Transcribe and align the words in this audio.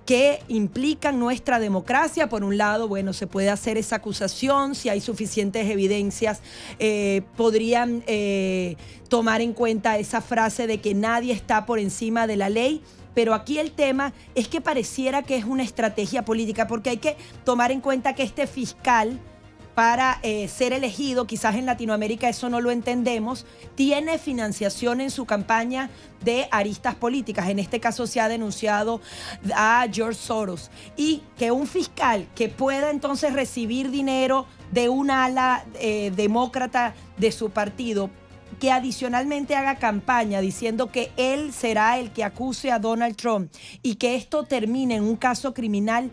que 0.05 0.41
implican 0.47 1.19
nuestra 1.19 1.59
democracia. 1.59 2.27
Por 2.27 2.43
un 2.43 2.57
lado, 2.57 2.87
bueno, 2.87 3.13
se 3.13 3.27
puede 3.27 3.49
hacer 3.49 3.77
esa 3.77 3.97
acusación, 3.97 4.75
si 4.75 4.89
hay 4.89 4.99
suficientes 4.99 5.69
evidencias, 5.69 6.41
eh, 6.79 7.21
podrían 7.37 8.03
eh, 8.07 8.75
tomar 9.09 9.41
en 9.41 9.53
cuenta 9.53 9.97
esa 9.97 10.21
frase 10.21 10.67
de 10.67 10.81
que 10.81 10.93
nadie 10.93 11.33
está 11.33 11.65
por 11.65 11.79
encima 11.79 12.27
de 12.27 12.35
la 12.35 12.49
ley. 12.49 12.81
Pero 13.13 13.33
aquí 13.33 13.59
el 13.59 13.71
tema 13.71 14.13
es 14.35 14.47
que 14.47 14.61
pareciera 14.61 15.23
que 15.23 15.35
es 15.35 15.45
una 15.45 15.63
estrategia 15.63 16.23
política, 16.23 16.67
porque 16.67 16.91
hay 16.91 16.97
que 16.97 17.17
tomar 17.43 17.71
en 17.71 17.81
cuenta 17.81 18.13
que 18.13 18.23
este 18.23 18.47
fiscal 18.47 19.19
para 19.75 20.19
eh, 20.21 20.47
ser 20.47 20.73
elegido, 20.73 21.25
quizás 21.25 21.55
en 21.55 21.65
Latinoamérica 21.65 22.27
eso 22.29 22.49
no 22.49 22.59
lo 22.61 22.71
entendemos, 22.71 23.45
tiene 23.75 24.17
financiación 24.17 25.01
en 25.01 25.11
su 25.11 25.25
campaña 25.25 25.89
de 26.23 26.47
aristas 26.51 26.95
políticas. 26.95 27.49
En 27.49 27.59
este 27.59 27.79
caso 27.79 28.05
se 28.05 28.19
ha 28.19 28.27
denunciado 28.27 29.01
a 29.55 29.85
George 29.91 30.19
Soros. 30.19 30.69
Y 30.97 31.23
que 31.37 31.51
un 31.51 31.67
fiscal 31.67 32.27
que 32.35 32.49
pueda 32.49 32.91
entonces 32.91 33.33
recibir 33.33 33.91
dinero 33.91 34.45
de 34.71 34.89
una 34.89 35.25
ala 35.25 35.65
eh, 35.75 36.11
demócrata 36.15 36.93
de 37.17 37.31
su 37.31 37.49
partido 37.49 38.09
que 38.61 38.71
adicionalmente 38.71 39.55
haga 39.55 39.77
campaña 39.77 40.39
diciendo 40.39 40.91
que 40.91 41.11
él 41.17 41.51
será 41.51 41.97
el 41.97 42.11
que 42.11 42.23
acuse 42.23 42.71
a 42.71 42.77
Donald 42.77 43.15
Trump 43.15 43.51
y 43.81 43.95
que 43.95 44.15
esto 44.15 44.43
termine 44.43 44.97
en 44.97 45.03
un 45.03 45.15
caso 45.15 45.55
criminal 45.55 46.11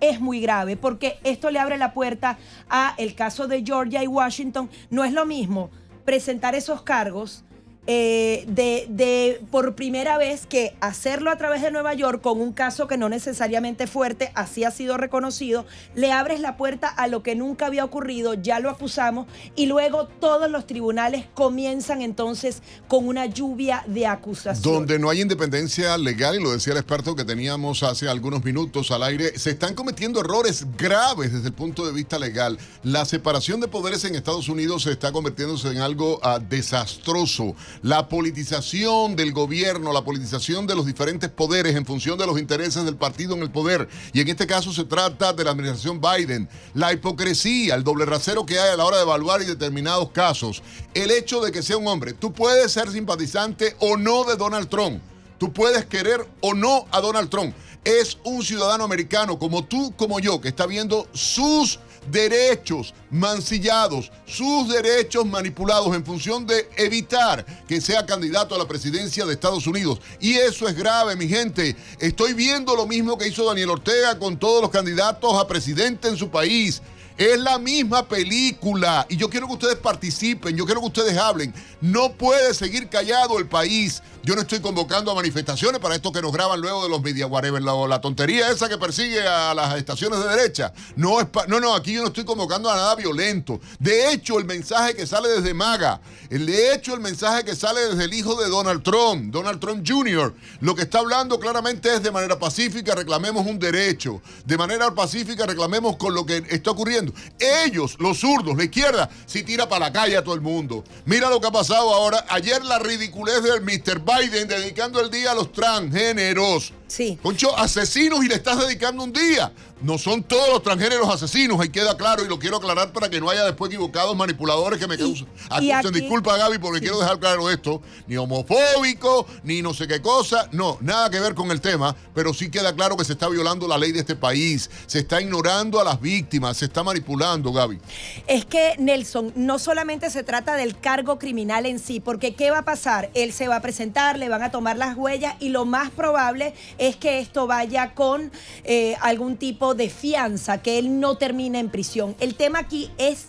es 0.00 0.18
muy 0.18 0.40
grave 0.40 0.78
porque 0.78 1.18
esto 1.24 1.50
le 1.50 1.58
abre 1.58 1.76
la 1.76 1.92
puerta 1.92 2.38
a 2.70 2.94
el 2.96 3.14
caso 3.14 3.48
de 3.48 3.62
Georgia 3.62 4.02
y 4.02 4.06
Washington. 4.06 4.70
No 4.88 5.04
es 5.04 5.12
lo 5.12 5.26
mismo 5.26 5.68
presentar 6.06 6.54
esos 6.54 6.80
cargos 6.80 7.44
eh, 7.86 8.44
de, 8.46 8.86
de, 8.90 9.40
por 9.50 9.74
primera 9.74 10.18
vez 10.18 10.46
que 10.46 10.76
hacerlo 10.80 11.30
a 11.30 11.36
través 11.36 11.62
de 11.62 11.70
Nueva 11.70 11.94
York 11.94 12.20
con 12.20 12.40
un 12.40 12.52
caso 12.52 12.86
que 12.86 12.98
no 12.98 13.08
necesariamente 13.08 13.86
fuerte, 13.86 14.30
así 14.34 14.64
ha 14.64 14.70
sido 14.70 14.96
reconocido, 14.96 15.64
le 15.94 16.12
abres 16.12 16.40
la 16.40 16.56
puerta 16.56 16.88
a 16.88 17.06
lo 17.06 17.22
que 17.22 17.34
nunca 17.34 17.66
había 17.66 17.84
ocurrido, 17.84 18.34
ya 18.34 18.60
lo 18.60 18.70
acusamos 18.70 19.26
y 19.56 19.66
luego 19.66 20.06
todos 20.06 20.50
los 20.50 20.66
tribunales 20.66 21.24
comienzan 21.34 22.02
entonces 22.02 22.62
con 22.86 23.08
una 23.08 23.26
lluvia 23.26 23.82
de 23.86 24.06
acusaciones. 24.06 24.62
Donde 24.62 24.98
no 24.98 25.10
hay 25.10 25.22
independencia 25.22 25.96
legal, 25.96 26.36
y 26.36 26.42
lo 26.42 26.52
decía 26.52 26.74
el 26.74 26.78
experto 26.78 27.16
que 27.16 27.24
teníamos 27.24 27.82
hace 27.82 28.08
algunos 28.08 28.44
minutos 28.44 28.90
al 28.90 29.02
aire, 29.02 29.38
se 29.38 29.50
están 29.50 29.74
cometiendo 29.74 30.20
errores 30.20 30.66
graves 30.76 31.32
desde 31.32 31.48
el 31.48 31.54
punto 31.54 31.86
de 31.86 31.92
vista 31.92 32.18
legal. 32.18 32.58
La 32.82 33.04
separación 33.04 33.60
de 33.60 33.68
poderes 33.68 34.04
en 34.04 34.14
Estados 34.14 34.48
Unidos 34.48 34.82
se 34.82 34.92
está 34.92 35.12
convirtiéndose 35.12 35.68
en 35.68 35.78
algo 35.78 36.18
uh, 36.18 36.38
desastroso 36.48 37.54
la 37.82 38.08
politización 38.08 39.16
del 39.16 39.32
gobierno, 39.32 39.92
la 39.92 40.04
politización 40.04 40.66
de 40.66 40.74
los 40.74 40.86
diferentes 40.86 41.30
poderes 41.30 41.76
en 41.76 41.86
función 41.86 42.18
de 42.18 42.26
los 42.26 42.38
intereses 42.38 42.84
del 42.84 42.96
partido 42.96 43.34
en 43.34 43.42
el 43.42 43.50
poder. 43.50 43.88
Y 44.12 44.20
en 44.20 44.28
este 44.28 44.46
caso 44.46 44.72
se 44.72 44.84
trata 44.84 45.32
de 45.32 45.44
la 45.44 45.50
administración 45.50 46.00
Biden. 46.00 46.48
La 46.74 46.92
hipocresía, 46.92 47.74
el 47.74 47.84
doble 47.84 48.04
rasero 48.04 48.46
que 48.46 48.58
hay 48.58 48.70
a 48.70 48.76
la 48.76 48.84
hora 48.84 48.98
de 48.98 49.02
evaluar 49.02 49.42
y 49.42 49.46
determinados 49.46 50.10
casos. 50.10 50.62
El 50.94 51.10
hecho 51.10 51.40
de 51.40 51.52
que 51.52 51.62
sea 51.62 51.76
un 51.76 51.88
hombre. 51.88 52.12
Tú 52.12 52.32
puedes 52.32 52.72
ser 52.72 52.90
simpatizante 52.90 53.76
o 53.78 53.96
no 53.96 54.24
de 54.24 54.36
Donald 54.36 54.68
Trump. 54.68 55.02
Tú 55.38 55.52
puedes 55.52 55.86
querer 55.86 56.26
o 56.40 56.54
no 56.54 56.86
a 56.90 57.00
Donald 57.00 57.30
Trump. 57.30 57.54
Es 57.82 58.18
un 58.24 58.42
ciudadano 58.42 58.84
americano 58.84 59.38
como 59.38 59.64
tú, 59.64 59.94
como 59.96 60.20
yo, 60.20 60.40
que 60.40 60.48
está 60.48 60.66
viendo 60.66 61.08
sus 61.14 61.80
derechos 62.10 62.94
mancillados, 63.10 64.10
sus 64.26 64.68
derechos 64.68 65.26
manipulados 65.26 65.94
en 65.94 66.04
función 66.04 66.46
de 66.46 66.68
evitar 66.76 67.44
que 67.66 67.80
sea 67.80 68.06
candidato 68.06 68.54
a 68.54 68.58
la 68.58 68.68
presidencia 68.68 69.26
de 69.26 69.34
Estados 69.34 69.66
Unidos. 69.66 70.00
Y 70.20 70.34
eso 70.34 70.68
es 70.68 70.76
grave, 70.76 71.16
mi 71.16 71.28
gente. 71.28 71.76
Estoy 71.98 72.34
viendo 72.34 72.74
lo 72.76 72.86
mismo 72.86 73.18
que 73.18 73.28
hizo 73.28 73.44
Daniel 73.44 73.70
Ortega 73.70 74.18
con 74.18 74.38
todos 74.38 74.62
los 74.62 74.70
candidatos 74.70 75.34
a 75.34 75.46
presidente 75.46 76.08
en 76.08 76.16
su 76.16 76.30
país. 76.30 76.82
Es 77.20 77.38
la 77.38 77.58
misma 77.58 78.08
película 78.08 79.06
y 79.10 79.16
yo 79.18 79.28
quiero 79.28 79.46
que 79.46 79.52
ustedes 79.52 79.76
participen, 79.76 80.56
yo 80.56 80.64
quiero 80.64 80.80
que 80.80 80.86
ustedes 80.86 81.18
hablen. 81.18 81.52
No 81.82 82.12
puede 82.12 82.54
seguir 82.54 82.88
callado 82.88 83.38
el 83.38 83.46
país. 83.46 84.02
Yo 84.22 84.34
no 84.34 84.42
estoy 84.42 84.60
convocando 84.60 85.10
a 85.10 85.14
manifestaciones 85.14 85.80
para 85.80 85.94
estos 85.94 86.12
que 86.12 86.20
nos 86.20 86.30
graban 86.30 86.60
luego 86.60 86.82
de 86.82 86.90
los 86.90 87.00
media 87.00 87.26
whatever, 87.26 87.62
la, 87.62 87.74
la 87.86 88.02
tontería 88.02 88.50
esa 88.50 88.68
que 88.68 88.76
persigue 88.76 89.26
a 89.26 89.54
las 89.54 89.74
estaciones 89.78 90.18
de 90.18 90.28
derecha. 90.28 90.74
No, 90.94 91.20
es 91.20 91.26
no, 91.48 91.58
no, 91.58 91.74
aquí 91.74 91.94
yo 91.94 92.02
no 92.02 92.08
estoy 92.08 92.24
convocando 92.24 92.70
a 92.70 92.76
nada 92.76 92.94
violento. 92.96 93.60
De 93.78 94.12
hecho, 94.12 94.38
el 94.38 94.44
mensaje 94.44 94.94
que 94.94 95.06
sale 95.06 95.30
desde 95.30 95.54
MAGA, 95.54 96.02
de 96.28 96.74
hecho, 96.74 96.92
el 96.92 97.00
mensaje 97.00 97.44
que 97.44 97.56
sale 97.56 97.80
desde 97.80 98.04
el 98.04 98.12
hijo 98.12 98.34
de 98.34 98.50
Donald 98.50 98.82
Trump, 98.82 99.32
Donald 99.32 99.58
Trump 99.58 99.86
Jr., 99.88 100.34
lo 100.60 100.74
que 100.74 100.82
está 100.82 100.98
hablando 100.98 101.40
claramente 101.40 101.94
es 101.94 102.02
de 102.02 102.10
manera 102.10 102.38
pacífica, 102.38 102.94
reclamemos 102.94 103.46
un 103.46 103.58
derecho. 103.58 104.20
De 104.44 104.58
manera 104.58 104.94
pacífica, 104.94 105.46
reclamemos 105.46 105.96
con 105.96 106.14
lo 106.14 106.26
que 106.26 106.44
está 106.50 106.72
ocurriendo. 106.72 107.14
Ellos, 107.38 107.96
los 107.98 108.18
zurdos, 108.18 108.56
la 108.56 108.64
izquierda, 108.64 109.08
si 109.24 109.42
tira 109.42 109.66
para 109.66 109.86
la 109.86 109.92
calle 109.92 110.16
a 110.16 110.22
todo 110.22 110.34
el 110.34 110.40
mundo. 110.42 110.84
Mira 111.06 111.30
lo 111.30 111.40
que 111.40 111.46
ha 111.46 111.52
pasado 111.52 111.94
ahora. 111.94 112.26
Ayer 112.28 112.62
la 112.64 112.78
ridiculez 112.78 113.42
del 113.42 113.62
Mr. 113.62 114.00
Biden 114.18 114.48
dedicando 114.48 115.00
el 115.00 115.10
día 115.10 115.32
a 115.32 115.34
los 115.34 115.52
transgéneros. 115.52 116.72
Sí. 116.90 117.16
Concho, 117.22 117.56
asesinos 117.56 118.24
y 118.24 118.28
le 118.28 118.34
estás 118.34 118.58
dedicando 118.58 119.04
un 119.04 119.12
día. 119.12 119.52
No 119.80 119.96
son 119.96 120.22
todos 120.22 120.48
los 120.50 120.62
transgéneros 120.62 121.08
asesinos, 121.08 121.58
ahí 121.58 121.70
queda 121.70 121.96
claro 121.96 122.22
y 122.22 122.28
lo 122.28 122.38
quiero 122.38 122.56
aclarar 122.56 122.92
para 122.92 123.08
que 123.08 123.18
no 123.18 123.30
haya 123.30 123.44
después 123.44 123.70
equivocados 123.70 124.14
manipuladores 124.14 124.78
que 124.78 124.86
me 124.86 124.98
causen. 124.98 125.26
Acusen, 125.48 125.92
disculpa 125.92 126.36
Gaby 126.36 126.58
porque 126.58 126.80
quiero 126.80 126.98
dejar 126.98 127.18
claro 127.18 127.48
esto, 127.48 127.80
ni 128.06 128.16
homofóbico, 128.16 129.26
ni 129.42 129.62
no 129.62 129.72
sé 129.72 129.88
qué 129.88 130.02
cosa, 130.02 130.48
no, 130.52 130.76
nada 130.82 131.08
que 131.08 131.18
ver 131.18 131.34
con 131.34 131.50
el 131.50 131.62
tema, 131.62 131.96
pero 132.14 132.34
sí 132.34 132.50
queda 132.50 132.74
claro 132.74 132.96
que 132.96 133.06
se 133.06 133.14
está 133.14 133.28
violando 133.28 133.66
la 133.66 133.78
ley 133.78 133.92
de 133.92 134.00
este 134.00 134.16
país, 134.16 134.68
se 134.86 134.98
está 134.98 135.20
ignorando 135.22 135.80
a 135.80 135.84
las 135.84 135.98
víctimas, 135.98 136.58
se 136.58 136.66
está 136.66 136.82
manipulando, 136.82 137.50
Gaby. 137.50 137.78
Es 138.26 138.44
que 138.44 138.74
Nelson, 138.78 139.32
no 139.34 139.58
solamente 139.58 140.10
se 140.10 140.24
trata 140.24 140.56
del 140.56 140.78
cargo 140.78 141.18
criminal 141.18 141.64
en 141.64 141.78
sí, 141.78 142.00
porque 142.00 142.34
¿qué 142.34 142.50
va 142.50 142.58
a 142.58 142.64
pasar? 142.64 143.08
Él 143.14 143.32
se 143.32 143.48
va 143.48 143.56
a 143.56 143.62
presentar, 143.62 144.18
le 144.18 144.28
van 144.28 144.42
a 144.42 144.50
tomar 144.50 144.76
las 144.76 144.94
huellas 144.94 145.36
y 145.40 145.48
lo 145.48 145.64
más 145.64 145.90
probable 145.90 146.52
es 146.80 146.96
que 146.96 147.20
esto 147.20 147.46
vaya 147.46 147.94
con 147.94 148.32
eh, 148.64 148.96
algún 149.02 149.36
tipo 149.36 149.74
de 149.74 149.90
fianza, 149.90 150.62
que 150.62 150.78
él 150.78 150.98
no 150.98 151.16
termine 151.16 151.60
en 151.60 151.70
prisión. 151.70 152.16
El 152.18 152.34
tema 152.34 152.58
aquí 152.58 152.90
es 152.96 153.26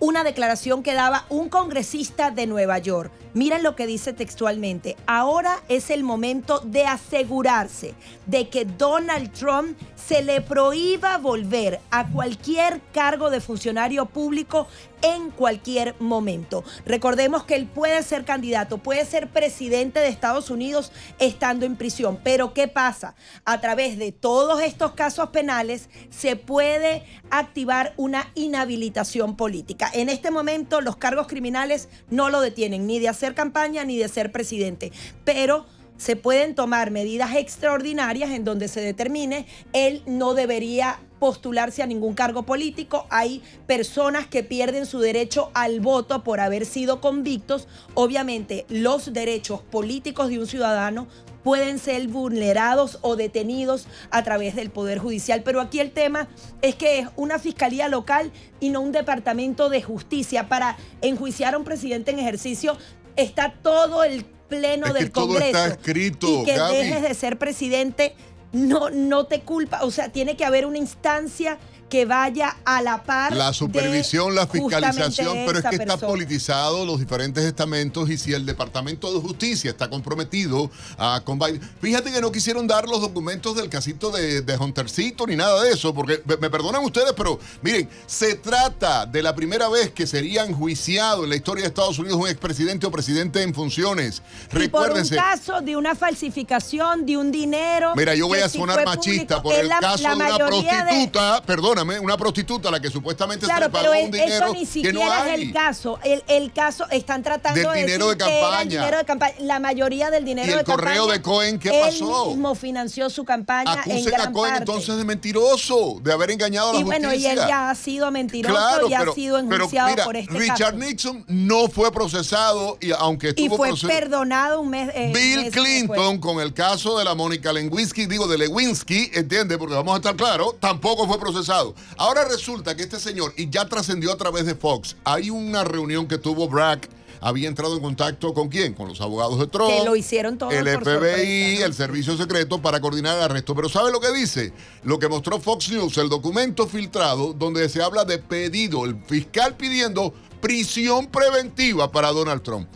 una 0.00 0.24
declaración 0.24 0.82
que 0.82 0.94
daba 0.94 1.24
un 1.28 1.48
congresista 1.48 2.30
de 2.30 2.46
Nueva 2.46 2.78
York. 2.78 3.10
Miren 3.34 3.62
lo 3.62 3.76
que 3.76 3.86
dice 3.86 4.12
textualmente. 4.12 4.96
Ahora 5.06 5.60
es 5.68 5.90
el 5.90 6.02
momento 6.02 6.60
de 6.60 6.84
asegurarse 6.86 7.94
de 8.26 8.48
que 8.48 8.64
Donald 8.64 9.32
Trump 9.32 9.76
se 9.96 10.22
le 10.22 10.40
prohíba 10.40 11.18
volver 11.18 11.80
a 11.90 12.06
cualquier 12.08 12.80
cargo 12.92 13.30
de 13.30 13.40
funcionario 13.40 14.06
público 14.06 14.66
en 15.02 15.30
cualquier 15.30 15.94
momento. 16.00 16.64
Recordemos 16.84 17.44
que 17.44 17.54
él 17.54 17.66
puede 17.66 18.02
ser 18.02 18.24
candidato, 18.24 18.78
puede 18.78 19.04
ser 19.04 19.28
presidente 19.28 20.00
de 20.00 20.08
Estados 20.08 20.50
Unidos 20.50 20.92
estando 21.18 21.66
en 21.66 21.76
prisión. 21.76 22.18
Pero 22.22 22.54
¿qué 22.54 22.68
pasa? 22.68 23.14
A 23.44 23.60
través 23.60 23.98
de 23.98 24.12
todos 24.12 24.60
estos 24.62 24.92
casos 24.92 25.30
penales 25.30 25.88
se 26.10 26.36
puede 26.36 27.04
activar 27.30 27.94
una 27.96 28.30
inhabilitación 28.34 29.36
política. 29.36 29.90
En 29.92 30.08
este 30.08 30.30
momento 30.30 30.80
los 30.80 30.96
cargos 30.96 31.26
criminales 31.26 31.88
no 32.10 32.30
lo 32.30 32.40
detienen 32.40 32.86
ni 32.86 32.98
de 32.98 33.08
hacer 33.08 33.34
campaña 33.34 33.84
ni 33.84 33.98
de 33.98 34.08
ser 34.08 34.32
presidente. 34.32 34.92
Pero 35.24 35.66
se 35.98 36.16
pueden 36.16 36.54
tomar 36.54 36.90
medidas 36.90 37.34
extraordinarias 37.34 38.30
en 38.30 38.44
donde 38.44 38.68
se 38.68 38.80
determine 38.80 39.46
él 39.72 40.02
no 40.06 40.32
debería 40.32 41.00
postularse 41.18 41.82
a 41.82 41.86
ningún 41.86 42.14
cargo 42.14 42.44
político. 42.44 43.06
Hay 43.10 43.42
personas 43.66 44.26
que 44.26 44.42
pierden 44.42 44.86
su 44.86 44.98
derecho 44.98 45.50
al 45.54 45.80
voto 45.80 46.24
por 46.24 46.40
haber 46.40 46.66
sido 46.66 47.00
convictos. 47.00 47.68
Obviamente 47.94 48.66
los 48.68 49.12
derechos 49.12 49.62
políticos 49.62 50.28
de 50.28 50.38
un 50.38 50.46
ciudadano 50.46 51.08
pueden 51.42 51.78
ser 51.78 52.06
vulnerados 52.08 52.98
o 53.02 53.16
detenidos 53.16 53.86
a 54.10 54.22
través 54.22 54.54
del 54.54 54.70
Poder 54.70 54.98
Judicial. 54.98 55.42
Pero 55.42 55.60
aquí 55.60 55.80
el 55.80 55.92
tema 55.92 56.28
es 56.62 56.74
que 56.74 56.98
es 56.98 57.08
una 57.16 57.38
fiscalía 57.38 57.88
local 57.88 58.32
y 58.60 58.70
no 58.70 58.80
un 58.80 58.92
departamento 58.92 59.68
de 59.70 59.82
justicia. 59.82 60.48
Para 60.48 60.76
enjuiciar 61.00 61.54
a 61.54 61.58
un 61.58 61.64
presidente 61.64 62.10
en 62.10 62.18
ejercicio 62.18 62.76
está 63.16 63.54
todo 63.62 64.04
el 64.04 64.24
pleno 64.24 64.92
del 64.92 65.12
Congreso. 65.12 65.46
está 65.46 65.66
escrito. 65.68 66.42
Y 66.42 66.44
que 66.44 66.58
dejes 66.58 67.02
de 67.02 67.14
ser 67.14 67.38
presidente 67.38 68.14
no, 68.52 68.90
no 68.90 69.26
te 69.26 69.40
culpa. 69.40 69.80
O 69.82 69.90
sea, 69.90 70.10
tiene 70.10 70.36
que 70.36 70.44
haber 70.44 70.66
una 70.66 70.78
instancia 70.78 71.58
que 71.88 72.04
vaya 72.04 72.56
a 72.64 72.82
la 72.82 73.02
par. 73.02 73.34
La 73.34 73.52
supervisión, 73.52 74.34
la 74.34 74.46
fiscalización, 74.46 75.38
pero 75.46 75.58
es 75.58 75.64
que 75.64 75.76
está 75.76 75.96
politizado 75.96 76.84
los 76.84 77.00
diferentes 77.00 77.44
estamentos 77.44 78.10
y 78.10 78.18
si 78.18 78.32
el 78.32 78.44
Departamento 78.44 79.12
de 79.12 79.20
Justicia 79.20 79.70
está 79.70 79.88
comprometido 79.88 80.70
a 80.98 81.22
con 81.24 81.38
Fíjate 81.80 82.10
que 82.10 82.20
no 82.20 82.32
quisieron 82.32 82.66
dar 82.66 82.88
los 82.88 83.00
documentos 83.00 83.54
del 83.54 83.68
casito 83.68 84.10
de, 84.10 84.42
de 84.42 84.56
Huntercito 84.56 85.26
ni 85.26 85.36
nada 85.36 85.62
de 85.62 85.70
eso, 85.70 85.94
porque 85.94 86.20
me, 86.26 86.50
perdonan 86.50 86.84
ustedes, 86.84 87.12
pero 87.16 87.38
miren, 87.62 87.88
se 88.06 88.34
trata 88.34 89.06
de 89.06 89.22
la 89.22 89.34
primera 89.34 89.68
vez 89.68 89.90
que 89.92 90.06
sería 90.06 90.44
enjuiciado 90.44 91.24
en 91.24 91.30
la 91.30 91.36
historia 91.36 91.62
de 91.62 91.68
Estados 91.68 91.98
Unidos 91.98 92.18
un 92.18 92.28
expresidente 92.28 92.86
o 92.86 92.90
presidente 92.90 93.42
en 93.42 93.54
funciones. 93.54 94.22
Recuérdense. 94.50 95.14
por 95.14 95.24
un 95.24 95.30
caso 95.30 95.60
de 95.60 95.76
una 95.76 95.94
falsificación, 95.94 97.06
de 97.06 97.16
un 97.16 97.30
dinero. 97.30 97.92
Mira, 97.94 98.14
yo 98.14 98.26
voy 98.26 98.40
a 98.40 98.48
sonar 98.48 98.84
machista 98.84 99.40
por 99.40 99.54
el 99.54 99.68
caso 99.68 100.08
de 100.08 100.14
una 100.14 100.36
prostituta, 100.36 101.42
perdón 101.46 101.77
una 101.82 102.16
prostituta 102.16 102.68
a 102.68 102.72
la 102.72 102.80
que 102.80 102.90
supuestamente 102.90 103.46
se 103.46 103.60
le 103.60 103.68
pagó 103.68 103.90
un 103.92 104.10
dinero 104.10 104.46
eso 104.46 104.54
ni 104.54 104.66
siquiera 104.66 105.34
es 105.34 105.40
el 105.40 105.52
caso. 105.52 105.98
El, 106.04 106.52
caso 106.52 106.86
están 106.90 107.22
tratando 107.22 107.70
del 107.70 107.86
dinero 107.86 108.08
de 108.08 108.16
campaña. 108.16 108.64
dinero 108.64 108.98
de 108.98 109.04
campaña. 109.04 109.34
La 109.40 109.60
mayoría 109.60 110.10
del 110.10 110.24
dinero 110.24 110.50
¿Y 110.50 110.58
el 110.58 110.64
correo 110.64 111.06
de 111.06 111.20
Cohen 111.20 111.58
qué 111.58 111.70
pasó? 111.70 112.24
Él 112.24 112.30
mismo 112.30 112.54
financió 112.54 113.10
su 113.10 113.24
campaña 113.24 113.72
Acusen 113.72 114.14
en 114.14 114.20
a 114.20 114.32
Cohen 114.32 114.54
entonces 114.56 114.96
de 114.96 115.04
mentiroso, 115.04 115.98
de 116.02 116.12
haber 116.12 116.30
engañado 116.30 116.70
a 116.70 116.72
la 116.72 116.80
y 116.80 116.82
justicia. 116.82 116.98
Y 116.98 117.06
bueno, 117.06 117.20
y 117.20 117.26
él 117.26 117.38
ya 117.48 117.70
ha 117.70 117.74
sido 117.74 118.10
mentiroso 118.10 118.88
y 118.88 118.94
ha 118.94 119.12
sido 119.12 119.38
enjuiciado 119.38 120.04
por 120.04 120.16
este 120.16 120.38
Richard 120.38 120.76
Nixon 120.76 121.24
no 121.28 121.68
fue 121.68 121.92
procesado 121.92 122.78
y 122.80 122.92
aunque 122.92 123.30
estuvo 123.30 123.66
y 123.66 123.76
fue 123.76 123.88
perdonado 123.88 124.60
un 124.60 124.70
mes. 124.70 124.90
Eh, 124.94 125.12
Bill 125.14 125.50
Clinton 125.50 126.18
con 126.18 126.40
el 126.40 126.52
caso 126.54 126.98
de 126.98 127.04
la 127.04 127.14
Mónica 127.14 127.52
Lewinsky, 127.52 128.06
digo 128.06 128.26
de 128.26 128.38
Lewinsky, 128.38 129.10
entiende, 129.14 129.58
porque 129.58 129.74
vamos 129.74 129.94
a 129.94 129.96
estar 129.96 130.16
claros, 130.16 130.54
tampoco 130.60 131.06
fue 131.06 131.18
procesado. 131.18 131.67
Ahora 131.96 132.24
resulta 132.24 132.76
que 132.76 132.82
este 132.82 132.98
señor, 132.98 133.32
y 133.36 133.50
ya 133.50 133.66
trascendió 133.66 134.12
a 134.12 134.16
través 134.16 134.46
de 134.46 134.54
Fox, 134.54 134.96
hay 135.04 135.30
una 135.30 135.64
reunión 135.64 136.06
que 136.06 136.18
tuvo 136.18 136.48
Brack 136.48 136.88
había 137.20 137.48
entrado 137.48 137.76
en 137.76 137.82
contacto 137.82 138.32
con 138.32 138.48
quién? 138.48 138.74
Con 138.74 138.88
los 138.88 139.00
abogados 139.00 139.38
de 139.38 139.46
Trump. 139.46 139.70
Que 139.70 139.84
lo 139.84 139.96
hicieron 139.96 140.38
todo. 140.38 140.50
El 140.50 140.68
FBI, 140.68 141.62
el 141.62 141.74
Servicio 141.74 142.16
Secreto 142.16 142.60
para 142.60 142.80
coordinar 142.80 143.16
el 143.16 143.24
arresto. 143.24 143.54
Pero 143.54 143.68
¿sabe 143.68 143.90
lo 143.90 144.00
que 144.00 144.12
dice? 144.12 144.52
Lo 144.84 144.98
que 144.98 145.08
mostró 145.08 145.40
Fox 145.40 145.70
News, 145.70 145.98
el 145.98 146.08
documento 146.08 146.66
filtrado 146.66 147.32
donde 147.32 147.68
se 147.68 147.82
habla 147.82 148.04
de 148.04 148.18
pedido, 148.18 148.84
el 148.84 148.96
fiscal 149.04 149.56
pidiendo 149.56 150.12
prisión 150.40 151.08
preventiva 151.08 151.90
para 151.90 152.12
Donald 152.12 152.42
Trump 152.42 152.68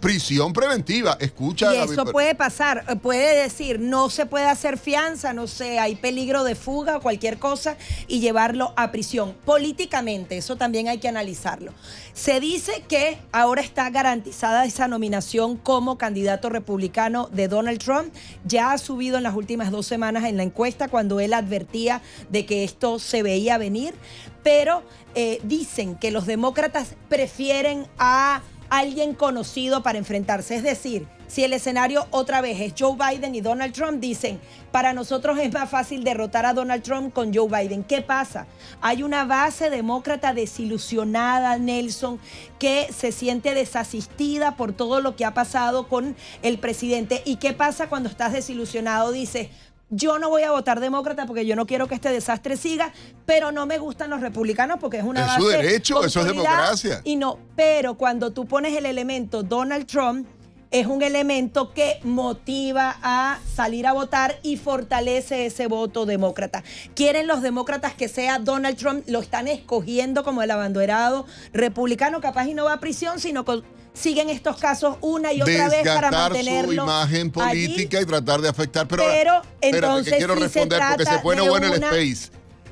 prisión 0.00 0.52
preventiva. 0.52 1.16
Escucha. 1.20 1.74
Y 1.74 1.78
eso 1.78 2.06
puede 2.06 2.34
pasar. 2.34 2.84
Eh, 2.88 2.96
puede 2.96 3.42
decir, 3.42 3.78
no 3.78 4.10
se 4.10 4.26
puede 4.26 4.46
hacer 4.46 4.78
fianza, 4.78 5.32
no 5.32 5.46
sé, 5.46 5.78
hay 5.78 5.96
peligro 5.96 6.44
de 6.44 6.54
fuga 6.54 6.96
o 6.96 7.00
cualquier 7.00 7.38
cosa 7.38 7.76
y 8.06 8.20
llevarlo 8.20 8.72
a 8.76 8.90
prisión. 8.90 9.34
Políticamente, 9.44 10.38
eso 10.38 10.56
también 10.56 10.88
hay 10.88 10.98
que 10.98 11.08
analizarlo. 11.08 11.72
Se 12.14 12.40
dice 12.40 12.82
que 12.88 13.18
ahora 13.30 13.62
está 13.62 13.90
garantizada 13.90 14.64
esa 14.64 14.88
nominación 14.88 15.56
como 15.56 15.98
candidato 15.98 16.48
republicano 16.48 17.28
de 17.32 17.48
Donald 17.48 17.78
Trump. 17.78 18.12
Ya 18.44 18.72
ha 18.72 18.78
subido 18.78 19.18
en 19.18 19.22
las 19.22 19.34
últimas 19.34 19.70
dos 19.70 19.86
semanas 19.86 20.24
en 20.24 20.36
la 20.36 20.42
encuesta 20.42 20.88
cuando 20.88 21.20
él 21.20 21.34
advertía 21.34 22.02
de 22.30 22.46
que 22.46 22.64
esto 22.64 22.98
se 22.98 23.22
veía 23.22 23.58
venir. 23.58 23.94
Pero 24.42 24.82
eh, 25.14 25.40
dicen 25.42 25.96
que 25.96 26.10
los 26.10 26.26
demócratas 26.26 26.94
prefieren 27.08 27.86
a 27.98 28.42
alguien 28.70 29.14
conocido 29.14 29.82
para 29.82 29.98
enfrentarse. 29.98 30.56
Es 30.56 30.62
decir, 30.62 31.06
si 31.28 31.44
el 31.44 31.52
escenario 31.52 32.06
otra 32.10 32.40
vez 32.40 32.58
es 32.60 32.74
Joe 32.76 32.96
Biden 32.96 33.34
y 33.34 33.42
Donald 33.42 33.74
Trump, 33.74 34.00
dicen, 34.00 34.40
para 34.72 34.94
nosotros 34.94 35.38
es 35.38 35.52
más 35.52 35.68
fácil 35.68 36.02
derrotar 36.02 36.46
a 36.46 36.54
Donald 36.54 36.82
Trump 36.82 37.12
con 37.12 37.34
Joe 37.34 37.48
Biden. 37.48 37.84
¿Qué 37.84 38.00
pasa? 38.00 38.46
Hay 38.80 39.02
una 39.02 39.26
base 39.26 39.68
demócrata 39.68 40.32
desilusionada, 40.32 41.58
Nelson, 41.58 42.18
que 42.58 42.88
se 42.96 43.12
siente 43.12 43.52
desasistida 43.52 44.56
por 44.56 44.72
todo 44.72 45.02
lo 45.02 45.16
que 45.16 45.26
ha 45.26 45.34
pasado 45.34 45.86
con 45.86 46.16
el 46.42 46.58
presidente. 46.58 47.22
¿Y 47.26 47.36
qué 47.36 47.52
pasa 47.52 47.90
cuando 47.90 48.08
estás 48.08 48.32
desilusionado? 48.32 49.12
Dice, 49.12 49.50
yo 49.90 50.18
no 50.18 50.28
voy 50.28 50.42
a 50.42 50.50
votar 50.50 50.80
demócrata 50.80 51.26
porque 51.26 51.46
yo 51.46 51.56
no 51.56 51.66
quiero 51.66 51.88
que 51.88 51.94
este 51.94 52.10
desastre 52.10 52.56
siga, 52.56 52.92
pero 53.26 53.52
no 53.52 53.66
me 53.66 53.78
gustan 53.78 54.10
los 54.10 54.20
republicanos 54.20 54.78
porque 54.80 54.98
es 54.98 55.04
una 55.04 55.26
es 55.26 55.42
su 55.42 55.48
derecho, 55.48 56.04
eso 56.04 56.20
es 56.20 56.26
democracia. 56.26 57.00
Y 57.04 57.16
no, 57.16 57.38
pero 57.56 57.94
cuando 57.94 58.32
tú 58.32 58.46
pones 58.46 58.76
el 58.76 58.86
elemento 58.86 59.42
Donald 59.42 59.86
Trump, 59.86 60.26
es 60.70 60.86
un 60.86 61.02
elemento 61.02 61.72
que 61.72 61.98
motiva 62.04 62.98
a 63.02 63.38
salir 63.54 63.86
a 63.86 63.92
votar 63.92 64.38
y 64.42 64.58
fortalece 64.58 65.46
ese 65.46 65.66
voto 65.66 66.04
demócrata. 66.04 66.62
Quieren 66.94 67.26
los 67.26 67.40
demócratas 67.40 67.94
que 67.94 68.08
sea 68.08 68.38
Donald 68.38 68.76
Trump, 68.76 69.04
lo 69.06 69.20
están 69.20 69.48
escogiendo 69.48 70.24
como 70.24 70.42
el 70.42 70.50
abanderado 70.50 71.24
republicano, 71.54 72.20
capaz 72.20 72.46
y 72.48 72.54
no 72.54 72.64
va 72.64 72.74
a 72.74 72.80
prisión, 72.80 73.18
sino 73.18 73.46
que 73.46 73.62
siguen 73.98 74.30
estos 74.30 74.56
casos 74.56 74.96
una 75.00 75.32
y 75.32 75.42
otra 75.42 75.68
vez 75.68 75.86
para 75.86 76.10
mantenerlo 76.10 76.82
su 76.84 76.88
imagen 76.88 77.30
política 77.30 78.00
y 78.00 78.06
tratar 78.06 78.40
de 78.40 78.48
afectar. 78.48 78.86
Pero, 78.86 79.04
pero 79.04 79.42
entonces 79.60 80.14
quiero 80.16 80.34
responder 80.34 80.80
porque 80.88 81.04
se 81.10 81.18
pone 81.18 81.48
bueno 81.48 81.66
el 81.66 81.82
space. 81.82 82.30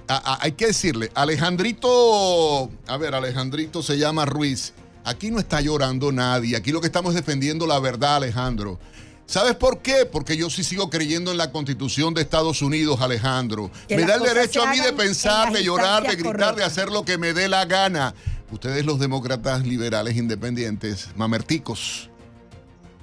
hay 0.09 0.52
que 0.52 0.68
decirle, 0.68 1.11
Alejandrito, 1.14 2.71
a 2.87 2.97
ver, 2.97 3.14
Alejandrito 3.14 3.83
se 3.83 3.99
llama 3.99 4.25
Ruiz. 4.25 4.73
Aquí 5.04 5.30
no 5.30 5.38
está 5.38 5.61
llorando 5.61 6.11
nadie. 6.11 6.56
Aquí 6.56 6.73
lo 6.73 6.80
que 6.80 6.88
estamos 6.88 7.14
defendiendo 7.14 7.66
la 7.66 7.78
verdad, 7.78 8.16
Alejandro. 8.16 8.78
¿Sabes 9.26 9.56
por 9.56 9.80
qué? 9.80 10.06
Porque 10.06 10.37
yo 10.37 10.49
sí 10.50 10.62
sigo 10.62 10.88
creyendo 10.88 11.33
en 11.33 11.37
la 11.37 11.50
constitución 11.50 12.14
de 12.14 12.23
Estados 12.23 12.62
Unidos, 12.62 13.00
Alejandro. 13.00 13.71
me 13.88 14.04
da 14.04 14.14
el 14.14 14.23
derecho 14.23 14.62
a 14.62 14.71
mí 14.71 14.78
de 14.78 14.92
pensar, 14.92 15.52
de 15.52 15.64
llorar, 15.64 16.06
de 16.06 16.14
gritar, 16.14 16.54
de 16.54 16.62
hacer 16.62 16.90
lo 16.90 17.04
que 17.04 17.18
me 17.18 17.33
dé 17.33 17.49
la 17.49 17.64
gana. 17.64 18.14
Ustedes 18.56 18.86
los 18.86 18.98
demócratas 18.98 19.66
liberales 19.66 20.16
independientes, 20.16 21.10
mamerticos, 21.14 22.08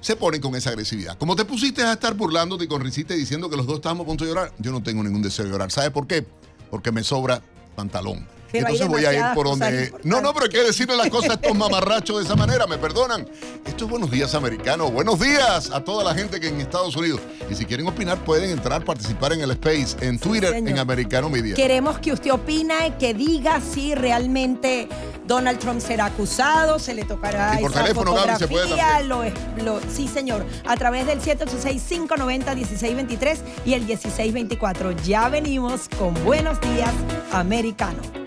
se 0.00 0.16
ponen 0.16 0.40
con 0.40 0.56
esa 0.56 0.70
agresividad. 0.70 1.16
Como 1.16 1.36
te 1.36 1.44
pusiste 1.44 1.80
a 1.80 1.92
estar 1.92 2.12
burlándote 2.14 2.64
y 2.64 2.66
con 2.66 2.82
risita 2.82 3.14
diciendo 3.14 3.48
que 3.48 3.56
los 3.56 3.64
dos 3.64 3.76
estábamos 3.76 4.02
a 4.02 4.06
punto 4.08 4.24
de 4.24 4.30
llorar, 4.30 4.52
yo 4.58 4.72
no 4.72 4.82
tengo 4.82 5.04
ningún 5.04 5.22
deseo 5.22 5.44
de 5.44 5.52
llorar. 5.52 5.70
¿Sabes 5.70 5.90
por 5.90 6.08
qué? 6.08 6.26
Porque 6.72 6.90
me 6.90 7.04
sobra 7.04 7.40
pantalón. 7.76 8.26
Entonces 8.52 8.88
voy 8.88 9.04
a 9.04 9.12
ir 9.12 9.34
por 9.34 9.46
donde. 9.46 9.92
No, 10.04 10.20
no, 10.20 10.32
pero 10.32 10.46
hay 10.46 10.50
que 10.50 10.62
decirle 10.62 10.96
las 10.96 11.08
cosas 11.08 11.30
a 11.30 11.34
estos 11.34 11.56
mamarrachos 11.56 12.18
de 12.18 12.24
esa 12.24 12.36
manera, 12.36 12.66
me 12.66 12.78
perdonan. 12.78 13.26
Esto 13.64 13.84
es 13.84 13.90
Buenos 13.90 14.10
Días 14.10 14.34
Americanos. 14.34 14.92
Buenos 14.92 15.18
días 15.18 15.70
a 15.70 15.82
toda 15.82 16.04
la 16.04 16.14
gente 16.14 16.40
que 16.40 16.48
en 16.48 16.60
Estados 16.60 16.94
Unidos. 16.96 17.20
Y 17.50 17.54
si 17.54 17.64
quieren 17.64 17.86
opinar, 17.86 18.18
pueden 18.24 18.50
entrar, 18.50 18.84
participar 18.84 19.32
en 19.32 19.40
el 19.40 19.50
Space, 19.52 19.96
en 20.00 20.18
Twitter, 20.18 20.54
en 20.54 20.78
Americano 20.78 21.28
Media. 21.28 21.54
Queremos 21.54 21.98
que 21.98 22.12
usted 22.12 22.32
opine, 22.32 22.94
que 22.98 23.14
diga 23.14 23.60
si 23.60 23.94
realmente 23.94 24.88
Donald 25.26 25.58
Trump 25.58 25.80
será 25.80 26.04
acusado, 26.06 26.78
se 26.78 26.94
le 26.94 27.04
tocará 27.04 27.58
y 27.58 27.62
por 27.62 27.70
esa 27.70 27.82
teléfono, 27.82 28.12
fotografía, 28.12 28.38
se 28.38 28.48
puede 28.48 29.04
lo, 29.04 29.22
lo, 29.64 29.80
sí, 29.90 30.08
señor, 30.08 30.44
a 30.66 30.76
través 30.76 31.06
del 31.06 31.20
786-590-1623 31.20 33.38
y 33.64 33.74
el 33.74 33.84
1624. 33.84 34.92
Ya 35.04 35.28
venimos 35.28 35.88
con 35.98 36.14
Buenos 36.24 36.60
Días 36.60 36.92
Americano. 37.32 38.23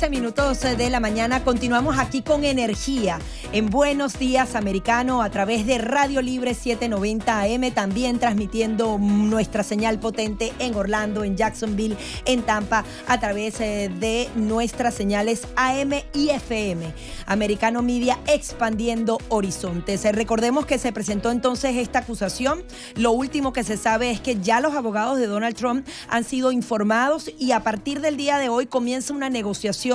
15 0.00 0.18
minutos 0.18 0.60
de 0.62 0.88
la 0.88 0.98
mañana. 0.98 1.44
Continuamos 1.44 1.98
aquí 1.98 2.22
con 2.22 2.44
energía 2.44 3.18
en 3.52 3.68
Buenos 3.68 4.18
Días 4.18 4.54
Americano 4.54 5.20
a 5.20 5.28
través 5.28 5.66
de 5.66 5.76
Radio 5.76 6.22
Libre 6.22 6.54
790 6.54 7.42
AM, 7.42 7.70
también 7.74 8.18
transmitiendo 8.18 8.96
nuestra 8.98 9.62
señal 9.62 10.00
potente 10.00 10.54
en 10.58 10.74
Orlando, 10.74 11.22
en 11.22 11.36
Jacksonville, 11.36 11.98
en 12.24 12.40
Tampa, 12.40 12.82
a 13.08 13.20
través 13.20 13.60
eh, 13.60 13.90
de 14.00 14.30
nuestras 14.36 14.94
señales 14.94 15.46
AM 15.56 15.92
y 16.14 16.30
FM. 16.30 16.94
Americano 17.26 17.82
Media 17.82 18.18
expandiendo 18.26 19.18
horizontes. 19.28 20.02
Eh, 20.06 20.12
recordemos 20.12 20.64
que 20.64 20.78
se 20.78 20.94
presentó 20.94 21.30
entonces 21.30 21.76
esta 21.76 21.98
acusación. 21.98 22.62
Lo 22.94 23.12
último 23.12 23.52
que 23.52 23.64
se 23.64 23.76
sabe 23.76 24.10
es 24.10 24.20
que 24.20 24.40
ya 24.40 24.60
los 24.60 24.74
abogados 24.74 25.18
de 25.18 25.26
Donald 25.26 25.56
Trump 25.56 25.86
han 26.08 26.24
sido 26.24 26.52
informados 26.52 27.30
y 27.38 27.52
a 27.52 27.62
partir 27.62 28.00
del 28.00 28.16
día 28.16 28.38
de 28.38 28.48
hoy 28.48 28.64
comienza 28.64 29.12
una 29.12 29.28
negociación 29.28 29.89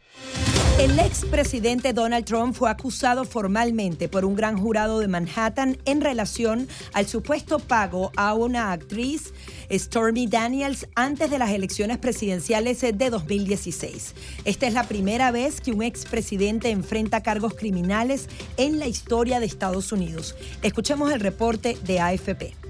El 0.78 0.98
expresidente 0.98 1.92
Donald 1.92 2.24
Trump 2.24 2.56
fue 2.56 2.68
acusado 2.68 3.24
formalmente 3.24 4.08
por 4.08 4.24
un 4.24 4.34
gran 4.34 4.58
jurado 4.58 4.98
de 4.98 5.06
Manhattan 5.06 5.78
en 5.84 6.00
relación 6.00 6.66
al 6.92 7.06
supuesto 7.06 7.60
pago 7.60 8.10
a 8.16 8.34
una 8.34 8.72
actriz, 8.72 9.32
Stormy 9.70 10.26
Daniels, 10.26 10.88
antes 10.96 11.30
de 11.30 11.38
las 11.38 11.50
elecciones 11.50 11.98
presidenciales 11.98 12.80
de 12.80 13.10
2016. 13.10 14.14
Esta 14.44 14.66
es 14.66 14.74
la 14.74 14.84
primera 14.84 15.30
vez 15.30 15.60
que 15.60 15.72
un 15.72 15.82
expresidente 15.82 16.70
enfrenta 16.70 17.22
cargos 17.22 17.54
criminales 17.54 18.28
en 18.56 18.78
la 18.78 18.88
historia 18.88 19.40
de 19.40 19.46
Estados 19.46 19.92
Unidos. 19.92 20.34
Escuchemos 20.62 21.12
el 21.12 21.20
reporte 21.20 21.78
de 21.84 22.00
AFP. 22.00 22.61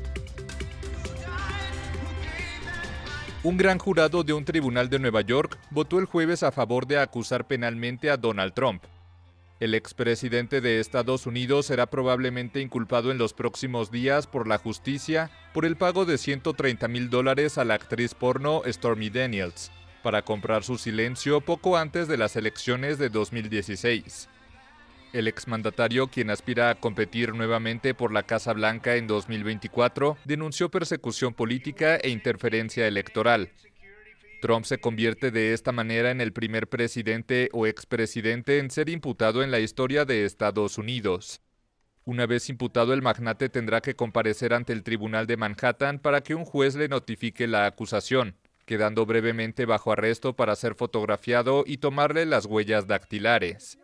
Un 3.45 3.57
gran 3.57 3.79
jurado 3.79 4.23
de 4.23 4.33
un 4.33 4.45
tribunal 4.45 4.89
de 4.89 5.01
Nueva 5.01 5.21
York 5.21 5.59
votó 5.71 5.99
el 5.99 6.05
jueves 6.05 6.45
a 6.45 6.53
favor 6.53 6.87
de 6.87 6.99
acusar 6.99 7.49
penalmente 7.49 8.09
a 8.09 8.17
Donald 8.17 8.55
Trump. 8.55 8.85
El 9.59 9.75
expresidente 9.75 10.61
de 10.61 10.79
Estados 10.79 11.27
Unidos 11.27 11.67
será 11.67 11.87
probablemente 11.87 12.61
inculpado 12.61 13.11
en 13.11 13.19
los 13.19 13.35
próximos 13.35 13.91
días 13.91 14.29
por 14.29 14.47
la 14.47 14.59
justicia 14.59 15.33
por 15.53 15.65
el 15.65 15.77
pago 15.77 16.05
de 16.05 16.19
130 16.19 16.87
mil 16.87 17.11
dólares 17.11 17.59
a 17.59 17.65
la 17.65 17.75
actriz 17.75 18.15
porno 18.15 18.63
Stormy 18.65 19.11
Daniels 19.11 19.73
para 20.05 20.23
comprar 20.23 20.63
su 20.63 20.79
silencio 20.79 21.41
poco 21.41 21.77
antes 21.77 22.07
de 22.07 22.19
las 22.19 22.37
elecciones 22.37 22.97
de 22.99 23.09
2016. 23.09 24.29
El 25.13 25.29
exmandatario, 25.29 26.09
quien 26.09 26.31
aspira 26.31 26.71
a 26.71 26.75
competir 26.75 27.35
nuevamente 27.35 27.93
por 27.93 28.13
la 28.13 28.23
Casa 28.23 28.55
Blanca 28.55 28.97
en 28.97 29.07
2024, 29.07 30.17
denunció 30.25 30.71
persecución 30.71 31.35
política 31.35 31.97
e 31.97 32.09
interferencia 32.09 32.87
electoral. 32.87 33.51
Trump 34.41 34.65
se 34.65 34.79
convierte 34.79 35.31
de 35.31 35.53
esta 35.53 35.71
manera 35.71 36.11
en 36.11 36.23
el 36.23 36.33
primer 36.33 36.67
presidente 36.67 37.51
o 37.53 37.67
expresidente 37.67 38.59
en 38.59 38.71
ser 38.71 38.89
imputado 38.89 39.43
en 39.43 39.51
la 39.51 39.61
historia 39.61 40.07
de 40.07 40.25
Estados 40.25 40.79
Unidos. 40.79 41.43
Una 42.05 42.27
vez 42.27 42.49
imputado, 42.49 42.95
el 42.95 43.03
magnate 43.03 43.51
tendrá 43.51 43.83
que 43.83 43.95
comparecer 43.95 44.55
ante 44.55 44.73
el 44.73 44.83
Tribunal 44.83 45.27
de 45.27 45.37
Manhattan 45.37 45.99
para 45.99 46.23
que 46.23 46.35
un 46.35 46.47
juez 46.47 46.75
le 46.75 46.89
notifique 46.89 47.47
la 47.47 47.67
acusación, 47.67 48.35
quedando 48.65 49.05
brevemente 49.05 49.67
bajo 49.67 49.93
arresto 49.93 50.35
para 50.35 50.57
ser 50.57 50.75
fotografiado 50.75 51.65
y 51.67 51.77
tomarle 51.77 52.25
las 52.25 52.47
huellas 52.47 52.87
dactilares. 52.87 53.79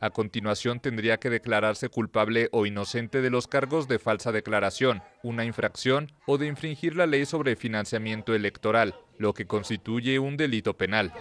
A 0.00 0.10
continuación 0.10 0.78
tendría 0.78 1.18
que 1.18 1.28
declararse 1.28 1.88
culpable 1.88 2.48
o 2.52 2.66
inocente 2.66 3.20
de 3.20 3.30
los 3.30 3.48
cargos 3.48 3.88
de 3.88 3.98
falsa 3.98 4.30
declaración, 4.30 5.02
una 5.24 5.44
infracción 5.44 6.12
o 6.26 6.38
de 6.38 6.46
infringir 6.46 6.94
la 6.94 7.06
ley 7.06 7.26
sobre 7.26 7.56
financiamiento 7.56 8.34
electoral, 8.34 8.94
lo 9.18 9.34
que 9.34 9.46
constituye 9.46 10.20
un 10.20 10.36
delito 10.36 10.76
penal. 10.76 11.12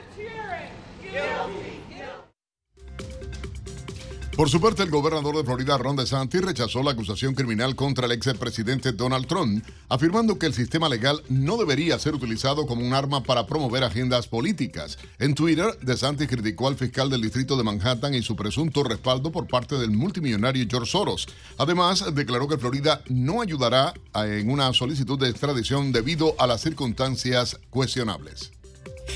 Por 4.38 4.50
su 4.50 4.62
parte, 4.62 4.84
el 4.84 4.92
gobernador 4.92 5.36
de 5.36 5.44
Florida, 5.44 5.80
Ron 5.80 5.96
DeSantis, 5.96 6.44
rechazó 6.44 6.84
la 6.84 6.92
acusación 6.92 7.34
criminal 7.34 7.76
contra 7.76 8.06
el 8.06 8.12
expresidente 8.12 8.92
Donald 8.92 9.26
Trump, 9.26 9.66
afirmando 9.90 10.38
que 10.38 10.46
el 10.46 10.54
sistema 10.54 10.88
legal 10.88 11.24
no 11.28 11.58
debería 11.58 11.98
ser 11.98 12.14
utilizado 12.14 12.68
como 12.68 12.86
un 12.86 12.94
arma 12.94 13.24
para 13.24 13.48
promover 13.48 13.84
agendas 13.84 14.28
políticas. 14.28 15.00
En 15.18 15.34
Twitter, 15.34 15.76
DeSantis 15.82 16.28
criticó 16.28 16.68
al 16.68 16.76
fiscal 16.76 17.10
del 17.10 17.22
distrito 17.22 17.58
de 17.58 17.64
Manhattan 17.64 18.14
y 18.14 18.22
su 18.22 18.36
presunto 18.36 18.84
respaldo 18.84 19.32
por 19.32 19.48
parte 19.48 19.76
del 19.80 19.90
multimillonario 19.90 20.68
George 20.70 20.92
Soros. 20.92 21.28
Además, 21.58 22.06
declaró 22.14 22.48
que 22.48 22.60
Florida 22.60 23.02
no 23.10 23.42
ayudará 23.42 23.96
en 24.14 24.52
una 24.52 24.72
solicitud 24.72 25.18
de 25.18 25.30
extradición 25.30 25.92
debido 25.92 26.36
a 26.38 26.46
las 26.46 26.62
circunstancias 26.62 27.60
cuestionables. 27.72 28.52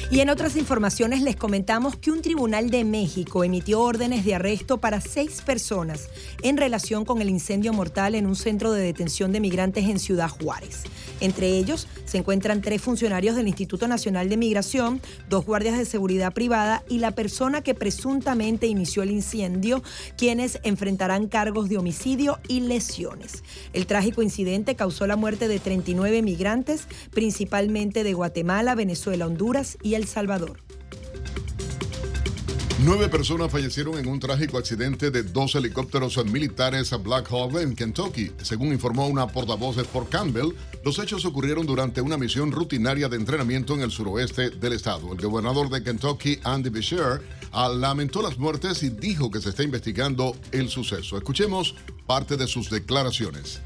Y 0.10 0.20
en 0.20 0.30
otras 0.30 0.56
informaciones 0.56 1.22
les 1.22 1.36
comentamos 1.36 1.96
que 1.96 2.12
un 2.12 2.22
tribunal 2.22 2.70
de 2.70 2.84
México 2.84 3.44
emitió 3.44 3.82
órdenes 3.82 4.26
de 4.26 4.36
arresto 4.36 4.80
para 4.80 5.02
seis 5.02 5.42
personas 5.42 6.10
en 6.42 6.58
relación 6.58 7.06
con 7.06 7.22
el 7.22 7.30
incendio 7.30 7.74
mortal 7.74 8.16
en 8.16 8.26
un 8.26 8.36
centro 8.36 8.72
de 8.72 8.84
detención 8.84 9.32
de 9.32 9.40
migrantes 9.40 9.86
en 9.86 10.00
Ciudad 10.00 10.30
Juárez. 10.30 10.84
Entre 11.22 11.50
ellos 11.50 11.88
se 12.06 12.18
encuentran 12.18 12.62
tres 12.62 12.82
funcionarios 12.82 13.36
del 13.36 13.48
Instituto 13.48 13.88
Nacional 13.88 14.28
de 14.28 14.38
Migración, 14.38 15.02
dos 15.30 15.46
guardias 15.46 15.78
de 15.78 15.86
seguridad 15.86 16.34
privada 16.34 16.84
y 16.90 16.98
la 16.98 17.12
persona 17.12 17.62
que 17.62 17.76
presuntamente 17.76 18.68
inició 18.68 19.04
el 19.04 19.12
incendio, 19.12 19.84
quienes 20.18 20.60
enfrentarán 20.64 21.28
cargos 21.28 21.70
de 21.70 21.78
homicidio 21.78 22.40
y 22.48 22.62
lesiones. 22.62 23.44
El 23.74 23.86
trágico 23.86 24.24
incidente 24.24 24.76
causó 24.76 25.06
la 25.08 25.16
muerte 25.16 25.48
de 25.48 25.60
39 25.60 26.22
migrantes, 26.22 26.88
principalmente 27.12 28.04
de 28.04 28.14
Guatemala, 28.14 28.76
Venezuela, 28.76 29.28
Honduras 29.28 29.78
y 29.84 29.96
El 29.96 30.06
Salvador. 30.06 30.60
Nueve 32.84 33.10
personas 33.10 33.52
fallecieron 33.52 34.00
en 34.00 34.08
un 34.08 34.20
trágico 34.20 34.58
accidente 34.58 35.12
de 35.12 35.22
dos 35.22 35.54
helicópteros 35.54 36.18
militares 36.26 36.92
a 36.92 36.98
Black 36.98 37.28
Hawk 37.30 37.60
en 37.60 37.76
Kentucky. 37.76 38.32
Según 38.42 38.74
informó 38.74 39.08
una 39.08 39.28
portavoz 39.28 39.76
de 39.76 39.84
Fort 39.84 40.10
Campbell, 40.10 40.56
los 40.84 40.98
hechos 40.98 41.24
ocurrieron 41.26 41.68
durante 41.68 42.02
una 42.02 42.18
misión 42.18 42.52
rutinaria 42.52 43.08
de 43.08 43.18
entrenamiento 43.18 43.76
en 43.76 43.82
el 43.82 43.92
suroeste 43.92 44.50
del 44.50 44.74
estado. 44.74 45.14
El 45.14 45.22
gobernador 45.22 45.70
de 45.70 45.84
Kentucky, 45.84 46.40
Andy 46.44 46.72
Beshear, 46.72 47.22
lamentó 47.54 48.24
las 48.24 48.40
muertes 48.40 48.82
y 48.82 48.90
dijo 48.90 49.30
que 49.30 49.42
se 49.42 49.50
está 49.50 49.62
investigando 49.62 50.36
el 50.52 50.68
suceso. 50.68 51.18
Escuchemos 51.18 51.76
parte 52.08 52.36
de 52.36 52.48
sus 52.48 52.72
declaraciones. 52.72 53.62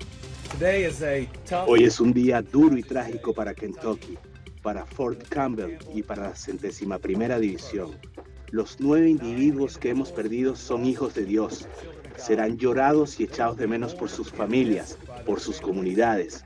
Hoy 1.68 1.86
es 1.86 2.02
un 2.02 2.12
día 2.12 2.42
duro 2.42 2.78
y 2.78 2.84
trágico 2.84 3.34
para 3.34 3.54
Kentucky 3.54 4.18
para 4.66 4.84
Fort 4.84 5.28
Campbell 5.30 5.78
y 5.94 6.02
para 6.02 6.24
la 6.30 6.36
centésima 6.36 6.98
primera 6.98 7.38
división. 7.38 7.92
Los 8.50 8.78
nueve 8.80 9.12
individuos 9.12 9.78
que 9.78 9.92
hemos 9.92 10.12
perdido 10.12 10.56
son 10.56 10.88
hijos 10.88 11.14
de 11.14 11.24
Dios. 11.24 11.68
Serán 12.18 12.58
llorados 12.58 13.20
y 13.20 13.26
echados 13.26 13.58
de 13.58 13.68
menos 13.68 13.94
por 13.94 14.10
sus 14.10 14.32
familias, 14.32 14.98
por 15.24 15.40
sus 15.40 15.62
comunidades. 15.62 16.44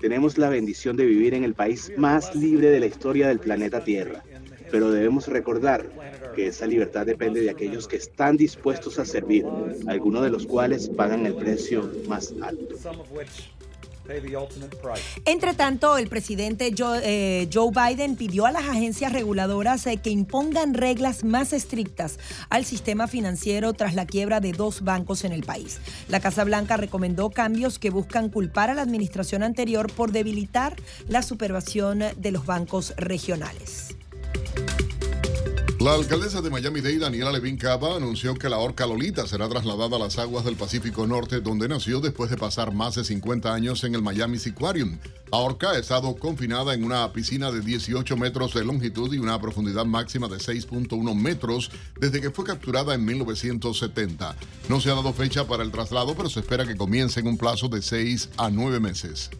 Tenemos 0.00 0.36
la 0.36 0.48
bendición 0.48 0.96
de 0.96 1.06
vivir 1.06 1.32
en 1.32 1.44
el 1.44 1.54
país 1.54 1.92
más 1.96 2.34
libre 2.34 2.70
de 2.70 2.80
la 2.80 2.86
historia 2.86 3.28
del 3.28 3.38
planeta 3.38 3.84
Tierra. 3.84 4.24
Pero 4.72 4.90
debemos 4.90 5.28
recordar 5.28 5.88
que 6.34 6.48
esa 6.48 6.66
libertad 6.66 7.06
depende 7.06 7.40
de 7.40 7.50
aquellos 7.50 7.86
que 7.86 7.96
están 7.96 8.36
dispuestos 8.36 8.98
a 8.98 9.04
servir, 9.04 9.46
algunos 9.86 10.24
de 10.24 10.30
los 10.30 10.44
cuales 10.44 10.88
pagan 10.88 11.24
el 11.24 11.34
precio 11.34 11.88
más 12.08 12.34
alto. 12.42 12.74
Entre 15.24 15.54
tanto, 15.54 15.96
el 15.96 16.08
presidente 16.08 16.74
eh, 17.02 17.48
Joe, 17.52 17.70
Biden 17.70 18.16
pidió 18.16 18.46
a 18.46 18.52
las 18.52 18.64
agencias 18.64 19.12
reguladoras 19.12 19.86
eh, 19.86 19.98
que 19.98 20.10
impongan 20.10 20.74
reglas 20.74 21.24
más 21.24 21.52
estrictas 21.52 22.18
al 22.48 22.64
sistema 22.64 23.06
financiero 23.06 23.72
tras 23.72 23.94
la 23.94 24.06
quiebra 24.06 24.40
de 24.40 24.52
dos 24.52 24.82
bancos 24.82 25.24
en 25.24 25.32
el 25.32 25.44
país. 25.44 25.80
La 26.08 26.20
Casa 26.20 26.44
Blanca 26.44 26.76
recomendó 26.76 27.30
cambios 27.30 27.78
que 27.78 27.90
buscan 27.90 28.30
culpar 28.30 28.70
a 28.70 28.74
la 28.74 28.82
administración 28.82 29.42
anterior 29.42 29.92
por 29.92 30.12
debilitar 30.12 30.76
la 31.08 31.22
supervisión 31.22 32.02
de 32.16 32.30
los 32.32 32.46
bancos 32.46 32.94
regionales. 32.96 33.99
La 35.80 35.94
alcaldesa 35.94 36.42
de 36.42 36.50
Miami-Dade, 36.50 36.98
Daniela 36.98 37.32
Levin 37.32 37.56
Cava, 37.56 37.96
anunció 37.96 38.34
que 38.34 38.50
la 38.50 38.58
orca 38.58 38.86
Lolita 38.86 39.26
será 39.26 39.48
trasladada 39.48 39.96
a 39.96 39.98
las 39.98 40.18
aguas 40.18 40.44
del 40.44 40.54
Pacífico 40.54 41.06
Norte, 41.06 41.40
donde 41.40 41.68
nació 41.68 42.00
después 42.00 42.30
de 42.30 42.36
pasar 42.36 42.74
más 42.74 42.96
de 42.96 43.04
50 43.04 43.50
años 43.50 43.82
en 43.84 43.94
el 43.94 44.02
Miami 44.02 44.36
Aquarium. 44.46 44.98
La 45.32 45.38
orca 45.38 45.70
ha 45.70 45.78
estado 45.78 46.14
confinada 46.16 46.74
en 46.74 46.84
una 46.84 47.10
piscina 47.14 47.50
de 47.50 47.62
18 47.62 48.14
metros 48.18 48.52
de 48.52 48.62
longitud 48.62 49.10
y 49.14 49.18
una 49.20 49.40
profundidad 49.40 49.86
máxima 49.86 50.28
de 50.28 50.36
6.1 50.36 51.14
metros 51.14 51.70
desde 51.98 52.20
que 52.20 52.30
fue 52.30 52.44
capturada 52.44 52.94
en 52.94 53.02
1970. 53.02 54.36
No 54.68 54.82
se 54.82 54.90
ha 54.90 54.94
dado 54.96 55.14
fecha 55.14 55.46
para 55.46 55.62
el 55.62 55.70
traslado, 55.70 56.14
pero 56.14 56.28
se 56.28 56.40
espera 56.40 56.66
que 56.66 56.76
comience 56.76 57.20
en 57.20 57.26
un 57.26 57.38
plazo 57.38 57.68
de 57.68 57.80
6 57.80 58.28
a 58.36 58.50
9 58.50 58.80
meses. 58.80 59.30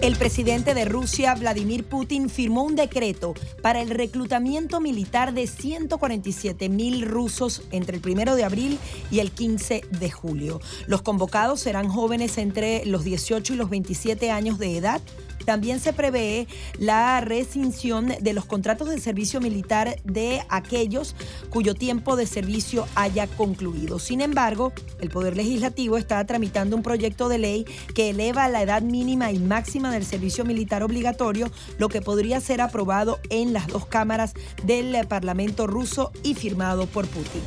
El 0.00 0.14
presidente 0.14 0.74
de 0.74 0.84
Rusia, 0.84 1.34
Vladimir 1.34 1.82
Putin, 1.82 2.30
firmó 2.30 2.62
un 2.62 2.76
decreto 2.76 3.34
para 3.62 3.82
el 3.82 3.90
reclutamiento 3.90 4.80
militar 4.80 5.34
de 5.34 5.48
147 5.48 6.68
mil 6.68 7.02
rusos 7.02 7.62
entre 7.72 7.96
el 7.96 8.02
1 8.08 8.36
de 8.36 8.44
abril 8.44 8.78
y 9.10 9.18
el 9.18 9.32
15 9.32 9.82
de 9.90 10.10
julio. 10.10 10.60
Los 10.86 11.02
convocados 11.02 11.60
serán 11.60 11.88
jóvenes 11.88 12.38
entre 12.38 12.86
los 12.86 13.02
18 13.02 13.54
y 13.54 13.56
los 13.56 13.70
27 13.70 14.30
años 14.30 14.60
de 14.60 14.76
edad 14.76 15.00
también 15.48 15.80
se 15.80 15.94
prevé 15.94 16.46
la 16.78 17.22
rescisión 17.22 18.12
de 18.20 18.34
los 18.34 18.44
contratos 18.44 18.90
de 18.90 19.00
servicio 19.00 19.40
militar 19.40 19.96
de 20.04 20.42
aquellos 20.50 21.16
cuyo 21.48 21.74
tiempo 21.74 22.16
de 22.16 22.26
servicio 22.26 22.86
haya 22.94 23.26
concluido. 23.26 23.98
Sin 23.98 24.20
embargo, 24.20 24.74
el 25.00 25.08
Poder 25.08 25.38
Legislativo 25.38 25.96
está 25.96 26.22
tramitando 26.26 26.76
un 26.76 26.82
proyecto 26.82 27.30
de 27.30 27.38
ley 27.38 27.64
que 27.94 28.10
eleva 28.10 28.46
la 28.50 28.60
edad 28.60 28.82
mínima 28.82 29.32
y 29.32 29.38
máxima 29.38 29.90
del 29.90 30.04
servicio 30.04 30.44
militar 30.44 30.82
obligatorio, 30.82 31.50
lo 31.78 31.88
que 31.88 32.02
podría 32.02 32.42
ser 32.42 32.60
aprobado 32.60 33.18
en 33.30 33.54
las 33.54 33.68
dos 33.68 33.86
cámaras 33.86 34.34
del 34.64 35.06
Parlamento 35.06 35.66
ruso 35.66 36.12
y 36.22 36.34
firmado 36.34 36.84
por 36.84 37.06
Putin. 37.06 37.40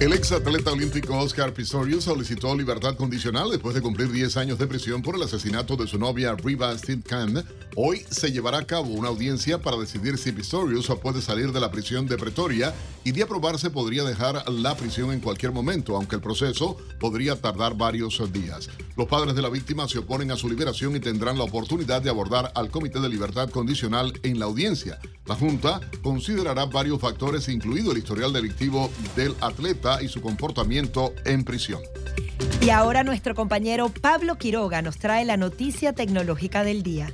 El 0.00 0.12
ex 0.12 0.30
atleta 0.30 0.70
olímpico 0.70 1.18
Oscar 1.18 1.52
Pistorius 1.52 2.04
solicitó 2.04 2.54
libertad 2.54 2.94
condicional 2.94 3.50
después 3.50 3.74
de 3.74 3.82
cumplir 3.82 4.12
10 4.12 4.36
años 4.36 4.56
de 4.56 4.68
prisión 4.68 5.02
por 5.02 5.16
el 5.16 5.24
asesinato 5.24 5.74
de 5.74 5.88
su 5.88 5.98
novia 5.98 6.36
Riva 6.36 6.72
Steenkamp. 6.78 7.44
Hoy 7.74 8.04
se 8.08 8.30
llevará 8.30 8.58
a 8.58 8.64
cabo 8.64 8.90
una 8.90 9.08
audiencia 9.08 9.58
para 9.60 9.76
decidir 9.76 10.16
si 10.16 10.30
Pistorius 10.30 10.86
puede 11.02 11.20
salir 11.20 11.50
de 11.50 11.58
la 11.58 11.72
prisión 11.72 12.06
de 12.06 12.16
Pretoria 12.16 12.72
y 13.02 13.10
de 13.10 13.24
aprobarse 13.24 13.70
podría 13.70 14.04
dejar 14.04 14.48
la 14.48 14.76
prisión 14.76 15.10
en 15.10 15.18
cualquier 15.18 15.50
momento, 15.50 15.96
aunque 15.96 16.14
el 16.14 16.22
proceso 16.22 16.76
podría 17.00 17.34
tardar 17.34 17.76
varios 17.76 18.22
días. 18.32 18.68
Los 18.96 19.08
padres 19.08 19.34
de 19.34 19.42
la 19.42 19.48
víctima 19.48 19.88
se 19.88 19.98
oponen 19.98 20.30
a 20.30 20.36
su 20.36 20.48
liberación 20.48 20.94
y 20.94 21.00
tendrán 21.00 21.38
la 21.38 21.44
oportunidad 21.44 22.02
de 22.02 22.10
abordar 22.10 22.52
al 22.54 22.70
Comité 22.70 23.00
de 23.00 23.08
Libertad 23.08 23.50
Condicional 23.50 24.12
en 24.22 24.38
la 24.38 24.44
audiencia. 24.44 25.00
La 25.26 25.34
Junta 25.34 25.80
considerará 26.02 26.66
varios 26.66 27.00
factores, 27.00 27.48
incluido 27.48 27.92
el 27.92 27.98
historial 27.98 28.32
delictivo 28.32 28.90
del 29.14 29.34
atleta 29.40 29.87
y 30.00 30.08
su 30.08 30.20
comportamiento 30.20 31.14
en 31.24 31.44
prisión. 31.44 31.80
Y 32.60 32.70
ahora 32.70 33.04
nuestro 33.04 33.34
compañero 33.34 33.88
Pablo 33.88 34.36
Quiroga 34.36 34.82
nos 34.82 34.98
trae 34.98 35.24
la 35.24 35.36
noticia 35.36 35.92
tecnológica 35.92 36.64
del 36.64 36.82
día. 36.82 37.12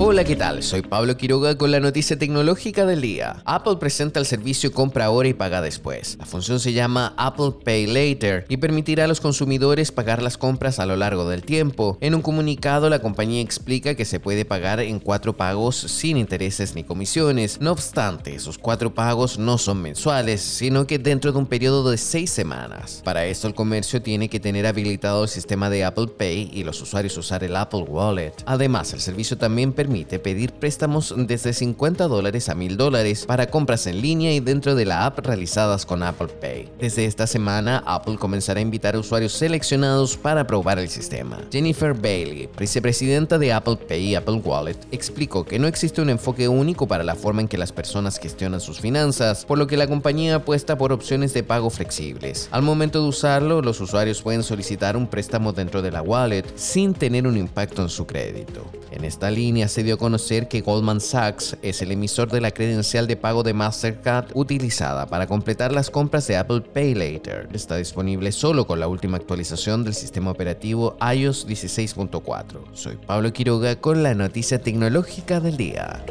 Hola, 0.00 0.22
¿qué 0.22 0.36
tal? 0.36 0.62
Soy 0.62 0.82
Pablo 0.82 1.16
Quiroga 1.16 1.58
con 1.58 1.72
la 1.72 1.80
noticia 1.80 2.16
tecnológica 2.16 2.86
del 2.86 3.00
día. 3.00 3.42
Apple 3.44 3.78
presenta 3.80 4.20
el 4.20 4.26
servicio 4.26 4.70
compra 4.70 5.06
ahora 5.06 5.28
y 5.28 5.34
paga 5.34 5.60
después. 5.60 6.16
La 6.20 6.24
función 6.24 6.60
se 6.60 6.72
llama 6.72 7.14
Apple 7.16 7.54
Pay 7.64 7.88
Later 7.88 8.46
y 8.48 8.58
permitirá 8.58 9.04
a 9.04 9.08
los 9.08 9.20
consumidores 9.20 9.90
pagar 9.90 10.22
las 10.22 10.38
compras 10.38 10.78
a 10.78 10.86
lo 10.86 10.94
largo 10.94 11.28
del 11.28 11.42
tiempo. 11.42 11.98
En 12.00 12.14
un 12.14 12.22
comunicado, 12.22 12.88
la 12.88 13.00
compañía 13.00 13.40
explica 13.40 13.96
que 13.96 14.04
se 14.04 14.20
puede 14.20 14.44
pagar 14.44 14.78
en 14.78 15.00
cuatro 15.00 15.36
pagos 15.36 15.74
sin 15.74 16.16
intereses 16.16 16.76
ni 16.76 16.84
comisiones. 16.84 17.60
No 17.60 17.72
obstante, 17.72 18.36
esos 18.36 18.56
cuatro 18.56 18.94
pagos 18.94 19.36
no 19.36 19.58
son 19.58 19.82
mensuales, 19.82 20.40
sino 20.40 20.86
que 20.86 21.00
dentro 21.00 21.32
de 21.32 21.38
un 21.38 21.46
periodo 21.46 21.90
de 21.90 21.98
seis 21.98 22.30
semanas. 22.30 23.02
Para 23.04 23.26
esto, 23.26 23.48
el 23.48 23.54
comercio 23.54 24.00
tiene 24.00 24.28
que 24.28 24.38
tener 24.38 24.64
habilitado 24.64 25.24
el 25.24 25.28
sistema 25.28 25.68
de 25.68 25.84
Apple 25.84 26.06
Pay 26.16 26.52
y 26.54 26.62
los 26.62 26.80
usuarios 26.80 27.18
usar 27.18 27.42
el 27.42 27.56
Apple 27.56 27.80
Wallet. 27.80 28.34
Además, 28.46 28.92
el 28.92 29.00
servicio 29.00 29.36
también 29.36 29.72
permite 29.72 29.87
permite 29.88 30.18
pedir 30.18 30.52
préstamos 30.52 31.14
desde 31.16 31.54
50 31.54 32.08
dólares 32.08 32.50
a 32.50 32.54
1000 32.54 32.76
dólares 32.76 33.24
para 33.24 33.46
compras 33.46 33.86
en 33.86 34.02
línea 34.02 34.34
y 34.34 34.40
dentro 34.40 34.74
de 34.74 34.84
la 34.84 35.06
app 35.06 35.20
realizadas 35.20 35.86
con 35.86 36.02
Apple 36.02 36.28
Pay. 36.28 36.68
Desde 36.78 37.06
esta 37.06 37.26
semana, 37.26 37.82
Apple 37.86 38.18
comenzará 38.18 38.58
a 38.58 38.62
invitar 38.62 38.96
a 38.96 38.98
usuarios 38.98 39.32
seleccionados 39.32 40.18
para 40.18 40.46
probar 40.46 40.78
el 40.78 40.90
sistema. 40.90 41.38
Jennifer 41.50 41.94
Bailey, 41.94 42.50
vicepresidenta 42.58 43.38
de 43.38 43.50
Apple 43.50 43.76
Pay 43.76 44.08
y 44.08 44.14
Apple 44.14 44.42
Wallet, 44.44 44.76
explicó 44.92 45.46
que 45.46 45.58
no 45.58 45.66
existe 45.66 46.02
un 46.02 46.10
enfoque 46.10 46.48
único 46.48 46.86
para 46.86 47.02
la 47.02 47.14
forma 47.14 47.40
en 47.40 47.48
que 47.48 47.56
las 47.56 47.72
personas 47.72 48.18
gestionan 48.18 48.60
sus 48.60 48.80
finanzas, 48.80 49.46
por 49.46 49.56
lo 49.56 49.66
que 49.66 49.78
la 49.78 49.86
compañía 49.86 50.34
apuesta 50.34 50.76
por 50.76 50.92
opciones 50.92 51.32
de 51.32 51.44
pago 51.44 51.70
flexibles. 51.70 52.50
Al 52.50 52.60
momento 52.60 53.00
de 53.00 53.08
usarlo, 53.08 53.62
los 53.62 53.80
usuarios 53.80 54.20
pueden 54.20 54.42
solicitar 54.42 54.98
un 54.98 55.06
préstamo 55.06 55.54
dentro 55.54 55.80
de 55.80 55.92
la 55.92 56.02
wallet 56.02 56.44
sin 56.56 56.92
tener 56.92 57.26
un 57.26 57.38
impacto 57.38 57.80
en 57.80 57.88
su 57.88 58.06
crédito. 58.06 58.66
En 58.90 59.04
esta 59.04 59.30
línea 59.30 59.68
se 59.68 59.82
dio 59.82 59.94
a 59.94 59.98
conocer 59.98 60.48
que 60.48 60.62
Goldman 60.62 61.00
Sachs 61.00 61.56
es 61.62 61.82
el 61.82 61.92
emisor 61.92 62.30
de 62.30 62.40
la 62.40 62.50
credencial 62.50 63.06
de 63.06 63.16
pago 63.16 63.42
de 63.42 63.52
Mastercard 63.52 64.30
utilizada 64.34 65.06
para 65.06 65.26
completar 65.26 65.72
las 65.72 65.90
compras 65.90 66.26
de 66.26 66.36
Apple 66.36 66.62
Pay 66.62 66.94
Later. 66.94 67.48
Está 67.52 67.76
disponible 67.76 68.32
solo 68.32 68.66
con 68.66 68.80
la 68.80 68.88
última 68.88 69.16
actualización 69.16 69.84
del 69.84 69.94
sistema 69.94 70.30
operativo 70.30 70.96
iOS 71.14 71.46
16.4. 71.46 72.44
Soy 72.72 72.96
Pablo 72.96 73.32
Quiroga 73.32 73.76
con 73.76 74.02
la 74.02 74.14
noticia 74.14 74.60
tecnológica 74.60 75.40
del 75.40 75.56
día. 75.56 76.04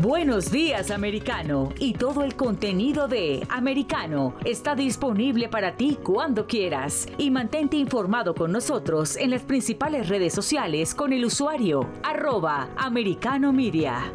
Buenos 0.00 0.50
días, 0.50 0.90
americano. 0.90 1.74
Y 1.78 1.92
todo 1.92 2.22
el 2.22 2.34
contenido 2.34 3.06
de 3.06 3.46
Americano 3.50 4.34
está 4.46 4.74
disponible 4.74 5.50
para 5.50 5.76
ti 5.76 5.98
cuando 6.02 6.46
quieras. 6.46 7.06
Y 7.18 7.30
mantente 7.30 7.76
informado 7.76 8.34
con 8.34 8.50
nosotros 8.50 9.18
en 9.18 9.28
las 9.28 9.42
principales 9.42 10.08
redes 10.08 10.32
sociales 10.32 10.94
con 10.94 11.12
el 11.12 11.26
usuario 11.26 11.86
arroba 12.02 12.70
americano 12.78 13.52
media. 13.52 14.10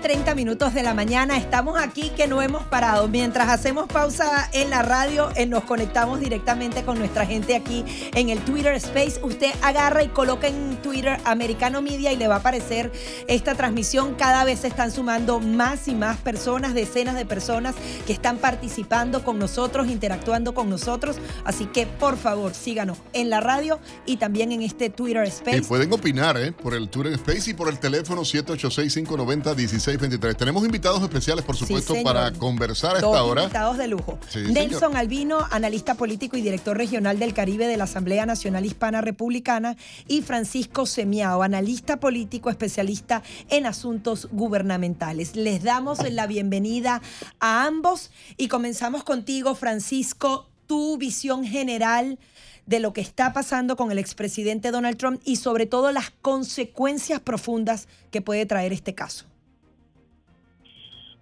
30 0.03 0.35
minutos 0.35 0.75
de 0.75 0.83
la 0.83 0.95
mañana. 0.95 1.37
Estamos 1.37 1.79
aquí 1.79 2.11
que 2.11 2.27
no 2.27 2.43
hemos 2.43 2.65
parado. 2.65 3.07
Mientras 3.07 3.49
hacemos 3.49 3.87
pausa 3.87 4.51
en 4.53 4.69
la 4.69 4.83
radio, 4.83 5.31
eh, 5.37 5.47
nos 5.47 5.63
conectamos 5.63 6.19
directamente 6.19 6.83
con 6.83 6.99
nuestra 6.99 7.25
gente 7.25 7.55
aquí 7.55 7.85
en 8.13 8.29
el 8.29 8.41
Twitter 8.41 8.75
Space. 8.75 9.21
Usted 9.23 9.53
agarra 9.63 10.03
y 10.03 10.09
coloca 10.09 10.49
en 10.49 10.77
Twitter 10.83 11.19
Americano 11.25 11.81
Media 11.81 12.13
y 12.13 12.17
le 12.17 12.27
va 12.27 12.35
a 12.35 12.39
aparecer 12.39 12.91
esta 13.29 13.55
transmisión. 13.55 14.17
Cada 14.17 14.43
vez 14.43 14.61
se 14.61 14.67
están 14.67 14.91
sumando 14.91 15.39
más 15.39 15.87
y 15.87 15.95
más 15.95 16.17
personas, 16.19 16.75
decenas 16.75 17.15
de 17.15 17.25
personas 17.25 17.77
que 18.05 18.13
están 18.13 18.39
participando 18.39 19.23
con 19.23 19.39
nosotros, 19.39 19.87
interactuando 19.87 20.53
con 20.53 20.69
nosotros. 20.69 21.19
Así 21.45 21.67
que 21.67 21.87
por 21.87 22.17
favor, 22.17 22.55
síganos 22.55 22.99
en 23.13 23.31
la 23.31 23.41
radio 23.41 23.79
y 24.05 24.17
también 24.17 24.51
en 24.51 24.63
este 24.63 24.91
Twitter 24.91 25.23
Space. 25.27 25.59
Y 25.59 25.61
pueden 25.61 25.93
opinar 25.93 26.37
¿eh? 26.39 26.51
por 26.51 26.75
el 26.75 26.89
Twitter 26.89 27.13
Space 27.13 27.51
y 27.51 27.55
por 27.55 27.69
el 27.69 27.79
teléfono 27.79 28.25
786 28.25 28.95
590 28.95 29.55
16 29.55 29.92
tenemos 29.99 30.65
invitados 30.65 31.03
especiales, 31.03 31.45
por 31.45 31.57
supuesto, 31.57 31.95
para 32.03 32.33
conversar 32.33 32.93
a 32.93 32.99
esta 32.99 33.23
hora. 33.23 33.43
invitados 33.43 33.79
de 33.79 33.89
lujo. 33.89 34.19
Nelson 34.51 34.97
Albino, 34.97 35.47
analista 35.51 35.95
político 35.95 36.37
y 36.37 36.43
director 36.43 36.77
regional 36.77 37.19
del 37.19 37.35
Caribe 37.35 37.67
de 37.67 37.77
la 37.77 37.85
Asamblea 37.85 38.27
Nacional 38.27 38.65
Hispana 38.65 39.01
Republicana, 39.01 39.77
y 40.09 40.23
Francisco 40.23 40.87
Semiao, 40.87 41.43
analista 41.43 41.99
político 41.99 42.51
especialista 42.51 43.23
en 43.49 43.67
asuntos 43.67 44.29
gubernamentales. 44.33 45.37
Les 45.37 45.63
damos 45.63 45.99
la 46.11 46.27
bienvenida 46.27 47.03
a 47.41 47.67
ambos 47.67 48.11
y 48.37 48.49
comenzamos 48.49 49.05
contigo, 49.05 49.55
Francisco, 49.55 50.49
tu 50.67 50.97
visión 50.99 51.45
general 51.45 52.19
de 52.67 52.81
lo 52.81 52.93
que 52.93 53.01
está 53.01 53.33
pasando 53.33 53.77
con 53.77 53.91
el 53.91 53.99
expresidente 53.99 54.71
Donald 54.71 54.97
Trump 54.97 55.21
y 55.25 55.37
sobre 55.37 55.67
todo 55.67 55.91
las 55.93 56.11
consecuencias 56.23 57.21
profundas 57.21 57.89
que 58.11 58.23
puede 58.23 58.47
traer 58.47 58.73
este 58.73 58.95
caso. 58.95 59.32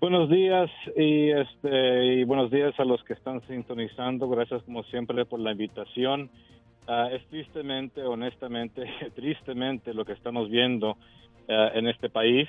Buenos 0.01 0.31
días 0.31 0.71
y, 0.97 1.29
este, 1.31 2.25
buenos 2.25 2.51
días 2.51 2.73
a 2.81 2.87
los 2.87 3.05
que 3.05 3.13
están 3.13 3.47
sintonizando. 3.47 4.31
Gracias 4.31 4.63
como 4.63 4.83
siempre 4.85 5.27
por 5.27 5.41
la 5.41 5.53
invitación. 5.53 6.31
Ah, 6.89 7.11
es 7.13 7.23
tristemente, 7.27 8.03
honestamente, 8.03 8.83
tristemente 9.15 9.93
lo 9.93 10.07
que 10.07 10.15
estamos 10.15 10.49
viendo 10.49 10.97
ah, 11.51 11.73
en 11.75 11.87
este 11.87 12.09
país, 12.09 12.49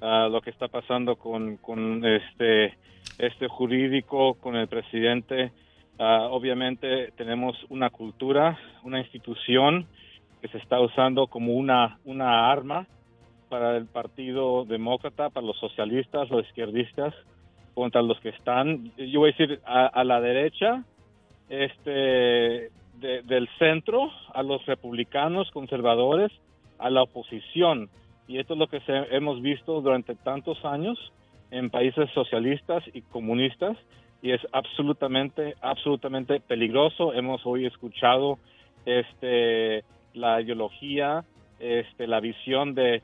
uh, 0.00 0.28
lo 0.28 0.40
que 0.40 0.50
está 0.50 0.66
pasando 0.66 1.14
con, 1.14 2.04
este, 2.04 2.74
este 3.16 3.46
jurídico, 3.46 4.34
con 4.34 4.56
el 4.56 4.66
presidente. 4.66 5.52
obviamente 5.98 7.12
tenemos 7.16 7.56
una 7.68 7.90
cultura, 7.90 8.58
una 8.82 8.98
institución 8.98 9.86
que 10.40 10.48
se 10.48 10.58
está 10.58 10.80
usando 10.80 11.28
como 11.28 11.54
una 11.54 12.50
arma 12.50 12.88
para 13.52 13.76
el 13.76 13.84
Partido 13.84 14.64
Demócrata, 14.64 15.28
para 15.28 15.46
los 15.46 15.58
socialistas, 15.58 16.30
los 16.30 16.46
izquierdistas, 16.46 17.12
contra 17.74 18.00
los 18.00 18.18
que 18.20 18.30
están, 18.30 18.90
yo 18.96 19.20
voy 19.20 19.28
a 19.28 19.36
decir, 19.36 19.60
a, 19.66 20.04
la 20.04 20.22
derecha, 20.22 20.82
este, 21.50 22.70
del 22.98 23.48
centro, 23.58 24.10
a 24.32 24.42
los 24.42 24.64
republicanos, 24.64 25.50
conservadores, 25.50 26.32
a 26.78 26.88
la 26.88 27.02
oposición. 27.02 27.90
Y 28.26 28.38
esto 28.38 28.54
es 28.54 28.58
lo 28.58 28.68
que 28.68 28.80
hemos 29.10 29.42
visto 29.42 29.82
durante 29.82 30.14
tantos 30.14 30.64
años 30.64 31.12
en 31.50 31.68
países 31.68 32.08
socialistas 32.14 32.82
y 32.94 33.02
comunistas 33.02 33.76
y 34.22 34.30
es 34.30 34.40
absolutamente, 34.52 35.56
absolutamente 35.60 36.40
peligroso. 36.40 37.12
Hemos 37.12 37.44
hoy 37.44 37.66
escuchado 37.66 38.38
este, 38.86 39.84
la 40.14 40.40
ideología, 40.40 41.24
este, 41.60 42.06
la 42.06 42.20
visión 42.20 42.74
de 42.74 43.02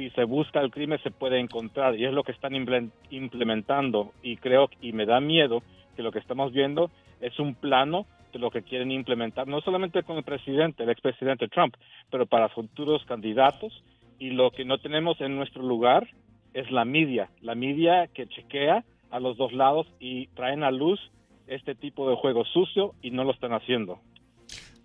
si 0.00 0.08
se 0.10 0.24
busca 0.24 0.62
el 0.62 0.70
crimen 0.70 0.98
se 1.02 1.10
puede 1.10 1.38
encontrar 1.38 1.94
y 1.94 2.06
es 2.06 2.12
lo 2.14 2.22
que 2.22 2.32
están 2.32 2.54
implementando 2.54 4.12
y 4.22 4.38
creo 4.38 4.70
y 4.80 4.94
me 4.94 5.04
da 5.04 5.20
miedo 5.20 5.62
que 5.94 6.02
lo 6.02 6.10
que 6.10 6.20
estamos 6.20 6.54
viendo 6.54 6.90
es 7.20 7.38
un 7.38 7.54
plano 7.54 8.06
de 8.32 8.38
lo 8.38 8.50
que 8.50 8.62
quieren 8.62 8.92
implementar, 8.92 9.46
no 9.46 9.60
solamente 9.60 10.02
con 10.02 10.16
el 10.16 10.22
presidente, 10.22 10.84
el 10.84 10.88
expresidente 10.88 11.48
Trump, 11.48 11.74
pero 12.10 12.24
para 12.24 12.48
futuros 12.48 13.04
candidatos 13.04 13.84
y 14.18 14.30
lo 14.30 14.52
que 14.52 14.64
no 14.64 14.78
tenemos 14.78 15.20
en 15.20 15.36
nuestro 15.36 15.62
lugar 15.62 16.08
es 16.54 16.70
la 16.70 16.86
media, 16.86 17.28
la 17.42 17.54
media 17.54 18.06
que 18.06 18.26
chequea 18.26 18.84
a 19.10 19.20
los 19.20 19.36
dos 19.36 19.52
lados 19.52 19.86
y 20.00 20.28
traen 20.28 20.64
a 20.64 20.70
luz 20.70 20.98
este 21.46 21.74
tipo 21.74 22.08
de 22.08 22.16
juego 22.16 22.46
sucio 22.46 22.94
y 23.02 23.10
no 23.10 23.24
lo 23.24 23.32
están 23.32 23.52
haciendo. 23.52 23.98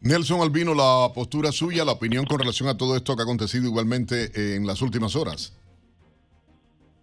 Nelson 0.06 0.40
Albino, 0.40 0.76
la 0.76 1.12
postura 1.16 1.52
suya, 1.52 1.84
la 1.84 1.94
opinión 1.94 2.26
con 2.26 2.38
relación 2.38 2.70
a 2.70 2.78
todo 2.78 2.96
esto 2.96 3.16
que 3.16 3.24
ha 3.24 3.26
acontecido 3.26 3.66
igualmente 3.66 4.56
en 4.56 4.68
las 4.68 4.84
últimas 4.84 5.16
horas. 5.16 5.60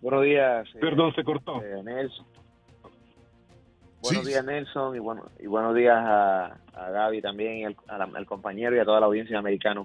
Buenos 0.01 0.23
días. 0.23 0.69
Eh, 0.73 0.79
Perdón, 0.81 1.13
se 1.13 1.25
cortó. 1.25 1.61
Eh, 1.65 1.83
Nelson. 1.83 2.25
Buenos 4.03 4.25
días, 4.25 4.45
Nelson, 4.45 4.95
y, 4.95 5.01
bueno, 5.01 5.25
y 5.41 5.49
buenos 5.49 5.75
días 5.75 5.97
a, 5.97 6.57
Gaby 6.75 7.21
también, 7.21 7.57
y 7.59 7.65
al, 7.65 8.27
compañero 8.27 8.77
y 8.77 8.79
a 8.79 8.85
toda 8.85 9.01
la 9.01 9.07
audiencia 9.07 9.37
americana. 9.37 9.85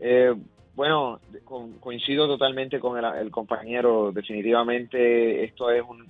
Eh, 0.00 0.34
bueno, 0.74 1.20
coincido 1.78 2.26
totalmente 2.26 2.80
con 2.80 3.02
el, 3.02 3.30
compañero. 3.30 4.10
Definitivamente 4.10 5.44
esto 5.44 5.70
es 5.70 5.84
un, 5.88 6.04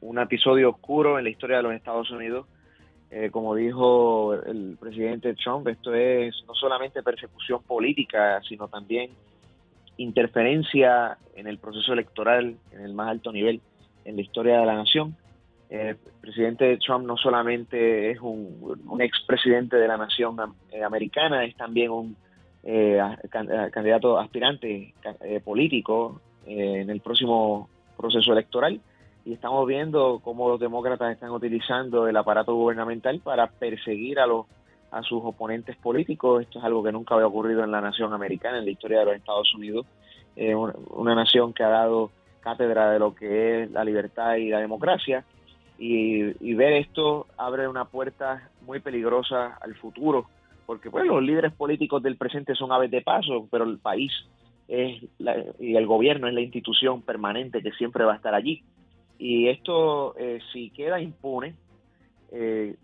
un, 0.00 0.18
episodio 0.20 0.70
oscuro 0.70 1.18
en 1.18 1.24
la 1.24 1.30
historia 1.30 1.56
de 1.56 1.64
los 1.64 1.72
Estados 1.72 2.08
Unidos. 2.12 2.46
Eh, 3.10 3.30
como 3.30 3.54
dijo 3.54 4.34
el 4.34 4.76
presidente 4.80 5.34
Trump, 5.34 5.68
esto 5.68 5.94
es 5.94 6.34
no 6.46 6.54
solamente 6.54 7.02
persecución 7.02 7.62
política, 7.62 8.40
sino 8.48 8.66
también 8.66 9.10
interferencia 9.96 11.16
en 11.36 11.46
el 11.46 11.58
proceso 11.58 11.92
electoral 11.92 12.56
en 12.72 12.80
el 12.80 12.94
más 12.94 13.08
alto 13.08 13.32
nivel 13.32 13.60
en 14.04 14.16
la 14.16 14.22
historia 14.22 14.58
de 14.58 14.66
la 14.66 14.74
nación. 14.74 15.16
Eh, 15.70 15.90
el 16.04 16.20
presidente 16.20 16.76
Trump 16.78 17.06
no 17.06 17.16
solamente 17.16 18.10
es 18.10 18.20
un, 18.20 18.82
un 18.86 19.00
expresidente 19.00 19.76
de 19.76 19.86
la 19.86 19.96
nación 19.96 20.36
eh, 20.72 20.82
americana, 20.82 21.44
es 21.44 21.56
también 21.56 21.90
un 21.90 22.16
candidato 23.70 24.18
aspirante 24.18 24.92
político 25.44 26.20
en 26.44 26.90
el 26.90 27.00
próximo 27.00 27.68
proceso 27.96 28.32
electoral 28.32 28.80
y 29.26 29.32
estamos 29.32 29.66
viendo 29.66 30.20
cómo 30.22 30.48
los 30.48 30.60
demócratas 30.60 31.12
están 31.12 31.30
utilizando 31.30 32.06
el 32.06 32.16
aparato 32.16 32.54
gubernamental 32.54 33.18
para 33.18 33.48
perseguir 33.48 34.20
a 34.20 34.26
los 34.26 34.46
a 34.92 35.02
sus 35.02 35.20
oponentes 35.24 35.76
políticos. 35.76 36.42
Esto 36.42 36.60
es 36.60 36.64
algo 36.64 36.82
que 36.82 36.92
nunca 36.92 37.16
había 37.16 37.26
ocurrido 37.26 37.64
en 37.64 37.72
la 37.72 37.80
nación 37.80 38.12
americana, 38.12 38.58
en 38.58 38.64
la 38.64 38.70
historia 38.70 39.00
de 39.00 39.04
los 39.06 39.16
Estados 39.16 39.52
Unidos, 39.52 39.84
eh, 40.36 40.54
una, 40.54 41.14
nación 41.16 41.52
que 41.52 41.64
ha 41.64 41.68
dado 41.68 42.12
cátedra 42.40 42.92
de 42.92 43.00
lo 43.00 43.14
que 43.16 43.64
es 43.64 43.70
la 43.72 43.84
libertad 43.84 44.36
y 44.36 44.48
la 44.48 44.60
democracia. 44.60 45.24
Y, 45.76 46.54
ver 46.54 46.74
esto 46.74 47.26
abre 47.36 47.68
una 47.68 47.84
puerta 47.84 48.48
muy 48.62 48.78
peligrosa 48.80 49.58
al 49.60 49.74
futuro, 49.74 50.26
porque 50.64 50.88
pues, 50.88 51.04
los 51.04 51.22
líderes 51.22 51.52
políticos 51.52 52.02
del 52.02 52.16
presente 52.16 52.54
son 52.54 52.70
aves 52.70 52.90
de 52.90 53.02
paso, 53.02 53.48
pero 53.50 53.64
el 53.64 53.78
país 53.78 54.12
es 54.68 55.02
y 55.58 55.76
el 55.76 55.86
gobierno 55.86 56.28
es 56.28 56.34
la 56.34 56.40
institución 56.40 57.02
permanente 57.02 57.62
que 57.62 57.72
siempre 57.72 58.04
va 58.04 58.14
a 58.14 58.16
estar 58.16 58.34
allí. 58.34 58.62
Y 59.18 59.48
esto, 59.48 60.16
eh, 60.18 60.40
si 60.52 60.70
queda 60.70 61.00
impune, 61.00 61.54
eh, 62.32 62.76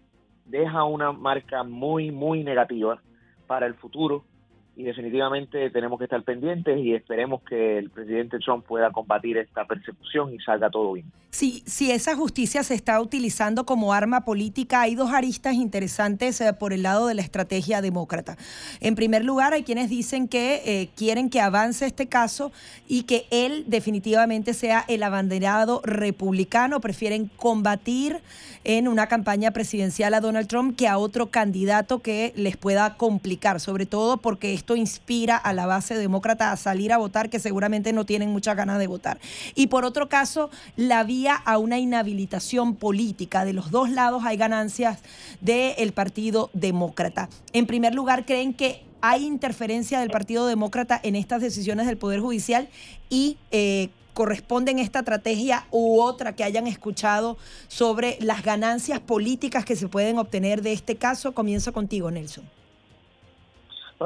deja 0.47 0.85
una 0.85 1.13
marca 1.13 1.63
muy, 1.63 2.11
muy 2.11 2.43
negativa 2.43 3.01
para 3.47 3.67
el 3.67 3.75
futuro 3.75 4.25
y 4.75 4.85
definitivamente 4.85 5.69
tenemos 5.71 5.99
que 5.99 6.05
estar 6.05 6.23
pendientes 6.23 6.79
y 6.79 6.95
esperemos 6.95 7.43
que 7.43 7.79
el 7.79 7.91
presidente 7.91 8.39
Trump 8.39 8.65
pueda 8.65 8.91
combatir 8.91 9.37
esta 9.37 9.67
persecución 9.67 10.33
y 10.35 10.39
salga 10.39 10.71
todo 10.71 10.95
bien. 10.95 11.07
Si, 11.31 11.91
esa 11.91 12.15
justicia 12.15 12.63
se 12.63 12.75
está 12.75 13.01
utilizando 13.01 13.65
como 13.65 13.95
arma 13.95 14.25
política, 14.25 14.83
hay 14.83 14.95
dos 14.95 15.13
aristas 15.13 15.55
interesantes 15.55 16.41
eh, 16.41 16.53
por 16.53 16.73
el 16.75 16.83
lado 16.83 17.07
de 17.07 17.15
la 17.15 17.23
estrategia 17.23 17.81
demócrata. 17.81 18.37
En 18.81 18.95
primer 18.95 19.25
lugar, 19.25 19.55
hay 19.55 19.63
quienes 19.63 19.89
dicen 19.89 20.29
que 20.29 20.63
eh, 20.65 20.91
quieren 20.95 21.31
que 21.31 21.41
avance 21.41 21.87
este 21.87 22.07
caso 22.07 22.53
y 22.87 23.05
que 23.05 23.27
él 23.31 23.65
definitivamente 23.67 24.53
sea 24.53 24.85
el 24.89 25.03
abanderado 25.03 25.81
republicano. 25.85 26.81
Prefieren 26.81 27.31
combatir 27.37 28.21
en 28.65 28.87
una 28.87 29.07
campaña 29.07 29.51
presidencial 29.51 30.15
a 30.15 30.21
Donald 30.21 30.49
Trump 30.49 30.77
que 30.77 30.87
a 30.87 30.99
otro 30.99 31.31
candidato 31.31 32.01
que 32.01 32.33
les 32.37 32.57
pueda 32.57 32.97
complicar, 32.97 33.59
sobre 33.59 33.87
todo 33.87 34.19
porque 34.19 34.53
esto 34.63 34.77
inspira 34.77 35.37
a 35.37 35.53
la 35.53 35.67
base 35.67 35.99
demócrata 35.99 36.53
a 36.53 36.57
salir 36.57 36.93
a 36.93 36.99
votar, 36.99 37.29
que 37.29 37.41
seguramente 37.41 37.93
no 37.93 38.07
tienen 38.07 38.31
muchas 38.31 38.57
ganas 38.57 38.79
de 38.79 38.87
votar. 38.87 39.19
Y 39.57 39.67
por 39.67 39.85
otro 39.85 40.09
caso, 40.09 40.51
la 40.77 41.03
vía 41.03 41.35
a 41.35 41.59
una 41.59 41.81
inhabilitación 41.81 42.77
política. 42.77 43.45
De 43.45 43.53
los 43.53 43.73
dos 43.73 43.91
lados 43.91 44.23
hay 44.25 44.37
ganancias 44.37 45.01
del 45.41 45.93
Partido 45.93 46.51
Demócrata. 46.53 47.29
En 47.53 47.67
primer 47.67 47.93
lugar, 47.93 48.25
creen 48.25 48.55
que 48.55 48.85
hay 49.01 49.27
interferencia 49.27 49.99
del 49.99 50.11
Partido 50.11 50.47
Demócrata 50.47 51.01
en 51.03 51.17
estas 51.17 51.43
decisiones 51.43 51.89
del 51.89 51.99
Poder 51.99 52.21
Judicial 52.21 52.69
y 53.11 53.39
eh, 53.51 53.89
corresponden 54.15 54.79
esta 54.79 55.01
estrategia 55.01 55.67
u 55.73 56.01
otra 56.01 56.37
que 56.37 56.45
hayan 56.45 56.69
escuchado 56.69 57.37
sobre 57.67 58.17
las 58.21 58.45
ganancias 58.45 59.01
políticas 59.01 59.65
que 59.65 59.75
se 59.75 59.89
pueden 59.89 60.19
obtener 60.19 60.63
de 60.63 60.73
este 60.73 60.95
caso. 60.95 61.33
Comienzo 61.35 61.73
contigo, 61.73 62.13
Nelson 62.13 62.62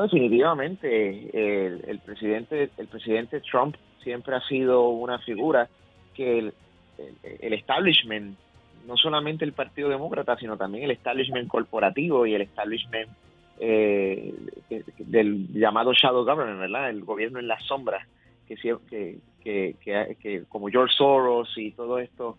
definitivamente. 0.02 1.80
El, 1.90 1.98
presidente 2.00 2.70
el 2.76 2.86
presidente 2.88 3.40
Trump 3.40 3.76
siempre 4.02 4.36
ha 4.36 4.40
sido 4.42 4.88
una 4.88 5.18
figura 5.20 5.68
que 6.14 6.38
el, 6.38 6.52
establishment 7.52 8.36
no 8.86 8.96
solamente 8.96 9.44
el 9.44 9.52
Partido 9.52 9.88
Demócrata 9.88 10.36
sino 10.38 10.56
también 10.56 10.84
el 10.84 10.92
establishment 10.92 11.48
corporativo 11.48 12.24
y 12.24 12.34
el 12.34 12.42
establishment 12.42 13.10
eh, 13.58 14.32
del 14.98 15.48
llamado 15.52 15.92
shadow 15.92 16.24
government 16.24 16.60
verdad 16.60 16.88
el 16.88 17.04
gobierno 17.04 17.38
en 17.38 17.48
las 17.48 17.62
sombras 17.64 18.06
que 18.46 18.54
que, 18.88 19.18
que, 19.42 20.16
que, 20.20 20.44
como 20.48 20.68
George 20.68 20.94
Soros 20.96 21.52
y 21.56 21.72
todo 21.72 21.98
esto 21.98 22.38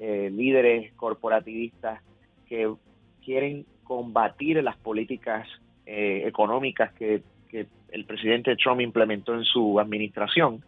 líderes 0.00 0.92
corporativistas 0.94 2.02
que 2.48 2.70
quieren 3.24 3.64
combatir 3.84 4.62
las 4.62 4.76
políticas 4.76 5.48
eh, 5.92 6.22
económicas 6.28 6.92
que, 6.92 7.22
el 7.90 8.04
presidente 8.04 8.54
Trump 8.54 8.80
implementó 8.80 9.34
en 9.34 9.42
su 9.42 9.80
administración, 9.80 10.62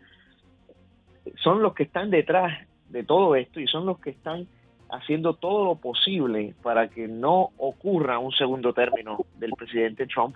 son 1.37 1.63
los 1.63 1.75
que 1.75 1.85
están 1.85 2.11
detrás 2.11 2.67
de 2.89 3.05
todo 3.05 3.37
esto 3.37 3.61
y 3.61 3.69
son 3.69 3.87
los 3.87 4.01
que 4.01 4.11
están 4.11 4.49
haciendo 4.91 5.35
todo 5.35 5.65
lo 5.65 5.77
posible 5.77 6.57
para 6.61 6.89
que 6.89 7.07
no 7.07 7.51
ocurra 7.59 8.19
un 8.19 8.33
segundo 8.33 8.73
término 8.73 9.25
del 9.39 9.53
presidente 9.53 10.09
Trump 10.09 10.35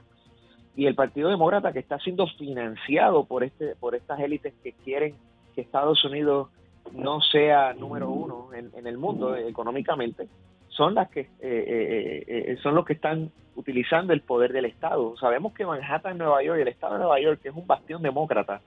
y 0.77 0.87
el 0.87 0.95
Partido 0.95 1.31
Demócrata 1.31 1.73
que 1.73 1.81
está 1.81 1.99
siendo 1.99 2.29
financiado 2.29 3.25
por 3.25 3.43
este 3.43 3.75
por 3.75 3.97
estas 3.97 4.21
élites 4.21 4.55
que 4.63 4.73
quieren 4.85 5.17
que 5.57 5.63
Estados 5.63 6.05
Unidos 6.05 6.51
no 6.93 7.21
sea 7.23 7.75
número 7.75 8.09
uno 8.09 8.55
en, 8.55 8.71
en 8.77 8.87
el 8.87 8.99
mundo 8.99 9.35
económicamente 9.35 10.29
son 10.77 10.95
las 10.95 11.09
que 11.09 11.21
eh, 11.21 11.29
eh, 11.41 12.25
eh, 12.29 12.57
son 12.63 12.75
los 12.75 12.85
que 12.85 12.93
están 12.93 13.31
utilizando 13.55 14.13
el 14.13 14.21
poder 14.21 14.53
del 14.53 14.67
Estado. 14.67 15.17
Sabemos 15.17 15.55
que 15.55 15.65
Manhattan, 15.65 16.19
Nueva 16.19 16.43
York, 16.43 16.61
el 16.61 16.69
Estado 16.69 16.95
de 16.95 17.01
Nueva 17.01 17.21
York, 17.21 17.41
que 17.43 17.49
es 17.49 17.57
un 17.57 17.67
bastión 17.67 18.03
demócrata, 18.03 18.61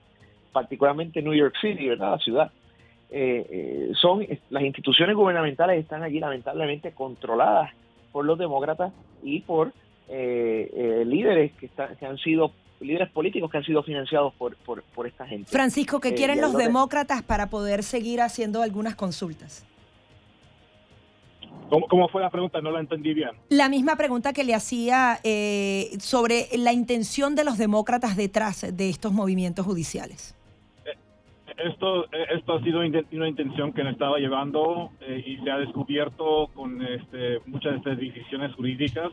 particularmente 0.52 1.22
New 1.22 1.34
York 1.34 1.54
City, 1.60 1.88
¿verdad? 1.88 2.12
la 2.12 2.18
ciudad, 2.18 2.52
son 4.00 4.26
las 4.50 4.62
instituciones 4.62 5.16
gubernamentales 5.16 5.80
están 5.80 6.02
allí 6.04 6.20
lamentablemente 6.20 6.92
controladas 6.92 7.72
por 8.12 8.24
los 8.24 8.38
demócratas 8.38 8.92
y 9.22 9.40
por 9.40 9.72
líderes 10.08 11.52
que, 11.52 11.66
están, 11.66 11.96
que 11.96 12.06
han 12.06 12.18
sido 12.18 12.52
líderes 12.80 13.10
políticos 13.10 13.50
que 13.50 13.58
han 13.58 13.64
sido 13.64 13.82
financiados 13.82 14.32
por, 14.34 14.56
por, 14.56 14.82
por 14.82 15.06
esta 15.06 15.26
gente. 15.26 15.50
Francisco, 15.50 16.00
¿qué 16.00 16.14
quieren 16.14 16.40
los 16.40 16.56
demócratas 16.56 17.22
para 17.22 17.48
poder 17.48 17.82
seguir 17.82 18.20
haciendo 18.20 18.62
algunas 18.62 18.94
consultas? 18.94 19.66
¿Cómo, 21.70 22.08
fue 22.08 22.20
la 22.20 22.30
pregunta? 22.30 22.60
No 22.60 22.72
la 22.72 22.80
entendí 22.80 23.14
bien. 23.14 23.30
La 23.48 23.68
misma 23.68 23.94
pregunta 23.96 24.32
que 24.32 24.42
le 24.42 24.54
hacía 24.54 25.18
eh, 25.22 25.90
sobre 26.00 26.48
la 26.56 26.72
intención 26.72 27.36
de 27.36 27.44
los 27.44 27.58
demócratas 27.58 28.16
detrás 28.16 28.76
de 28.76 28.88
estos 28.88 29.12
movimientos 29.12 29.64
judiciales. 29.64 30.36
Eh, 30.84 30.96
esto, 31.68 32.06
eh, 32.06 32.26
esto 32.34 32.54
ha 32.54 32.62
sido 32.62 32.80
una 32.80 33.28
intención 33.28 33.72
que 33.72 33.84
nos 33.84 33.92
estaba 33.92 34.18
llevando 34.18 34.90
y 35.24 35.36
se 35.36 35.50
ha 35.50 35.58
descubierto 35.58 36.48
con 36.54 36.82
este, 36.82 37.38
muchas 37.46 37.72
de 37.72 37.78
estas 37.78 37.98
decisiones 37.98 38.52
jurídicas. 38.56 39.12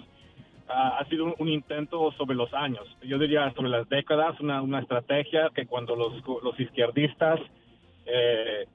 ha 0.68 1.06
sido 1.10 1.36
un, 1.38 1.48
intento 1.48 2.12
sobre 2.14 2.36
los 2.36 2.52
años, 2.56 2.86
yo 3.04 3.20
diría 3.20 3.54
sobre 3.54 3.70
las 3.70 3.88
décadas, 3.88 4.40
una, 4.40 4.64
una 4.64 4.80
estrategia 4.80 5.52
que 5.54 5.68
cuando 5.68 5.96
los, 5.96 6.24
los 6.44 6.60
izquierdistas 6.60 7.40
eh, 8.08 8.68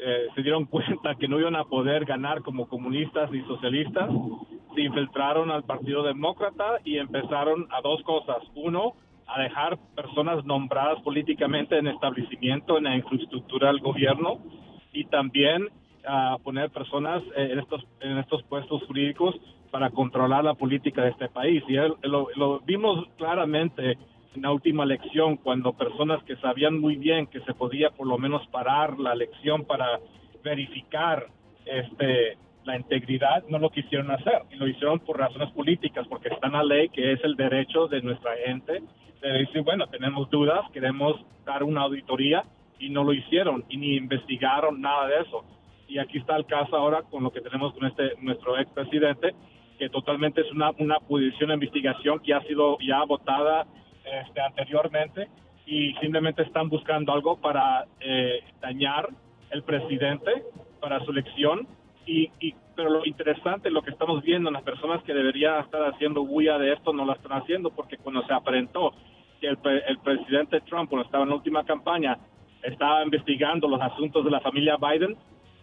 eh, 0.00 0.28
se 0.34 0.42
dieron 0.42 0.66
cuenta 0.66 1.14
que 1.16 1.28
no 1.28 1.38
iban 1.38 1.56
a 1.56 1.64
poder 1.64 2.04
ganar 2.04 2.42
como 2.42 2.68
comunistas 2.68 3.32
y 3.32 3.40
socialistas, 3.42 4.10
se 4.74 4.82
infiltraron 4.82 5.50
al 5.50 5.64
Partido 5.64 6.02
Demócrata 6.02 6.78
y 6.84 6.98
empezaron 6.98 7.66
a 7.70 7.80
dos 7.80 8.02
cosas. 8.02 8.38
Uno, 8.54 8.94
a 9.26 9.42
dejar 9.42 9.78
personas 9.94 10.44
nombradas 10.44 11.02
políticamente 11.02 11.76
en 11.76 11.86
establecimiento, 11.88 12.78
en 12.78 12.84
la 12.84 12.96
infraestructura 12.96 13.68
del 13.68 13.80
gobierno 13.80 14.38
y 14.92 15.04
también 15.04 15.68
a 16.06 16.38
poner 16.42 16.70
personas 16.70 17.22
en 17.36 17.58
estos, 17.58 17.84
en 18.00 18.16
estos 18.18 18.42
puestos 18.44 18.82
jurídicos 18.84 19.34
para 19.70 19.90
controlar 19.90 20.44
la 20.44 20.54
política 20.54 21.02
de 21.02 21.10
este 21.10 21.28
país. 21.28 21.62
Y 21.68 21.74
lo, 21.74 22.28
lo 22.34 22.60
vimos 22.60 23.06
claramente 23.18 23.98
en 24.34 24.42
la 24.42 24.52
última 24.52 24.84
elección, 24.84 25.36
cuando 25.36 25.72
personas 25.72 26.22
que 26.24 26.36
sabían 26.36 26.78
muy 26.78 26.96
bien 26.96 27.26
que 27.26 27.40
se 27.40 27.54
podía 27.54 27.90
por 27.90 28.06
lo 28.06 28.18
menos 28.18 28.46
parar 28.48 28.98
la 28.98 29.12
elección 29.12 29.64
para 29.64 30.00
verificar 30.42 31.26
este 31.64 32.36
la 32.64 32.76
integridad 32.76 33.44
no 33.48 33.58
lo 33.58 33.70
quisieron 33.70 34.10
hacer. 34.10 34.42
Y 34.50 34.56
lo 34.56 34.68
hicieron 34.68 35.00
por 35.00 35.18
razones 35.18 35.50
políticas 35.52 36.06
porque 36.06 36.28
está 36.28 36.48
en 36.48 36.52
la 36.52 36.62
ley 36.62 36.90
que 36.90 37.12
es 37.12 37.24
el 37.24 37.34
derecho 37.34 37.88
de 37.88 38.02
nuestra 38.02 38.32
gente 38.44 38.82
de 39.22 39.28
decir 39.30 39.62
bueno 39.62 39.86
tenemos 39.88 40.28
dudas 40.30 40.60
queremos 40.72 41.16
dar 41.44 41.62
una 41.62 41.82
auditoría 41.82 42.44
y 42.78 42.90
no 42.90 43.02
lo 43.02 43.12
hicieron 43.12 43.64
y 43.68 43.78
ni 43.78 43.96
investigaron 43.96 44.80
nada 44.80 45.06
de 45.08 45.20
eso. 45.22 45.44
Y 45.88 45.98
aquí 45.98 46.18
está 46.18 46.36
el 46.36 46.44
caso 46.44 46.76
ahora 46.76 47.02
con 47.02 47.22
lo 47.22 47.30
que 47.30 47.40
tenemos 47.40 47.72
con 47.72 47.86
este 47.86 48.12
nuestro 48.20 48.58
expresidente 48.58 49.34
que 49.78 49.88
totalmente 49.88 50.42
es 50.42 50.52
una 50.52 50.70
una 50.78 51.00
posición 51.00 51.48
de 51.48 51.54
investigación 51.54 52.20
que 52.20 52.34
ha 52.34 52.42
sido 52.42 52.76
ya 52.80 53.02
votada 53.04 53.66
este, 54.12 54.40
anteriormente 54.40 55.28
y 55.66 55.92
simplemente 56.00 56.42
están 56.42 56.68
buscando 56.68 57.12
algo 57.12 57.36
para 57.36 57.86
eh, 58.00 58.40
dañar 58.60 59.08
el 59.50 59.62
presidente 59.62 60.44
para 60.80 61.00
su 61.04 61.10
elección 61.10 61.66
y, 62.06 62.30
pero 62.74 62.88
lo 62.88 63.04
interesante, 63.04 63.70
lo 63.70 63.82
que 63.82 63.90
estamos 63.90 64.22
viendo, 64.22 64.50
las 64.50 64.62
personas 64.62 65.02
que 65.02 65.12
deberían 65.12 65.62
estar 65.62 65.82
haciendo 65.82 66.24
bulla 66.24 66.56
de 66.56 66.72
esto 66.72 66.94
no 66.94 67.04
lo 67.04 67.12
están 67.12 67.32
haciendo 67.32 67.70
porque 67.70 67.98
cuando 67.98 68.24
se 68.26 68.32
aparentó 68.32 68.94
que 69.40 69.48
el, 69.48 69.58
el 69.86 69.98
presidente 69.98 70.62
Trump, 70.62 70.88
cuando 70.88 71.04
estaba 71.04 71.24
en 71.24 71.30
la 71.30 71.36
última 71.36 71.64
campaña, 71.64 72.16
estaba 72.62 73.04
investigando 73.04 73.68
los 73.68 73.80
asuntos 73.80 74.24
de 74.24 74.30
la 74.30 74.40
familia 74.40 74.76
Biden, 74.76 75.16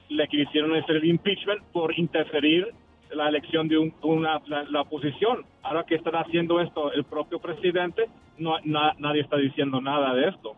le 0.10 0.28
quisieron 0.28 0.76
hacer 0.76 0.98
el 0.98 1.06
impeachment 1.06 1.64
por 1.72 1.98
interferir 1.98 2.68
la 3.12 3.30
elección 3.30 3.68
de 3.68 3.92
una, 4.02 4.42
la, 4.48 4.82
oposición. 4.82 5.46
Ahora 5.64 5.84
que 5.84 5.96
están 5.96 6.16
haciendo 6.16 6.60
esto 6.60 6.92
el 6.92 7.04
propio 7.04 7.40
presidente, 7.40 8.10
no, 8.38 8.58
nadie 8.64 9.22
está 9.22 9.38
diciendo 9.38 9.82
nada 9.82 10.14
de 10.14 10.30
esto. 10.30 10.56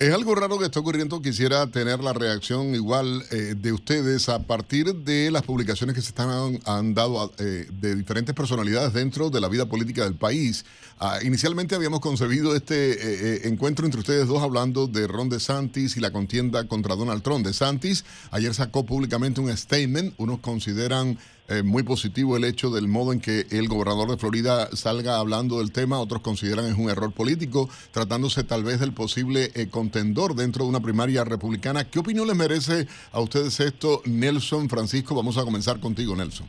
Es 0.00 0.14
algo 0.14 0.34
raro 0.34 0.58
que 0.58 0.64
está 0.64 0.80
ocurriendo. 0.80 1.20
Quisiera 1.20 1.66
tener 1.66 2.00
la 2.00 2.14
reacción 2.14 2.74
igual 2.74 3.22
eh, 3.30 3.54
de 3.54 3.70
ustedes 3.70 4.30
a 4.30 4.38
partir 4.38 4.94
de 4.94 5.30
las 5.30 5.42
publicaciones 5.42 5.94
que 5.94 6.00
se 6.00 6.08
están, 6.08 6.58
han 6.64 6.94
dado 6.94 7.30
eh, 7.36 7.66
de 7.70 7.96
diferentes 7.96 8.34
personalidades 8.34 8.94
dentro 8.94 9.28
de 9.28 9.42
la 9.42 9.48
vida 9.48 9.66
política 9.66 10.04
del 10.04 10.14
país. 10.14 10.64
Ah, 10.98 11.18
inicialmente 11.22 11.74
habíamos 11.74 12.00
concebido 12.00 12.56
este 12.56 12.92
eh, 12.92 13.40
encuentro 13.44 13.84
entre 13.84 14.00
ustedes 14.00 14.26
dos 14.26 14.42
hablando 14.42 14.86
de 14.86 15.06
Ron 15.06 15.28
DeSantis 15.28 15.98
y 15.98 16.00
la 16.00 16.12
contienda 16.12 16.66
contra 16.66 16.96
Donald 16.96 17.22
Trump. 17.22 17.44
DeSantis 17.44 18.06
ayer 18.30 18.54
sacó 18.54 18.86
públicamente 18.86 19.42
un 19.42 19.54
statement. 19.54 20.14
Unos 20.16 20.38
consideran 20.38 21.18
eh, 21.50 21.64
muy 21.64 21.82
positivo 21.82 22.36
el 22.36 22.44
hecho 22.44 22.70
del 22.70 22.86
modo 22.86 23.12
en 23.12 23.20
que 23.20 23.40
el 23.50 23.66
gobernador 23.66 24.08
de 24.08 24.16
Florida 24.16 24.66
salga 24.68 25.18
hablando 25.18 25.58
del 25.58 25.72
tema, 25.72 25.98
otros 25.98 26.20
consideran 26.22 26.66
es 26.66 26.78
un 26.78 26.88
error 26.88 27.12
político, 27.12 27.68
tratándose 27.92 28.44
tal 28.44 28.62
vez 28.62 28.78
del 28.78 28.94
posible 28.94 29.48
eh, 29.56 29.68
contendor 29.68 30.36
dentro 30.36 30.62
de 30.62 30.70
una 30.70 30.78
primaria 30.78 31.24
republicana. 31.24 31.90
¿Qué 31.90 31.98
opinión 31.98 32.28
les 32.28 32.36
merece 32.36 32.86
a 33.12 33.20
ustedes 33.20 33.58
esto, 33.58 34.00
Nelson 34.06 34.68
Francisco? 34.68 35.16
Vamos 35.16 35.38
a 35.38 35.44
comenzar 35.44 35.80
contigo, 35.80 36.14
Nelson. 36.14 36.46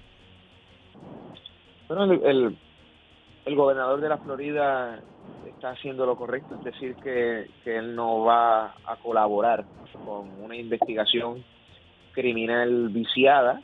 Bueno, 1.88 2.04
el, 2.04 2.56
el, 3.46 3.56
gobernador 3.56 4.02
de 4.02 4.10
la 4.10 4.20
Florida 4.20 5.02
está 5.48 5.72
haciendo 5.72 6.06
lo 6.06 6.16
correcto, 6.16 6.54
es 6.60 6.64
decir, 6.64 6.96
que 6.98 7.50
él 7.66 7.96
no 7.96 8.22
va 8.22 8.76
a 8.86 8.96
colaborar 9.02 9.66
con 10.06 10.30
una 10.44 10.56
investigación 10.56 11.44
criminal 12.14 12.90
viciada 12.90 13.64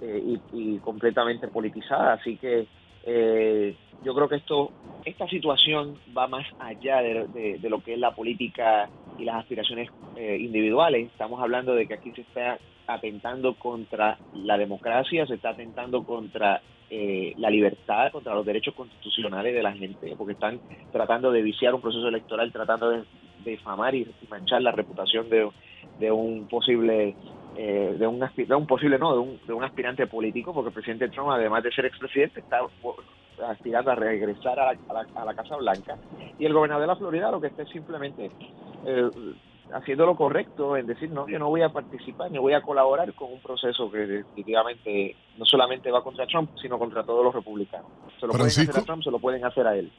eh, 0.00 0.38
y, 0.52 0.78
completamente 0.78 1.48
politizada. 1.48 2.14
Así 2.14 2.36
que 2.36 2.66
eh, 3.04 3.76
yo 4.02 4.14
creo 4.14 4.28
que 4.28 4.36
esto, 4.36 4.70
esta 5.04 5.28
situación 5.28 5.98
va 6.16 6.26
más 6.26 6.46
allá 6.58 7.02
de, 7.02 7.58
lo 7.62 7.82
que 7.82 7.94
es 7.94 7.98
la 7.98 8.14
política 8.14 8.88
y 9.18 9.24
las 9.24 9.36
aspiraciones 9.36 9.90
eh, 10.16 10.38
individuales. 10.40 11.06
Estamos 11.10 11.40
hablando 11.40 11.74
de 11.74 11.86
que 11.86 11.94
aquí 11.94 12.12
se 12.12 12.22
está 12.22 12.58
atentando 12.86 13.54
contra 13.54 14.18
la 14.34 14.58
democracia, 14.58 15.26
se 15.26 15.34
está 15.34 15.50
atentando 15.50 16.04
contra 16.04 16.62
la 17.36 17.50
libertad, 17.50 18.10
contra 18.10 18.34
los 18.34 18.44
derechos 18.44 18.74
constitucionales 18.74 19.54
de 19.54 19.62
la 19.62 19.72
gente, 19.72 20.12
porque 20.18 20.32
están 20.32 20.58
tratando 20.90 21.30
de 21.30 21.40
viciar 21.40 21.72
un 21.72 21.80
proceso 21.80 22.08
electoral, 22.08 22.50
tratando 22.50 22.90
de 22.90 23.04
difamar 23.44 23.94
y 23.94 24.08
manchar 24.28 24.60
la 24.60 24.72
reputación 24.72 25.30
de, 25.30 25.48
de 26.00 26.10
un 26.10 26.48
posible 26.48 27.14
eh, 27.56 27.96
de, 27.98 28.06
un 28.06 28.20
de 28.20 28.54
un 28.54 28.66
posible 28.66 28.98
no, 28.98 29.12
de 29.12 29.18
un, 29.18 29.40
de 29.46 29.52
un 29.52 29.64
aspirante 29.64 30.06
político, 30.06 30.52
porque 30.52 30.68
el 30.68 30.74
presidente 30.74 31.08
Trump, 31.08 31.30
además 31.30 31.62
de 31.62 31.72
ser 31.72 31.86
expresidente, 31.86 32.40
está 32.40 32.60
aspirando 33.48 33.90
a 33.90 33.94
regresar 33.94 34.58
a 34.58 34.72
la, 34.72 35.06
a 35.14 35.24
la, 35.24 35.34
Casa 35.34 35.56
Blanca. 35.56 35.96
Y 36.38 36.44
el 36.44 36.52
gobernador 36.52 36.82
de 36.82 36.86
la 36.86 36.96
Florida 36.96 37.30
lo 37.30 37.40
que 37.40 37.48
está 37.48 37.62
es 37.62 37.70
simplemente 37.70 38.30
eh, 38.86 39.10
haciendo 39.74 40.06
lo 40.06 40.16
correcto 40.16 40.76
en 40.76 40.86
decir, 40.86 41.10
no, 41.10 41.28
yo 41.28 41.38
no 41.38 41.48
voy 41.48 41.62
a 41.62 41.70
participar, 41.70 42.30
ni 42.30 42.38
voy 42.38 42.52
a 42.52 42.62
colaborar 42.62 43.12
con 43.14 43.32
un 43.32 43.40
proceso 43.40 43.90
que 43.90 43.98
definitivamente 43.98 45.16
no 45.38 45.44
solamente 45.44 45.90
va 45.90 46.02
contra 46.02 46.26
Trump, 46.26 46.50
sino 46.60 46.78
contra 46.78 47.04
todos 47.04 47.24
los 47.24 47.34
republicanos. 47.34 47.90
Se 48.18 48.26
lo 48.26 48.32
pueden 48.32 48.46
hacer 48.46 48.70
a 48.70 48.82
Trump, 48.82 49.02
se 49.02 49.10
lo 49.10 49.18
pueden 49.18 49.44
hacer 49.44 49.66
a 49.66 49.76
él. 49.76 49.90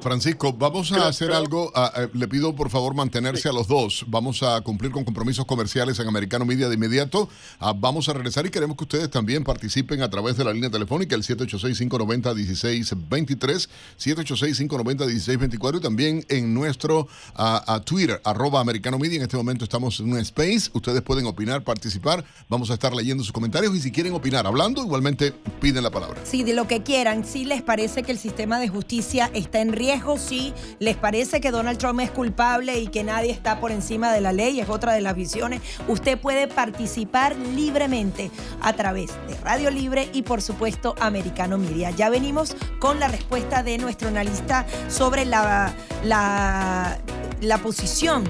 Francisco, 0.00 0.52
vamos 0.54 0.92
a 0.92 1.08
hacer 1.08 1.32
algo. 1.32 1.70
Ah, 1.74 1.92
eh, 1.94 2.08
le 2.14 2.26
pido 2.26 2.54
por 2.54 2.70
favor 2.70 2.94
mantenerse 2.94 3.50
a 3.50 3.52
los 3.52 3.68
dos. 3.68 4.06
Vamos 4.08 4.42
a 4.42 4.62
cumplir 4.62 4.92
con 4.92 5.04
compromisos 5.04 5.44
comerciales 5.44 6.00
en 6.00 6.08
Americano 6.08 6.46
Media 6.46 6.68
de 6.68 6.74
inmediato. 6.74 7.28
Ah, 7.58 7.74
vamos 7.76 8.08
a 8.08 8.14
regresar 8.14 8.46
y 8.46 8.50
queremos 8.50 8.78
que 8.78 8.84
ustedes 8.84 9.10
también 9.10 9.44
participen 9.44 10.00
a 10.02 10.08
través 10.08 10.38
de 10.38 10.44
la 10.44 10.54
línea 10.54 10.70
telefónica, 10.70 11.14
el 11.14 11.22
786-590-1623, 11.22 13.68
786-590-1624 13.98 15.76
y 15.76 15.80
también 15.80 16.24
en 16.28 16.54
nuestro 16.54 17.06
uh, 17.38 17.80
Twitter, 17.84 18.22
arroba 18.24 18.60
Americano 18.60 18.89
Media. 18.98 19.16
En 19.16 19.22
este 19.22 19.36
momento 19.36 19.64
estamos 19.64 20.00
en 20.00 20.12
un 20.12 20.18
space. 20.18 20.70
Ustedes 20.72 21.02
pueden 21.02 21.26
opinar, 21.26 21.62
participar. 21.62 22.24
Vamos 22.48 22.70
a 22.70 22.74
estar 22.74 22.94
leyendo 22.94 23.22
sus 23.22 23.32
comentarios 23.32 23.74
y 23.74 23.80
si 23.80 23.92
quieren 23.92 24.12
opinar 24.14 24.46
hablando, 24.46 24.82
igualmente 24.82 25.32
piden 25.60 25.82
la 25.82 25.90
palabra. 25.90 26.20
Sí, 26.24 26.42
de 26.42 26.54
lo 26.54 26.66
que 26.66 26.82
quieran. 26.82 27.24
Si 27.24 27.44
les 27.44 27.62
parece 27.62 28.02
que 28.02 28.12
el 28.12 28.18
sistema 28.18 28.58
de 28.58 28.68
justicia 28.68 29.30
está 29.34 29.60
en 29.60 29.72
riesgo 29.72 30.18
si 30.18 30.52
les 30.78 30.96
parece 30.96 31.40
que 31.40 31.50
Donald 31.50 31.78
Trump 31.78 32.00
es 32.00 32.10
culpable 32.10 32.80
y 32.80 32.88
que 32.88 33.04
nadie 33.04 33.30
está 33.30 33.60
por 33.60 33.70
encima 33.70 34.12
de 34.12 34.20
la 34.20 34.32
ley, 34.32 34.60
es 34.60 34.68
otra 34.68 34.92
de 34.92 35.00
las 35.00 35.14
visiones. 35.14 35.60
Usted 35.88 36.18
puede 36.18 36.48
participar 36.48 37.36
libremente 37.54 38.30
a 38.60 38.72
través 38.72 39.10
de 39.28 39.34
Radio 39.42 39.70
Libre 39.70 40.08
y 40.12 40.22
por 40.22 40.42
supuesto 40.42 40.94
Americano 41.00 41.58
Media. 41.58 41.90
Ya 41.90 42.08
venimos 42.08 42.56
con 42.78 43.00
la 43.00 43.08
respuesta 43.08 43.62
de 43.62 43.78
nuestro 43.78 44.08
analista 44.08 44.66
sobre 44.88 45.24
la, 45.24 45.74
la, 46.04 46.98
la 47.40 47.58
posición 47.58 48.24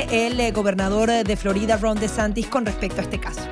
eh, 0.00 0.52
gobernador 0.52 1.10
de 1.10 1.36
Florida, 1.36 1.76
Ron 1.76 1.98
DeSantis, 1.98 2.46
con 2.46 2.64
respecto 2.66 3.00
a 3.00 3.04
este 3.04 3.18
caso. 3.18 3.42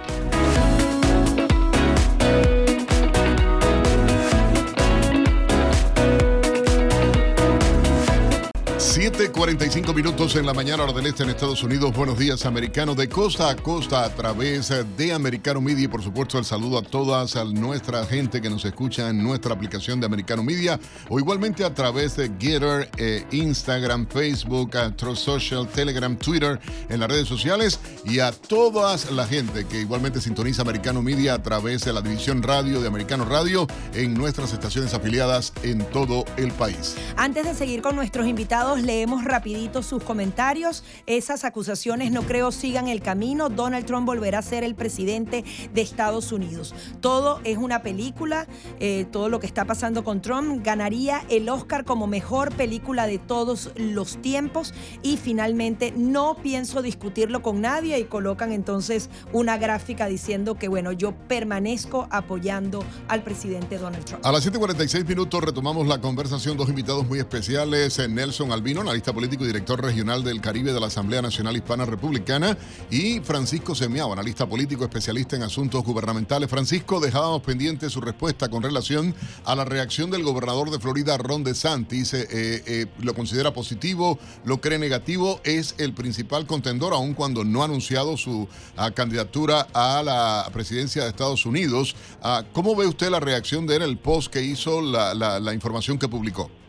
7:45 9.00 9.94
minutos 9.94 10.36
en 10.36 10.44
la 10.44 10.52
mañana, 10.52 10.82
hora 10.82 10.92
del 10.92 11.06
este 11.06 11.22
en 11.22 11.30
Estados 11.30 11.62
Unidos. 11.62 11.90
Buenos 11.96 12.18
días, 12.18 12.44
americano, 12.44 12.94
de 12.94 13.08
costa 13.08 13.48
a 13.48 13.56
costa 13.56 14.04
a 14.04 14.14
través 14.14 14.70
de 14.94 15.14
Americano 15.14 15.62
Media. 15.62 15.84
Y 15.84 15.88
por 15.88 16.02
supuesto, 16.02 16.36
el 16.36 16.44
saludo 16.44 16.76
a 16.76 16.82
todas 16.82 17.34
a 17.36 17.44
nuestra 17.44 18.04
gente 18.04 18.42
que 18.42 18.50
nos 18.50 18.62
escucha 18.66 19.08
en 19.08 19.22
nuestra 19.22 19.54
aplicación 19.54 20.00
de 20.00 20.06
Americano 20.06 20.42
Media 20.42 20.78
o 21.08 21.18
igualmente 21.18 21.64
a 21.64 21.72
través 21.72 22.14
de 22.16 22.30
Getter, 22.38 22.90
eh, 22.98 23.24
Instagram, 23.30 24.06
Facebook, 24.06 24.72
True 24.96 25.16
Social, 25.16 25.66
Telegram, 25.66 26.14
Twitter, 26.18 26.60
en 26.90 27.00
las 27.00 27.08
redes 27.08 27.26
sociales 27.26 27.80
y 28.04 28.18
a 28.18 28.32
toda 28.32 28.98
la 29.12 29.26
gente 29.26 29.64
que 29.64 29.80
igualmente 29.80 30.20
sintoniza 30.20 30.60
Americano 30.60 31.00
Media 31.00 31.32
a 31.32 31.42
través 31.42 31.86
de 31.86 31.94
la 31.94 32.02
división 32.02 32.42
radio 32.42 32.82
de 32.82 32.88
Americano 32.88 33.24
Radio 33.24 33.66
en 33.94 34.12
nuestras 34.12 34.52
estaciones 34.52 34.92
afiliadas 34.92 35.54
en 35.62 35.86
todo 35.86 36.26
el 36.36 36.52
país. 36.52 36.96
Antes 37.16 37.46
de 37.46 37.54
seguir 37.54 37.80
con 37.80 37.96
nuestros 37.96 38.26
invitados, 38.26 38.89
leemos 38.90 39.22
rapidito 39.22 39.84
sus 39.84 40.02
comentarios. 40.02 40.82
Esas 41.06 41.44
acusaciones 41.44 42.10
no 42.10 42.22
creo 42.22 42.50
sigan 42.50 42.88
el 42.88 43.02
camino. 43.02 43.48
Donald 43.48 43.86
Trump 43.86 44.04
volverá 44.04 44.40
a 44.40 44.42
ser 44.42 44.64
el 44.64 44.74
presidente 44.74 45.44
de 45.72 45.80
Estados 45.80 46.32
Unidos. 46.32 46.74
Todo 47.00 47.40
es 47.44 47.56
una 47.56 47.82
película. 47.82 48.48
Eh, 48.80 49.06
todo 49.12 49.28
lo 49.28 49.38
que 49.38 49.46
está 49.46 49.64
pasando 49.64 50.02
con 50.02 50.20
Trump 50.20 50.64
ganaría 50.64 51.22
el 51.30 51.48
Oscar 51.48 51.84
como 51.84 52.08
mejor 52.08 52.52
película 52.56 53.06
de 53.06 53.18
todos 53.18 53.70
los 53.76 54.20
tiempos. 54.20 54.74
Y 55.04 55.18
finalmente 55.18 55.94
no 55.96 56.34
pienso 56.42 56.82
discutirlo 56.82 57.42
con 57.42 57.60
nadie 57.60 57.96
y 57.96 58.04
colocan 58.06 58.50
entonces 58.50 59.08
una 59.32 59.56
gráfica 59.56 60.06
diciendo 60.06 60.56
que 60.56 60.66
bueno, 60.66 60.90
yo 60.90 61.14
permanezco 61.28 62.08
apoyando 62.10 62.84
al 63.06 63.22
presidente 63.22 63.78
Donald 63.78 64.04
Trump. 64.04 64.26
A 64.26 64.32
las 64.32 64.44
7:46 64.44 65.06
minutos 65.06 65.44
retomamos 65.44 65.86
la 65.86 66.00
conversación. 66.00 66.56
Dos 66.56 66.68
invitados 66.68 67.06
muy 67.06 67.20
especiales, 67.20 67.96
eh, 68.00 68.08
Nelson 68.08 68.50
Analista 68.78 69.12
político 69.12 69.42
y 69.42 69.48
director 69.48 69.82
regional 69.82 70.22
del 70.22 70.40
Caribe 70.40 70.72
de 70.72 70.78
la 70.78 70.86
Asamblea 70.86 71.20
Nacional 71.20 71.56
Hispana 71.56 71.84
Republicana, 71.84 72.56
y 72.88 73.18
Francisco 73.20 73.74
Semiao, 73.74 74.12
analista 74.12 74.48
político 74.48 74.84
especialista 74.84 75.34
en 75.34 75.42
asuntos 75.42 75.82
gubernamentales. 75.82 76.48
Francisco, 76.48 77.00
dejábamos 77.00 77.42
pendiente 77.42 77.90
su 77.90 78.00
respuesta 78.00 78.48
con 78.48 78.62
relación 78.62 79.14
a 79.44 79.56
la 79.56 79.64
reacción 79.64 80.10
del 80.10 80.22
gobernador 80.22 80.70
de 80.70 80.78
Florida, 80.78 81.18
Ron 81.18 81.42
DeSantis. 81.42 82.14
Eh, 82.14 82.28
eh, 82.30 82.86
¿Lo 83.00 83.12
considera 83.14 83.52
positivo? 83.52 84.20
¿Lo 84.44 84.60
cree 84.60 84.78
negativo? 84.78 85.40
Es 85.42 85.74
el 85.78 85.92
principal 85.92 86.46
contendor, 86.46 86.94
aun 86.94 87.14
cuando 87.14 87.44
no 87.44 87.62
ha 87.62 87.64
anunciado 87.64 88.16
su 88.16 88.48
ah, 88.76 88.92
candidatura 88.92 89.66
a 89.74 90.02
la 90.04 90.48
presidencia 90.52 91.02
de 91.02 91.08
Estados 91.08 91.44
Unidos. 91.44 91.96
Ah, 92.22 92.44
¿Cómo 92.52 92.76
ve 92.76 92.86
usted 92.86 93.10
la 93.10 93.20
reacción 93.20 93.66
de 93.66 93.76
él, 93.76 93.82
el 93.82 93.98
post 93.98 94.32
que 94.32 94.42
hizo, 94.42 94.80
la 94.80 95.54
información 95.54 95.98
que 95.98 96.08
publicó? 96.08 96.59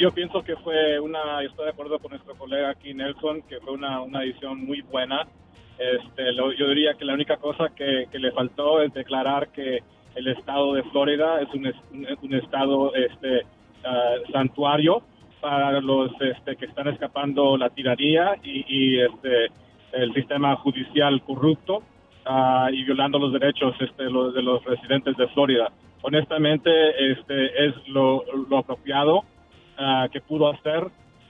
Yo, 0.00 0.12
pienso 0.12 0.42
que 0.42 0.56
fue 0.56 0.98
una, 0.98 1.42
estoy 1.42 1.66
de 1.66 1.72
acuerdo 1.72 1.98
con 1.98 2.12
nuestro 2.12 2.34
colega 2.36 2.70
aquí 2.70 2.94
Nelson, 2.94 3.42
que 3.42 3.60
fue 3.60 3.74
una, 3.74 4.00
una 4.00 4.22
edición 4.22 4.64
muy 4.64 4.80
buena. 4.80 5.26
Este, 5.78 6.34
yo 6.34 6.68
diría 6.68 6.94
que 6.94 7.04
la 7.04 7.12
única 7.12 7.36
cosa 7.36 7.68
que, 7.76 8.08
le 8.10 8.32
faltó 8.32 8.80
es 8.80 8.94
declarar 8.94 9.48
que 9.48 9.82
el 10.14 10.28
estado 10.28 10.72
de 10.72 10.84
Florida 10.84 11.38
es 11.42 11.52
un, 11.52 11.70
un 12.22 12.34
estado 12.34 12.94
este, 12.94 13.42
ah, 13.84 14.14
santuario 14.32 15.02
para 15.42 15.78
los 15.82 16.12
este, 16.18 16.56
que 16.56 16.64
están 16.64 16.88
escapando 16.88 17.58
la 17.58 17.68
tiranía 17.68 18.36
y, 18.42 18.98
este, 19.00 19.48
el 19.92 20.14
sistema 20.14 20.56
judicial 20.56 21.22
corrupto 21.24 21.82
uh, 22.26 22.72
y 22.72 22.84
violando 22.84 23.18
los 23.18 23.34
derechos 23.34 23.74
este, 23.80 24.04
los, 24.04 24.32
de 24.32 24.40
los 24.40 24.64
residentes 24.64 25.14
de 25.18 25.28
Florida. 25.28 25.70
Honestamente, 26.00 26.70
este, 27.12 27.66
es 27.66 27.74
lo, 27.88 28.24
lo 28.48 28.58
apropiado 28.58 29.24
Ah, 29.76 30.08
que 30.12 30.20
pudo 30.20 30.48
hacer, 30.50 30.86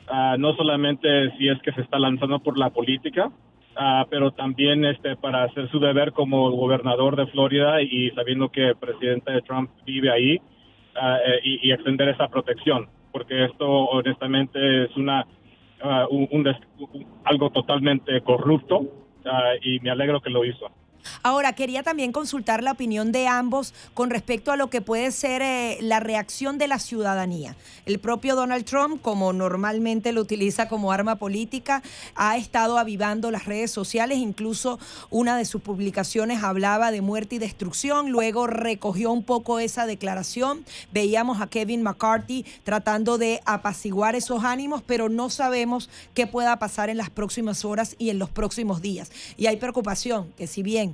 ah, 0.08 0.36
no 0.38 0.54
solamente 0.54 1.30
si 1.38 1.48
es 1.48 1.58
que 1.62 1.72
se 1.72 1.80
está 1.80 1.98
lanzando 1.98 2.40
por 2.40 2.58
la 2.58 2.68
política, 2.68 3.30
ah, 3.74 4.06
pero 4.10 4.32
también 4.32 4.84
este, 4.84 5.16
para 5.16 5.44
hacer 5.44 5.70
su 5.70 5.80
deber 5.80 6.12
como 6.12 6.50
gobernador 6.50 7.16
de 7.16 7.26
Florida 7.28 7.80
y 7.80 8.10
sabiendo 8.10 8.50
que 8.50 8.68
el 8.68 8.76
presidente 8.76 9.40
Trump 9.42 9.70
vive 9.86 10.10
ahí 10.10 10.32
eh, 10.34 11.40
y, 11.42 11.72
extender 11.72 12.10
esa 12.10 12.28
protección, 12.28 12.86
porque 13.12 13.46
esto 13.46 13.66
honestamente 13.66 14.84
es 14.84 14.96
una 14.96 15.26
algo 17.24 17.50
totalmente 17.50 18.22
corrupto 18.22 18.86
y 19.62 19.80
me 19.80 19.90
alegro 19.90 20.20
que 20.20 20.30
lo 20.30 20.44
hizo. 20.44 20.70
Ahora, 21.22 21.52
quería 21.54 21.82
también 21.82 22.12
consultar 22.12 22.62
la 22.62 22.72
opinión 22.72 23.12
de 23.12 23.26
ambos 23.26 23.74
con 23.94 24.10
respecto 24.10 24.52
a 24.52 24.56
lo 24.56 24.70
que 24.70 24.80
puede 24.80 25.10
ser 25.12 25.42
eh, 25.42 25.78
la 25.80 26.00
reacción 26.00 26.58
de 26.58 26.68
la 26.68 26.78
ciudadanía. 26.78 27.56
El 27.86 27.98
propio 27.98 28.34
Donald 28.34 28.64
Trump, 28.64 29.00
como 29.02 29.32
normalmente 29.32 30.12
lo 30.12 30.20
utiliza 30.20 30.68
como 30.68 30.92
arma 30.92 31.16
política, 31.16 31.82
ha 32.14 32.36
estado 32.36 32.78
avivando 32.78 33.30
las 33.30 33.44
redes 33.44 33.70
sociales, 33.70 34.18
incluso 34.18 34.78
una 35.10 35.36
de 35.36 35.44
sus 35.44 35.62
publicaciones 35.62 36.42
hablaba 36.42 36.90
de 36.90 37.00
muerte 37.00 37.36
y 37.36 37.38
destrucción, 37.38 38.10
luego 38.10 38.46
recogió 38.46 39.12
un 39.12 39.22
poco 39.22 39.58
esa 39.58 39.86
declaración, 39.86 40.64
veíamos 40.92 41.40
a 41.40 41.46
Kevin 41.46 41.82
McCarthy 41.82 42.44
tratando 42.64 43.18
de 43.18 43.40
apaciguar 43.44 44.14
esos 44.14 44.44
ánimos, 44.44 44.82
pero 44.82 45.08
no 45.08 45.30
sabemos 45.30 45.90
qué 46.14 46.26
pueda 46.26 46.58
pasar 46.58 46.88
en 46.90 46.96
las 46.96 47.10
próximas 47.10 47.64
horas 47.64 47.96
y 47.98 48.10
en 48.10 48.18
los 48.18 48.30
próximos 48.30 48.82
días. 48.82 49.10
Y 49.36 49.46
hay 49.46 49.56
preocupación 49.56 50.32
que 50.36 50.46
si 50.46 50.62
bien 50.62 50.93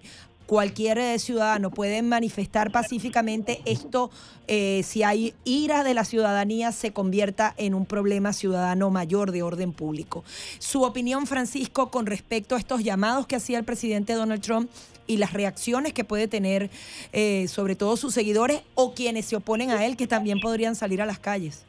cualquier 0.51 0.99
eh, 0.99 1.19
ciudadano 1.21 1.71
puede 1.71 2.03
manifestar 2.03 2.73
pacíficamente, 2.73 3.63
esto, 3.67 4.11
eh, 4.49 4.83
si 4.85 5.05
hay 5.05 5.33
ira 5.45 5.85
de 5.85 5.95
la 5.95 6.05
ciudadanía, 6.05 6.73
se 6.73 6.93
convierta 6.93 7.55
en 7.57 7.73
un 7.73 7.87
problema 7.87 8.33
ciudadano 8.33 8.91
mayor 8.91 9.31
de 9.31 9.45
orden 9.45 9.73
público. 9.73 10.25
Su 10.59 10.83
opinión, 10.83 11.29
Francisco, 11.29 11.93
con 11.93 12.07
respecto 12.07 12.57
a 12.57 12.59
estos 12.59 12.83
llamados 12.83 13.29
que 13.29 13.37
hacía 13.37 13.59
el 13.59 13.65
presidente 13.65 14.15
Donald 14.15 14.43
Trump 14.43 14.69
y 15.07 15.19
las 15.19 15.35
reacciones 15.35 15.93
que 15.93 16.03
puede 16.03 16.27
tener 16.27 16.69
eh, 17.13 17.47
sobre 17.47 17.77
todo 17.77 17.97
sus 17.97 18.13
seguidores 18.13 18.63
o 18.75 18.93
quienes 18.93 19.27
se 19.27 19.37
oponen 19.37 19.71
a 19.71 19.87
él, 19.87 19.97
que 19.97 20.09
también 20.09 20.41
podrían 20.41 20.75
salir 20.75 21.01
a 21.01 21.07
las 21.07 21.21
calles. 21.21 21.65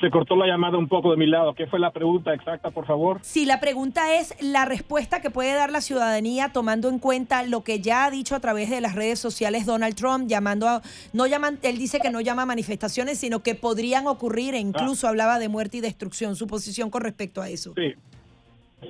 Se, 0.00 0.10
cortó 0.10 0.36
la 0.36 0.46
llamada 0.46 0.78
un 0.78 0.88
poco 0.88 1.10
de 1.10 1.16
mi 1.16 1.26
lado. 1.26 1.54
¿Qué 1.54 1.66
fue 1.66 1.78
la 1.78 1.90
pregunta 1.90 2.32
exacta, 2.34 2.70
por 2.70 2.86
favor? 2.86 3.18
Sí, 3.22 3.44
la 3.44 3.60
pregunta 3.60 4.14
es 4.14 4.34
la 4.40 4.64
respuesta 4.64 5.20
que 5.20 5.30
puede 5.30 5.54
dar 5.54 5.70
la 5.70 5.80
ciudadanía 5.80 6.50
tomando 6.52 6.88
en 6.88 6.98
cuenta 6.98 7.42
lo 7.42 7.62
que 7.64 7.80
ya 7.80 8.04
ha 8.04 8.10
dicho 8.10 8.34
a 8.34 8.40
través 8.40 8.70
de 8.70 8.80
las 8.80 8.94
redes 8.94 9.18
sociales 9.18 9.66
Donald 9.66 9.94
Trump, 9.94 10.28
llamando 10.28 10.68
a, 10.68 10.82
no 11.12 11.26
llaman, 11.26 11.58
él 11.62 11.78
dice 11.78 12.00
que 12.00 12.10
no 12.10 12.20
llama 12.20 12.46
manifestaciones, 12.46 13.18
sino 13.18 13.42
que 13.42 13.54
podrían 13.54 14.06
ocurrir 14.06 14.54
e 14.54 14.58
incluso 14.58 15.06
ah. 15.06 15.10
hablaba 15.10 15.38
de 15.38 15.48
muerte 15.48 15.78
y 15.78 15.80
destrucción. 15.80 16.36
Su 16.36 16.46
posición 16.46 16.90
con 16.90 17.02
respecto 17.02 17.42
a 17.42 17.48
eso. 17.48 17.72
Sí. 17.76 17.94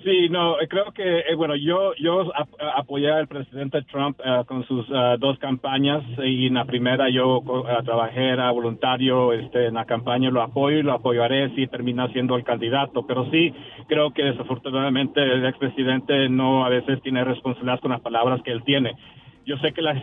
Sí, 0.00 0.28
no, 0.30 0.58
eh, 0.58 0.68
creo 0.68 0.90
que, 0.92 1.18
eh, 1.20 1.34
bueno, 1.36 1.54
yo, 1.54 1.94
yo 1.96 2.32
apoyé 2.74 3.10
al 3.10 3.28
presidente 3.28 3.82
Trump 3.82 4.18
eh, 4.24 4.42
con 4.46 4.64
sus 4.66 4.88
dos 5.18 5.38
campañas 5.38 6.02
y 6.18 6.46
en 6.46 6.54
la 6.54 6.64
primera 6.64 7.10
yo 7.10 7.42
trabajé, 7.84 8.30
era 8.30 8.50
voluntario 8.50 9.32
este, 9.32 9.66
en 9.66 9.74
la 9.74 9.84
campaña, 9.84 10.30
lo 10.30 10.42
apoyo 10.42 10.78
y 10.78 10.82
lo 10.82 10.92
apoyaré 10.92 11.54
si 11.54 11.66
termina 11.66 12.08
siendo 12.08 12.36
el 12.36 12.44
candidato, 12.44 13.06
pero 13.06 13.30
sí 13.30 13.52
creo 13.86 14.12
que 14.12 14.24
desafortunadamente 14.24 15.22
el 15.22 15.44
expresidente 15.44 16.28
no 16.28 16.64
a 16.64 16.68
veces 16.68 17.00
tiene 17.02 17.22
responsabilidad 17.24 17.80
con 17.80 17.92
las 17.92 18.00
palabras 18.00 18.42
que 18.42 18.50
él 18.50 18.64
tiene 18.64 18.94
yo 19.44 19.56
sé 19.58 19.72
que 19.72 19.82
las, 19.82 20.00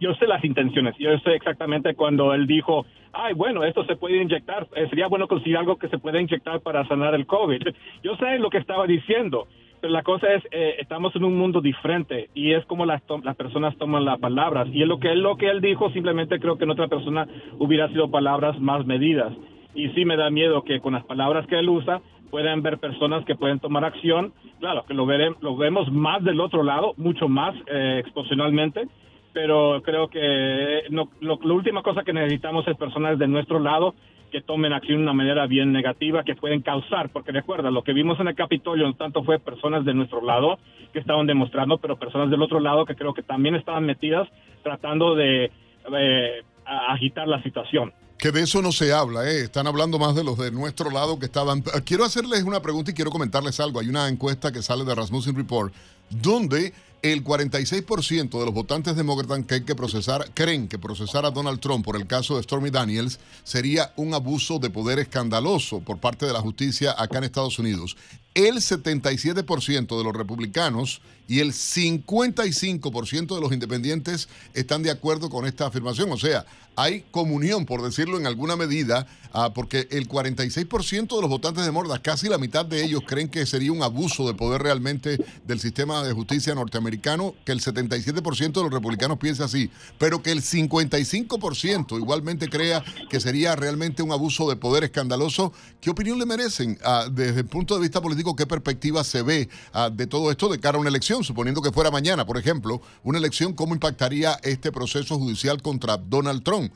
yo 0.00 0.14
sé 0.14 0.26
las 0.26 0.44
intenciones, 0.44 0.94
yo 0.98 1.16
sé 1.18 1.34
exactamente 1.34 1.94
cuando 1.94 2.34
él 2.34 2.46
dijo, 2.46 2.86
ay, 3.12 3.34
bueno, 3.34 3.64
esto 3.64 3.84
se 3.84 3.96
puede 3.96 4.22
inyectar, 4.22 4.66
eh, 4.74 4.86
sería 4.88 5.06
bueno 5.06 5.28
conseguir 5.28 5.56
algo 5.56 5.76
que 5.76 5.88
se 5.88 5.98
pueda 5.98 6.20
inyectar 6.20 6.60
para 6.60 6.86
sanar 6.86 7.14
el 7.14 7.26
COVID. 7.26 7.62
Yo 8.02 8.16
sé 8.16 8.38
lo 8.38 8.50
que 8.50 8.58
estaba 8.58 8.86
diciendo, 8.86 9.46
pero 9.80 9.92
la 9.92 10.02
cosa 10.02 10.32
es, 10.32 10.42
eh, 10.50 10.76
estamos 10.78 11.14
en 11.16 11.24
un 11.24 11.36
mundo 11.36 11.60
diferente 11.60 12.30
y 12.34 12.52
es 12.52 12.64
como 12.66 12.86
las, 12.86 13.02
las 13.22 13.36
personas 13.36 13.76
toman 13.76 14.04
las 14.04 14.18
palabras 14.18 14.68
y 14.72 14.82
es 14.82 14.88
lo 14.88 14.98
que, 14.98 15.12
él, 15.12 15.20
lo 15.20 15.36
que 15.36 15.48
él 15.48 15.60
dijo, 15.60 15.90
simplemente 15.90 16.40
creo 16.40 16.56
que 16.56 16.64
en 16.64 16.70
otra 16.70 16.88
persona 16.88 17.26
hubiera 17.58 17.88
sido 17.88 18.10
palabras 18.10 18.58
más 18.60 18.86
medidas. 18.86 19.32
Y 19.74 19.88
sí 19.90 20.04
me 20.04 20.16
da 20.16 20.30
miedo 20.30 20.62
que 20.62 20.80
con 20.80 20.92
las 20.94 21.04
palabras 21.04 21.46
que 21.48 21.58
él 21.58 21.68
usa, 21.68 22.00
pueden 22.30 22.62
ver 22.62 22.78
personas 22.78 23.24
que 23.24 23.34
pueden 23.34 23.60
tomar 23.60 23.84
acción. 23.84 24.32
Claro, 24.60 24.84
que 24.86 24.94
lo, 24.94 25.06
veremos, 25.06 25.42
lo 25.42 25.56
vemos 25.56 25.90
más 25.92 26.22
del 26.24 26.40
otro 26.40 26.62
lado, 26.62 26.94
mucho 26.96 27.28
más 27.28 27.54
eh, 27.66 28.00
exposionalmente, 28.00 28.88
pero 29.32 29.82
creo 29.82 30.08
que 30.08 30.82
no, 30.90 31.08
lo, 31.20 31.38
la 31.42 31.52
última 31.52 31.82
cosa 31.82 32.02
que 32.02 32.12
necesitamos 32.12 32.66
es 32.68 32.76
personas 32.76 33.18
de 33.18 33.28
nuestro 33.28 33.58
lado 33.58 33.94
que 34.34 34.40
tomen 34.40 34.72
acción 34.72 34.98
de 34.98 35.04
una 35.04 35.12
manera 35.12 35.46
bien 35.46 35.72
negativa 35.72 36.24
que 36.24 36.34
pueden 36.34 36.60
causar, 36.60 37.10
porque 37.10 37.30
recuerda, 37.30 37.70
lo 37.70 37.84
que 37.84 37.92
vimos 37.92 38.18
en 38.18 38.26
el 38.26 38.34
Capitolio 38.34 38.84
no 38.84 38.94
tanto 38.94 39.22
fue 39.22 39.38
personas 39.38 39.84
de 39.84 39.94
nuestro 39.94 40.20
lado 40.20 40.58
que 40.92 40.98
estaban 40.98 41.28
demostrando, 41.28 41.78
pero 41.78 41.96
personas 42.00 42.30
del 42.30 42.42
otro 42.42 42.58
lado 42.58 42.84
que 42.84 42.96
creo 42.96 43.14
que 43.14 43.22
también 43.22 43.54
estaban 43.54 43.86
metidas 43.86 44.28
tratando 44.64 45.14
de 45.14 45.52
eh, 45.96 46.42
agitar 46.66 47.28
la 47.28 47.40
situación. 47.44 47.92
Que 48.24 48.32
de 48.32 48.40
eso 48.40 48.62
no 48.62 48.72
se 48.72 48.90
habla, 48.90 49.30
¿eh? 49.30 49.42
están 49.42 49.66
hablando 49.66 49.98
más 49.98 50.14
de 50.14 50.24
los 50.24 50.38
de 50.38 50.50
nuestro 50.50 50.90
lado 50.90 51.18
que 51.18 51.26
estaban. 51.26 51.60
Quiero 51.84 52.06
hacerles 52.06 52.44
una 52.44 52.62
pregunta 52.62 52.90
y 52.90 52.94
quiero 52.94 53.10
comentarles 53.10 53.60
algo. 53.60 53.80
Hay 53.80 53.90
una 53.90 54.08
encuesta 54.08 54.50
que 54.50 54.62
sale 54.62 54.86
de 54.86 54.94
Rasmussen 54.94 55.36
Report 55.36 55.74
donde 56.08 56.72
el 57.02 57.22
46% 57.22 58.38
de 58.38 58.44
los 58.46 58.54
votantes 58.54 58.96
demócratas 58.96 59.44
que 59.44 59.56
hay 59.56 59.64
que 59.64 59.74
procesar 59.74 60.30
creen 60.32 60.68
que 60.68 60.78
procesar 60.78 61.26
a 61.26 61.30
Donald 61.32 61.60
Trump 61.60 61.84
por 61.84 61.96
el 61.96 62.06
caso 62.06 62.36
de 62.36 62.42
Stormy 62.42 62.70
Daniels 62.70 63.20
sería 63.42 63.92
un 63.96 64.14
abuso 64.14 64.58
de 64.58 64.70
poder 64.70 65.00
escandaloso 65.00 65.80
por 65.80 65.98
parte 65.98 66.24
de 66.24 66.32
la 66.32 66.40
justicia 66.40 66.94
acá 66.96 67.18
en 67.18 67.24
Estados 67.24 67.58
Unidos. 67.58 67.94
El 68.34 68.56
77% 68.56 69.96
de 69.96 70.04
los 70.04 70.14
republicanos 70.14 71.00
y 71.26 71.40
el 71.40 71.52
55% 71.52 73.34
de 73.34 73.40
los 73.40 73.52
independientes 73.52 74.28
están 74.52 74.82
de 74.82 74.90
acuerdo 74.90 75.30
con 75.30 75.46
esta 75.46 75.66
afirmación. 75.66 76.12
O 76.12 76.18
sea, 76.18 76.44
hay 76.76 77.04
comunión, 77.10 77.66
por 77.66 77.82
decirlo 77.82 78.18
en 78.18 78.26
alguna 78.26 78.56
medida, 78.56 79.06
ah, 79.32 79.52
porque 79.54 79.86
el 79.90 80.08
46% 80.08 81.14
de 81.14 81.20
los 81.20 81.30
votantes 81.30 81.64
de 81.64 81.70
Mordas, 81.70 82.00
casi 82.00 82.28
la 82.28 82.38
mitad 82.38 82.66
de 82.66 82.84
ellos 82.84 83.02
creen 83.06 83.28
que 83.28 83.46
sería 83.46 83.72
un 83.72 83.82
abuso 83.82 84.26
de 84.26 84.34
poder 84.34 84.62
realmente 84.62 85.18
del 85.46 85.60
sistema 85.60 86.02
de 86.02 86.12
justicia 86.12 86.54
norteamericano, 86.54 87.34
que 87.44 87.52
el 87.52 87.60
77% 87.60 88.52
de 88.52 88.62
los 88.62 88.72
republicanos 88.72 89.18
piensa 89.18 89.44
así, 89.44 89.70
pero 89.98 90.22
que 90.22 90.32
el 90.32 90.42
55% 90.42 91.96
igualmente 91.96 92.48
crea 92.48 92.84
que 93.08 93.20
sería 93.20 93.54
realmente 93.56 94.02
un 94.02 94.12
abuso 94.12 94.48
de 94.48 94.56
poder 94.56 94.84
escandaloso. 94.84 95.52
¿Qué 95.80 95.90
opinión 95.90 96.18
le 96.18 96.26
merecen 96.26 96.78
ah, 96.84 97.06
desde 97.10 97.40
el 97.40 97.46
punto 97.46 97.76
de 97.76 97.82
vista 97.82 98.02
político? 98.02 98.23
¿Qué 98.34 98.46
perspectiva 98.46 99.04
se 99.04 99.22
ve 99.22 99.48
ah, 99.72 99.90
de 99.92 100.06
todo 100.06 100.30
esto 100.30 100.48
de 100.48 100.58
cara 100.58 100.78
a 100.78 100.80
una 100.80 100.88
elección? 100.88 101.22
Suponiendo 101.22 101.60
que 101.60 101.70
fuera 101.70 101.90
mañana, 101.90 102.24
por 102.24 102.38
ejemplo, 102.38 102.80
una 103.02 103.18
elección, 103.18 103.54
¿cómo 103.54 103.74
impactaría 103.74 104.38
este 104.42 104.72
proceso 104.72 105.18
judicial 105.18 105.60
contra 105.60 105.96
Donald 105.96 106.42
Trump? 106.42 106.72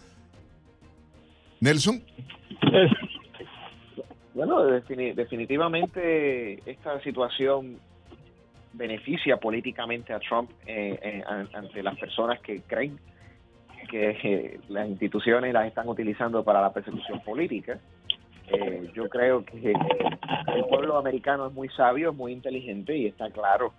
Nelson. 1.60 2.02
Bueno, 4.34 4.62
definitivamente 4.62 6.62
esta 6.70 7.00
situación 7.02 7.80
beneficia 8.72 9.38
políticamente 9.38 10.12
a 10.12 10.20
Trump 10.20 10.50
eh, 10.66 10.98
eh, 11.02 11.24
ante 11.26 11.82
las 11.82 11.98
personas 11.98 12.40
que 12.40 12.60
creen 12.62 12.98
que 13.88 14.10
eh, 14.22 14.60
las 14.68 14.88
instituciones 14.88 15.52
las 15.52 15.66
están 15.66 15.88
utilizando 15.88 16.44
para 16.44 16.60
la 16.60 16.72
persecución 16.72 17.20
política. 17.20 17.80
Yo 18.94 19.08
creo 19.08 19.44
que 19.44 19.72
el 19.72 20.64
pueblo 20.68 20.96
americano 20.96 21.46
es 21.46 21.52
muy 21.52 21.68
sabio, 21.70 22.10
es 22.10 22.16
muy 22.16 22.32
inteligente 22.32 22.96
y 22.96 23.06
está 23.06 23.30
claro 23.30 23.72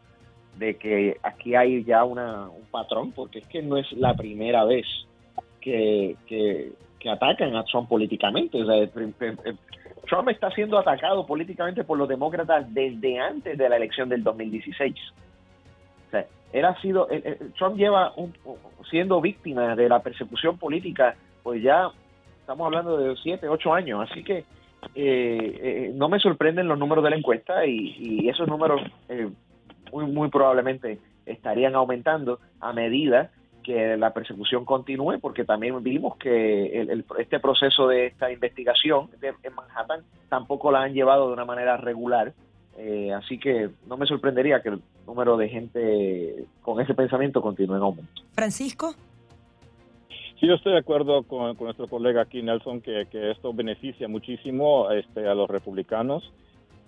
de 0.57 0.75
que 0.75 1.17
aquí 1.23 1.55
hay 1.55 1.83
ya 1.83 2.03
una, 2.03 2.49
un 2.49 2.65
patrón, 2.69 3.11
porque 3.11 3.39
es 3.39 3.47
que 3.47 3.61
no 3.61 3.77
es 3.77 3.91
la 3.93 4.13
primera 4.13 4.65
vez 4.65 4.85
que, 5.61 6.15
que, 6.27 6.73
atacan 7.09 7.55
a 7.55 7.63
Trump 7.63 7.87
políticamente. 7.87 8.59
Trump 10.07 10.29
está 10.29 10.51
siendo 10.51 10.77
atacado 10.77 11.25
políticamente 11.25 11.83
por 11.83 11.97
los 11.97 12.09
demócratas 12.09 12.71
desde 12.73 13.19
antes 13.19 13.57
de 13.57 13.69
la 13.69 13.77
elección 13.77 14.09
del 14.09 14.23
2016. 14.23 14.95
O 16.07 16.11
sea, 16.11 16.25
él 16.51 16.65
sido, 16.81 17.07
Trump 17.57 17.77
lleva 17.77 18.13
siendo 18.89 19.21
víctima 19.21 19.75
de 19.75 19.87
la 19.87 19.99
persecución 19.99 20.57
política, 20.57 21.15
pues 21.41 21.63
ya 21.63 21.89
estamos 22.41 22.65
hablando 22.65 22.97
de 22.97 23.15
siete, 23.17 23.47
ocho 23.47 23.73
años, 23.73 24.09
así 24.09 24.23
que 24.23 24.43
eh, 24.95 25.59
eh, 25.61 25.91
no 25.93 26.09
me 26.09 26.19
sorprenden 26.19 26.67
los 26.67 26.79
números 26.79 27.03
de 27.03 27.09
la 27.09 27.15
encuesta 27.15 27.65
y, 27.65 28.27
esos 28.29 28.47
números 28.47 28.81
eh, 29.07 29.29
muy, 29.91 30.29
probablemente 30.29 30.99
estarían 31.25 31.75
aumentando 31.75 32.39
a 32.59 32.73
medida 32.73 33.31
que 33.63 33.97
la 33.97 34.13
persecución 34.13 34.65
continúe, 34.65 35.19
porque 35.19 35.43
también 35.43 35.81
vimos 35.83 36.17
que 36.17 36.87
este 37.19 37.39
proceso 37.39 37.87
de 37.87 38.07
esta 38.07 38.31
investigación 38.31 39.09
en 39.21 39.53
Manhattan 39.53 40.03
tampoco 40.29 40.71
la 40.71 40.81
han 40.81 40.93
llevado 40.93 41.27
de 41.27 41.33
una 41.33 41.45
manera 41.45 41.77
regular. 41.77 42.33
Eh, 42.77 43.11
así 43.13 43.37
que 43.37 43.69
no 43.87 43.97
me 43.97 44.05
sorprendería 44.05 44.61
que 44.61 44.69
el 44.69 44.81
número 45.05 45.35
de 45.35 45.49
gente 45.49 46.45
con 46.61 46.79
ese 46.79 46.93
pensamiento 46.93 47.41
continúe 47.41 47.75
en 47.75 47.81
aumento. 47.81 48.11
Francisco. 48.33 48.95
Sí, 50.39 50.47
yo 50.47 50.53
estoy 50.53 50.71
de 50.71 50.79
acuerdo 50.79 51.23
con, 51.23 51.57
nuestro 51.59 51.87
colega 51.87 52.21
aquí, 52.21 52.41
Nelson, 52.41 52.79
que, 52.79 53.07
que, 53.11 53.31
esto 53.31 53.53
beneficia 53.53 54.07
muchísimo 54.07 54.89
este, 54.89 55.27
a 55.27 55.33
los 55.33 55.49
republicanos. 55.49 56.23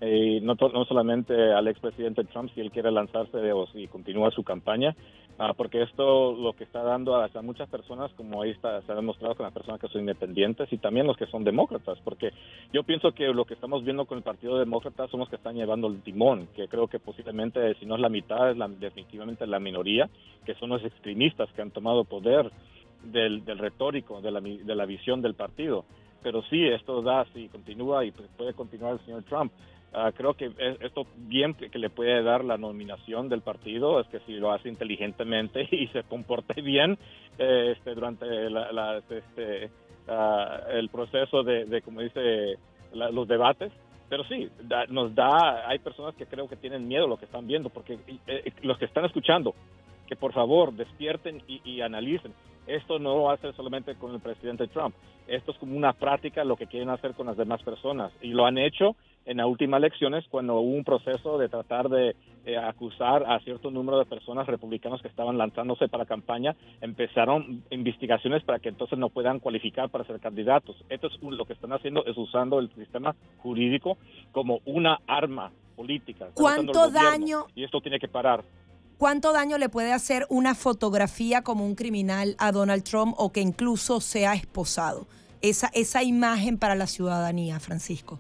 Y 0.02 0.40
no, 0.40 0.56
no 0.56 0.86
solamente 0.86 1.54
al 1.54 1.68
expresidente 1.68 2.24
Trump 2.24 2.50
si 2.56 2.62
él 2.62 2.72
quiere 2.72 2.92
lanzarse 2.92 3.52
o 3.52 3.68
si 3.68 3.88
continúa 3.88 4.32
su 4.32 4.44
campaña, 4.44 4.96
ah, 5.38 5.54
porque 5.56 5.84
esto 5.84 6.32
lo 6.32 6.54
que 6.54 6.64
está 6.64 6.82
dando 6.82 7.18
a, 7.18 7.30
muchas 7.44 7.70
personas, 7.70 8.12
como 8.14 8.42
ahí 8.42 8.52
está, 8.52 8.82
se 8.82 8.92
ha 8.92 8.96
demostrado 8.96 9.36
con 9.36 9.44
las 9.44 9.54
personas 9.54 9.80
que 9.80 9.90
son 9.90 10.02
independientes 10.02 10.72
y 10.72 10.78
también 10.78 11.06
los 11.06 11.18
que 11.18 11.28
son 11.28 11.44
demócratas, 11.44 12.00
porque 12.04 12.32
yo 12.74 12.84
pienso 12.84 13.12
que 13.12 13.28
lo 13.28 13.46
que 13.46 13.54
estamos 13.54 13.84
viendo 13.84 14.06
con 14.06 14.18
el 14.18 14.24
Partido 14.24 14.58
Demócrata 14.58 15.08
son 15.10 15.20
los 15.20 15.30
que 15.30 15.36
están 15.36 15.56
llevando 15.56 15.88
el 15.88 16.02
timón, 16.02 16.48
que 16.56 16.68
creo 16.68 16.88
que 16.88 16.98
posiblemente, 16.98 17.76
si 17.76 17.86
no 17.86 17.94
es 17.94 18.02
la 18.02 18.10
mitad, 18.10 18.50
es 18.50 18.58
la, 18.58 18.70
definitivamente 18.70 19.46
la 19.46 19.60
minoría, 19.60 20.10
que 20.46 20.56
son 20.56 20.70
los 20.70 20.84
extremistas 20.84 21.52
que 21.54 21.62
han 21.62 21.70
tomado 21.70 22.06
poder 22.06 22.50
del, 23.04 23.46
retórico, 23.46 24.22
de 24.22 24.32
la, 24.32 24.42
de 24.42 24.76
la 24.76 24.86
visión 24.86 25.22
del 25.22 25.36
partido 25.36 25.86
pero 26.24 26.44
sí, 26.44 26.68
esto 26.68 27.02
da, 27.02 27.26
si 27.34 27.48
continúa 27.48 28.06
y 28.06 28.12
puede 28.12 28.54
continuar 28.54 28.94
el 28.94 29.00
señor 29.06 29.24
Trump, 29.24 29.52
Ah, 29.94 30.12
creo 30.16 30.36
que 30.36 30.50
esto 30.80 31.06
bien 31.18 31.54
que, 31.54 31.78
le 31.78 31.90
puede 31.90 32.24
dar 32.24 32.46
la 32.46 32.58
nominación 32.58 33.28
del 33.28 33.42
partido 33.42 34.00
es 34.00 34.08
que 34.08 34.20
si 34.22 34.34
lo 34.36 34.54
hace 34.54 34.70
inteligentemente 34.70 35.68
y 35.72 35.88
se 35.88 36.04
comporte 36.04 36.62
bien 36.62 36.98
eh, 37.38 37.74
este, 37.76 37.94
durante 37.94 38.26
este, 39.10 39.70
ah, 40.08 40.62
el 40.72 40.88
proceso 40.88 41.44
de, 41.44 41.82
como 41.84 42.02
dice, 42.02 42.58
los 42.94 43.28
debates. 43.28 43.72
Pero 44.08 44.24
sí, 44.26 44.50
nos 44.90 45.16
da, 45.16 45.70
hay 45.70 45.80
personas 45.80 46.16
que 46.16 46.26
creo 46.26 46.48
que 46.48 46.58
tienen 46.58 46.88
miedo 46.88 47.06
a 47.06 47.08
lo 47.08 47.18
que 47.18 47.26
están 47.26 47.48
viendo, 47.48 47.70
porque 47.70 47.98
eh, 48.28 48.52
los 48.62 48.78
que 48.78 48.86
están 48.86 49.06
escuchando, 49.06 49.56
que 50.12 50.18
por 50.18 50.34
favor 50.34 50.74
despierten 50.74 51.42
y, 51.48 51.62
y 51.64 51.80
analicen. 51.80 52.34
Esto 52.68 53.00
no 53.00 53.24
va 53.24 53.36
a 53.36 53.38
ser 53.38 53.56
solamente 53.56 53.96
con 53.96 54.14
el 54.14 54.20
presidente 54.20 54.68
Trump, 54.68 54.94
esto 55.26 55.54
es 55.54 55.58
como 55.58 55.78
una 55.78 55.94
práctica 55.94 56.44
lo 56.44 56.58
que 56.58 56.68
quieren 56.68 56.90
hacer 56.90 57.14
con 57.14 57.28
las 57.28 57.38
demás 57.38 57.64
personas 57.64 58.12
y 58.22 58.32
lo 58.32 58.46
han 58.46 58.58
hecho 58.58 58.98
en 59.24 59.38
las 59.38 59.48
últimas 59.48 59.78
elecciones 59.78 60.26
cuando 60.30 60.56
hubo 60.56 60.76
un 60.76 60.84
proceso 60.84 61.38
de 61.38 61.48
tratar 61.48 61.88
de 61.88 62.18
eh, 62.46 62.58
acusar 62.58 63.24
a 63.26 63.40
cierto 63.40 63.72
número 63.72 64.00
de 64.00 64.06
personas 64.06 64.48
republicanos 64.48 65.02
que 65.02 65.08
estaban 65.08 65.38
lanzándose 65.38 65.88
para 65.88 66.06
campaña, 66.06 66.58
empezaron 66.82 67.64
investigaciones 67.70 68.44
para 68.44 68.60
que 68.60 68.68
entonces 68.68 69.00
no 69.00 69.08
puedan 69.08 69.40
cualificar 69.40 69.90
para 69.90 70.04
ser 70.04 70.20
candidatos. 70.20 70.76
Esto 70.90 71.08
es 71.08 71.22
lo 71.22 71.46
que 71.46 71.54
están 71.54 71.72
haciendo 71.72 72.04
es 72.06 72.18
usando 72.18 72.60
el 72.60 72.70
sistema 72.74 73.16
jurídico 73.38 73.98
como 74.34 74.60
una 74.66 75.00
arma 75.08 75.54
política. 75.78 76.30
¿Cuánto 76.34 76.90
daño? 76.90 77.46
Y 77.56 77.64
esto 77.64 77.80
tiene 77.80 78.00
que 78.00 78.08
parar. 78.08 78.44
¿Cuánto 79.02 79.34
daño 79.34 79.58
le 79.58 79.68
puede 79.68 79.94
hacer 79.94 80.28
una 80.30 80.54
fotografía 80.54 81.42
como 81.42 81.66
un 81.66 81.74
criminal 81.74 82.36
a 82.38 82.52
Donald 82.52 82.84
Trump 82.84 83.16
o 83.18 83.32
que 83.32 83.42
incluso 83.42 84.00
sea 84.00 84.36
esposado? 84.36 85.08
Esa, 85.42 85.72
esa 85.74 86.04
imagen 86.04 86.60
para 86.60 86.76
la 86.76 86.86
ciudadanía, 86.86 87.60
Francisco. 87.60 88.20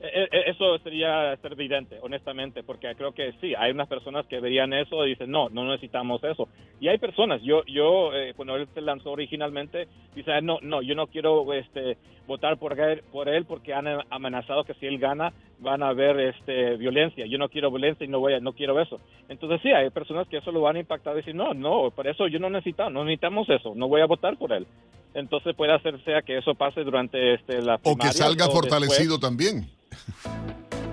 Eh, 0.00 0.26
eh, 0.32 0.42
eso 0.46 0.78
sería 0.78 1.36
ser 1.36 1.52
evidente, 1.52 1.98
honestamente, 2.00 2.62
porque 2.62 2.94
creo 2.96 3.12
que 3.12 3.34
sí, 3.42 3.52
hay 3.54 3.72
unas 3.72 3.88
personas 3.88 4.26
que 4.26 4.40
verían 4.40 4.72
eso 4.72 5.04
y 5.04 5.10
dicen, 5.10 5.30
no, 5.30 5.50
no 5.50 5.64
necesitamos 5.66 6.24
eso. 6.24 6.48
Y 6.80 6.88
hay 6.88 6.96
personas, 6.96 7.42
yo, 7.42 7.62
yo 7.66 8.14
eh, 8.14 8.32
cuando 8.34 8.56
él 8.56 8.66
se 8.72 8.80
lanzó 8.80 9.10
originalmente, 9.10 9.86
dice, 10.16 10.40
no, 10.40 10.60
no, 10.62 10.80
yo 10.80 10.94
no 10.94 11.08
quiero 11.08 11.52
este, 11.52 11.98
votar 12.32 12.56
por 12.56 12.78
él, 12.80 13.02
por 13.12 13.28
él 13.28 13.44
porque 13.44 13.74
han 13.74 13.86
amenazado 14.08 14.64
que 14.64 14.72
si 14.74 14.86
él 14.86 14.98
gana 14.98 15.32
van 15.58 15.82
a 15.82 15.88
haber 15.88 16.18
este, 16.18 16.76
violencia. 16.76 17.26
Yo 17.26 17.36
no 17.36 17.50
quiero 17.50 17.70
violencia 17.70 18.04
y 18.04 18.08
no, 18.08 18.20
voy 18.20 18.32
a, 18.32 18.40
no 18.40 18.54
quiero 18.54 18.80
eso. 18.80 18.98
Entonces 19.28 19.60
sí, 19.62 19.68
hay 19.70 19.90
personas 19.90 20.26
que 20.28 20.38
eso 20.38 20.50
lo 20.50 20.62
van 20.62 20.76
a 20.76 20.80
impactar 20.80 21.12
y 21.12 21.16
decir, 21.16 21.34
no, 21.34 21.52
no, 21.52 21.90
por 21.90 22.06
eso 22.06 22.26
yo 22.28 22.38
no 22.38 22.48
necesito, 22.48 22.88
no 22.88 23.04
necesitamos 23.04 23.48
eso, 23.50 23.74
no 23.74 23.86
voy 23.86 24.00
a 24.00 24.06
votar 24.06 24.38
por 24.38 24.52
él. 24.52 24.66
Entonces 25.14 25.54
puede 25.54 25.74
hacerse 25.74 26.14
a 26.14 26.22
que 26.22 26.38
eso 26.38 26.54
pase 26.54 26.82
durante 26.84 27.34
este, 27.34 27.60
la 27.60 27.78
O 27.82 27.96
que 27.96 28.08
salga 28.08 28.46
fortalecido 28.48 29.18
también. 29.18 29.68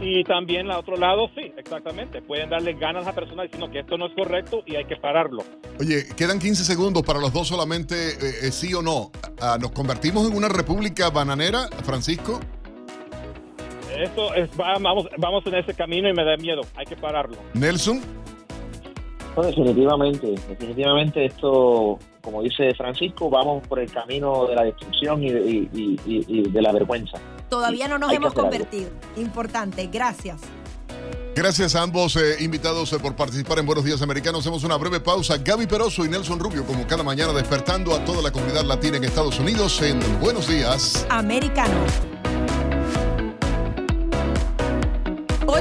Y 0.02 0.24
también 0.24 0.72
al 0.72 0.80
otro 0.80 0.96
lado, 0.96 1.30
sí, 1.36 1.52
exactamente. 1.58 2.22
Pueden 2.22 2.50
darle 2.50 2.74
ganas 2.74 3.04
a 3.04 3.10
la 3.10 3.16
persona 3.16 3.44
diciendo 3.44 3.70
que 3.70 3.80
esto 3.80 3.98
no 3.98 4.08
es 4.08 4.14
correcto 4.14 4.64
y 4.66 4.76
hay 4.76 4.86
que 4.86 4.96
pararlo. 4.96 5.44
Oye, 5.80 6.06
quedan 6.16 6.40
15 6.40 6.64
segundos 6.64 7.04
para 7.04 7.20
los 7.20 7.34
dos 7.34 7.48
solamente, 7.48 8.12
eh, 8.12 8.16
eh, 8.44 8.52
sí 8.52 8.74
o 8.74 8.82
no. 8.82 9.12
Ah, 9.42 9.58
¿Nos 9.60 9.72
convertimos 9.72 10.30
en 10.30 10.38
una 10.38 10.48
república 10.48 11.10
bananera, 11.10 11.68
Francisco? 11.84 12.40
Esto 13.98 14.34
es, 14.34 14.50
vamos, 14.56 15.10
vamos 15.18 15.46
en 15.48 15.56
ese 15.56 15.74
camino 15.74 16.08
y 16.08 16.14
me 16.14 16.24
da 16.24 16.38
miedo. 16.38 16.62
Hay 16.76 16.86
que 16.86 16.96
pararlo. 16.96 17.36
Nelson. 17.54 18.02
definitivamente, 19.36 20.36
definitivamente 20.48 21.26
esto, 21.26 22.00
como 22.22 22.42
dice 22.42 22.74
Francisco, 22.76 23.30
vamos 23.30 23.68
por 23.68 23.80
el 23.80 23.92
camino 23.92 24.48
de 24.48 24.56
la 24.56 24.64
destrucción 24.64 25.22
y 25.24 25.30
de 25.30 26.62
la 26.62 26.72
vergüenza. 26.72 27.20
Todavía 27.50 27.88
no 27.88 27.98
nos 27.98 28.12
hemos 28.14 28.34
convertido. 28.34 28.92
Importante, 29.16 29.88
gracias. 29.88 30.40
Gracias 31.36 31.76
a 31.76 31.84
ambos 31.84 32.16
eh, 32.18 32.36
invitados 32.42 32.92
eh, 32.92 33.00
por 33.00 33.16
participar 33.16 33.60
en 33.60 33.66
Buenos 33.66 33.86
Días 33.86 34.02
Americanos. 34.02 34.42
Hacemos 34.42 34.64
una 34.64 34.76
breve 34.76 35.00
pausa. 35.00 35.38
Gaby 35.38 35.68
Peroso 35.68 36.04
y 36.04 36.10
Nelson 36.10 36.40
Rubio, 36.40 36.66
como 36.66 36.86
cada 36.86 37.02
mañana, 37.02 37.32
despertando 37.34 37.96
a 37.96 38.04
toda 38.04 38.22
la 38.22 38.32
comunidad 38.32 38.66
latina 38.66 38.98
en 38.98 39.06
Estados 39.06 39.40
Unidos 39.40 39.82
en 39.82 40.00
Buenos 40.20 40.48
Días 40.48 41.06
Americano. 41.10 42.19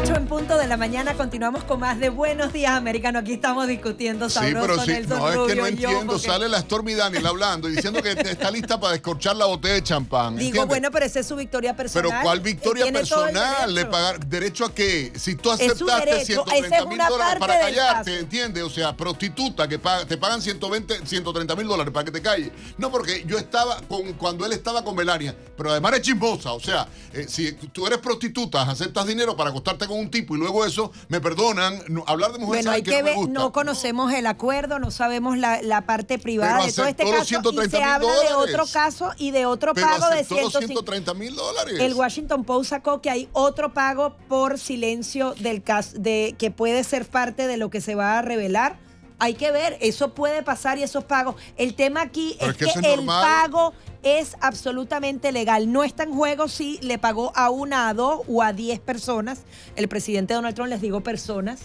8 0.00 0.14
en 0.14 0.26
punto 0.26 0.56
de 0.56 0.66
la 0.66 0.76
mañana, 0.76 1.14
continuamos 1.14 1.64
con 1.64 1.80
más 1.80 1.98
de 1.98 2.08
Buenos 2.08 2.52
Días 2.52 2.72
Americano. 2.72 3.18
Aquí 3.18 3.32
estamos 3.32 3.66
discutiendo 3.66 4.28
sabroso, 4.30 4.60
Sí, 4.60 4.60
pero 4.60 4.84
sí, 4.84 4.90
Nelson 4.92 5.18
no, 5.18 5.26
es 5.28 5.32
que 5.32 5.38
Rubio 5.38 5.54
no 5.56 5.66
entiendo. 5.66 6.12
porque- 6.12 6.26
Sale 6.28 6.48
la 6.48 6.60
Stormy 6.60 6.94
Daniel 6.94 7.26
hablando 7.26 7.68
y 7.68 7.74
diciendo 7.74 8.00
que 8.02 8.12
está 8.12 8.50
lista 8.50 8.78
para 8.78 8.92
descorchar 8.92 9.34
la 9.36 9.46
botella 9.46 9.74
de 9.74 9.82
champán. 9.82 10.36
Digo, 10.36 10.46
¿entiendes? 10.48 10.68
bueno, 10.68 10.90
pero 10.92 11.04
esa 11.06 11.20
es 11.20 11.26
su 11.26 11.34
victoria 11.36 11.74
personal. 11.74 12.10
Pero 12.10 12.22
¿cuál 12.22 12.40
victoria 12.40 12.92
personal? 12.92 13.74
¿Le 13.74 13.86
pagar 13.86 14.24
derecho 14.26 14.66
a 14.66 14.74
qué? 14.74 15.12
Si 15.16 15.34
tú 15.34 15.50
aceptaste 15.50 15.84
derecho, 15.84 16.44
130 16.44 16.66
esa 16.66 16.76
es 16.78 16.86
mil 16.86 16.98
dólares 17.08 17.40
para 17.40 17.60
callarte. 17.60 18.18
¿entiendes? 18.20 18.62
O 18.62 18.70
sea, 18.70 18.96
prostituta 18.96 19.66
que 19.66 19.78
paga- 19.80 20.04
te 20.06 20.16
pagan 20.16 20.40
120, 20.40 21.06
130 21.06 21.56
mil 21.56 21.66
dólares 21.66 21.92
para 21.92 22.04
que 22.04 22.12
te 22.12 22.22
calles. 22.22 22.50
No, 22.76 22.90
porque 22.92 23.24
yo 23.26 23.36
estaba 23.36 23.80
con 23.88 24.12
cuando 24.12 24.46
él 24.46 24.52
estaba 24.52 24.84
con 24.84 24.94
Melania, 24.94 25.34
pero 25.56 25.70
además 25.72 25.94
es 25.94 26.02
chismosa. 26.02 26.52
O 26.52 26.60
sea, 26.60 26.86
eh, 27.12 27.26
si 27.28 27.50
tú 27.52 27.86
eres 27.86 27.98
prostituta, 27.98 28.62
aceptas 28.62 29.06
dinero 29.06 29.36
para 29.36 29.50
acostarte 29.50 29.87
con 29.88 29.98
un 29.98 30.10
tipo 30.10 30.36
y 30.36 30.38
luego 30.38 30.64
eso, 30.64 30.92
me 31.08 31.20
perdonan, 31.20 31.82
no- 31.88 32.04
hablar 32.06 32.32
de 32.32 32.38
mujer 32.38 32.56
Bueno, 32.58 32.70
hay 32.70 32.82
que, 32.82 32.90
que 32.90 32.98
no 32.98 33.04
me 33.04 33.10
ver, 33.10 33.16
gusta. 33.16 33.32
no 33.32 33.52
conocemos 33.52 34.12
el 34.12 34.26
acuerdo, 34.26 34.78
no 34.78 34.90
sabemos 34.90 35.36
la, 35.38 35.60
la 35.62 35.82
parte 35.86 36.18
privada 36.18 36.54
Pero 36.58 36.66
de 36.66 36.72
todo 36.72 36.86
este 36.86 37.04
caso 37.04 37.22
y 37.22 37.26
130 37.26 37.76
se 37.76 37.82
habla 37.82 38.08
de 38.28 38.34
otro 38.34 38.64
caso 38.72 39.10
y 39.18 39.30
de 39.32 39.46
otro 39.46 39.74
pero 39.74 39.86
pago 39.88 40.06
de 40.08 40.14
aceptó 40.20 40.34
los 40.40 40.52
150. 40.52 40.66
130 40.66 41.14
mil 41.14 41.34
dólares. 41.34 41.80
El 41.80 41.94
Washington 41.94 42.44
Post 42.44 42.70
sacó 42.70 43.00
que 43.00 43.10
hay 43.10 43.28
otro 43.32 43.74
pago 43.74 44.14
por 44.28 44.58
silencio 44.58 45.34
del 45.38 45.62
caso 45.62 45.96
de 45.98 46.34
que 46.38 46.50
puede 46.50 46.84
ser 46.84 47.06
parte 47.06 47.46
de 47.46 47.56
lo 47.56 47.70
que 47.70 47.80
se 47.80 47.94
va 47.94 48.18
a 48.18 48.22
revelar. 48.22 48.78
Hay 49.20 49.34
que 49.34 49.50
ver, 49.50 49.76
eso 49.80 50.14
puede 50.14 50.42
pasar 50.42 50.78
y 50.78 50.82
esos 50.82 51.04
pagos. 51.04 51.34
El 51.56 51.74
tema 51.74 52.02
aquí 52.02 52.36
Pero 52.38 52.52
es, 52.52 52.56
que 52.56 52.92
el 52.94 53.04
normal. 53.04 53.22
pago 53.22 53.72
es 54.02 54.36
absolutamente 54.40 55.32
legal. 55.32 55.72
No 55.72 55.82
está 55.82 56.04
en 56.04 56.14
juego 56.14 56.46
si 56.48 56.78
le 56.82 56.98
pagó 56.98 57.32
a 57.34 57.50
una, 57.50 57.88
a 57.88 57.94
dos 57.94 58.20
o 58.28 58.42
a 58.42 58.52
diez 58.52 58.78
personas. 58.78 59.40
El 59.74 59.88
presidente 59.88 60.34
Donald 60.34 60.54
Trump 60.54 60.70
les 60.70 60.80
digo 60.80 61.00
personas. 61.00 61.60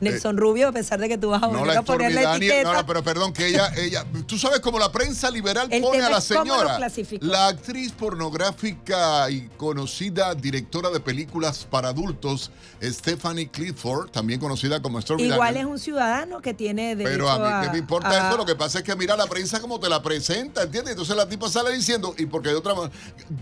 Nelson 0.00 0.36
Rubio, 0.36 0.68
a 0.68 0.72
pesar 0.72 0.98
de 1.00 1.08
que 1.08 1.18
tú 1.18 1.30
vas 1.30 1.42
a 1.42 1.46
Eh, 1.46 1.52
No 1.52 1.58
volver 1.60 1.74
la 1.74 1.80
a 1.80 1.84
poner 1.84 2.12
la 2.12 2.20
Stormy 2.20 2.32
Daniel, 2.32 2.50
etiqueta. 2.52 2.72
no, 2.72 2.78
no, 2.80 2.86
pero 2.86 3.02
perdón, 3.04 3.32
que 3.32 3.46
ella, 3.48 3.72
ella, 3.76 4.04
tú 4.26 4.38
sabes 4.38 4.60
cómo 4.60 4.78
la 4.78 4.92
prensa 4.92 5.30
liberal 5.30 5.68
El 5.70 5.82
pone 5.82 6.02
a 6.02 6.10
la 6.10 6.20
señora, 6.20 6.78
la 7.20 7.46
actriz 7.48 7.92
pornográfica 7.92 9.30
y 9.30 9.48
conocida 9.56 10.34
directora 10.34 10.90
de 10.90 11.00
películas 11.00 11.66
para 11.68 11.88
adultos, 11.88 12.50
Stephanie 12.82 13.48
Clifford, 13.50 14.10
también 14.10 14.38
conocida 14.40 14.80
como 14.80 15.00
Stormy 15.00 15.24
Igual 15.24 15.56
es 15.56 15.64
un 15.64 15.78
ciudadano 15.78 16.40
que 16.40 16.54
tiene 16.54 16.94
derecho 16.96 17.10
Pero 17.12 17.30
a 17.30 17.38
mí, 17.60 17.66
¿qué 17.66 17.72
me 17.72 17.78
importa 17.78 18.08
a- 18.10 18.28
eso? 18.28 18.36
Lo 18.38 18.46
que 18.46 18.54
pasa 18.54 18.78
es 18.78 18.84
que 18.84 18.94
mira 18.96 19.16
la 19.16 19.26
prensa 19.26 19.60
como 19.60 19.80
te 19.80 19.88
la 19.88 20.02
presenta, 20.02 20.62
¿entiendes? 20.62 20.92
Entonces 20.92 21.16
la 21.16 21.28
tipa 21.28 21.48
sale 21.48 21.72
diciendo, 21.74 22.14
y 22.18 22.26
porque 22.26 22.50
de 22.50 22.54
otra 22.56 22.74
manera, 22.74 22.92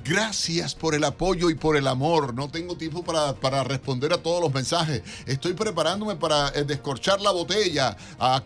gracias 0.04 0.74
por 0.74 0.94
el 0.94 1.04
apoyo 1.04 1.50
y 1.50 1.54
por 1.54 1.76
el 1.76 1.86
amor. 1.86 2.34
No 2.34 2.48
tengo 2.48 2.76
tiempo 2.76 3.02
para, 3.04 3.34
para 3.34 3.64
responder 3.64 4.12
a 4.12 4.18
todos 4.18 4.40
los 4.40 4.52
mensajes. 4.52 5.02
Estoy 5.26 5.52
preparándome 5.54 6.16
para 6.16 6.45
eh, 6.54 6.64
descorchar 6.64 7.20
la 7.20 7.30
botella. 7.30 7.96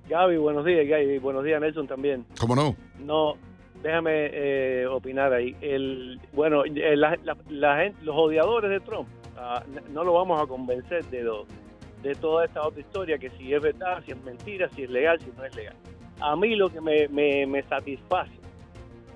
Gaby, 0.10 0.38
buenos 0.38 0.64
días, 0.64 0.88
Gaby, 0.88 1.18
buenos 1.18 1.44
días, 1.44 1.60
Nelson 1.60 1.88
también. 1.88 2.24
¿Cómo 2.40 2.56
no? 2.56 2.76
No, 3.04 3.34
déjame 3.82 4.30
eh, 4.32 4.86
opinar 4.88 5.34
ahí. 5.34 5.56
El, 5.60 6.20
bueno, 6.34 6.64
eh, 6.66 6.96
la- 6.96 7.18
la- 7.24 7.36
la 7.50 7.78
gente- 7.78 7.98
los 8.04 8.16
odiadores 8.16 8.70
de 8.70 8.80
Trump, 8.80 9.08
no 9.92 10.04
lo 10.04 10.14
vamos 10.14 10.42
a 10.42 10.48
convencer 10.48 11.04
de, 11.06 11.24
lo- 11.24 11.46
de 12.02 12.16
toda 12.16 12.46
esta 12.46 12.66
otra 12.66 12.82
historia, 12.82 13.18
que 13.18 13.30
si 13.32 13.54
es 13.54 13.62
verdad, 13.62 14.02
si 14.06 14.12
es 14.12 14.24
mentira, 14.24 14.70
si 14.70 14.84
es 14.84 14.90
legal, 14.90 15.20
si 15.20 15.32
no 15.38 15.44
es 15.46 15.56
legal. 15.56 15.76
A 16.20 16.36
mí 16.36 16.56
lo 16.56 16.70
que 16.70 16.80
me, 16.82 17.08
me, 17.08 17.46
me 17.46 17.64
satisface 17.64 18.32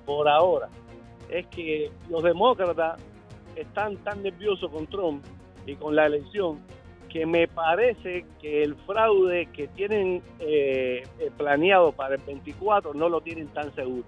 por 0.06 0.28
ahora 0.28 0.70
es 1.30 1.46
que 1.48 1.92
los 2.10 2.24
demócratas 2.24 3.00
están 3.56 3.98
tan 3.98 4.24
nerviosos 4.24 4.72
con 4.72 4.88
Trump 4.88 5.24
y 5.66 5.76
con 5.76 5.96
la 5.96 6.06
elección 6.06 6.60
que 7.10 7.26
me 7.26 7.48
parece 7.48 8.26
que 8.42 8.64
el 8.64 8.76
fraude 8.76 9.48
que 9.48 9.68
tienen 9.70 10.22
eh, 10.40 11.04
eh, 11.20 11.32
planeado 11.38 11.92
para 11.92 12.16
el 12.16 12.22
24 12.22 12.94
no 12.94 13.10
lo 13.10 13.22
tienen 13.22 13.48
tan 13.50 13.74
seguro. 13.76 14.04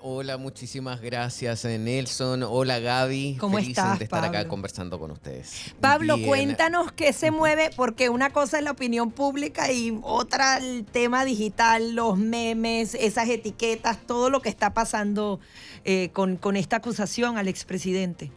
Hola, 0.00 0.38
muchísimas 0.38 1.02
gracias 1.02 1.66
eh, 1.66 1.78
Nelson. 1.78 2.42
Hola 2.42 2.78
Gaby. 2.78 3.36
¿Cómo 3.38 3.58
Feliz 3.58 3.76
estás, 3.76 3.98
de 3.98 4.04
estar 4.04 4.24
acá 4.24 4.48
conversando 4.48 4.98
con 4.98 5.10
ustedes. 5.10 5.74
Pablo, 5.78 6.16
Bien. 6.16 6.26
cuéntanos 6.26 6.90
qué 6.92 7.12
se 7.12 7.30
mueve, 7.30 7.70
porque 7.76 8.08
una 8.08 8.30
cosa 8.30 8.58
es 8.58 8.64
la 8.64 8.70
opinión 8.70 9.10
pública 9.10 9.70
y 9.70 9.98
otra 10.02 10.56
el 10.56 10.86
tema 10.86 11.26
digital, 11.26 11.94
los 11.94 12.16
memes, 12.16 12.94
esas 12.94 13.28
etiquetas, 13.28 13.98
todo 14.06 14.30
lo 14.30 14.40
que 14.40 14.48
está 14.48 14.72
pasando 14.72 15.38
eh, 15.84 16.08
con, 16.14 16.38
con 16.38 16.56
esta 16.56 16.76
acusación 16.76 17.36
al 17.36 17.46
expresidente. 17.46 18.32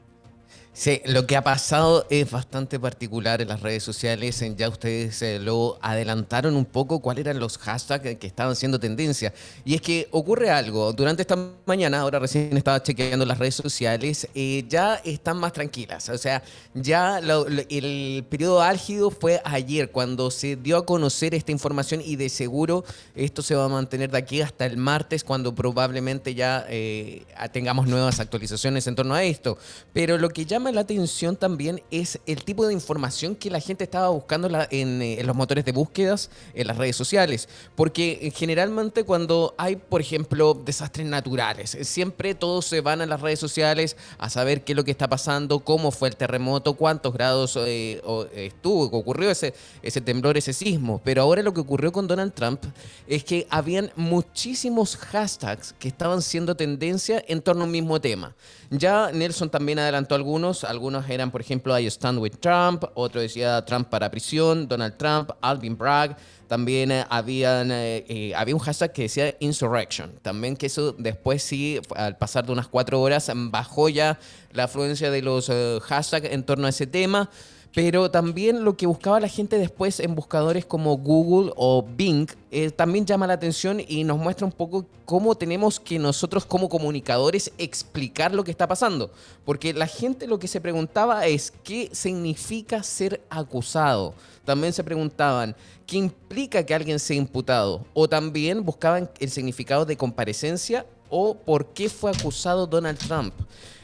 Sí, 0.78 1.01
lo 1.05 1.26
que 1.26 1.38
ha 1.38 1.41
pasado 1.41 2.05
es 2.09 2.30
bastante 2.30 2.78
particular 2.82 3.41
en 3.41 3.47
las 3.47 3.61
redes 3.61 3.82
sociales. 3.82 4.43
Ya 4.57 4.67
ustedes 4.67 5.21
eh, 5.21 5.39
lo 5.39 5.80
adelantaron 5.82 6.53
un 6.57 6.65
poco 6.65 6.99
cuáles 6.99 7.21
eran 7.26 7.39
los 7.39 7.57
hashtags 7.57 8.17
que 8.17 8.28
estaban 8.28 8.57
siendo 8.57 8.78
tendencia. 8.78 9.34
Y 9.63 9.76
es 9.76 9.80
que 9.82 10.09
ocurre 10.11 10.49
algo. 10.49 10.91
Durante 10.91 11.21
esta 11.21 11.38
mañana, 11.65 12.01
ahora 12.01 12.19
recién 12.19 12.57
estaba 12.57 12.84
chequeando 12.84 13.26
las 13.26 13.38
redes 13.39 13.55
sociales, 13.55 14.28
eh, 14.36 14.65
ya 14.67 14.95
están 15.05 15.38
más 15.38 15.53
tranquilas. 15.53 16.09
O 16.09 16.17
sea, 16.17 16.43
ya 16.73 17.21
lo- 17.21 17.47
lo- 17.47 17.63
el 17.69 18.26
periodo 18.30 18.61
álgido 18.61 19.11
fue 19.11 19.41
ayer 19.45 19.91
cuando 19.91 20.30
se 20.30 20.57
dio 20.57 20.76
a 20.76 20.86
conocer 20.86 21.34
esta 21.36 21.53
información 21.53 22.01
y 22.03 22.17
de 22.17 22.28
seguro 22.28 22.84
esto 23.15 23.41
se 23.41 23.55
va 23.55 23.63
a 23.63 23.69
mantener 23.69 24.11
de 24.11 24.17
aquí 24.17 24.41
hasta 24.41 24.65
el 24.65 24.76
martes 24.76 25.23
cuando 25.23 25.55
probablemente 25.55 26.36
ya 26.36 26.65
eh, 26.67 27.23
tengamos 27.53 27.88
nuevas 27.88 28.19
actualizaciones 28.19 28.86
en 28.88 28.95
torno 28.95 29.13
a 29.15 29.23
esto. 29.23 29.57
Pero 29.93 30.17
lo 30.17 30.28
que 30.28 30.45
la 30.72 30.82
atención 30.82 31.36
también 31.36 31.82
es 31.91 32.20
el 32.26 32.43
tipo 32.43 32.66
de 32.68 32.74
información 32.74 33.36
que 33.36 33.49
la 33.49 33.59
gente 33.59 33.84
estaba 33.84 34.09
buscando 34.09 34.49
en, 34.70 35.01
eh, 35.01 35.22
los 35.24 35.36
motores 35.36 35.66
de 35.66 35.72
búsquedas, 35.72 36.30
en 36.53 36.68
las 36.68 36.78
redes 36.78 36.95
sociales. 36.95 37.49
Porque 37.76 38.20
eh, 38.22 38.32
generalmente 38.32 39.03
cuando 39.03 39.55
hay, 39.57 39.76
por 39.76 40.01
ejemplo, 40.01 40.53
desastres 40.53 41.07
naturales, 41.07 41.76
eh, 41.76 41.84
siempre 41.84 42.36
todos 42.36 42.66
se 42.66 42.82
van 42.82 43.01
a 43.01 43.05
las 43.05 43.22
redes 43.22 43.39
sociales 43.39 43.97
a 44.18 44.30
saber 44.30 44.63
qué 44.63 44.74
es 44.74 44.76
lo 44.76 44.84
que 44.84 44.91
está 44.91 45.07
pasando, 45.07 45.59
cómo 45.59 45.91
fue 45.91 46.09
el 46.09 46.16
terremoto, 46.16 46.74
cuántos 46.74 47.13
grados 47.13 47.57
eh, 47.57 48.01
estuvo, 48.36 48.84
ocurrió 48.86 49.32
ese, 49.32 49.53
ese 49.82 50.01
temblor, 50.01 50.38
ese 50.38 50.53
sismo. 50.53 51.01
Pero 51.03 51.22
ahora 51.22 51.41
lo 51.41 51.53
que 51.53 51.61
ocurrió 51.61 51.91
con 51.91 52.07
Donald 52.07 52.34
Trump 52.34 52.63
es 53.07 53.24
que 53.24 53.47
habían 53.49 53.91
muchísimos 53.95 54.97
hashtags 54.97 55.74
que 55.74 55.88
estaban 55.88 56.22
siendo 56.22 56.55
tendencia 56.55 57.24
en 57.28 57.41
torno 57.41 57.63
a 57.63 57.66
un 57.66 57.72
mismo 57.72 57.99
tema. 57.99 58.36
Ya 58.78 59.11
Nelson 59.11 59.49
también 59.49 59.80
adelantó 59.80 60.15
algunos. 60.15 60.63
Algunos 60.63 61.09
eran, 61.09 61.32
por 61.32 61.41
ejemplo, 61.41 61.78
I 61.78 61.86
stand 61.88 62.19
with 62.19 62.34
Trump. 62.39 62.84
Otro 62.95 63.21
decía 63.21 63.63
Trump 63.63 63.89
para 63.89 64.11
prisión, 64.11 64.67
Donald 64.67 64.97
Trump, 64.97 65.32
Alvin 65.41 65.78
Bragg. 65.78 66.17
También 66.47 66.91
eh, 66.91 67.05
habían, 67.09 67.71
eh, 67.71 68.05
eh, 68.07 68.34
había 68.36 68.53
un 68.53 68.61
hashtag 68.61 68.91
que 68.91 69.03
decía 69.03 69.36
insurrection. 69.39 70.13
También 70.21 70.55
que 70.55 70.65
eso 70.65 70.93
después 70.97 71.41
sí, 71.41 71.80
al 71.95 72.17
pasar 72.17 72.45
de 72.45 72.51
unas 72.51 72.67
cuatro 72.67 73.01
horas, 73.01 73.32
bajó 73.34 73.89
ya 73.89 74.19
la 74.51 74.65
afluencia 74.65 75.11
de 75.11 75.21
los 75.21 75.49
eh, 75.49 75.80
hashtags 75.82 76.30
en 76.32 76.43
torno 76.43 76.67
a 76.67 76.69
ese 76.69 76.88
tema. 76.88 77.30
Pero 77.76 78.09
también 78.09 78.63
lo 78.63 78.78
que 78.78 78.88
buscaba 78.88 79.19
la 79.19 79.28
gente 79.28 79.59
después 79.59 79.99
en 79.99 80.15
buscadores 80.15 80.65
como 80.65 80.95
Google 80.95 81.51
o 81.57 81.84
Bing 81.84 82.26
eh, 82.49 82.71
también 82.71 83.05
llama 83.05 83.28
la 83.28 83.34
atención 83.34 83.82
y 83.86 84.05
nos 84.05 84.17
muestra 84.17 84.45
un 84.45 84.53
poco 84.53 84.86
cómo 85.03 85.36
tenemos 85.36 85.82
que 85.82 85.99
nosotros 85.99 86.45
como 86.45 86.69
comunicadores 86.69 87.51
explicar 87.57 88.34
lo 88.34 88.45
que 88.45 88.51
está 88.51 88.65
pasando. 88.65 89.11
Porque 89.43 89.73
la 89.73 89.88
gente 89.88 90.26
lo 90.26 90.39
que 90.39 90.47
se 90.47 90.61
preguntaba 90.61 91.28
es 91.28 91.51
qué 91.65 91.89
significa 91.91 92.82
ser 92.82 93.19
acusado. 93.30 94.13
También 94.45 94.71
se 94.71 94.86
preguntaban 94.86 95.53
qué 95.86 95.97
implica 95.97 96.65
que 96.65 96.73
alguien 96.73 96.97
sea 96.97 97.17
imputado. 97.17 97.86
O 97.93 98.07
también 98.07 98.63
buscaban 98.63 99.09
el 99.19 99.30
significado 99.30 99.86
de 99.86 99.97
comparecencia 99.97 100.86
o 101.09 101.36
por 101.36 101.73
qué 101.73 101.89
fue 101.89 102.11
acusado 102.11 102.67
Donald 102.67 102.99
Trump. 102.99 103.34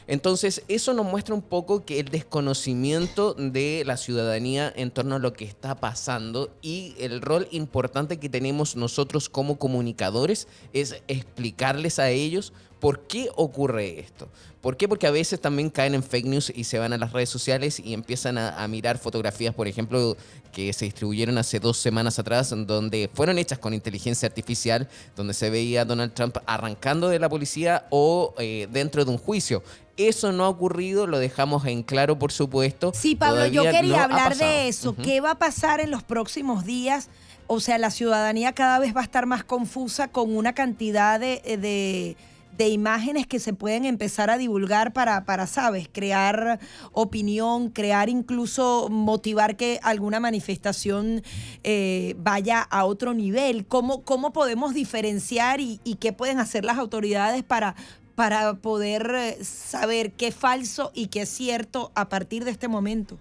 Entonces, 0.06 0.62
eso 0.68 0.94
nos 0.94 1.06
muestra 1.06 1.34
un 1.34 1.42
poco 1.42 1.84
que 1.84 2.00
el 2.00 2.08
desconocimiento 2.08 3.34
de 3.34 3.82
la 3.86 3.96
ciudadanía 3.96 4.72
en 4.74 4.90
torno 4.90 5.16
a 5.16 5.18
lo 5.18 5.32
que 5.32 5.44
está 5.44 5.76
pasando 5.76 6.50
y 6.60 6.94
el 6.98 7.20
rol 7.20 7.48
importante 7.50 8.18
que 8.18 8.28
tenemos 8.28 8.76
nosotros 8.76 9.28
como 9.28 9.58
comunicadores 9.58 10.48
es 10.72 11.02
explicarles 11.08 11.98
a 11.98 12.10
ellos 12.10 12.52
por 12.82 13.06
qué 13.06 13.28
ocurre 13.36 14.00
esto. 14.00 14.28
¿Por 14.60 14.76
qué? 14.76 14.88
Porque 14.88 15.06
a 15.06 15.12
veces 15.12 15.40
también 15.40 15.70
caen 15.70 15.94
en 15.94 16.02
fake 16.02 16.26
news 16.26 16.52
y 16.52 16.64
se 16.64 16.80
van 16.80 16.92
a 16.92 16.98
las 16.98 17.12
redes 17.12 17.28
sociales 17.30 17.78
y 17.78 17.94
empiezan 17.94 18.38
a, 18.38 18.60
a 18.60 18.66
mirar 18.66 18.98
fotografías, 18.98 19.54
por 19.54 19.68
ejemplo, 19.68 20.16
que 20.52 20.72
se 20.72 20.86
distribuyeron 20.86 21.38
hace 21.38 21.60
dos 21.60 21.78
semanas 21.78 22.18
atrás, 22.18 22.50
donde 22.66 23.08
fueron 23.14 23.38
hechas 23.38 23.60
con 23.60 23.72
inteligencia 23.72 24.26
artificial, 24.26 24.88
donde 25.14 25.32
se 25.32 25.48
veía 25.48 25.82
a 25.82 25.84
Donald 25.84 26.12
Trump 26.12 26.38
arrancando 26.44 27.08
de 27.08 27.20
la 27.20 27.28
policía 27.28 27.86
o 27.90 28.34
eh, 28.38 28.66
dentro 28.72 29.04
de 29.04 29.12
un 29.12 29.18
juicio. 29.18 29.62
Eso 29.96 30.32
no 30.32 30.44
ha 30.44 30.48
ocurrido, 30.48 31.06
lo 31.06 31.20
dejamos 31.20 31.64
en 31.66 31.84
claro, 31.84 32.18
por 32.18 32.32
supuesto. 32.32 32.90
Sí, 32.96 33.14
Pablo, 33.14 33.46
yo 33.46 33.62
quería 33.62 33.98
no 34.08 34.14
hablar 34.16 34.36
de 34.36 34.66
eso. 34.66 34.96
¿Qué 34.96 35.20
va 35.20 35.32
a 35.32 35.38
pasar 35.38 35.78
en 35.78 35.92
los 35.92 36.02
próximos 36.02 36.64
días? 36.64 37.08
O 37.46 37.60
sea, 37.60 37.78
la 37.78 37.90
ciudadanía 37.92 38.52
cada 38.54 38.80
vez 38.80 38.92
va 38.96 39.02
a 39.02 39.04
estar 39.04 39.26
más 39.26 39.44
confusa 39.44 40.08
con 40.08 40.34
una 40.34 40.52
cantidad 40.52 41.20
de, 41.20 41.40
de- 41.60 42.16
de 42.56 42.68
imágenes 42.68 43.26
que 43.26 43.40
se 43.40 43.52
pueden 43.52 43.84
empezar 43.84 44.30
a 44.30 44.38
divulgar 44.38 44.92
para, 44.92 45.24
para, 45.24 45.46
¿sabes? 45.46 45.88
Crear 45.90 46.60
opinión, 46.92 47.70
crear 47.70 48.08
incluso, 48.08 48.88
motivar 48.90 49.56
que 49.56 49.80
alguna 49.82 50.20
manifestación 50.20 51.22
eh, 51.64 52.14
vaya 52.18 52.60
a 52.60 52.84
otro 52.84 53.14
nivel. 53.14 53.66
¿Cómo, 53.66 54.02
cómo 54.02 54.32
podemos 54.32 54.74
diferenciar 54.74 55.60
y, 55.60 55.80
y 55.84 55.96
qué 55.96 56.12
pueden 56.12 56.38
hacer 56.38 56.64
las 56.64 56.78
autoridades 56.78 57.42
para, 57.42 57.74
para 58.14 58.54
poder 58.54 59.12
eh, 59.14 59.44
saber 59.44 60.12
qué 60.12 60.28
es 60.28 60.34
falso 60.34 60.92
y 60.94 61.06
qué 61.06 61.22
es 61.22 61.28
cierto 61.28 61.90
a 61.94 62.08
partir 62.08 62.44
de 62.44 62.50
este 62.50 62.68
momento? 62.68 63.18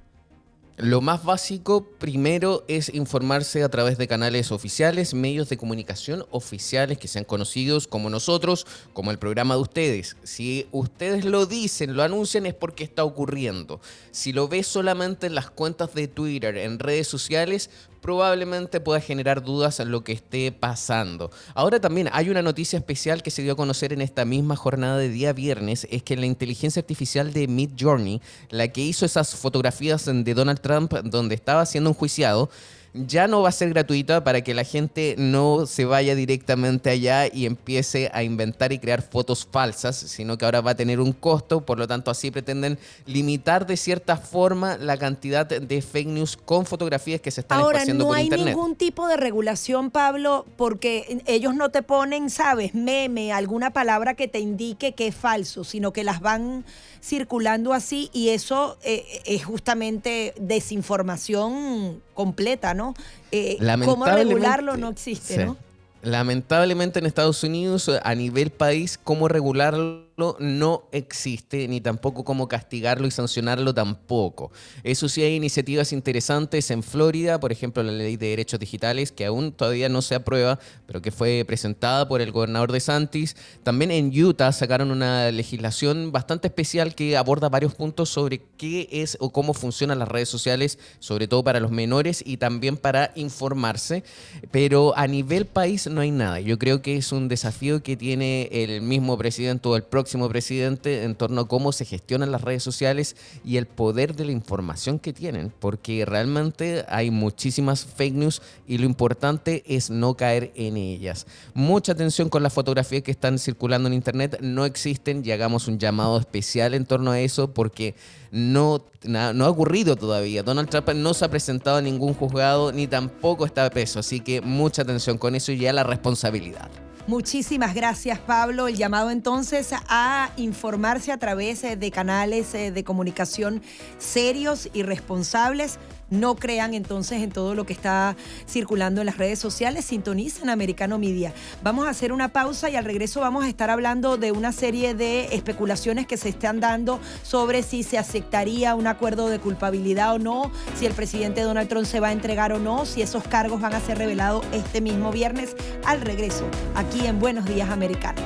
Lo 0.78 1.01
más 1.01 1.24
básico 1.24 1.86
primero 1.99 2.63
es 2.67 2.89
informarse 2.93 3.61
a 3.61 3.69
través 3.69 3.97
de 3.97 4.07
canales 4.07 4.51
oficiales, 4.51 5.13
medios 5.13 5.49
de 5.49 5.57
comunicación 5.57 6.26
oficiales 6.32 6.97
que 6.97 7.07
sean 7.07 7.26
conocidos 7.26 7.88
como 7.88 8.09
nosotros, 8.09 8.65
como 8.93 9.11
el 9.11 9.19
programa 9.19 9.55
de 9.55 9.61
ustedes. 9.61 10.17
Si 10.24 10.67
ustedes 10.72 11.26
lo 11.26 11.45
dicen, 11.45 11.95
lo 11.95 12.03
anuncian 12.03 12.45
es 12.45 12.53
porque 12.53 12.84
está 12.84 13.03
ocurriendo. 13.03 13.80
Si 14.11 14.34
lo 14.34 14.47
ves 14.47 14.65
solamente 14.65 15.28
en 15.28 15.36
las 15.36 15.51
cuentas 15.51 15.93
de 15.93 16.07
Twitter, 16.07 16.57
en 16.57 16.80
redes 16.80 17.07
sociales, 17.07 17.69
probablemente 18.02 18.80
pueda 18.80 18.99
generar 18.99 19.43
dudas 19.43 19.80
en 19.80 19.91
lo 19.91 20.04
que 20.04 20.12
esté 20.12 20.52
pasando. 20.52 21.32
Ahora 21.54 21.80
también 21.80 22.10
hay 22.12 22.30
una 22.30 22.41
noticia 22.41 22.78
especial 22.78 23.24
que 23.24 23.32
se 23.32 23.43
dio 23.43 23.54
a 23.54 23.56
conocer 23.56 23.93
en 23.93 24.02
esta 24.02 24.26
misma 24.26 24.56
jornada 24.56 24.97
de 24.97 25.10
día 25.10 25.34
viernes, 25.34 25.88
es 25.91 26.04
que 26.04 26.18
la 26.18 26.26
inteligencia 26.26 26.82
artificial 26.82 27.32
de 27.32 27.47
Mid 27.47 27.72
Journey, 27.80 28.22
la 28.49 28.68
que 28.70 28.82
hizo 28.82 29.06
esas 29.06 29.36
fotografías 29.36 30.06
de 30.06 30.34
Donald 30.34 30.60
Trump 30.60 30.93
donde 30.93 31.36
estaba 31.36 31.66
siendo 31.66 31.91
enjuiciado, 31.91 32.49
ya 32.94 33.28
no 33.28 33.42
va 33.42 33.50
a 33.50 33.54
ser 33.54 33.70
gratuita 33.70 34.24
para 34.24 34.42
que 34.42 34.54
la 34.54 34.66
gente 34.66 35.16
no 35.18 35.66
se 35.66 35.86
vaya 35.86 36.14
directamente 36.14 36.89
allá 36.89 37.28
y 37.32 37.46
empiece 37.46 38.12
a 38.14 38.24
inventar 38.24 38.74
y 38.74 38.80
crear 38.80 39.02
fotos 39.02 39.48
falsas, 39.50 39.96
sino 39.96 40.38
que 40.38 40.44
ahora 40.44 40.60
va 40.60 40.72
a 40.72 40.76
tener 40.76 41.00
un 41.00 41.14
costo, 41.14 41.62
por 41.66 41.78
lo 41.80 41.88
tanto 41.88 42.12
así 42.12 42.32
pretenden 42.32 42.78
limitar 43.06 43.66
de 43.66 43.78
cierta 43.78 44.18
forma 44.18 44.78
la 44.78 44.98
cantidad 44.98 45.46
de 45.46 45.82
fake 45.82 46.08
news 46.08 46.36
con 46.38 46.66
fotografías 46.66 47.22
que 47.22 47.32
se 47.32 47.42
están 47.42 47.60
Ahora, 47.60 47.78
esparciendo 47.78 48.04
no 48.04 48.10
por 48.10 48.18
hay 48.18 48.26
internet. 48.26 48.48
ningún 48.48 48.76
tipo 48.76 49.08
de 49.08 49.16
regulación, 49.16 49.89
Pablo, 49.89 50.46
porque 50.58 51.22
ellos 51.28 51.56
no 51.56 51.70
te 51.70 51.84
ponen, 51.84 52.30
sabes, 52.30 52.74
meme, 52.74 53.32
alguna 53.32 53.72
palabra 53.72 54.16
que 54.16 54.28
te 54.28 54.39
indique 54.39 54.94
que 54.94 55.08
es 55.08 55.16
falso, 55.16 55.64
sino 55.64 55.94
que 55.94 56.04
las 56.04 56.20
van 56.20 56.66
circulando 57.02 57.74
así 57.74 58.10
y 58.14 58.30
eso 58.30 58.78
eh, 58.84 59.06
es 59.26 59.46
justamente 59.46 60.34
desinformación 60.39 62.02
completa, 62.14 62.74
¿no? 62.74 62.93
Eh, 63.32 63.57
¿Cómo 63.86 64.05
regularlo 64.05 64.78
no 64.78 64.89
existe, 64.89 65.36
sí. 65.36 65.45
¿no? 65.45 65.57
Lamentablemente 66.03 66.99
en 66.99 67.05
Estados 67.05 67.43
Unidos, 67.43 67.89
a 68.03 68.16
nivel 68.16 68.49
país, 68.49 68.99
cómo 69.03 69.28
regularlo 69.28 70.07
no 70.18 70.84
existe, 70.91 71.68
ni 71.68 71.82
tampoco 71.82 72.24
cómo 72.24 72.47
castigarlo 72.47 73.07
y 73.07 73.12
sancionarlo 73.12 73.74
tampoco. 73.74 74.51
Eso 74.84 75.09
sí 75.09 75.24
hay 75.24 75.36
iniciativas 75.36 75.93
interesantes 75.93 76.70
en 76.72 76.84
Florida, 76.84 77.39
por 77.39 77.51
ejemplo 77.51 77.82
la 77.84 77.91
ley 77.91 78.18
de 78.18 78.28
derechos 78.28 78.59
digitales, 78.59 79.12
que 79.12 79.26
aún 79.26 79.51
todavía 79.51 79.89
no 79.89 80.01
se 80.01 80.16
aprueba, 80.16 80.59
pero 80.86 81.01
que 81.01 81.12
fue 81.12 81.43
presentada 81.45 82.07
por 82.07 82.22
el 82.22 82.32
gobernador 82.32 82.72
de 82.72 82.80
Santis. 82.80 83.36
También 83.64 83.91
en 83.91 84.12
Utah 84.12 84.51
sacaron 84.51 84.91
una 84.91 85.32
legislación 85.32 86.12
bastante 86.12 86.47
especial 86.47 86.95
que 86.95 87.18
aborda 87.18 87.49
varios 87.49 87.74
puntos 87.76 88.09
sobre 88.09 88.41
qué 88.57 88.88
es 88.91 89.18
o 89.20 89.32
cómo 89.32 89.53
funcionan 89.53 89.99
las 89.99 90.07
redes 90.07 90.30
sociales, 90.30 90.78
sobre 90.99 91.28
todo 91.28 91.43
para 91.43 91.59
los 91.59 91.72
menores 91.72 92.24
y 92.26 92.38
también 92.38 92.78
para 92.78 93.12
informarse. 93.16 94.03
Pero 94.51 94.97
a 94.97 95.07
nivel 95.07 95.45
país 95.45 95.88
no 95.88 96.01
hay 96.01 96.12
nada. 96.12 96.39
Yo 96.39 96.59
creo 96.59 96.82
que 96.82 96.97
es 96.97 97.12
un 97.12 97.28
desafío 97.28 97.82
que 97.84 97.97
tiene 97.97 98.49
el 98.51 98.82
mismo 98.82 99.18
presidente 99.18 99.68
o 99.68 99.76
el 99.76 99.84
próximo 100.02 100.28
presidente 100.30 101.04
en 101.04 101.14
torno 101.14 101.41
a 101.41 101.47
cómo 101.47 101.72
se 101.72 101.86
gestionan 101.86 102.32
las 102.32 102.41
redes 102.41 102.64
sociales 102.64 103.16
y 103.45 103.58
el 103.58 103.68
poder 103.68 104.16
de 104.16 104.26
la 104.26 104.32
información 104.32 104.97
que 104.97 105.14
tienen, 105.14 105.54
porque 105.60 106.06
realmente 106.06 106.84
hay 106.89 107.12
muchísimas 107.12 107.86
fake 107.86 108.16
news 108.16 108.41
y 108.68 108.80
lo 108.80 108.86
importante 108.86 109.64
es 109.68 109.91
no 109.91 110.16
caer 110.16 110.52
en 110.56 110.76
ellas. 110.76 111.28
Mucha 111.54 111.91
atención 111.91 112.30
con 112.30 112.41
las 112.41 112.52
fotografías 112.52 113.04
que 113.04 113.12
están 113.12 113.38
circulando 113.38 113.89
en 113.89 113.93
internet, 113.93 114.39
no 114.41 114.66
existen 114.66 115.22
y 115.24 115.30
hagamos 115.30 115.68
un 115.68 115.78
llamado 115.78 116.18
especial 116.18 116.74
en 116.74 116.88
torno 116.88 117.12
a 117.12 117.20
eso 117.20 117.54
porque 117.54 117.93
no, 118.32 118.84
no 119.04 119.45
ha 119.45 119.49
ocurrido 119.49 119.95
todavía. 119.97 120.41
Donald 120.41 120.68
Trump 120.68 120.89
no 120.95 121.14
se 121.14 121.26
ha 121.26 121.30
presentado 121.30 121.78
a 121.78 121.82
ningún 121.84 122.16
juzgado 122.16 122.72
ni 122.72 122.88
tampoco 122.88 123.45
está 123.45 123.70
preso, 123.70 123.99
así 123.99 124.20
que 124.20 124.41
mucha 124.41 124.82
atención 124.82 125.20
con 125.20 125.36
eso 125.36 125.52
y 125.52 125.60
ya 125.60 125.74
la 125.74 125.84
responsabilidad. 125.84 126.72
Muchísimas 127.08 127.74
gracias, 127.74 128.20
Pablo. 128.20 128.68
El 128.68 128.78
llamado 128.78 129.10
entonces 129.10 129.74
a 129.88 130.30
informarse 130.38 131.12
a 131.12 131.18
través 131.18 131.64
eh, 131.64 131.76
de 131.76 131.89
canales 131.89 132.54
eh, 132.54 132.72
de 132.72 132.84
comunicación 132.84 133.64
serios 133.97 134.70
y 134.72 134.84
responsables 134.84 135.80
no 136.12 136.36
crean 136.36 136.76
entonces 136.76 137.24
en 137.24 137.32
todo 137.32 137.55
lo 137.55 137.66
que 137.66 137.74
está 137.74 138.16
circulando 138.47 139.01
en 139.01 139.07
las 139.07 139.18
redes 139.18 139.39
sociales, 139.39 139.86
sintonicen 139.86 140.49
Americano 140.49 140.99
Media. 140.99 141.34
Vamos 141.64 141.88
a 141.88 141.89
hacer 141.89 142.14
una 142.14 142.30
pausa 142.30 142.70
y 142.70 142.76
al 142.76 142.86
regreso 142.86 143.22
vamos 143.22 143.45
a 143.45 143.49
estar 143.49 143.72
hablando 143.72 144.18
de 144.18 144.32
una 144.32 144.51
serie 144.51 144.93
de 144.93 145.34
especulaciones 145.34 146.05
que 146.05 146.18
se 146.18 146.30
están 146.30 146.59
dando 146.59 146.99
sobre 147.24 147.64
si 147.64 147.82
se 147.82 147.97
aceptaría 147.97 148.76
un 148.76 148.86
acuerdo 148.86 149.28
de 149.28 149.39
culpabilidad 149.39 150.14
o 150.14 150.20
no, 150.20 150.51
si 150.78 150.86
el 150.86 150.93
presidente 150.93 151.41
Donald 151.41 151.70
Trump 151.70 151.88
se 151.88 151.99
va 151.99 152.09
a 152.09 152.12
entregar 152.12 152.53
o 152.53 152.59
no, 152.59 152.86
si 152.86 153.01
esos 153.01 153.24
cargos 153.24 153.62
van 153.62 153.74
a 153.74 153.80
ser 153.80 153.97
revelados 153.97 154.45
este 154.51 154.82
mismo 154.82 155.12
viernes 155.12 155.55
al 155.86 156.01
regreso, 156.01 156.45
aquí 156.76 157.05
en 157.07 157.20
Buenos 157.20 157.45
Días 157.45 157.70
Americano. 157.70 158.22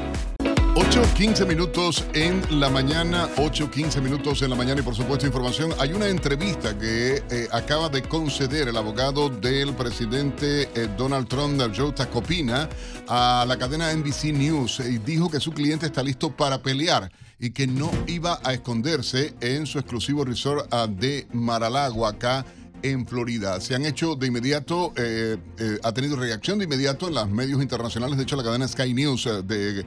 8, 0.77 1.03
15 1.15 1.45
minutos 1.45 2.05
en 2.13 2.41
la 2.59 2.69
mañana, 2.69 3.29
8, 3.37 3.71
15 3.71 4.01
minutos 4.01 4.41
en 4.41 4.49
la 4.49 4.57
mañana 4.57 4.81
y 4.81 4.83
por 4.83 4.93
supuesto 4.93 5.25
información. 5.25 5.71
Hay 5.79 5.93
una 5.93 6.09
entrevista 6.09 6.77
que 6.77 7.23
eh, 7.29 7.47
acaba 7.53 7.87
de 7.87 8.01
conceder 8.01 8.67
el 8.67 8.75
abogado 8.75 9.29
del 9.29 9.73
presidente 9.73 10.63
eh, 10.75 10.89
Donald 10.97 11.29
Trump, 11.29 11.61
Joe 11.73 11.93
Tacopina, 11.93 12.67
a 13.07 13.45
la 13.47 13.57
cadena 13.57 13.93
NBC 13.93 14.33
News 14.33 14.81
y 14.81 14.97
dijo 14.97 15.29
que 15.29 15.39
su 15.39 15.53
cliente 15.53 15.85
está 15.85 16.03
listo 16.03 16.35
para 16.35 16.61
pelear 16.61 17.09
y 17.39 17.51
que 17.51 17.67
no 17.67 17.89
iba 18.07 18.41
a 18.43 18.53
esconderse 18.53 19.33
en 19.39 19.65
su 19.65 19.79
exclusivo 19.79 20.25
resort 20.25 20.67
ah, 20.71 20.87
de 20.89 21.25
Maralagua 21.31 22.09
acá 22.09 22.45
en 22.91 23.07
Florida. 23.07 23.59
Se 23.61 23.73
han 23.73 23.85
hecho 23.85 24.15
de 24.15 24.27
inmediato, 24.27 24.93
eh, 24.95 25.37
eh, 25.57 25.79
ha 25.83 25.91
tenido 25.91 26.15
reacción 26.15 26.59
de 26.59 26.65
inmediato 26.65 27.07
en 27.07 27.15
los 27.15 27.29
medios 27.29 27.61
internacionales. 27.61 28.17
De 28.17 28.23
hecho, 28.23 28.35
la 28.35 28.43
cadena 28.43 28.67
Sky 28.67 28.93
News 28.93 29.25
eh, 29.25 29.41
de 29.43 29.85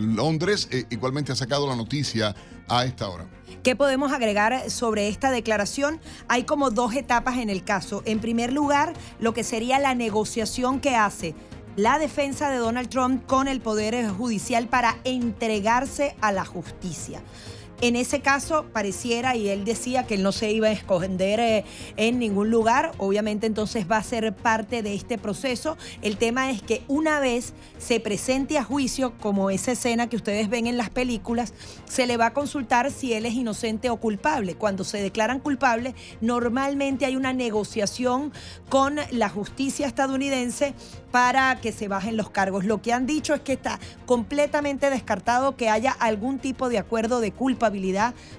Londres 0.00 0.68
igualmente 0.90 1.32
ha 1.32 1.36
sacado 1.36 1.66
la 1.68 1.76
noticia 1.76 2.34
a 2.68 2.84
esta 2.84 3.08
hora. 3.08 3.26
¿Qué 3.62 3.76
podemos 3.76 4.12
agregar 4.12 4.70
sobre 4.70 5.08
esta 5.08 5.30
declaración? 5.30 6.00
Hay 6.28 6.44
como 6.44 6.70
dos 6.70 6.94
etapas 6.94 7.38
en 7.38 7.50
el 7.50 7.62
caso. 7.62 8.02
En 8.04 8.20
primer 8.20 8.52
lugar, 8.52 8.94
lo 9.20 9.32
que 9.34 9.44
sería 9.44 9.78
la 9.78 9.94
negociación 9.94 10.80
que 10.80 10.96
hace 10.96 11.34
la 11.76 11.98
defensa 11.98 12.50
de 12.50 12.56
Donald 12.56 12.88
Trump 12.88 13.24
con 13.26 13.48
el 13.48 13.60
Poder 13.60 14.08
Judicial 14.10 14.66
para 14.68 14.98
entregarse 15.04 16.16
a 16.20 16.32
la 16.32 16.44
justicia. 16.44 17.22
En 17.82 17.96
ese 17.96 18.20
caso, 18.20 18.66
pareciera, 18.74 19.36
y 19.36 19.48
él 19.48 19.64
decía 19.64 20.06
que 20.06 20.14
él 20.16 20.22
no 20.22 20.32
se 20.32 20.52
iba 20.52 20.68
a 20.68 20.72
esconder 20.72 21.40
eh, 21.40 21.64
en 21.96 22.18
ningún 22.18 22.50
lugar, 22.50 22.92
obviamente 22.98 23.46
entonces 23.46 23.90
va 23.90 23.96
a 23.96 24.02
ser 24.02 24.34
parte 24.34 24.82
de 24.82 24.94
este 24.94 25.16
proceso. 25.16 25.78
El 26.02 26.18
tema 26.18 26.50
es 26.50 26.60
que 26.60 26.82
una 26.88 27.20
vez 27.20 27.54
se 27.78 27.98
presente 27.98 28.58
a 28.58 28.64
juicio, 28.64 29.14
como 29.18 29.48
esa 29.48 29.72
escena 29.72 30.10
que 30.10 30.16
ustedes 30.16 30.50
ven 30.50 30.66
en 30.66 30.76
las 30.76 30.90
películas, 30.90 31.54
se 31.86 32.06
le 32.06 32.18
va 32.18 32.26
a 32.26 32.34
consultar 32.34 32.90
si 32.90 33.14
él 33.14 33.24
es 33.24 33.32
inocente 33.32 33.88
o 33.88 33.96
culpable. 33.96 34.56
Cuando 34.56 34.84
se 34.84 35.00
declaran 35.00 35.40
culpables, 35.40 35.94
normalmente 36.20 37.06
hay 37.06 37.16
una 37.16 37.32
negociación 37.32 38.30
con 38.68 38.96
la 39.10 39.30
justicia 39.30 39.86
estadounidense 39.86 40.74
para 41.10 41.60
que 41.60 41.72
se 41.72 41.88
bajen 41.88 42.18
los 42.18 42.30
cargos. 42.30 42.64
Lo 42.64 42.82
que 42.82 42.92
han 42.92 43.06
dicho 43.06 43.34
es 43.34 43.40
que 43.40 43.54
está 43.54 43.80
completamente 44.04 44.90
descartado 44.90 45.56
que 45.56 45.70
haya 45.70 45.92
algún 45.92 46.38
tipo 46.38 46.68
de 46.68 46.78
acuerdo 46.78 47.20
de 47.20 47.32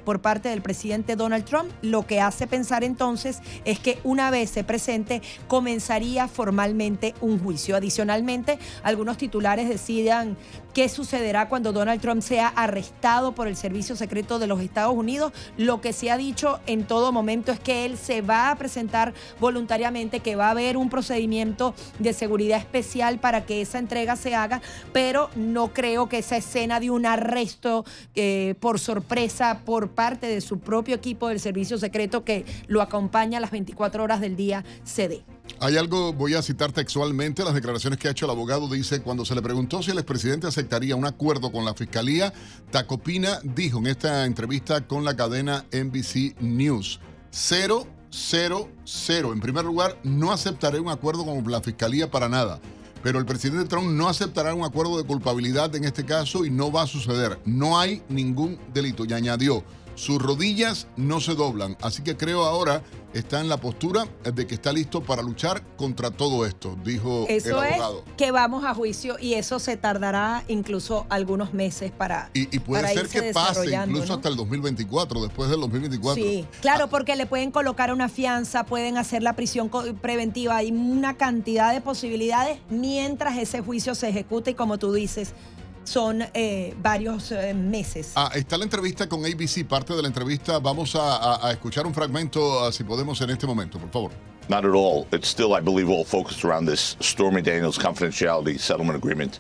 por 0.06 0.22
parte 0.22 0.50
del 0.50 0.62
presidente 0.62 1.16
Donald 1.16 1.46
Trump. 1.46 1.72
Lo 1.82 2.06
que 2.06 2.22
hace 2.22 2.48
pensar 2.48 2.84
entonces 2.84 3.40
es 3.66 3.80
que 3.80 4.00
una 4.04 4.32
vez 4.32 4.50
se 4.50 4.64
presente 4.64 5.22
comenzaría 5.48 6.28
formalmente 6.28 7.14
un 7.22 7.40
juicio. 7.40 7.76
Adicionalmente, 7.76 8.60
algunos 8.84 9.18
titulares 9.18 9.70
decían 9.70 10.38
qué 10.74 10.90
sucederá 10.90 11.50
cuando 11.50 11.74
Donald 11.74 12.02
Trump 12.02 12.22
sea 12.22 12.48
arrestado 12.48 13.34
por 13.34 13.48
el 13.48 13.56
Servicio 13.56 13.96
Secreto 13.96 14.40
de 14.40 14.48
los 14.48 14.62
Estados 14.62 14.96
Unidos. 14.96 15.34
Lo 15.58 15.82
que 15.82 15.94
se 15.94 16.12
ha 16.12 16.18
dicho 16.18 16.60
en 16.66 16.86
todo 16.86 17.12
momento 17.12 17.52
es 17.52 17.60
que 17.60 17.86
él 17.86 17.98
se 17.98 18.22
va 18.22 18.52
a 18.52 18.56
presentar 18.56 19.14
voluntariamente, 19.40 20.22
que 20.22 20.36
va 20.36 20.48
a 20.48 20.52
haber 20.52 20.78
un 20.78 20.90
procedimiento 20.90 21.74
de 22.00 22.14
seguridad 22.14 22.60
especial 22.60 23.20
para 23.20 23.46
que 23.46 23.62
esa 23.62 23.80
entrega 23.80 24.16
se 24.16 24.36
haga, 24.36 24.62
pero 24.94 25.30
no 25.36 25.74
creo 25.74 26.08
que 26.08 26.20
esa 26.20 26.38
escena 26.38 26.80
de 26.80 26.90
un 26.90 27.06
arresto 27.06 27.86
eh, 28.16 28.56
por 28.60 28.80
sorpresa 28.80 29.21
por 29.66 29.92
parte 29.92 30.28
de 30.28 30.42
su 30.42 30.60
propio 30.60 30.96
equipo 30.96 31.28
del 31.28 31.40
Servicio 31.40 31.78
Secreto 31.78 32.24
que 32.24 32.46
lo 32.68 32.82
acompaña 32.82 33.38
a 33.38 33.42
las 33.42 33.52
24 33.52 34.04
horas 34.04 34.20
del 34.20 34.36
día 34.36 34.64
se 34.84 35.08
dé. 35.08 35.24
Hay 35.60 35.78
algo, 35.78 36.14
voy 36.14 36.34
a 36.34 36.42
citar 36.42 36.72
textualmente 36.72 37.44
las 37.44 37.54
declaraciones 37.54 38.00
que 38.00 38.08
ha 38.08 38.12
hecho 38.12 38.26
el 38.26 38.32
abogado. 38.32 38.68
Dice, 38.68 39.02
cuando 39.02 39.24
se 39.26 39.36
le 39.36 39.42
preguntó 39.42 39.84
si 39.84 39.92
el 39.92 39.98
expresidente 39.98 40.48
aceptaría 40.48 40.96
un 40.96 41.06
acuerdo 41.06 41.52
con 41.52 41.66
la 41.66 41.76
fiscalía, 41.76 42.34
Tacopina 42.72 43.40
dijo 43.44 43.78
en 43.78 43.88
esta 43.88 44.26
entrevista 44.26 44.88
con 44.88 45.04
la 45.04 45.16
cadena 45.16 45.66
NBC 45.72 46.40
News, 46.40 47.00
cero, 47.30 47.86
cero, 48.10 48.70
cero. 48.86 49.34
En 49.34 49.40
primer 49.40 49.66
lugar, 49.66 49.98
no 50.04 50.32
aceptaré 50.32 50.80
un 50.80 50.90
acuerdo 50.90 51.26
con 51.26 51.52
la 51.52 51.62
fiscalía 51.62 52.10
para 52.10 52.28
nada. 52.28 52.60
Pero 53.04 53.20
el 53.20 53.26
presidente 53.26 53.68
Trump 53.68 53.90
no 53.90 54.08
aceptará 54.08 54.54
un 54.54 54.64
acuerdo 54.64 54.98
de 54.98 55.04
culpabilidad 55.04 55.76
en 55.76 55.86
este 55.86 56.06
caso 56.06 56.46
y 56.46 56.50
no 56.50 56.72
va 56.72 56.84
a 56.84 56.88
suceder. 56.88 57.40
No 57.46 57.80
hay 57.80 58.02
ningún 58.10 58.60
delito. 58.74 59.06
Y 59.06 59.14
añadió, 59.14 59.64
sus 60.02 60.20
rodillas 60.20 60.88
no 60.98 61.20
se 61.20 61.36
doblan. 61.36 61.78
Así 61.80 62.02
que 62.02 62.18
creo 62.18 62.44
ahora 62.44 62.82
está 63.14 63.40
en 63.40 63.50
la 63.50 63.58
postura 63.58 64.08
de 64.24 64.48
que 64.48 64.56
está 64.56 64.74
listo 64.74 65.04
para 65.04 65.22
luchar 65.22 65.62
contra 65.78 66.10
todo 66.10 66.44
esto, 66.48 66.76
dijo 66.84 67.28
el 67.30 67.54
abogado. 67.54 68.04
Es 68.08 68.14
que 68.18 68.32
vamos 68.32 68.64
a 68.64 68.74
juicio 68.74 69.18
y 69.20 69.36
eso 69.36 69.60
se 69.60 69.78
tardará 69.78 70.44
incluso 70.48 71.06
algunos 71.10 71.54
meses 71.54 71.92
para. 71.92 72.32
Y, 72.34 72.48
puede 72.60 72.88
ser 72.96 73.10
que 73.10 73.32
pase 73.32 73.76
incluso 73.76 74.16
hasta 74.16 74.30
el 74.30 74.38
2024, 74.38 75.22
después 75.22 75.52
del 75.52 75.60
2024. 75.60 76.24
Sí, 76.24 76.48
claro, 76.62 76.88
porque 76.88 77.16
le 77.16 77.28
pueden 77.28 77.52
colocar 77.52 77.94
una 77.94 78.10
fianza, 78.10 78.66
pueden 78.66 78.98
hacer 78.98 79.22
la 79.22 79.36
prisión 79.36 79.70
preventiva, 80.02 80.58
hay 80.58 80.72
una 80.72 81.16
cantidad 81.16 81.74
de 81.74 81.82
posibilidades 81.82 82.58
mientras 82.72 83.38
ese 83.38 83.62
juicio 83.62 83.94
se 83.94 84.10
ejecute 84.10 84.52
y 84.52 84.54
como 84.56 84.80
tú 84.80 84.94
dices, 84.94 85.36
son 85.84 86.24
eh, 86.34 86.74
varios 86.82 87.32
eh, 87.32 87.54
meses. 87.54 88.14
Ah, 88.16 88.32
está 88.36 88.58
la 88.58 88.64
entrevista 88.64 89.08
con 89.08 89.26
ABC, 89.26 89.66
parte 89.66 89.94
de 89.94 90.02
la 90.02 90.08
entrevista. 90.08 90.60
Vamos 90.60 90.96
a, 90.96 91.48
a, 91.48 91.52
escuchar 91.52 91.86
un 91.86 91.94
fragmento, 91.94 92.68
uh, 92.68 92.72
si 92.72 92.84
podemos, 92.84 93.20
en 93.22 93.32
este 93.32 93.48
momento, 93.48 93.80
por 93.80 93.90
favor. 93.90 94.12
Not 94.50 94.66
at 94.66 94.74
all. 94.74 95.08
It's 95.12 95.28
still, 95.28 95.54
I 95.54 95.62
believe, 95.62 95.90
all 95.90 96.04
focused 96.04 96.44
around 96.44 96.66
this 96.66 96.98
Stormy 97.00 97.42
Daniels 97.42 97.78
confidentiality 97.78 98.60
settlement 98.60 98.98
agreement, 98.98 99.40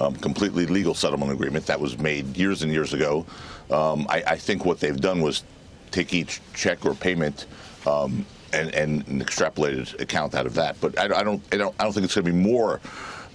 um, 0.00 0.14
completely 0.16 0.66
legal 0.66 0.94
settlement 0.94 1.32
agreement 1.32 1.66
that 1.66 1.80
was 1.80 1.98
made 1.98 2.36
years 2.36 2.62
and 2.62 2.70
years 2.72 2.92
ago. 2.92 3.26
Um, 3.70 4.06
I, 4.08 4.22
I, 4.26 4.36
think 4.36 4.64
what 4.64 4.78
they've 4.78 5.00
done 5.00 5.22
was 5.22 5.44
take 5.90 6.12
each 6.12 6.40
check 6.52 6.84
or 6.84 6.94
payment 6.94 7.46
um, 7.86 8.26
and, 8.52 8.74
and, 8.74 9.06
an 9.08 9.20
extrapolated 9.20 9.98
account 10.00 10.34
out 10.34 10.46
of 10.46 10.54
that. 10.54 10.78
But 10.80 10.98
I, 10.98 11.04
I 11.20 11.22
don't, 11.22 11.42
I 11.52 11.56
don't, 11.56 11.74
I 11.80 11.84
don't 11.84 11.92
think 11.92 12.04
it's 12.04 12.14
going 12.14 12.26
to 12.26 12.32
be 12.32 12.38
more 12.38 12.80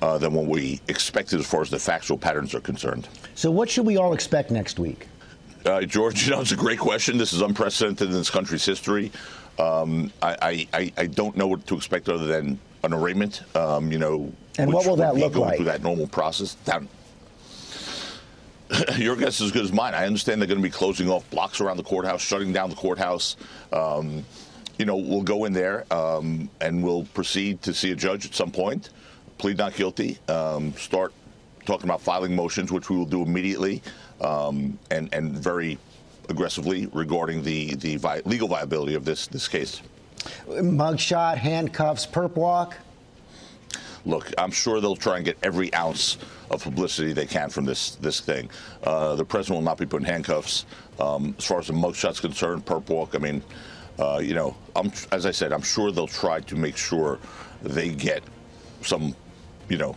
uh, 0.01 0.17
than 0.17 0.33
what 0.33 0.45
we 0.45 0.81
expected 0.87 1.39
as 1.39 1.47
far 1.47 1.61
as 1.61 1.69
the 1.69 1.79
factual 1.79 2.17
patterns 2.17 2.53
are 2.53 2.61
concerned. 2.61 3.07
So, 3.35 3.51
what 3.51 3.69
should 3.69 3.85
we 3.85 3.97
all 3.97 4.13
expect 4.13 4.51
next 4.51 4.79
week? 4.79 5.07
Uh, 5.65 5.81
George, 5.81 6.23
you 6.25 6.31
know, 6.31 6.41
it's 6.41 6.51
a 6.51 6.55
great 6.55 6.79
question. 6.79 7.17
This 7.17 7.33
is 7.33 7.41
unprecedented 7.41 8.07
in 8.07 8.13
this 8.13 8.29
country's 8.29 8.65
history. 8.65 9.11
Um, 9.59 10.11
I, 10.21 10.67
I, 10.71 10.93
I, 10.97 11.07
don't 11.07 11.35
know 11.35 11.47
what 11.47 11.65
to 11.65 11.75
expect 11.75 12.09
other 12.09 12.27
than 12.27 12.59
an 12.83 12.93
arraignment. 12.93 13.41
Um, 13.55 13.91
you 13.91 13.97
know, 13.97 14.31
and 14.59 14.71
what 14.71 14.85
will 14.85 14.97
that 14.97 15.15
look 15.15 15.33
going 15.33 15.47
like? 15.47 15.55
Through 15.55 15.65
that 15.65 15.81
normal 15.81 16.05
process. 16.05 16.55
That, 16.65 16.83
your 18.97 19.15
guess 19.15 19.41
is 19.41 19.47
as 19.47 19.51
good 19.51 19.63
as 19.63 19.71
mine. 19.71 19.95
I 19.95 20.05
understand 20.05 20.41
they're 20.41 20.47
going 20.47 20.59
to 20.59 20.63
be 20.63 20.69
closing 20.69 21.09
off 21.09 21.27
blocks 21.31 21.59
around 21.59 21.77
the 21.77 21.83
courthouse, 21.83 22.21
shutting 22.21 22.53
down 22.53 22.69
the 22.69 22.75
courthouse. 22.75 23.35
Um, 23.73 24.23
you 24.77 24.85
know, 24.85 24.97
we'll 24.97 25.23
go 25.23 25.45
in 25.45 25.53
there 25.53 25.91
um, 25.91 26.49
and 26.61 26.83
we'll 26.83 27.05
proceed 27.05 27.61
to 27.63 27.73
see 27.73 27.91
a 27.91 27.95
judge 27.95 28.25
at 28.25 28.35
some 28.35 28.51
point, 28.51 28.89
plead 29.38 29.57
not 29.57 29.75
guilty, 29.75 30.17
um, 30.27 30.73
start 30.73 31.13
talking 31.65 31.85
about 31.85 32.01
filing 32.01 32.35
motions, 32.35 32.71
which 32.71 32.89
we 32.89 32.95
will 32.95 33.05
do 33.05 33.21
immediately 33.21 33.81
um, 34.21 34.77
and 34.91 35.13
and 35.13 35.33
very 35.33 35.77
aggressively 36.29 36.88
regarding 36.88 37.43
the 37.43 37.75
the 37.75 37.97
vi- 37.97 38.21
legal 38.25 38.47
viability 38.47 38.95
of 38.95 39.05
this 39.05 39.27
this 39.27 39.47
case. 39.47 39.81
Mugshot, 40.47 41.38
handcuffs, 41.38 42.05
perp 42.05 42.35
walk. 42.35 42.75
Look, 44.05 44.31
I'm 44.38 44.51
sure 44.51 44.79
they'll 44.79 44.95
try 44.95 45.17
and 45.17 45.25
get 45.25 45.38
every 45.43 45.73
ounce 45.73 46.17
of 46.49 46.63
publicity 46.63 47.11
they 47.13 47.25
can 47.25 47.49
from 47.49 47.65
this 47.65 47.95
this 47.95 48.21
thing. 48.21 48.49
Uh, 48.83 49.15
the 49.15 49.25
president 49.25 49.57
will 49.57 49.65
not 49.65 49.77
be 49.77 49.85
put 49.85 50.01
in 50.01 50.05
handcuffs. 50.05 50.65
Um, 50.99 51.35
as 51.38 51.45
far 51.45 51.59
as 51.59 51.67
the 51.67 51.73
mugshot's 51.73 52.19
concerned, 52.19 52.65
perp 52.65 52.89
walk. 52.89 53.15
I 53.15 53.19
mean, 53.19 53.43
uh, 53.99 54.19
you 54.23 54.33
know, 54.33 54.55
I'm, 54.75 54.91
as 55.11 55.25
I 55.25 55.31
said, 55.31 55.51
I'm 55.51 55.61
sure 55.61 55.91
they'll 55.91 56.07
try 56.07 56.39
to 56.41 56.55
make 56.55 56.77
sure 56.77 57.19
they 57.61 57.89
get 57.89 58.23
some, 58.81 59.15
you 59.70 59.78
know, 59.78 59.95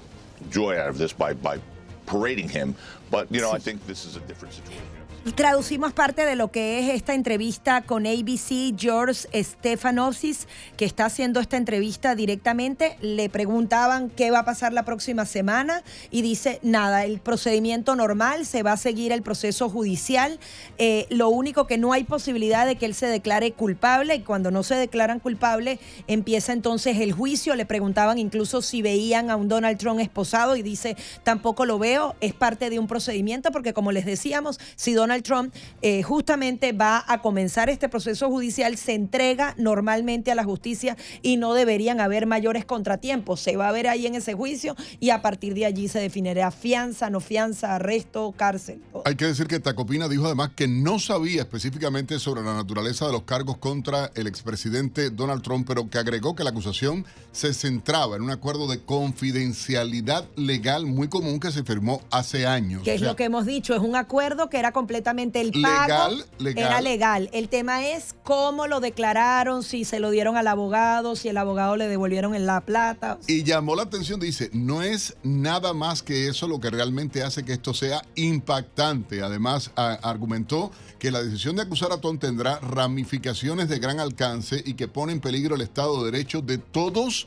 joy 0.51 0.79
out 0.79 0.89
of 0.89 0.99
this 0.99 1.13
by 1.13 1.35
by 1.35 1.61
parading 2.07 2.49
him. 2.49 2.75
But 3.11 3.31
you 3.31 3.41
know, 3.41 3.53
I 3.53 3.59
think 3.59 3.87
this 3.87 4.05
is 4.05 4.17
a 4.17 4.21
different 4.21 4.55
situation. 4.55 5.00
Traducimos 5.35 5.93
parte 5.93 6.25
de 6.25 6.35
lo 6.35 6.51
que 6.51 6.79
es 6.79 6.95
esta 6.95 7.13
entrevista 7.13 7.83
con 7.83 8.07
ABC, 8.07 8.75
George 8.75 9.29
Stephanopsis, 9.35 10.49
que 10.79 10.87
está 10.87 11.05
haciendo 11.05 11.41
esta 11.41 11.59
entrevista 11.59 12.15
directamente. 12.15 12.97
Le 13.03 13.29
preguntaban 13.29 14.09
qué 14.09 14.31
va 14.31 14.39
a 14.41 14.45
pasar 14.47 14.73
la 14.73 14.87
próxima 14.87 15.27
semana 15.27 15.83
y 16.11 16.23
dice, 16.23 16.59
nada, 16.63 17.05
el 17.05 17.21
procedimiento 17.21 17.97
normal, 17.97 18.47
se 18.47 18.63
va 18.63 18.73
a 18.73 18.77
seguir 18.79 19.13
el 19.13 19.21
proceso 19.21 19.69
judicial. 19.69 20.39
Eh, 20.79 21.07
lo 21.11 21.29
único 21.29 21.67
que 21.67 21.77
no 21.77 21.93
hay 21.93 22.05
posibilidad 22.05 22.67
de 22.67 22.77
que 22.77 22.87
él 22.87 22.95
se 22.95 23.07
declare 23.07 23.53
culpable 23.53 24.15
y 24.15 24.21
cuando 24.21 24.51
no 24.51 24.63
se 24.63 24.77
declaran 24.77 25.21
culpable 25.21 25.81
empieza 26.07 26.55
entonces 26.55 26.97
el 26.97 27.13
juicio. 27.13 27.57
Le 27.57 27.67
preguntaban 27.67 28.17
incluso 28.17 28.63
si 28.63 28.81
veían 28.81 29.29
a 29.29 29.37
un 29.37 29.49
Donald 29.49 29.77
Trump 29.77 30.01
esposado 30.01 30.57
y 30.57 30.63
dice, 30.63 30.97
tampoco 31.25 31.67
lo 31.67 31.79
veo, 31.79 32.17
es 32.23 32.33
parte 32.33 32.71
de 32.71 32.79
un 32.79 32.87
procedimiento 32.87 33.53
porque 33.53 33.75
como 33.75 33.93
les 33.93 34.07
decíamos, 34.07 34.59
si 34.77 34.95
Donald 34.95 35.10
Trump 35.19 35.55
eh, 35.83 36.03
justamente 36.03 36.73
va 36.73 37.05
a 37.07 37.21
comenzar 37.21 37.69
este 37.69 37.89
proceso 37.89 38.29
judicial, 38.29 38.77
se 38.77 38.95
entrega 38.95 39.55
normalmente 39.59 40.31
a 40.31 40.35
la 40.35 40.45
justicia 40.45 40.97
y 41.23 41.37
no 41.37 41.55
deberían 41.55 42.01
haber 42.01 42.27
mayores 42.27 42.65
contratiempos. 42.65 43.41
Se 43.41 43.57
va 43.57 43.69
a 43.69 43.73
ver 43.73 43.89
ahí 43.89 44.07
en 44.07 44.15
ese 44.15 44.35
juicio 44.35 44.77
y 45.01 45.11
a 45.11 45.23
partir 45.23 45.55
de 45.55 45.67
allí 45.67 45.89
se 45.89 45.99
definirá 45.99 46.51
fianza, 46.51 47.11
no 47.11 47.21
fianza, 47.21 47.75
arresto, 47.75 48.33
cárcel. 48.37 48.81
Hay 49.05 49.17
que 49.17 49.27
decir 49.27 49.47
que 49.47 49.61
Tacopina 49.61 50.09
dijo 50.09 50.27
además 50.27 50.51
que 50.55 50.69
no 50.69 50.99
sabía 50.99 51.43
específicamente 51.43 52.19
sobre 52.19 52.43
la 52.43 52.55
naturaleza 52.55 53.07
de 53.07 53.13
los 53.13 53.23
cargos 53.23 53.57
contra 53.59 54.11
el 54.15 54.27
expresidente 54.27 55.11
Donald 55.11 55.43
Trump, 55.43 55.67
pero 55.67 55.89
que 55.91 55.99
agregó 55.99 56.35
que 56.35 56.45
la 56.45 56.51
acusación 56.51 57.05
se 57.33 57.53
centraba 57.55 58.17
en 58.17 58.23
un 58.23 58.31
acuerdo 58.31 58.69
de 58.69 58.81
confidencialidad 58.81 60.29
legal 60.37 60.87
muy 60.87 61.09
común 61.09 61.41
que 61.41 61.51
se 61.51 61.65
firmó 61.65 62.03
hace 62.11 62.47
años. 62.47 62.83
Que 62.83 62.95
es 62.95 62.97
O 62.97 62.99
sea, 63.01 63.09
lo 63.09 63.17
que 63.17 63.25
hemos 63.25 63.47
dicho, 63.47 63.75
es 63.75 63.81
un 63.81 63.97
acuerdo 63.97 64.49
que 64.49 64.59
era 64.59 64.73
completamente 64.73 65.00
el 65.41 65.53
pago. 65.53 66.11
Legal, 66.11 66.25
legal. 66.39 66.65
Era 66.67 66.81
legal. 66.81 67.31
El 67.33 67.49
tema 67.49 67.87
es 67.87 68.15
cómo 68.23 68.67
lo 68.67 68.81
declararon, 68.81 69.63
si 69.63 69.85
se 69.85 70.01
lo 70.01 70.11
dieron 70.11 70.37
al 70.37 70.47
abogado, 70.47 71.17
si 71.17 71.29
el 71.29 71.37
abogado 71.37 71.77
le 71.77 71.89
devolvieron 71.89 72.35
en 72.35 72.47
la 72.47 72.61
plata. 72.61 73.19
Y 73.27 73.43
llamó 73.45 73.77
la 73.77 73.83
atención, 73.83 74.21
dice, 74.21 74.51
no 74.53 74.83
es 74.83 75.17
nada 75.23 75.73
más 75.73 76.03
que 76.03 76.29
eso 76.29 76.47
lo 76.49 76.61
que 76.61 76.71
realmente 76.71 77.23
hace 77.23 77.45
que 77.45 77.53
esto 77.55 77.75
sea 77.75 78.03
impactante. 78.15 79.23
Además, 79.23 79.71
a- 79.77 79.99
argumentó 80.03 80.71
que 80.99 81.11
la 81.11 81.23
decisión 81.23 81.57
de 81.57 81.63
acusar 81.63 81.93
a 81.93 82.01
Tom 82.01 82.19
tendrá 82.19 82.59
ramificaciones 82.61 83.69
de 83.69 83.79
gran 83.79 84.01
alcance 84.01 84.63
y 84.65 84.75
que 84.75 84.89
pone 84.89 85.13
en 85.13 85.21
peligro 85.21 85.55
el 85.55 85.61
Estado 85.63 86.05
de 86.05 86.11
Derecho 86.11 86.43
de 86.43 86.59
todos 86.59 87.27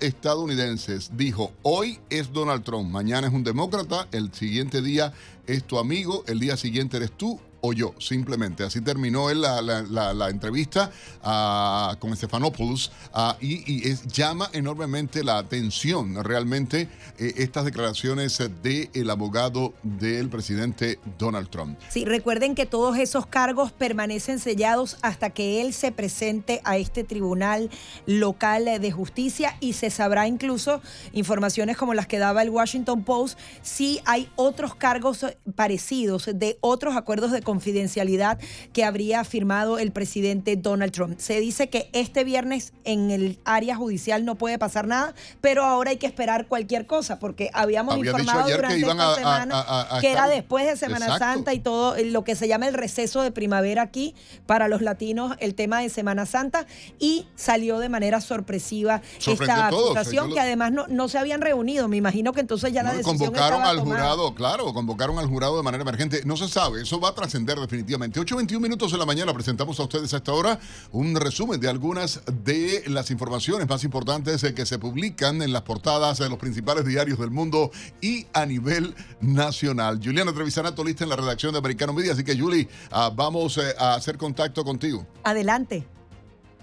estadounidenses. 0.00 1.16
Dijo, 1.16 1.52
hoy 1.62 1.98
es 2.10 2.32
Donald 2.32 2.62
Trump, 2.62 2.90
mañana 2.90 3.26
es 3.26 3.32
un 3.32 3.42
demócrata, 3.42 4.06
el 4.12 4.32
siguiente 4.34 4.82
día 4.82 5.14
es 5.46 5.64
tu 5.64 5.78
amigo, 5.78 6.24
el 6.26 6.40
día 6.40 6.58
siguiente 6.58 6.98
eres 6.98 7.12
tú 7.12 7.40
yo, 7.72 7.94
simplemente. 7.98 8.64
Así 8.64 8.80
terminó 8.80 9.30
él 9.30 9.40
la, 9.40 9.60
la- 9.60 10.28
entrevista 10.28 10.90
ah, 11.22 11.96
con 11.98 12.14
Stephanopoulos 12.16 12.90
ah, 13.12 13.36
y, 13.40 13.94
llama 14.06 14.48
enormemente 14.52 15.22
la 15.22 15.38
atención 15.38 16.22
realmente 16.24 16.88
eh, 17.18 17.34
estas 17.36 17.64
declaraciones 17.64 18.42
del 18.62 19.10
abogado 19.10 19.74
del 19.82 20.28
presidente 20.28 20.98
Donald 21.18 21.48
Trump. 21.48 21.78
Sí, 21.88 22.04
recuerden 22.04 22.54
que 22.54 22.66
todos 22.66 22.98
esos 22.98 23.26
cargos 23.26 23.72
permanecen 23.72 24.38
sellados 24.38 24.98
hasta 25.02 25.30
que 25.30 25.60
él 25.62 25.72
se 25.72 25.92
presente 25.92 26.60
a 26.64 26.76
este 26.76 27.04
tribunal 27.04 27.70
local 28.06 28.64
de 28.80 28.92
justicia 28.92 29.56
y 29.60 29.74
se 29.74 29.90
sabrá 29.90 30.26
incluso 30.26 30.80
informaciones 31.12 31.76
como 31.76 31.94
las 31.94 32.06
que 32.06 32.18
daba 32.18 32.42
el 32.42 32.50
Washington 32.50 33.04
Post 33.04 33.38
si 33.62 34.00
hay 34.04 34.28
otros 34.36 34.74
cargos 34.74 35.24
parecidos 35.54 36.30
de 36.34 36.58
otros 36.60 36.96
acuerdos 36.96 37.32
de 37.32 37.42
confidencialidad 37.56 38.38
que 38.72 38.84
habría 38.84 39.24
firmado 39.24 39.78
el 39.78 39.90
presidente 39.92 40.56
Donald 40.56 40.92
Trump. 40.92 41.18
Se 41.18 41.40
dice 41.40 41.68
que 41.68 41.88
este 41.92 42.22
viernes 42.24 42.72
en 42.84 43.10
el 43.10 43.38
área 43.44 43.76
judicial 43.76 44.24
no 44.24 44.34
puede 44.36 44.58
pasar 44.58 44.86
nada, 44.86 45.14
pero 45.40 45.64
ahora 45.64 45.90
hay 45.90 45.96
que 45.96 46.06
esperar 46.06 46.46
cualquier 46.48 46.86
cosa 46.86 47.18
porque 47.18 47.50
habíamos 47.54 47.94
Había 47.94 48.10
informado 48.10 48.46
que 48.46 48.52
durante 48.54 48.78
iban 48.78 48.96
esta 48.98 49.12
a- 49.12 49.14
semana 49.16 49.54
a- 49.60 49.96
a 49.96 50.00
que 50.00 50.12
era 50.12 50.28
después 50.28 50.66
de 50.66 50.76
Semana 50.76 51.06
Exacto. 51.06 51.24
Santa 51.24 51.54
y 51.54 51.60
todo 51.60 51.96
lo 52.04 52.24
que 52.24 52.34
se 52.36 52.46
llama 52.48 52.68
el 52.68 52.74
receso 52.74 53.22
de 53.22 53.30
primavera 53.30 53.82
aquí 53.82 54.14
para 54.46 54.68
los 54.68 54.82
latinos, 54.82 55.34
el 55.40 55.54
tema 55.54 55.80
de 55.80 55.88
Semana 55.88 56.26
Santa, 56.26 56.66
y 56.98 57.26
salió 57.36 57.78
de 57.78 57.88
manera 57.88 58.20
sorpresiva 58.20 59.00
Sorprendió 59.18 59.54
esta 59.56 59.66
acusación 59.68 60.28
lo- 60.28 60.34
que 60.34 60.40
además 60.40 60.72
no, 60.72 60.86
no 60.88 61.08
se 61.08 61.18
habían 61.18 61.40
reunido. 61.40 61.88
Me 61.88 61.96
imagino 61.96 62.32
que 62.32 62.40
entonces 62.40 62.72
ya 62.72 62.82
la 62.82 62.92
decisión 62.92 63.16
convocaron 63.18 63.62
al 63.62 63.78
tomada. 63.78 64.00
jurado, 64.02 64.34
claro, 64.34 64.72
convocaron 64.74 65.18
al 65.18 65.26
jurado 65.26 65.56
de 65.56 65.62
manera 65.62 65.82
emergente. 65.82 66.20
No 66.24 66.36
se 66.36 66.48
sabe, 66.48 66.82
eso 66.82 67.00
va 67.00 67.08
a 67.10 67.14
trascender 67.14 67.35
definitivamente. 67.44 68.20
8.21 68.20 68.60
minutos 68.60 68.92
de 68.92 68.98
la 68.98 69.04
mañana 69.04 69.32
presentamos 69.34 69.78
a 69.78 69.82
ustedes 69.82 70.14
a 70.14 70.18
esta 70.18 70.32
hora 70.32 70.58
un 70.92 71.14
resumen 71.16 71.60
de 71.60 71.68
algunas 71.68 72.22
de 72.44 72.84
las 72.86 73.10
informaciones 73.10 73.68
más 73.68 73.84
importantes 73.84 74.42
eh, 74.44 74.54
que 74.54 74.64
se 74.64 74.78
publican 74.78 75.42
en 75.42 75.52
las 75.52 75.62
portadas 75.62 76.18
de 76.18 76.28
los 76.28 76.38
principales 76.38 76.84
diarios 76.84 77.18
del 77.18 77.30
mundo 77.30 77.70
y 78.00 78.26
a 78.32 78.46
nivel 78.46 78.94
nacional. 79.20 80.00
Juliana 80.02 80.32
Trevisanato 80.32 80.82
lista 80.82 81.04
en 81.04 81.10
la 81.10 81.16
redacción 81.16 81.52
de 81.52 81.58
Americano 81.58 81.92
Media, 81.92 82.12
así 82.12 82.24
que 82.24 82.38
Julie, 82.38 82.68
ah, 82.90 83.10
vamos 83.14 83.58
eh, 83.58 83.74
a 83.78 83.94
hacer 83.94 84.16
contacto 84.16 84.64
contigo. 84.64 85.06
Adelante. 85.24 85.86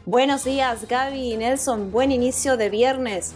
Buenos 0.06 0.44
días, 0.44 0.88
Gaby 0.88 1.34
y 1.34 1.38
Nelson. 1.38 1.92
Buen 1.92 2.12
inicio 2.12 2.58
de 2.58 2.70
viernes. 2.70 3.34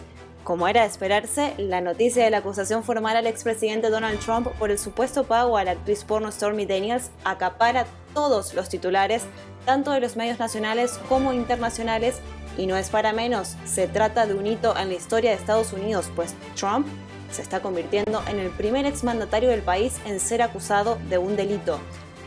Como 0.48 0.70
era 0.70 0.84
de 0.84 0.88
esperarse, 0.88 1.56
la 1.58 1.82
noticia 1.82 2.24
de 2.24 2.30
la 2.30 2.38
acusación 2.38 2.82
formal 2.82 3.18
al 3.18 3.28
expresidente 3.28 3.90
Donald 3.90 4.18
Trump 4.22 4.48
por 4.58 4.72
el 4.72 4.80
supuesto 4.80 5.26
pago 5.26 5.58
a 5.58 5.66
la 5.66 5.72
actriz 5.72 6.06
porno 6.06 6.32
Stormy 6.32 6.66
Daniels 6.66 7.12
acapara 7.26 7.86
todos 8.14 8.54
los 8.54 8.70
titulares, 8.70 9.26
tanto 9.66 9.92
de 9.92 10.00
los 10.00 10.16
medios 10.16 10.40
nacionales 10.40 11.02
como 11.10 11.34
internacionales, 11.34 12.22
y 12.58 12.66
no 12.66 12.78
es 12.78 12.90
para 12.90 13.12
menos, 13.12 13.58
se 13.66 13.90
trata 13.90 14.26
de 14.26 14.36
un 14.36 14.48
hito 14.48 14.74
en 14.78 14.88
la 14.88 14.96
historia 14.96 15.32
de 15.32 15.36
Estados 15.36 15.74
Unidos, 15.74 16.10
pues 16.16 16.34
Trump 16.56 16.88
se 17.30 17.42
está 17.42 17.60
convirtiendo 17.60 18.24
en 18.30 18.40
el 18.40 18.50
primer 18.52 18.86
exmandatario 18.86 19.50
del 19.50 19.64
país 19.64 19.98
en 20.06 20.22
ser 20.22 20.42
acusado 20.42 20.98
de 21.10 21.18
un 21.18 21.36
delito. 21.36 21.78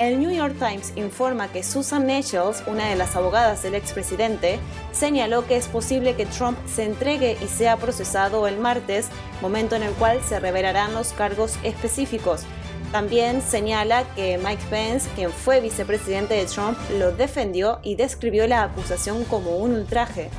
El 0.01 0.19
New 0.19 0.31
York 0.31 0.55
Times 0.59 0.95
informa 0.97 1.53
que 1.53 1.63
Susan 1.63 2.07
Nichols, 2.07 2.63
una 2.67 2.89
de 2.89 2.97
las 2.97 3.17
abogadas 3.17 3.63
del 3.63 3.75
expresidente, 3.75 4.59
señaló 4.93 5.47
que 5.47 5.57
es 5.57 5.69
posible 5.69 6.17
que 6.17 6.25
Trump 6.25 6.57
se 6.67 6.85
entregue 6.85 7.37
y 7.45 7.47
sea 7.49 7.77
procesado 7.77 8.49
el 8.49 8.57
martes, 8.57 9.11
momento 9.43 9.77
en 9.77 9.83
el 9.83 9.93
cual 9.93 10.23
se 10.23 10.41
revelarán 10.41 10.95
los 10.95 11.13
cargos 11.13 11.59
específicos. 11.65 12.45
También 12.93 13.43
señala 13.43 14.05
que 14.15 14.39
Mike 14.39 14.65
Pence, 14.71 15.07
quien 15.17 15.31
fue 15.31 15.61
vicepresidente 15.61 16.33
de 16.33 16.47
Trump, 16.47 16.79
lo 16.99 17.13
defendió 17.13 17.79
y 17.83 17.97
describió 17.97 18.47
la 18.47 18.63
acusación 18.63 19.25
como 19.25 19.59
un 19.59 19.73
ultraje. 19.73 20.31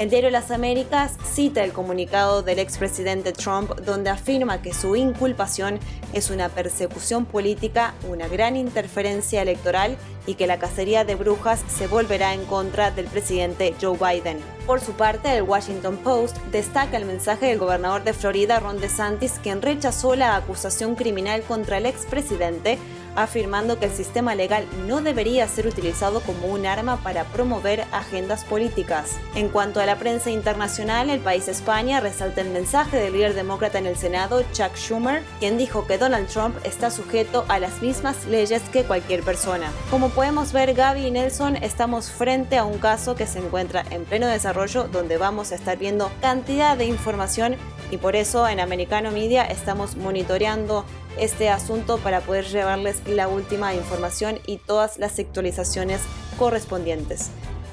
El 0.00 0.08
diario 0.08 0.30
Las 0.30 0.50
Américas 0.50 1.12
cita 1.30 1.62
el 1.62 1.74
comunicado 1.74 2.42
del 2.42 2.58
expresidente 2.58 3.34
Trump 3.34 3.70
donde 3.80 4.08
afirma 4.08 4.62
que 4.62 4.72
su 4.72 4.96
inculpación 4.96 5.78
es 6.14 6.30
una 6.30 6.48
persecución 6.48 7.26
política, 7.26 7.92
una 8.08 8.26
gran 8.26 8.56
interferencia 8.56 9.42
electoral 9.42 9.98
y 10.26 10.36
que 10.36 10.46
la 10.46 10.58
cacería 10.58 11.04
de 11.04 11.16
brujas 11.16 11.62
se 11.68 11.86
volverá 11.86 12.32
en 12.32 12.46
contra 12.46 12.90
del 12.90 13.08
presidente 13.08 13.74
Joe 13.78 13.98
Biden. 13.98 14.38
Por 14.66 14.80
su 14.80 14.92
parte, 14.92 15.36
el 15.36 15.42
Washington 15.42 15.98
Post 15.98 16.38
destaca 16.50 16.96
el 16.96 17.04
mensaje 17.04 17.48
del 17.48 17.58
gobernador 17.58 18.02
de 18.02 18.14
Florida, 18.14 18.58
Ron 18.58 18.80
DeSantis, 18.80 19.38
quien 19.42 19.60
rechazó 19.60 20.16
la 20.16 20.34
acusación 20.34 20.94
criminal 20.94 21.42
contra 21.42 21.76
el 21.76 21.84
expresidente 21.84 22.78
afirmando 23.16 23.78
que 23.78 23.86
el 23.86 23.92
sistema 23.92 24.34
legal 24.34 24.66
no 24.86 25.00
debería 25.00 25.48
ser 25.48 25.66
utilizado 25.66 26.20
como 26.20 26.46
un 26.46 26.66
arma 26.66 26.96
para 27.02 27.24
promover 27.24 27.84
agendas 27.92 28.44
políticas. 28.44 29.18
En 29.34 29.48
cuanto 29.48 29.80
a 29.80 29.86
la 29.86 29.96
prensa 29.96 30.30
internacional, 30.30 31.10
el 31.10 31.20
país 31.20 31.48
España 31.48 32.00
resalta 32.00 32.40
el 32.40 32.50
mensaje 32.50 32.96
del 32.96 33.12
líder 33.12 33.34
demócrata 33.34 33.78
en 33.78 33.86
el 33.86 33.96
Senado, 33.96 34.42
Chuck 34.52 34.74
Schumer, 34.76 35.22
quien 35.38 35.58
dijo 35.58 35.86
que 35.86 35.98
Donald 35.98 36.28
Trump 36.28 36.56
está 36.64 36.90
sujeto 36.90 37.44
a 37.48 37.58
las 37.58 37.82
mismas 37.82 38.26
leyes 38.26 38.62
que 38.72 38.84
cualquier 38.84 39.22
persona. 39.22 39.70
Como 39.90 40.10
podemos 40.10 40.52
ver, 40.52 40.74
Gaby 40.74 41.06
y 41.06 41.10
Nelson, 41.10 41.56
estamos 41.56 42.10
frente 42.10 42.58
a 42.58 42.64
un 42.64 42.78
caso 42.78 43.14
que 43.14 43.26
se 43.26 43.38
encuentra 43.38 43.84
en 43.90 44.04
pleno 44.04 44.26
desarrollo 44.26 44.88
donde 44.88 45.18
vamos 45.18 45.52
a 45.52 45.54
estar 45.54 45.78
viendo 45.78 46.10
cantidad 46.20 46.76
de 46.76 46.84
información 46.84 47.56
y 47.90 47.96
por 47.96 48.16
eso 48.16 48.46
en 48.46 48.60
Americano 48.60 49.10
Media 49.10 49.44
estamos 49.44 49.96
monitoreando 49.96 50.84
este 51.20 51.48
asunto 51.48 51.98
para 51.98 52.20
poder 52.20 52.46
llevarles 52.46 53.06
la 53.06 53.28
última 53.28 53.74
información 53.74 54.40
y 54.46 54.56
todas 54.56 54.98
las 54.98 55.18
actualizaciones 55.18 56.00
correspondientes. 56.38 57.30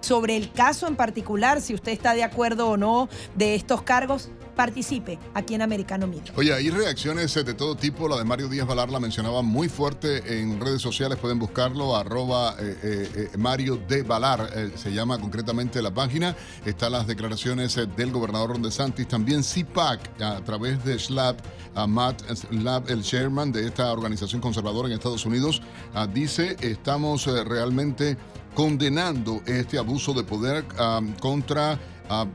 sobre 0.00 0.36
el 0.36 0.52
caso 0.52 0.86
en 0.86 0.96
particular, 0.96 1.60
si 1.60 1.74
usted 1.74 1.92
está 1.92 2.14
de 2.14 2.22
acuerdo 2.22 2.68
o 2.68 2.76
no 2.76 3.08
de 3.34 3.54
estos 3.54 3.82
cargos, 3.82 4.30
participe 4.56 5.18
aquí 5.34 5.54
en 5.54 5.62
Americano 5.62 6.08
Media. 6.08 6.32
Oye, 6.34 6.52
hay 6.52 6.70
reacciones 6.70 7.34
de 7.34 7.54
todo 7.54 7.76
tipo. 7.76 8.08
La 8.08 8.16
de 8.16 8.24
Mario 8.24 8.48
Díaz 8.48 8.66
Valar 8.66 8.90
la 8.90 8.98
mencionaba 8.98 9.42
muy 9.42 9.68
fuerte 9.68 10.40
en 10.40 10.58
redes 10.58 10.80
sociales. 10.80 11.18
Pueden 11.18 11.38
buscarlo, 11.38 11.94
arroba 11.94 12.56
eh, 12.58 12.76
eh, 12.82 13.30
eh, 13.32 13.38
Mario 13.38 13.76
de 13.88 14.02
Valar, 14.02 14.50
se 14.76 14.92
llama 14.92 15.20
concretamente 15.20 15.80
la 15.82 15.92
página. 15.92 16.34
Están 16.64 16.92
las 16.92 17.06
declaraciones 17.06 17.78
del 17.96 18.10
gobernador 18.10 18.50
Ron 18.50 18.62
DeSantis. 18.62 19.06
También 19.06 19.44
CIPAC, 19.44 20.22
a 20.22 20.40
través 20.40 20.82
de 20.84 20.98
SLAP, 20.98 21.38
a 21.74 21.86
Matt 21.86 22.22
Slab, 22.34 22.88
el 22.90 23.02
chairman 23.02 23.52
de 23.52 23.66
esta 23.66 23.92
organización 23.92 24.40
conservadora 24.40 24.88
en 24.88 24.94
Estados 24.94 25.26
Unidos, 25.26 25.60
dice, 26.14 26.56
estamos 26.60 27.26
realmente 27.26 28.16
condenando 28.56 29.42
este 29.46 29.78
abuso 29.78 30.14
de 30.14 30.24
poder 30.24 30.64
contra 31.20 31.78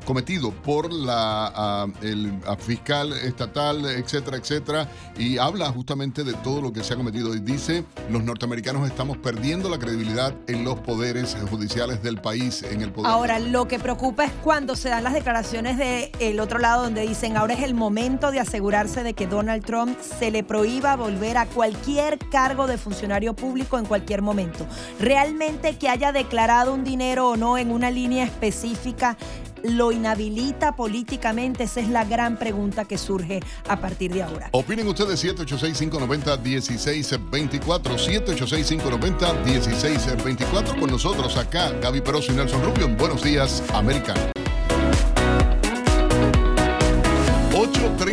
cometido 0.05 0.51
por 0.51 0.91
la 0.91 1.88
el 2.01 2.34
fiscal 2.59 3.13
estatal, 3.13 3.86
etcétera, 3.86 4.38
etcétera, 4.38 4.89
y 5.17 5.38
habla 5.38 5.69
justamente 5.72 6.24
de 6.24 6.34
todo 6.34 6.61
lo 6.61 6.74
que 6.74 6.84
se 6.84 6.93
ha 6.93 6.97
cometido 6.97 7.34
y 7.36 7.39
dice 7.39 7.86
los 8.09 8.24
norteamericanos 8.24 8.88
estamos 8.88 9.17
perdiendo 9.17 9.69
la 9.69 9.80
credibilidad 9.80 10.34
en 10.47 10.63
los 10.63 10.80
poderes 10.80 11.36
judiciales 11.49 12.03
del 12.03 12.19
país, 12.19 12.63
en 12.63 12.82
el 12.82 12.91
poder. 12.91 13.11
Ahora, 13.11 13.39
lo 13.39 13.67
que 13.67 13.80
preocupa 13.80 14.26
es 14.26 14.32
cuando 14.43 14.76
se 14.76 14.89
dan 14.89 15.03
las 15.03 15.13
declaraciones 15.13 15.78
del 15.78 16.39
otro 16.39 16.59
lado 16.59 16.84
donde 16.84 17.01
dicen 17.01 17.38
ahora 17.38 17.53
es 17.53 17.63
el 17.63 17.74
momento 17.74 18.32
de 18.32 18.39
asegurarse 18.39 19.03
de 19.03 19.13
que 19.13 19.28
Donald 19.28 19.63
Trump 19.65 19.97
se 19.99 20.32
le 20.32 20.43
prohíba 20.43 20.95
volver 20.95 21.38
a 21.38 21.45
cualquier 21.45 22.19
cargo 22.30 22.67
de 22.67 22.78
funcionario 22.78 23.36
público 23.36 23.78
en 23.80 23.86
cualquier 23.86 24.22
momento. 24.22 24.65
Realmente 24.99 25.78
que 25.78 25.89
haya 25.89 26.11
declarado 26.11 26.74
un 26.74 26.84
dinero 26.84 27.30
o 27.30 27.38
no 27.38 27.57
en 27.57 27.72
una 27.72 27.91
línea 27.91 28.24
específica 28.24 29.17
lo 29.64 29.91
inhabilita 29.91 30.76
políticamente? 30.76 31.64
Esa 31.64 31.80
es 31.82 31.89
la 31.89 32.05
gran 32.05 32.38
pregunta 32.38 32.86
que 32.86 32.97
surge 32.97 33.41
a 33.68 33.80
partir 33.80 34.12
de 34.14 34.24
ahora. 34.24 34.49
Opinen 34.51 34.88
ustedes 34.88 35.24
786-590-1624. 35.24 37.82
786-590-1624 37.82 40.80
con 40.80 40.89
nosotros 40.89 41.38
acá, 41.38 41.72
Gaby 41.82 42.01
Peroso 42.01 42.32
y 42.32 42.36
Nelson 42.36 42.64
Rubio. 42.64 42.88
Buenos 42.89 43.24
días, 43.24 43.64
americano. 43.74 44.40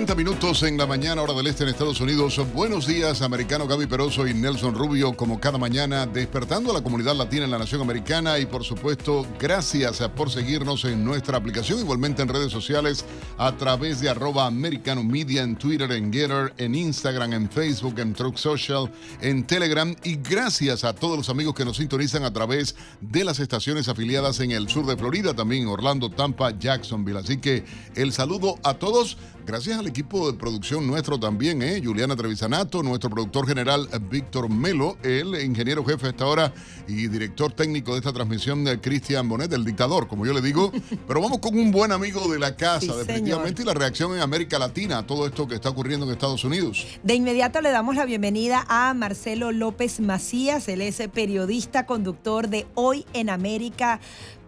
8.30 0.09 0.17
minutos 0.17 0.63
en 0.63 0.79
la 0.79 0.87
mañana, 0.87 1.21
hora 1.21 1.35
del 1.35 1.49
este 1.49 1.65
en 1.65 1.69
Estados 1.69 2.01
Unidos. 2.01 2.41
Buenos 2.55 2.87
días, 2.87 3.21
americano 3.21 3.67
Gaby 3.67 3.87
Peroso 3.87 4.27
y 4.27 4.33
Nelson 4.33 4.75
Rubio, 4.75 5.15
como 5.15 5.39
cada 5.39 5.59
mañana, 5.59 6.07
despertando 6.07 6.71
a 6.71 6.75
la 6.75 6.83
comunidad 6.83 7.15
latina 7.15 7.45
en 7.45 7.51
la 7.51 7.59
nación 7.59 7.83
americana. 7.83 8.39
Y 8.39 8.47
por 8.47 8.65
supuesto, 8.65 9.27
gracias 9.39 10.01
por 10.17 10.31
seguirnos 10.31 10.87
en 10.87 11.05
nuestra 11.05 11.37
aplicación, 11.37 11.81
igualmente 11.81 12.23
en 12.23 12.29
redes 12.29 12.51
sociales, 12.51 13.05
a 13.37 13.53
través 13.57 14.01
de 14.01 14.09
arroba 14.09 14.47
americano 14.47 15.05
media, 15.05 15.43
en 15.43 15.57
Twitter, 15.57 15.93
en 15.93 16.11
Getter, 16.11 16.55
en 16.57 16.75
Instagram, 16.75 17.35
en 17.35 17.51
Facebook, 17.51 17.99
en 17.99 18.15
Truck 18.15 18.37
Social, 18.37 18.91
en 19.21 19.47
Telegram. 19.47 19.95
Y 20.05 20.17
gracias 20.17 20.85
a 20.85 20.95
todos 20.95 21.19
los 21.19 21.29
amigos 21.29 21.55
que 21.55 21.67
nos 21.67 21.77
sintonizan 21.77 22.25
a 22.25 22.33
través 22.33 22.77
de 23.03 23.25
las 23.25 23.41
estaciones 23.41 23.89
afiliadas 23.89 24.41
en 24.41 24.53
el 24.53 24.71
sur 24.71 24.87
de 24.87 24.97
Florida, 24.97 25.35
también 25.35 25.67
Orlando, 25.67 26.09
Tampa, 26.09 26.59
Jacksonville. 26.59 27.19
Así 27.19 27.37
que 27.37 27.65
el 27.95 28.13
saludo 28.13 28.59
a 28.63 28.73
todos. 28.75 29.19
Gracias 29.49 29.79
al 29.79 29.87
equipo 29.87 30.31
de 30.31 30.37
producción 30.37 30.87
nuestro 30.87 31.19
también, 31.19 31.63
¿eh? 31.63 31.81
Juliana 31.83 32.15
Trevisanato, 32.15 32.83
nuestro 32.83 33.09
productor 33.09 33.49
general 33.49 33.89
Víctor 34.11 34.51
Melo, 34.51 34.99
el 35.03 35.43
ingeniero 35.43 35.83
jefe 35.87 36.09
hasta 36.09 36.25
ahora 36.25 36.53
y 36.87 37.09
director 37.09 37.51
técnico 37.53 37.93
de 37.93 38.01
esta 38.01 38.13
transmisión 38.13 38.63
de 38.63 38.79
Cristian 38.79 39.27
Bonet, 39.27 39.51
el 39.55 39.65
dictador, 39.65 40.07
como 40.07 40.27
yo 40.27 40.35
le 40.35 40.43
digo. 40.43 40.71
Pero 41.09 41.23
vamos 41.23 41.39
con 41.39 41.59
un 41.59 41.71
buen 41.71 41.93
amigo 41.93 42.31
de 42.31 42.39
la 42.39 42.57
casa, 42.57 42.95
definitivamente, 42.95 43.63
y 43.63 43.65
la 43.65 43.73
reacción 43.73 44.15
en 44.15 44.21
América 44.21 44.59
Latina 44.59 44.99
a 44.99 45.07
todo 45.07 45.27
esto 45.27 45.49
que 45.49 45.55
está 45.55 45.71
ocurriendo 45.71 46.05
en 46.05 46.13
Estados 46.13 46.45
Unidos. 46.45 46.87
De 47.03 47.15
inmediato 47.15 47.63
le 47.63 47.71
damos 47.71 47.97
la 47.97 48.05
bienvenida 48.05 48.67
a 48.69 48.93
Marcelo 48.93 49.51
López 49.51 50.01
Macías, 50.01 50.69
él 50.69 50.83
es 50.83 51.01
periodista, 51.11 51.87
conductor 51.87 52.51
de 52.51 52.67
Hoy 52.75 53.07
en 53.15 53.31
América 53.31 53.99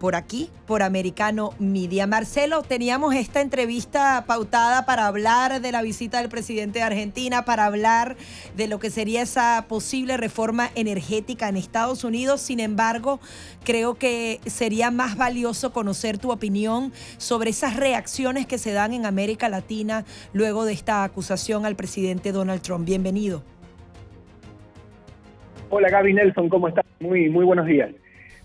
por 0.01 0.15
aquí, 0.15 0.49
por 0.65 0.81
Americano 0.81 1.51
Media. 1.59 2.07
Marcelo, 2.07 2.63
teníamos 2.63 3.13
esta 3.13 3.39
entrevista 3.39 4.23
pautada 4.25 4.83
para 4.83 5.05
hablar 5.05 5.61
de 5.61 5.71
la 5.71 5.83
visita 5.83 6.19
del 6.19 6.27
presidente 6.27 6.79
de 6.79 6.85
Argentina, 6.85 7.45
para 7.45 7.67
hablar 7.67 8.15
de 8.57 8.67
lo 8.67 8.79
que 8.79 8.89
sería 8.89 9.21
esa 9.21 9.63
posible 9.69 10.17
reforma 10.17 10.71
energética 10.73 11.47
en 11.49 11.55
Estados 11.55 12.03
Unidos. 12.03 12.41
Sin 12.41 12.59
embargo, 12.59 13.19
creo 13.63 13.93
que 13.93 14.39
sería 14.47 14.89
más 14.89 15.17
valioso 15.17 15.71
conocer 15.71 16.17
tu 16.17 16.31
opinión 16.31 16.91
sobre 17.17 17.51
esas 17.51 17.77
reacciones 17.77 18.47
que 18.47 18.57
se 18.57 18.73
dan 18.73 18.95
en 18.95 19.05
América 19.05 19.49
Latina 19.49 20.03
luego 20.33 20.65
de 20.65 20.73
esta 20.73 21.03
acusación 21.03 21.63
al 21.63 21.75
presidente 21.75 22.31
Donald 22.31 22.63
Trump. 22.63 22.87
Bienvenido. 22.87 23.43
Hola 25.69 25.89
Gaby 25.91 26.15
Nelson, 26.15 26.49
¿cómo 26.49 26.67
estás? 26.67 26.85
Muy, 26.99 27.29
muy 27.29 27.45
buenos 27.45 27.67
días. 27.67 27.91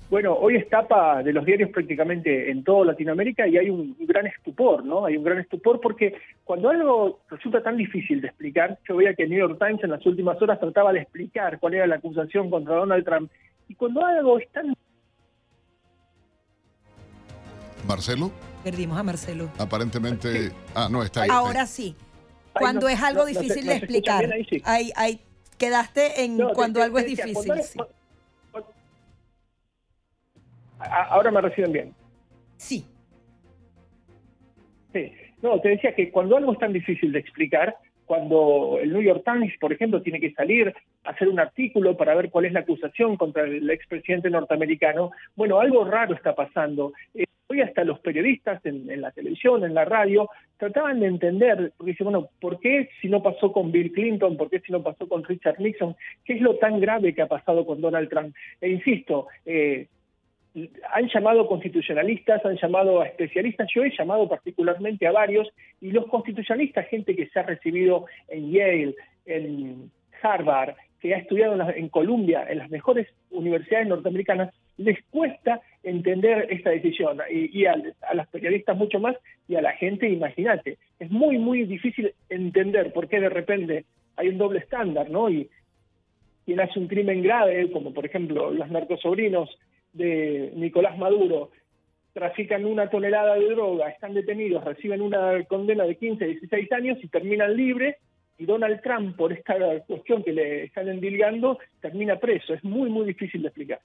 Bueno, 0.09 0.35
hoy 0.35 0.57
es 0.57 0.69
tapa 0.69 1.21
de 1.25 1.33
los 1.33 1.45
diarios 1.45 1.71
prácticamente 1.71 2.49
en 2.49 2.63
toda 2.63 2.87
Latinoamérica 2.87 3.49
y 3.49 3.59
hay 3.59 3.71
un, 3.71 3.97
gran 4.01 4.27
estupor, 4.27 4.85
¿no? 4.85 5.05
Hay 5.05 5.17
un 5.17 5.25
gran 5.25 5.39
estupor 5.39 5.81
porque 5.81 6.15
cuando 6.45 6.71
algo 6.71 7.21
resulta 7.29 7.61
tan 7.61 7.77
difícil 7.77 8.21
de 8.21 8.29
explicar, 8.29 8.79
yo 8.89 8.97
veía 8.97 9.15
que 9.15 9.25
el 9.25 9.31
New 9.31 9.41
York 9.41 9.59
Times 9.59 9.83
en 9.83 9.91
las 9.91 10.07
últimas 10.07 10.41
horas 10.41 10.61
trataba 10.61 10.93
de 10.93 11.01
explicar 11.01 11.59
cuál 11.59 11.75
era 11.75 11.89
la 11.89 11.97
acusación 11.97 12.51
contra 12.51 12.77
Donald 12.77 13.05
Trump, 13.05 13.31
y 13.69 13.75
cuando 13.75 14.05
algo 14.05 14.39
es 14.39 14.49
tan... 14.53 14.75
Marcelo. 17.89 18.31
Perdimos 18.63 18.99
a 18.99 19.03
Marcelo. 19.03 19.51
Aparentemente... 19.59 20.53
Ah, 20.75 20.89
no, 20.89 21.03
está 21.03 21.23
ahí. 21.23 21.31
Ahora 21.33 21.67
sí. 21.67 21.97
Cuando 22.53 22.89
es 22.89 23.03
algo 23.03 23.27
difícil 23.27 23.67
de 23.67 23.75
explicar. 23.75 24.25
Ahí, 24.65 24.93
ahí, 24.95 25.21
quedaste 25.59 26.25
en 26.25 26.39
cuando 26.55 26.81
algo 26.81 26.99
es 26.99 27.07
difícil. 27.07 27.53
sí. 27.63 27.81
Ahora 30.91 31.30
me 31.30 31.41
reciben 31.41 31.72
bien. 31.72 31.95
Sí. 32.57 32.87
Sí. 34.93 35.12
No, 35.43 35.61
te 35.61 35.70
decía 35.70 35.95
que 35.95 36.11
cuando 36.11 36.37
algo 36.37 36.53
es 36.53 36.59
tan 36.59 36.72
difícil 36.72 37.12
de 37.12 37.18
explicar, 37.18 37.76
cuando 38.07 38.78
el 38.80 38.93
New 38.93 39.03
York 39.03 39.22
Times, 39.24 39.53
por 39.61 39.72
ejemplo, 39.72 40.01
tiene 40.01 40.20
que 40.20 40.32
salir 40.32 40.72
a 41.05 41.11
hacer 41.11 41.28
un 41.28 41.41
artículo 41.41 41.97
para 41.97 42.14
ver 42.14 42.30
cuál 42.30 42.47
es 42.47 42.53
la 42.53 42.61
acusación 42.61 43.16
contra 43.16 43.45
el 43.45 43.68
expresidente 43.68 44.30
norteamericano, 44.30 45.11
bueno, 45.34 45.61
algo 45.61 45.84
raro 45.84 46.14
está 46.14 46.34
pasando. 46.34 46.93
Eh, 47.14 47.24
hoy 47.49 47.61
hasta 47.61 47.84
los 47.84 48.01
periodistas 48.01 48.64
en, 48.64 49.01
la 49.01 49.11
televisión, 49.11 49.64
en 49.64 49.74
la 49.74 49.84
radio, 49.84 50.28
trataban 50.57 51.01
de 51.01 51.07
entender, 51.07 51.72
porque 51.76 51.93
dicen, 51.93 52.07
bueno, 52.07 52.28
¿por 52.41 52.59
qué 52.61 52.89
si 53.01 53.09
no 53.09 53.22
pasó 53.22 53.53
con 53.53 53.72
Bill 53.72 53.93
Clinton? 53.93 54.37
¿Por 54.37 54.51
qué 54.51 54.61
si 54.61 54.72
no 54.72 54.82
pasó 54.82 55.09
con 55.09 55.24
Richard 55.24 55.61
Nixon? 55.61 55.97
¿Qué 56.24 56.34
es 56.34 56.41
lo 56.41 56.57
tan 56.57 56.80
grave 56.80 57.14
que 57.14 57.22
ha 57.22 57.28
pasado 57.28 57.66
con 57.66 57.80
Donald 57.80 58.09
Trump? 58.09 58.34
E 58.61 58.70
insisto, 58.70 59.26
eh, 59.45 59.89
han 60.93 61.09
llamado 61.09 61.47
constitucionalistas, 61.47 62.45
han 62.45 62.57
llamado 62.57 63.01
a 63.01 63.07
especialistas, 63.07 63.69
yo 63.75 63.85
he 63.85 63.97
llamado 63.97 64.29
particularmente 64.29 65.07
a 65.07 65.13
varios, 65.13 65.49
y 65.81 65.91
los 65.91 66.07
constitucionalistas, 66.07 66.89
gente 66.89 67.15
que 67.15 67.29
se 67.29 67.39
ha 67.39 67.43
recibido 67.43 68.07
en 68.29 68.51
Yale, 68.51 68.95
en 69.27 69.91
Harvard, 70.23 70.75
que 71.01 71.15
ha 71.15 71.19
estudiado 71.19 71.71
en, 71.71 71.89
Columbia, 71.89 72.47
en 72.49 72.59
las 72.59 72.71
mejores 72.71 73.07
universidades 73.31 73.87
norteamericanas, 73.87 74.55
les 74.79 75.03
cuesta 75.11 75.61
entender 75.83 76.49
esta 76.51 76.71
decisión, 76.71 77.19
y, 77.31 77.67
a, 77.67 77.77
las 78.15 78.29
periodistas 78.29 78.77
mucho 78.77 78.99
más, 78.99 79.17
y 79.49 79.57
a 79.57 79.63
la 79.63 79.73
gente, 79.73 80.09
imagínate, 80.09 80.79
es 80.99 81.11
muy, 81.11 81.39
muy 81.39 81.65
difícil 81.65 82.13
entender 82.31 82.93
por 82.93 83.09
qué 83.09 83.21
de 83.21 83.29
repente 83.29 83.85
hay 84.17 84.29
un 84.29 84.39
doble 84.39 84.61
estándar, 84.61 85.11
¿no? 85.11 85.29
Y 85.29 85.51
quien 86.47 86.61
hace 86.61 86.79
un 86.79 86.89
crimen 86.89 87.23
grave, 87.23 87.71
como 87.71 87.93
por 87.93 88.07
ejemplo 88.07 88.51
los 88.51 88.71
narcosobrinos 88.71 89.59
de 89.97 90.53
Nicolás 90.55 90.97
Maduro 90.99 91.51
trafican 92.12 92.64
una 92.64 92.88
tonelada 92.88 93.34
de 93.34 93.51
droga, 93.51 93.90
están 93.90 94.14
detenidos, 94.14 94.64
reciben 94.64 95.03
una 95.03 95.44
condena 95.44 95.84
de 95.84 95.97
15, 95.97 96.24
16 96.24 96.72
años 96.72 96.99
y 97.03 97.09
terminan 97.09 97.55
libres, 97.55 97.97
y 98.39 98.45
Donald 98.45 98.80
Trump, 98.82 99.16
por 99.16 99.32
esta 99.32 99.55
cuestión 99.87 100.22
que 100.22 100.32
le 100.32 100.64
están 100.64 100.89
endilgando, 100.89 101.59
termina 101.80 102.18
preso. 102.18 102.55
Es 102.55 102.62
muy, 102.64 102.91
muy 102.91 103.07
difícil 103.07 103.43
de 103.43 103.49
explicar. 103.49 103.80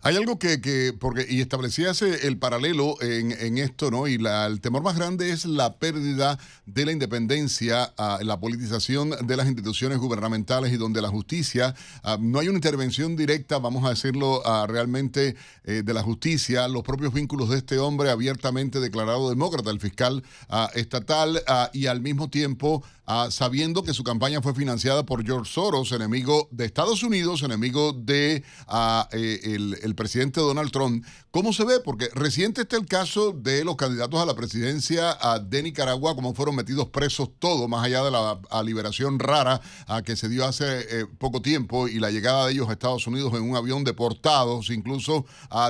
Hay 0.00 0.14
algo 0.14 0.38
que, 0.38 0.60
que 0.60 0.92
porque, 0.98 1.26
y 1.28 1.40
establecíase 1.40 2.28
el 2.28 2.38
paralelo 2.38 2.94
en, 3.02 3.32
en 3.32 3.58
esto, 3.58 3.90
¿no? 3.90 4.06
Y 4.06 4.16
la, 4.16 4.46
el 4.46 4.60
temor 4.60 4.82
más 4.82 4.96
grande 4.96 5.30
es 5.30 5.44
la 5.44 5.74
pérdida 5.74 6.38
de 6.66 6.86
la 6.86 6.92
independencia, 6.92 7.92
uh, 7.98 8.24
la 8.24 8.38
politización 8.38 9.10
de 9.26 9.36
las 9.36 9.48
instituciones 9.48 9.98
gubernamentales 9.98 10.72
y 10.72 10.76
donde 10.76 11.02
la 11.02 11.08
justicia, 11.08 11.74
uh, 12.04 12.16
no 12.20 12.38
hay 12.38 12.46
una 12.46 12.58
intervención 12.58 13.16
directa, 13.16 13.58
vamos 13.58 13.84
a 13.84 13.90
decirlo, 13.90 14.40
uh, 14.40 14.66
realmente 14.68 15.34
eh, 15.64 15.82
de 15.84 15.94
la 15.94 16.04
justicia, 16.04 16.68
los 16.68 16.84
propios 16.84 17.12
vínculos 17.12 17.50
de 17.50 17.56
este 17.56 17.78
hombre 17.78 18.10
abiertamente 18.10 18.78
declarado 18.78 19.30
demócrata, 19.30 19.70
el 19.70 19.80
fiscal 19.80 20.22
estatal, 20.74 21.40
y 21.72 21.86
al 21.86 22.00
mismo 22.00 22.30
tiempo 22.30 22.84
sabiendo 23.30 23.82
que 23.88 23.94
su 23.94 24.04
campaña 24.04 24.42
fue 24.42 24.54
financiada 24.54 25.06
por 25.06 25.24
George 25.24 25.50
Soros, 25.50 25.92
enemigo 25.92 26.46
de 26.50 26.66
Estados 26.66 27.02
Unidos, 27.02 27.42
enemigo 27.42 27.94
de 27.94 28.44
eh, 29.12 29.76
el 29.82 29.94
presidente 29.94 30.42
Donald 30.42 30.70
Trump. 30.70 31.06
¿Cómo 31.30 31.54
se 31.54 31.64
ve? 31.64 31.80
Porque 31.82 32.10
reciente 32.12 32.60
está 32.60 32.76
el 32.76 32.84
caso 32.84 33.32
de 33.32 33.64
los 33.64 33.76
candidatos 33.76 34.20
a 34.20 34.26
la 34.26 34.34
presidencia 34.34 35.16
de 35.42 35.62
Nicaragua, 35.62 36.14
como 36.14 36.34
fueron 36.34 36.56
metidos 36.56 36.88
presos 36.88 37.30
todos, 37.38 37.66
más 37.66 37.82
allá 37.82 38.04
de 38.04 38.10
la 38.10 38.38
liberación 38.62 39.18
rara 39.18 39.62
que 40.04 40.16
se 40.16 40.28
dio 40.28 40.44
hace 40.44 40.66
eh, 40.66 41.06
poco 41.06 41.40
tiempo 41.40 41.88
y 41.88 41.98
la 41.98 42.10
llegada 42.10 42.44
de 42.44 42.52
ellos 42.52 42.68
a 42.68 42.72
Estados 42.72 43.06
Unidos 43.06 43.32
en 43.32 43.42
un 43.42 43.56
avión 43.56 43.84
deportados, 43.84 44.68
incluso 44.68 45.24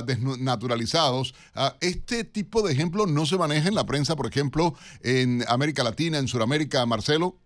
desnaturalizados. 0.05 1.33
este 1.79 2.25
tipo 2.25 2.63
de 2.63 2.73
ejemplos 2.73 3.07
no 3.07 3.25
se 3.25 3.37
maneja 3.37 3.69
en 3.69 3.75
la 3.75 3.85
prensa, 3.85 4.17
por 4.17 4.27
ejemplo, 4.27 4.75
en 5.03 5.45
América 5.47 5.85
Latina, 5.85 6.17
en 6.17 6.27
Sudamérica, 6.27 6.85
Marcelo. 6.85 7.37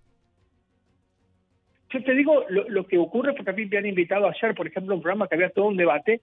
Yo 1.94 2.04
te 2.04 2.16
digo 2.16 2.44
lo, 2.50 2.88
que 2.88 2.98
ocurre, 2.98 3.34
porque 3.34 3.52
a 3.52 3.54
mí 3.54 3.66
me 3.66 3.78
han 3.78 3.86
invitado 3.86 4.28
ayer, 4.28 4.56
por 4.56 4.66
ejemplo, 4.66 4.94
a 4.94 4.96
un 4.96 5.04
programa 5.04 5.28
que 5.28 5.36
había 5.36 5.50
todo 5.50 5.66
un 5.66 5.78
debate 5.78 6.22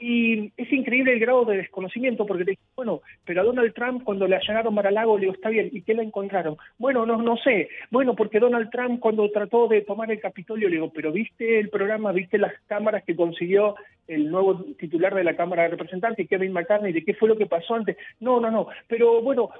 y 0.00 0.52
es 0.56 0.72
increíble 0.72 1.12
el 1.12 1.20
grado 1.20 1.44
de 1.44 1.58
desconocimiento, 1.58 2.26
porque 2.26 2.44
te 2.44 2.58
bueno, 2.74 3.02
pero 3.24 3.42
a 3.42 3.44
Donald 3.44 3.74
Trump 3.74 4.02
cuando 4.02 4.26
le 4.26 4.36
allanaron 4.36 4.74
Mar-a-Lago 4.74 5.16
le 5.16 5.22
digo, 5.22 5.34
está 5.34 5.50
bien, 5.50 5.68
¿y 5.72 5.82
qué 5.82 5.92
le 5.92 6.02
encontraron? 6.02 6.56
Bueno, 6.78 7.04
no, 7.04 7.20
no 7.20 7.36
sé. 7.36 7.68
Bueno, 7.90 8.16
porque 8.16 8.40
Donald 8.40 8.70
Trump 8.70 9.00
cuando 9.00 9.30
trató 9.30 9.68
de 9.68 9.82
tomar 9.82 10.10
el 10.10 10.18
Capitolio, 10.18 10.68
le 10.68 10.76
digo, 10.76 10.90
pero 10.90 11.12
¿viste 11.12 11.60
el 11.60 11.68
programa, 11.68 12.12
viste 12.12 12.38
las 12.38 12.54
cámaras 12.66 13.04
que 13.04 13.14
consiguió 13.14 13.74
el 14.08 14.30
nuevo 14.30 14.64
titular 14.78 15.14
de 15.14 15.24
la 15.24 15.36
Cámara 15.36 15.64
de 15.64 15.68
Representantes, 15.70 16.28
Kevin 16.28 16.52
McCartney, 16.52 16.92
de 16.92 17.04
qué 17.04 17.14
fue 17.14 17.28
lo 17.28 17.36
que 17.36 17.46
pasó 17.46 17.74
antes? 17.74 17.96
No, 18.18 18.40
no, 18.40 18.50
no. 18.50 18.68
Pero 18.88 19.20
bueno, 19.20 19.50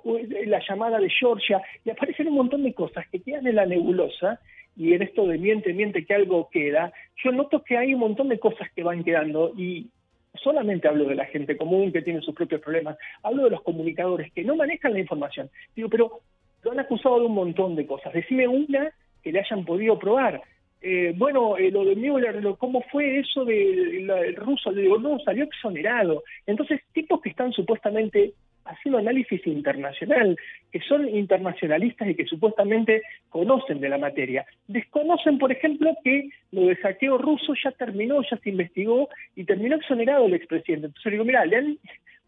la 0.47 0.63
llamada 0.67 0.99
de 0.99 1.11
Georgia, 1.11 1.61
y 1.85 1.91
aparecen 1.91 2.29
un 2.29 2.35
montón 2.35 2.65
de 2.65 2.73
cosas 2.73 3.07
que 3.11 3.21
quedan 3.21 3.47
en 3.47 3.57
la 3.57 3.67
nebulosa, 3.67 4.41
y 4.77 4.95
en 4.95 5.03
esto 5.03 5.27
de 5.27 5.37
miente, 5.37 5.75
miente 5.75 6.05
que 6.07 6.15
algo 6.15 6.49
queda, 6.51 6.93
yo 7.23 7.33
noto 7.33 7.63
que 7.63 7.77
hay 7.77 7.93
un 7.93 8.01
montón 8.01 8.29
de 8.29 8.39
cosas 8.39 8.71
que 8.75 8.83
van 8.83 9.05
quedando 9.05 9.53
y 9.57 9.91
solamente 10.35 10.89
hablo 10.89 11.05
de 11.05 11.15
la 11.15 11.27
gente 11.27 11.57
común 11.57 11.93
que 11.93 12.03
tiene 12.03 12.21
sus 12.21 12.35
propios 12.35 12.61
problemas, 12.61 12.97
hablo 13.23 13.45
de 13.45 13.51
los 13.51 13.63
comunicadores 13.63 14.33
que 14.33 14.45
no 14.45 14.57
manejan 14.57 14.93
la 14.93 15.01
información. 15.01 15.51
Digo, 15.75 15.89
pero 15.89 16.21
lo 16.63 16.73
han 16.73 16.81
acusado 16.81 17.21
de 17.21 17.27
un 17.27 17.35
montón 17.35 17.77
de 17.77 17.87
cosas. 17.87 18.13
Decime 18.13 18.47
una 18.47 18.93
que 19.23 19.33
le 19.33 19.41
hayan 19.41 19.65
podido 19.65 19.99
probar. 19.99 20.43
Eh, 20.83 21.13
bueno, 21.17 21.59
eh, 21.59 21.71
lo 21.71 21.85
de 21.85 21.95
Mueller, 21.95 22.43
¿cómo 22.59 22.83
fue 22.91 23.19
eso 23.19 23.45
del 23.45 24.37
ruso? 24.37 24.71
Le 24.71 24.83
digo, 24.83 24.99
no, 24.99 25.19
salió 25.21 25.45
exonerado. 25.45 26.23
Entonces, 26.47 26.81
tipos 26.93 27.21
que 27.21 27.31
están 27.31 27.53
supuestamente 27.53 28.33
haciendo 28.71 28.99
análisis 28.99 29.47
internacional, 29.47 30.37
que 30.73 30.81
son 30.81 31.09
internacionalistas 31.09 32.09
y 32.09 32.15
que 32.15 32.27
supuestamente 32.27 33.03
conocen 33.29 33.81
de 33.81 33.89
la 33.89 33.99
materia. 33.99 34.47
Desconocen, 34.69 35.39
por 35.39 35.53
ejemplo, 35.53 35.95
que 36.05 36.31
lo 36.53 36.63
de 36.63 36.77
saqueo 36.77 37.19
ruso 37.19 37.55
ya 37.63 37.73
terminó, 37.73 38.23
ya 38.23 38.37
se 38.39 38.51
investigó 38.51 39.09
y 39.37 39.45
terminó 39.45 39.77
exonerado 39.77 40.27
el 40.27 40.35
expresidente. 40.35 40.87
Entonces 40.87 41.13
digo, 41.13 41.25
mira, 41.25 41.45
le 41.45 41.57
han 41.57 41.79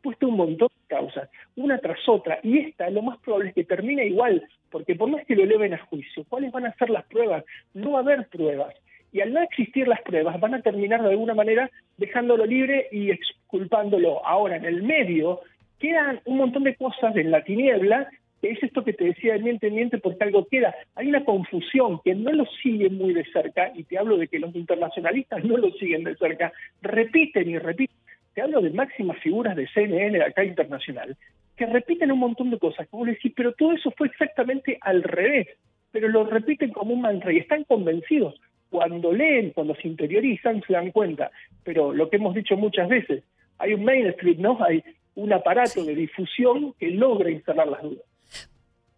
puesto 0.02 0.28
un 0.28 0.36
montón 0.36 0.68
de 0.68 0.96
causas, 0.96 1.30
una 1.56 1.78
tras 1.78 2.06
otra, 2.08 2.40
y 2.42 2.58
esta 2.58 2.90
lo 2.90 3.02
más 3.02 3.18
probable 3.20 3.50
es 3.50 3.54
que 3.54 3.64
termine 3.64 4.06
igual, 4.06 4.42
porque 4.70 4.96
por 4.96 5.08
más 5.08 5.24
que 5.24 5.36
lo 5.36 5.44
eleven 5.44 5.74
a 5.74 5.78
juicio, 5.78 6.24
¿cuáles 6.28 6.50
van 6.50 6.66
a 6.66 6.74
ser 6.74 6.90
las 6.90 7.04
pruebas? 7.04 7.44
No 7.72 7.92
va 7.92 8.00
a 8.00 8.02
haber 8.02 8.26
pruebas. 8.28 8.74
Y 9.12 9.20
al 9.20 9.32
no 9.32 9.42
existir 9.42 9.86
las 9.86 10.00
pruebas, 10.00 10.40
van 10.40 10.54
a 10.54 10.62
terminar 10.62 11.02
de 11.02 11.10
alguna 11.10 11.34
manera 11.34 11.70
dejándolo 11.98 12.46
libre 12.46 12.88
y 12.90 13.10
exculpándolo. 13.10 14.26
Ahora, 14.26 14.56
en 14.56 14.64
el 14.64 14.82
medio, 14.82 15.40
quedan 15.82 16.20
un 16.26 16.36
montón 16.36 16.62
de 16.62 16.76
cosas 16.76 17.16
en 17.16 17.32
la 17.32 17.42
tiniebla, 17.42 18.08
que 18.40 18.52
es 18.52 18.62
esto 18.62 18.84
que 18.84 18.92
te 18.92 19.04
decía 19.04 19.34
de 19.34 19.40
miente, 19.40 19.68
miente, 19.68 19.98
porque 19.98 20.22
algo 20.22 20.46
queda. 20.46 20.72
Hay 20.94 21.08
una 21.08 21.24
confusión 21.24 22.00
que 22.04 22.14
no 22.14 22.30
lo 22.32 22.46
siguen 22.62 22.96
muy 22.96 23.12
de 23.12 23.24
cerca, 23.24 23.72
y 23.74 23.82
te 23.82 23.98
hablo 23.98 24.16
de 24.16 24.28
que 24.28 24.38
los 24.38 24.54
internacionalistas 24.54 25.44
no 25.44 25.56
lo 25.56 25.72
siguen 25.72 26.04
de 26.04 26.16
cerca, 26.16 26.52
repiten 26.80 27.50
y 27.50 27.58
repiten. 27.58 27.96
Te 28.32 28.42
hablo 28.42 28.60
de 28.60 28.70
máximas 28.70 29.18
figuras 29.18 29.56
de 29.56 29.66
CNN 29.68 30.22
acá 30.22 30.44
internacional, 30.44 31.16
que 31.56 31.66
repiten 31.66 32.12
un 32.12 32.20
montón 32.20 32.50
de 32.50 32.58
cosas, 32.60 32.88
como 32.88 33.04
decir, 33.04 33.32
pero 33.36 33.52
todo 33.52 33.72
eso 33.72 33.90
fue 33.96 34.06
exactamente 34.06 34.78
al 34.80 35.02
revés, 35.02 35.48
pero 35.90 36.08
lo 36.08 36.24
repiten 36.24 36.70
como 36.70 36.94
un 36.94 37.02
mantra 37.02 37.32
y 37.32 37.38
están 37.38 37.64
convencidos. 37.64 38.40
Cuando 38.70 39.12
leen, 39.12 39.50
cuando 39.50 39.74
se 39.74 39.88
interiorizan, 39.88 40.62
se 40.62 40.72
dan 40.72 40.92
cuenta. 40.92 41.30
Pero 41.62 41.92
lo 41.92 42.08
que 42.08 42.16
hemos 42.16 42.34
dicho 42.34 42.56
muchas 42.56 42.88
veces, 42.88 43.22
hay 43.58 43.74
un 43.74 43.84
mainstream, 43.84 44.40
¿no? 44.40 44.58
Hay 44.64 44.82
un 45.14 45.32
aparato 45.32 45.84
de 45.84 45.94
difusión 45.94 46.74
que 46.78 46.90
logra 46.90 47.30
instalar 47.30 47.68
las 47.68 47.82
dudas. 47.82 48.04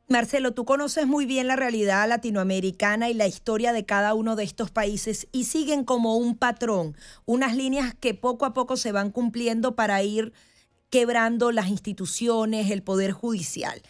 Marcelo, 0.07 0.53
tú 0.53 0.67
conoces 0.67 1.07
muy 1.07 1.25
bien 1.25 1.47
la 1.47 1.57
realidad 1.57 2.07
latinoamericana 2.07 3.09
y 3.09 3.15
la 3.15 3.27
historia 3.27 3.73
de 3.73 3.87
cada 3.87 4.13
uno 4.13 4.37
de 4.37 4.45
estos 4.45 4.71
países 4.71 5.29
y 5.33 5.45
siguen 5.45 5.83
como 5.85 6.19
un 6.19 6.37
patrón, 6.37 6.95
unas 7.25 7.57
líneas 7.57 7.95
que 7.95 8.13
poco 8.13 8.45
a 8.45 8.53
poco 8.53 8.77
se 8.77 8.93
van 8.93 9.11
cumpliendo 9.11 9.75
para 9.75 10.03
ir 10.03 10.35
quebrando 10.91 11.53
las 11.53 11.69
instituciones, 11.69 12.71
el 12.71 12.83
poder 12.83 13.13
judicial. 13.13 13.81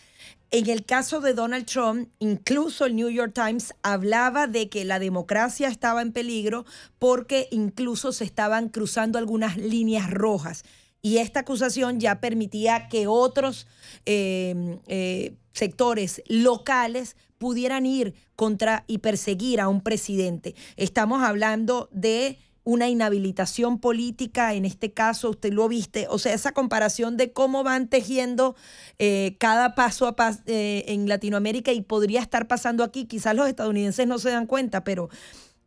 En 0.52 0.70
el 0.70 0.84
caso 0.84 1.20
de 1.20 1.34
Donald 1.34 1.66
Trump, 1.66 2.08
incluso 2.20 2.86
el 2.86 2.94
New 2.94 3.10
York 3.10 3.32
Times 3.34 3.74
hablaba 3.82 4.46
de 4.46 4.68
que 4.68 4.84
la 4.84 5.00
democracia 5.00 5.66
estaba 5.66 6.00
en 6.00 6.12
peligro 6.12 6.64
porque 7.00 7.48
incluso 7.50 8.12
se 8.12 8.22
estaban 8.22 8.68
cruzando 8.68 9.18
algunas 9.18 9.56
líneas 9.56 10.08
rojas 10.12 10.64
y 11.04 11.18
esta 11.18 11.40
acusación 11.40 12.00
ya 12.00 12.18
permitía 12.18 12.88
que 12.88 13.06
otros 13.06 13.66
em, 14.06 14.78
eh, 14.86 15.34
sectores 15.52 16.22
locales 16.28 17.14
pudieran 17.36 17.84
ir 17.84 18.14
contra 18.36 18.84
y 18.86 18.98
perseguir 18.98 19.60
a 19.60 19.68
un 19.68 19.82
presidente. 19.82 20.54
Estamos 20.78 21.22
hablando 21.22 21.90
de 21.92 22.38
una 22.64 22.88
inhabilitación 22.88 23.80
política, 23.80 24.54
en 24.54 24.64
este 24.64 24.94
caso 24.94 25.28
usted 25.28 25.52
lo 25.52 25.68
viste, 25.68 26.06
o 26.08 26.18
sea, 26.18 26.32
esa 26.32 26.52
comparación 26.52 27.18
de 27.18 27.34
cómo 27.34 27.62
van 27.64 27.88
tejiendo 27.88 28.56
eh, 28.98 29.36
cada 29.38 29.74
paso 29.74 30.06
a 30.06 30.16
paso 30.16 30.40
eh, 30.46 30.86
en 30.88 31.06
Latinoamérica 31.06 31.70
y 31.72 31.82
podría 31.82 32.22
estar 32.22 32.48
pasando 32.48 32.82
aquí, 32.82 33.04
quizás 33.04 33.36
los 33.36 33.46
estadounidenses 33.46 34.06
no 34.06 34.18
se 34.18 34.30
dan 34.30 34.46
cuenta, 34.46 34.84
pero, 34.84 35.10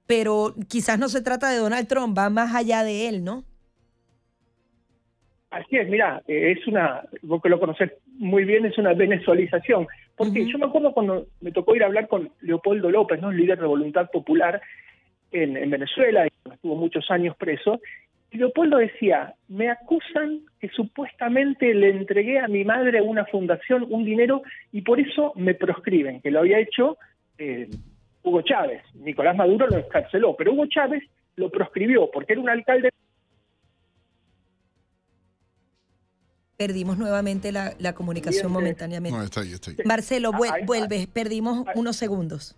pero 0.07 0.55
quizás 0.67 0.97
no 0.97 1.09
se 1.09 1.21
trata 1.21 1.51
de 1.51 1.57
Donald 1.57 1.87
Trump, 1.87 2.17
va 2.17 2.31
más 2.31 2.55
allá 2.55 2.83
de 2.83 3.07
él, 3.07 3.23
¿no? 3.23 3.45
Así 5.57 5.75
es, 5.75 5.89
mira, 5.89 6.21
eh, 6.27 6.55
es 6.55 6.67
una, 6.67 7.01
vos 7.23 7.41
que 7.41 7.49
lo 7.49 7.59
conocés 7.59 7.91
muy 8.19 8.45
bien, 8.45 8.65
es 8.65 8.77
una 8.77 8.93
venezualización. 8.93 9.87
Porque 10.15 10.45
yo 10.45 10.59
me 10.59 10.65
acuerdo 10.67 10.93
cuando 10.93 11.25
me 11.41 11.51
tocó 11.51 11.75
ir 11.75 11.81
a 11.81 11.87
hablar 11.87 12.07
con 12.07 12.29
Leopoldo 12.41 12.91
López, 12.91 13.19
¿no? 13.19 13.31
líder 13.31 13.59
de 13.59 13.65
Voluntad 13.65 14.11
Popular 14.11 14.61
en, 15.31 15.57
en 15.57 15.69
Venezuela, 15.71 16.27
y 16.27 16.51
estuvo 16.51 16.75
muchos 16.75 17.09
años 17.09 17.35
preso, 17.37 17.79
y 18.29 18.37
Leopoldo 18.37 18.77
decía, 18.77 19.33
me 19.47 19.69
acusan 19.69 20.41
que 20.59 20.69
supuestamente 20.69 21.73
le 21.73 21.89
entregué 21.89 22.39
a 22.39 22.47
mi 22.47 22.63
madre 22.63 23.01
una 23.01 23.25
fundación 23.25 23.87
un 23.89 24.05
dinero 24.05 24.43
y 24.71 24.81
por 24.81 24.99
eso 24.99 25.33
me 25.35 25.55
proscriben, 25.55 26.21
que 26.21 26.29
lo 26.29 26.41
había 26.41 26.59
hecho 26.59 26.97
eh, 27.39 27.67
Hugo 28.21 28.43
Chávez. 28.43 28.83
Nicolás 28.93 29.35
Maduro 29.35 29.67
lo 29.67 29.77
escarceló, 29.77 30.35
pero 30.35 30.53
Hugo 30.53 30.67
Chávez 30.67 31.03
lo 31.35 31.49
proscribió 31.49 32.11
porque 32.11 32.33
era 32.33 32.41
un 32.41 32.49
alcalde 32.49 32.91
Perdimos 36.61 36.97
nuevamente 36.97 37.51
la, 37.51 37.73
la 37.77 37.93
comunicación 37.93 38.51
momentáneamente. 38.51 39.15
No, 39.15 39.23
está 39.23 39.41
ahí, 39.41 39.51
está 39.53 39.69
ahí. 39.69 39.77
Marcelo, 39.85 40.31
vuel- 40.31 40.51
Ahí- 40.51 40.65
vuelve, 40.65 41.07
perdimos 41.13 41.63
unos 41.75 41.95
segundos. 41.95 42.55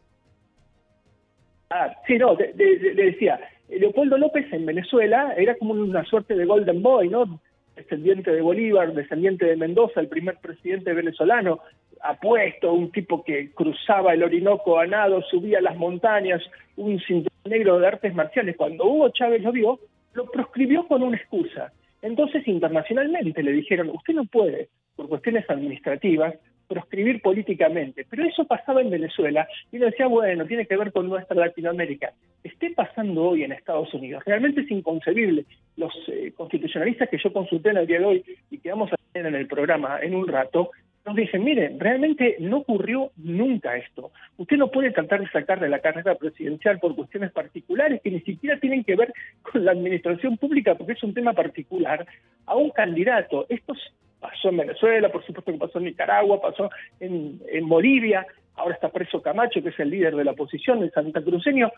Ah, 1.70 1.94
sí, 2.08 2.18
no, 2.18 2.34
de- 2.36 2.54
de- 2.54 2.78
de- 2.80 2.94
le 2.94 3.04
decía, 3.12 3.40
Leopoldo 3.68 4.18
López 4.18 4.46
en 4.54 4.66
Venezuela 4.66 5.34
era 5.38 5.56
como 5.58 5.74
una 5.74 6.06
suerte 6.06 6.34
de 6.36 6.46
Golden 6.46 6.82
Boy, 6.82 7.10
¿no? 7.10 7.42
Descendiente 7.76 8.32
de 8.32 8.42
Bolívar, 8.42 8.94
descendiente 8.94 9.46
de 9.46 9.58
Mendoza, 9.58 10.00
el 10.00 10.08
primer 10.08 10.38
presidente 10.38 10.94
venezolano, 10.94 11.60
apuesto, 12.02 12.72
un 12.72 12.92
tipo 12.94 13.26
que 13.26 13.52
cruzaba 13.52 14.14
el 14.14 14.24
Orinoco 14.24 14.80
a 14.80 14.88
nado, 14.88 15.22
subía 15.24 15.60
las 15.60 15.76
montañas, 15.76 16.42
un 16.78 17.00
cinturón 17.02 17.30
negro 17.46 17.78
de 17.80 17.88
artes 17.88 18.16
marciales. 18.16 18.56
Cuando 18.56 18.86
Hugo 18.86 19.10
Chávez 19.10 19.44
lo 19.44 19.52
vio, 19.52 19.78
lo 20.14 20.26
proscribió 20.32 20.88
con 20.88 21.04
una 21.04 21.18
excusa. 21.18 21.74
Entonces, 22.02 22.48
internacionalmente 22.48 23.44
le 23.44 23.52
dijeron, 23.52 23.90
usted 23.90 24.14
no 24.14 24.26
puede, 24.26 24.70
por 24.96 25.10
cuestiones 25.10 25.50
administrativas, 25.50 26.36
proscribir 26.70 27.22
políticamente. 27.22 28.06
Pero 28.10 28.24
eso 28.24 28.46
pasaba 28.46 28.82
en 28.82 28.92
Venezuela 28.92 29.48
y 29.72 29.78
uno 29.78 29.88
decía, 29.88 30.08
bueno, 30.08 30.46
tiene 30.46 30.68
que 30.68 30.78
ver 30.78 30.92
con 30.92 31.10
nuestra 31.10 31.36
Latinoamérica. 31.36 32.14
Esté 32.44 32.72
pasando 32.72 33.24
hoy 33.24 33.44
en 33.44 33.52
Estados 33.52 33.94
Unidos. 33.94 34.24
Realmente 34.26 34.62
es 34.62 34.72
inconcebible. 34.72 35.46
Los 35.76 35.92
eh, 36.08 36.32
constitucionalistas 36.38 37.10
que 37.10 37.18
yo 37.18 37.34
consulté 37.34 37.72
en 37.72 37.78
el 37.78 37.88
día 37.88 38.00
de 38.00 38.06
hoy 38.06 38.24
y 38.52 38.60
que 38.60 38.70
vamos 38.70 38.94
a 38.94 38.98
tener 39.12 39.34
en 39.34 39.40
el 39.40 39.48
programa 39.48 40.00
en 40.02 40.16
un 40.16 40.28
rato, 40.28 40.70
nos 41.10 41.16
dicen, 41.16 41.44
miren, 41.44 41.80
realmente 41.80 42.36
no 42.40 42.58
ocurrió 42.58 43.12
nunca 43.18 43.76
esto. 43.76 44.12
Usted 44.38 44.58
no 44.58 44.70
puede 44.70 44.92
tratar 44.92 45.20
de 45.22 45.30
sacar 45.30 45.60
de 45.60 45.68
la 45.68 45.80
carrera 45.80 46.14
presidencial 46.14 46.80
por 46.80 46.96
cuestiones 46.96 47.32
particulares 47.32 48.00
que 48.04 48.12
ni 48.12 48.22
siquiera 48.22 48.60
tienen 48.60 48.84
que 48.84 48.96
ver 48.96 49.12
con 49.42 49.66
la 49.66 49.72
administración 49.72 50.38
pública, 50.38 50.76
porque 50.76 50.94
es 50.94 51.04
un 51.04 51.16
tema 51.16 51.34
particular, 51.34 52.06
a 52.46 52.56
un 52.56 52.70
candidato. 52.70 53.48
Esto 53.50 53.74
pasó 54.20 54.50
en 54.50 54.58
Venezuela, 54.58 55.10
por 55.10 55.26
supuesto 55.26 55.52
que 55.52 55.58
pasó 55.58 55.80
en 55.80 55.86
Nicaragua, 55.86 56.42
pasó 56.42 56.70
en, 57.00 57.42
en 57.52 57.68
Bolivia, 57.68 58.28
ahora 58.56 58.76
está 58.76 58.90
preso 58.90 59.20
Camacho, 59.20 59.64
que 59.64 59.70
es 59.70 59.80
el 59.80 59.90
líder 59.90 60.16
de 60.16 60.26
la 60.26 60.32
oposición, 60.32 60.84
el 60.84 60.92
Santa 60.92 61.24
Cruceño, 61.24 61.72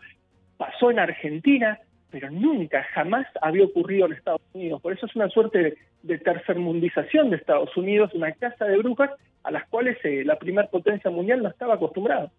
pasó 0.58 0.90
en 0.90 0.98
Argentina, 0.98 1.78
pero 2.12 2.30
nunca, 2.30 2.84
jamás 2.92 3.26
había 3.40 3.64
ocurrido 3.64 4.04
en 4.06 4.12
Estados 4.12 4.42
Unidos. 4.52 4.82
Por 4.82 4.92
eso 4.92 5.06
es 5.06 5.16
una 5.16 5.30
suerte 5.30 5.78
de, 6.02 6.18
tercermundización 6.18 7.30
de 7.30 7.36
Estados 7.36 7.74
Unidos, 7.74 8.12
una 8.12 8.30
casa 8.32 8.66
de 8.66 8.76
brujas 8.76 9.10
a 9.42 9.50
las 9.50 9.66
cuales 9.68 9.96
eh, 10.04 10.22
la 10.24 10.38
primer 10.38 10.68
potencia 10.68 11.10
mundial 11.10 11.42
no 11.42 11.48
estaba 11.48 11.74
acostumbrada. 11.74 12.30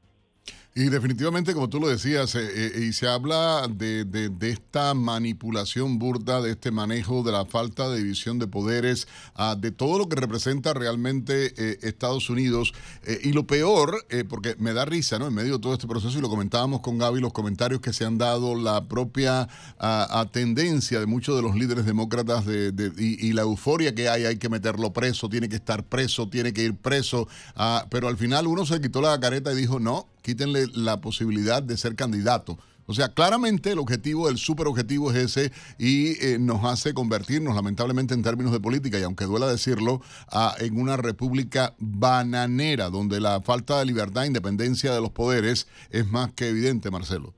Y 0.76 0.86
definitivamente, 0.86 1.54
como 1.54 1.70
tú 1.70 1.80
lo 1.80 1.88
decías, 1.88 2.34
eh, 2.34 2.40
eh, 2.52 2.86
y 2.90 2.94
se 2.94 3.08
habla 3.08 3.68
de, 3.70 4.06
de- 4.06 4.32
esta 4.50 4.96
manipulación 4.96 6.00
burda, 6.00 6.42
de 6.42 6.50
este 6.52 6.72
manejo, 6.72 7.22
de 7.22 7.32
la 7.32 7.46
falta 7.46 7.90
de 7.90 8.00
división 8.00 8.40
de 8.40 8.48
poderes, 8.48 9.08
ah, 9.36 9.56
de 9.56 9.70
todo 9.70 10.00
lo 10.00 10.10
que 10.10 10.16
representa 10.16 10.74
realmente 10.74 11.54
eh, 11.58 11.78
Estados 11.84 12.28
Unidos. 12.32 12.74
Eh, 13.04 13.20
y 13.24 13.34
lo 13.34 13.46
peor, 13.46 14.04
porque 14.28 14.56
me 14.58 14.74
da 14.74 14.84
risa, 14.86 15.20
¿no? 15.20 15.28
En 15.28 15.36
medio 15.36 15.54
de 15.54 15.60
todo 15.60 15.74
este 15.74 15.88
proceso, 15.88 16.18
y 16.18 16.22
lo 16.22 16.30
comentábamos 16.30 16.82
con 16.82 16.98
Gaby, 16.98 17.20
los 17.22 17.34
comentarios 17.34 17.80
que 17.80 17.94
se 17.94 18.06
han 18.06 18.18
dado, 18.18 18.56
la 18.56 18.88
propia 18.88 19.42
ah, 19.78 20.08
ah, 20.10 20.26
tendencia 20.32 21.00
de 21.00 21.06
muchos 21.06 21.36
de 21.36 21.44
los 21.44 21.56
líderes 21.56 21.86
demócratas 21.86 22.48
de, 22.48 22.72
de- 22.72 22.92
y, 22.98 23.28
y 23.28 23.34
la 23.34 23.44
euforia 23.44 23.94
que 23.94 24.10
hay, 24.10 24.26
hay 24.26 24.38
que 24.38 24.50
meterlo 24.50 24.92
preso, 24.92 25.30
tiene 25.30 25.50
que 25.50 25.56
estar 25.56 25.84
preso, 25.84 26.28
tiene 26.30 26.52
que 26.52 26.64
ir 26.64 26.76
preso. 26.76 27.28
ah, 27.56 27.86
pero 27.92 28.08
al 28.08 28.18
final 28.18 28.48
uno 28.48 28.66
se 28.66 28.82
quitó 28.82 29.02
la 29.02 29.20
careta 29.20 29.54
y 29.54 29.56
dijo, 29.56 29.80
no, 29.80 30.08
quítenle 30.24 30.66
la 30.74 31.00
posibilidad 31.02 31.62
de 31.62 31.78
ser 31.78 31.96
candidato. 31.96 32.58
O 32.86 32.94
sea, 32.94 33.10
claramente 33.10 33.72
el 33.72 33.80
objetivo, 33.80 34.30
el 34.30 34.38
super 34.38 34.68
objetivo 34.68 35.12
es 35.12 35.18
ese 35.18 35.52
y 35.78 36.26
eh, 36.26 36.38
nos 36.40 36.66
hace 36.66 36.94
convertirnos, 36.94 37.56
lamentablemente 37.56 38.14
en 38.14 38.24
términos 38.24 38.52
de 38.52 38.60
política, 38.60 39.00
y 39.00 39.04
aunque 39.04 39.26
duela 39.26 39.48
decirlo, 39.48 40.02
en 40.60 40.78
una 40.78 40.98
república 40.98 41.76
bananera, 41.78 42.90
donde 42.90 43.22
la 43.22 43.42
falta 43.42 43.80
de 43.80 43.86
libertad 43.86 44.24
e 44.24 44.28
independencia 44.28 44.94
de 44.94 45.00
los 45.00 45.12
poderes 45.12 45.68
es 45.92 46.08
más 46.08 46.34
que 46.34 46.50
evidente, 46.50 46.92
Marcelo. 46.92 47.34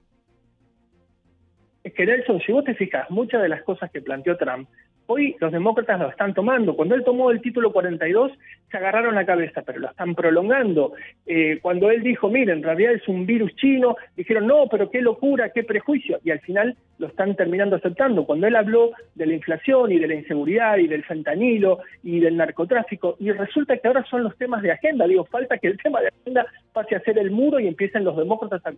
Es 1.83 1.93
que 1.93 2.05
Nelson, 2.07 2.41
si 2.43 2.51
vos 2.51 2.63
te 2.63 2.73
fijas, 2.73 3.07
muchas 3.11 3.43
de 3.43 3.49
las 3.49 3.61
cosas 3.61 3.91
que 3.91 4.01
planteó 4.01 4.35
Trump, 4.37 4.67
hoy 5.07 5.35
los 5.39 5.51
demócratas 5.51 5.99
lo 5.99 6.09
están 6.09 6.33
tomando. 6.33 6.75
Cuando 6.75 6.95
él 6.95 7.03
tomó 7.03 7.31
el 7.31 7.41
título 7.41 7.71
42, 7.71 8.31
se 8.69 8.77
agarraron 8.77 9.15
la 9.15 9.25
cabeza, 9.25 9.61
pero 9.61 9.79
lo 9.79 9.89
están 9.89 10.15
prolongando. 10.15 10.93
Eh, 11.25 11.59
cuando 11.61 11.89
él 11.89 12.03
dijo, 12.03 12.29
miren, 12.29 12.57
en 12.57 12.63
realidad 12.63 12.93
es 12.93 13.07
un 13.07 13.25
virus 13.25 13.55
chino, 13.55 13.95
dijeron, 14.15 14.47
no, 14.47 14.67
pero 14.69 14.89
qué 14.89 15.01
locura, 15.01 15.49
qué 15.49 15.63
prejuicio, 15.63 16.19
y 16.23 16.31
al 16.31 16.39
final 16.39 16.75
lo 16.97 17.07
están 17.07 17.35
terminando 17.35 17.75
aceptando. 17.75 18.25
Cuando 18.25 18.47
él 18.47 18.55
habló 18.55 18.91
de 19.15 19.25
la 19.25 19.33
inflación 19.33 19.91
y 19.91 19.99
de 19.99 20.07
la 20.07 20.15
inseguridad 20.15 20.77
y 20.77 20.87
del 20.87 21.03
fentanilo 21.03 21.79
y 22.03 22.19
del 22.19 22.37
narcotráfico, 22.37 23.15
y 23.19 23.31
resulta 23.31 23.77
que 23.77 23.87
ahora 23.87 24.03
son 24.09 24.23
los 24.23 24.37
temas 24.37 24.61
de 24.61 24.71
agenda, 24.71 25.07
digo, 25.07 25.25
falta 25.25 25.57
que 25.57 25.67
el 25.67 25.77
tema 25.77 26.01
de 26.01 26.09
agenda 26.09 26.45
pase 26.73 26.95
a 26.95 27.01
ser 27.01 27.17
el 27.17 27.31
muro 27.31 27.59
y 27.59 27.67
empiecen 27.67 28.03
los 28.03 28.17
demócratas 28.17 28.61
a, 28.65 28.73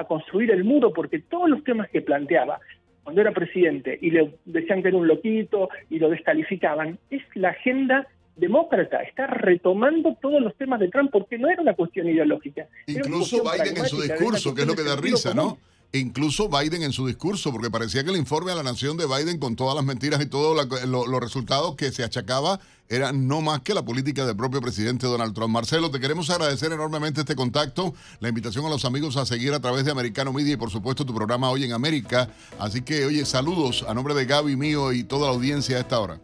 a 0.00 0.04
construir 0.04 0.50
el 0.50 0.64
muro, 0.64 0.92
porque 0.92 1.18
todos 1.20 1.48
los 1.48 1.62
temas 1.64 1.88
que 1.90 2.00
planteaba 2.00 2.60
cuando 3.08 3.22
era 3.22 3.32
presidente 3.32 3.98
y 4.02 4.10
le 4.10 4.34
decían 4.44 4.82
que 4.82 4.88
era 4.88 4.98
un 4.98 5.08
loquito 5.08 5.70
y 5.88 5.98
lo 5.98 6.10
descalificaban, 6.10 6.98
es 7.08 7.22
la 7.36 7.48
agenda 7.48 8.06
demócrata, 8.36 9.00
está 9.00 9.26
retomando 9.26 10.14
todos 10.20 10.42
los 10.42 10.54
temas 10.56 10.78
de 10.78 10.88
Trump 10.88 11.10
porque 11.10 11.38
no 11.38 11.48
era 11.48 11.62
una 11.62 11.72
cuestión 11.72 12.06
ideológica. 12.06 12.66
Incluso 12.86 13.42
Biden 13.42 13.78
en 13.78 13.86
su 13.86 14.02
discurso, 14.02 14.54
que 14.54 14.60
es 14.60 14.66
lo 14.66 14.74
que 14.74 14.82
da 14.82 14.94
risa, 14.94 15.32
¿no? 15.32 15.56
Incluso 15.92 16.50
Biden 16.50 16.82
en 16.82 16.92
su 16.92 17.06
discurso, 17.06 17.50
porque 17.50 17.70
parecía 17.70 18.04
que 18.04 18.10
el 18.10 18.16
informe 18.18 18.52
a 18.52 18.54
la 18.54 18.62
nación 18.62 18.98
de 18.98 19.06
Biden 19.06 19.38
con 19.38 19.56
todas 19.56 19.74
las 19.74 19.84
mentiras 19.84 20.20
y 20.20 20.26
todos 20.26 20.54
lo- 20.86 21.06
los 21.06 21.20
resultados 21.20 21.76
que 21.76 21.90
se 21.90 22.04
achacaba 22.04 22.60
eran 22.90 23.26
no 23.26 23.40
más 23.40 23.60
que 23.60 23.72
la 23.72 23.82
política 23.82 24.26
del 24.26 24.36
propio 24.36 24.60
presidente 24.60 25.06
Donald 25.06 25.34
Trump. 25.34 25.50
Marcelo, 25.52 25.90
te 25.90 25.98
queremos 25.98 26.28
agradecer 26.28 26.72
enormemente 26.72 27.20
este 27.20 27.34
contacto, 27.34 27.94
la 28.20 28.28
invitación 28.28 28.66
a 28.66 28.68
los 28.68 28.84
amigos 28.84 29.16
a 29.16 29.24
seguir 29.24 29.54
a 29.54 29.60
través 29.60 29.86
de 29.86 29.90
Americano 29.90 30.30
Media 30.32 30.52
y 30.52 30.56
por 30.58 30.70
supuesto 30.70 31.06
tu 31.06 31.14
programa 31.14 31.50
Hoy 31.50 31.64
en 31.64 31.72
América. 31.72 32.28
Así 32.58 32.82
que, 32.82 33.06
oye, 33.06 33.24
saludos 33.24 33.84
a 33.88 33.94
nombre 33.94 34.12
de 34.14 34.26
Gaby 34.26 34.56
mío 34.56 34.92
y 34.92 35.04
toda 35.04 35.28
la 35.28 35.32
audiencia 35.34 35.78
a 35.78 35.80
esta 35.80 36.00
hora. 36.00 36.20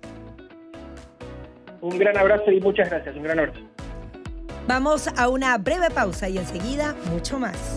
Un 1.80 1.98
gran 1.98 2.16
abrazo 2.18 2.50
y 2.50 2.60
muchas 2.60 2.88
gracias, 2.90 3.16
un 3.16 3.22
gran 3.22 3.38
abrazo. 3.38 3.60
Vamos 4.68 5.08
a 5.16 5.28
una 5.28 5.56
breve 5.58 5.90
pausa 5.90 6.28
y 6.28 6.36
enseguida 6.38 6.94
mucho 7.10 7.38
más. 7.38 7.76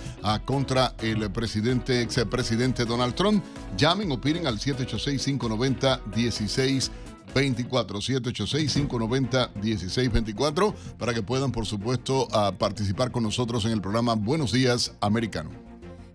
contra 0.44 0.94
el 1.02 1.30
presidente, 1.30 2.00
ex 2.00 2.24
presidente 2.30 2.84
Donald 2.84 3.14
Trump? 3.14 3.44
Llamen, 3.76 4.12
opinen 4.12 4.46
al 4.46 4.58
786-590-1624. 4.58 6.90
24 7.34 8.00
786 8.00 8.74
590 8.74 9.50
1624 9.54 10.74
para 10.98 11.14
que 11.14 11.22
puedan 11.22 11.50
por 11.50 11.64
supuesto 11.64 12.28
participar 12.58 13.10
con 13.10 13.22
nosotros 13.22 13.64
en 13.64 13.72
el 13.72 13.80
programa 13.80 14.14
Buenos 14.14 14.52
Días 14.52 14.92
Americano. 15.00 15.71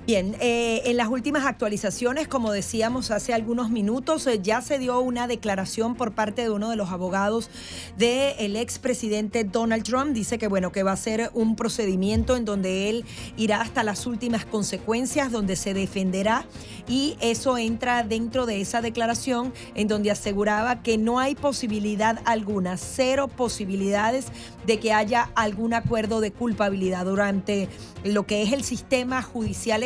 Bien, 0.08 0.38
eh, 0.40 0.84
en 0.86 0.96
las 0.96 1.10
últimas 1.10 1.46
actualizaciones, 1.46 2.30
como 2.30 2.54
decíamos 2.54 3.12
hace 3.12 3.34
algunos 3.34 3.70
minutos, 3.70 4.26
eh, 4.26 4.40
ya 4.42 4.62
se 4.62 4.80
dio 4.80 5.02
una 5.02 5.28
declaración 5.28 5.96
por 5.96 6.14
parte 6.14 6.44
de 6.44 6.50
uno 6.50 6.70
de 6.70 6.78
los 6.78 6.92
abogados 6.92 7.50
del 7.98 8.56
expresidente 8.56 9.44
Donald 9.44 9.84
Trump. 9.84 10.14
Dice 10.14 10.38
que 10.38 10.48
bueno, 10.48 10.72
que 10.72 10.84
va 10.84 10.94
a 10.94 10.96
ser 10.96 11.30
un 11.34 11.58
procedimiento 11.58 12.38
en 12.38 12.46
donde 12.46 12.90
él 12.90 13.04
irá 13.36 13.60
hasta 13.60 13.84
las 13.84 14.08
últimas 14.08 14.46
consecuencias, 14.46 15.30
donde 15.30 15.58
se 15.58 15.74
defenderá 15.74 16.46
y 16.88 17.18
eso 17.20 17.58
entra 17.58 18.04
dentro 18.04 18.46
de 18.46 18.62
esa 18.62 18.82
declaración 18.82 19.52
en 19.76 19.90
donde 19.90 20.10
aseguraba 20.10 20.84
que 20.84 20.98
no 20.98 21.20
hay 21.20 21.36
posibilidad 21.36 22.22
alguna, 22.24 22.78
cero 22.78 23.28
posibilidades 23.28 24.28
de 24.66 24.80
que 24.80 24.94
haya 24.94 25.32
algún 25.36 25.74
acuerdo 25.74 26.22
de 26.22 26.32
culpabilidad 26.32 27.04
durante 27.04 27.68
lo 28.06 28.26
que 28.26 28.44
es 28.44 28.54
el 28.54 28.64
sistema 28.64 29.22
judicial 29.22 29.84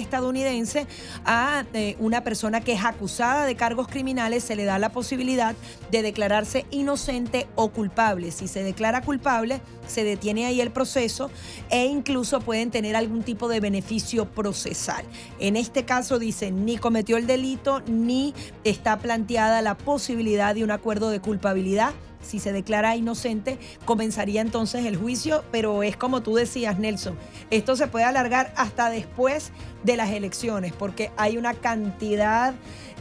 a 1.25 1.65
eh, 1.73 1.95
una 1.99 2.23
persona 2.23 2.61
que 2.61 2.73
es 2.73 2.83
acusada 2.83 3.45
de 3.45 3.55
cargos 3.55 3.88
criminales 3.88 4.43
se 4.43 4.55
le 4.55 4.65
da 4.65 4.79
la 4.79 4.89
posibilidad 4.89 5.55
de 5.91 6.01
declararse 6.01 6.65
inocente 6.71 7.47
o 7.55 7.69
culpable. 7.69 8.31
Si 8.31 8.47
se 8.47 8.63
declara 8.63 9.01
culpable, 9.01 9.61
se 9.88 10.03
detiene 10.03 10.45
ahí 10.45 10.61
el 10.61 10.71
proceso 10.71 11.29
e 11.69 11.85
incluso 11.85 12.41
pueden 12.41 12.71
tener 12.71 12.95
algún 12.95 13.23
tipo 13.23 13.47
de 13.47 13.59
beneficio 13.59 14.25
procesal. 14.25 15.05
En 15.39 15.55
este 15.55 15.85
caso 15.85 16.19
dicen 16.19 16.65
ni 16.65 16.77
cometió 16.77 17.17
el 17.17 17.27
delito 17.27 17.81
ni 17.88 18.33
está 18.63 18.99
planteada 18.99 19.61
la 19.61 19.77
posibilidad 19.77 20.55
de 20.55 20.63
un 20.63 20.71
acuerdo 20.71 21.09
de 21.09 21.19
culpabilidad 21.19 21.93
si 22.22 22.39
se 22.39 22.52
declara 22.52 22.95
inocente, 22.95 23.57
comenzaría 23.85 24.41
entonces 24.41 24.85
el 24.85 24.98
juicio, 24.98 25.43
pero 25.52 25.84
es 25.84 25.98
como 25.98 26.22
tú 26.22 26.35
decías, 26.35 26.80
Nelson, 26.80 27.18
esto 27.49 27.76
se 27.76 27.88
puede 27.88 28.06
alargar 28.06 28.53
hasta 28.56 28.89
después 28.89 29.52
de 29.84 29.98
las 29.98 30.11
elecciones, 30.11 30.73
porque 30.73 31.11
hay 31.18 31.38
una 31.38 31.53
cantidad 31.53 32.53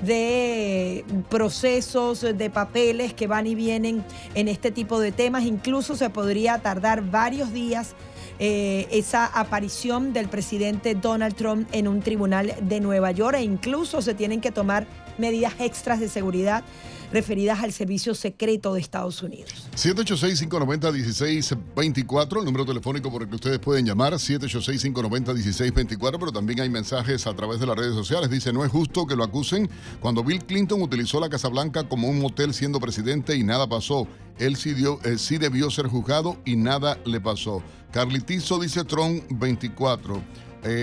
de 0.02 1.04
procesos, 1.28 2.20
de 2.20 2.50
papeles 2.50 3.12
que 3.12 3.26
van 3.26 3.46
y 3.46 3.54
vienen 3.54 4.04
en 4.34 4.48
este 4.48 4.70
tipo 4.70 4.98
de 4.98 5.12
temas, 5.12 5.44
incluso 5.44 5.94
se 5.96 6.10
podría 6.10 6.58
tardar 6.58 7.02
varios 7.02 7.52
días. 7.52 7.94
Eh, 8.42 8.88
esa 8.90 9.26
aparición 9.26 10.14
del 10.14 10.30
presidente 10.30 10.94
Donald 10.94 11.34
Trump 11.34 11.68
en 11.72 11.86
un 11.86 12.00
tribunal 12.00 12.54
de 12.62 12.80
Nueva 12.80 13.10
York 13.10 13.36
e 13.36 13.42
incluso 13.42 14.00
se 14.00 14.14
tienen 14.14 14.40
que 14.40 14.50
tomar 14.50 14.86
medidas 15.18 15.52
extras 15.58 16.00
de 16.00 16.08
seguridad 16.08 16.64
referidas 17.12 17.60
al 17.60 17.72
servicio 17.72 18.14
secreto 18.14 18.74
de 18.74 18.80
Estados 18.80 19.22
Unidos. 19.22 19.68
786-590-1624, 19.76 22.38
el 22.38 22.44
número 22.44 22.64
telefónico 22.64 23.10
por 23.10 23.22
el 23.22 23.28
que 23.28 23.34
ustedes 23.36 23.58
pueden 23.58 23.86
llamar, 23.86 24.12
786-590-1624, 24.14 26.18
pero 26.18 26.32
también 26.32 26.60
hay 26.60 26.68
mensajes 26.68 27.26
a 27.26 27.34
través 27.34 27.58
de 27.60 27.66
las 27.66 27.76
redes 27.76 27.94
sociales. 27.94 28.30
Dice, 28.30 28.52
no 28.52 28.64
es 28.64 28.70
justo 28.70 29.06
que 29.06 29.16
lo 29.16 29.24
acusen 29.24 29.68
cuando 30.00 30.22
Bill 30.24 30.44
Clinton 30.44 30.82
utilizó 30.82 31.20
la 31.20 31.28
Casa 31.28 31.48
Blanca 31.48 31.88
como 31.88 32.08
un 32.08 32.20
motel 32.20 32.54
siendo 32.54 32.80
presidente 32.80 33.36
y 33.36 33.44
nada 33.44 33.68
pasó. 33.68 34.08
Él 34.38 34.56
sí, 34.56 34.74
sí 35.16 35.38
debió 35.38 35.70
ser 35.70 35.86
juzgado 35.86 36.38
y 36.44 36.56
nada 36.56 36.98
le 37.04 37.20
pasó. 37.20 37.62
Carlitizo 37.92 38.58
dice 38.58 38.84
Trump 38.84 39.22
24. 39.30 40.20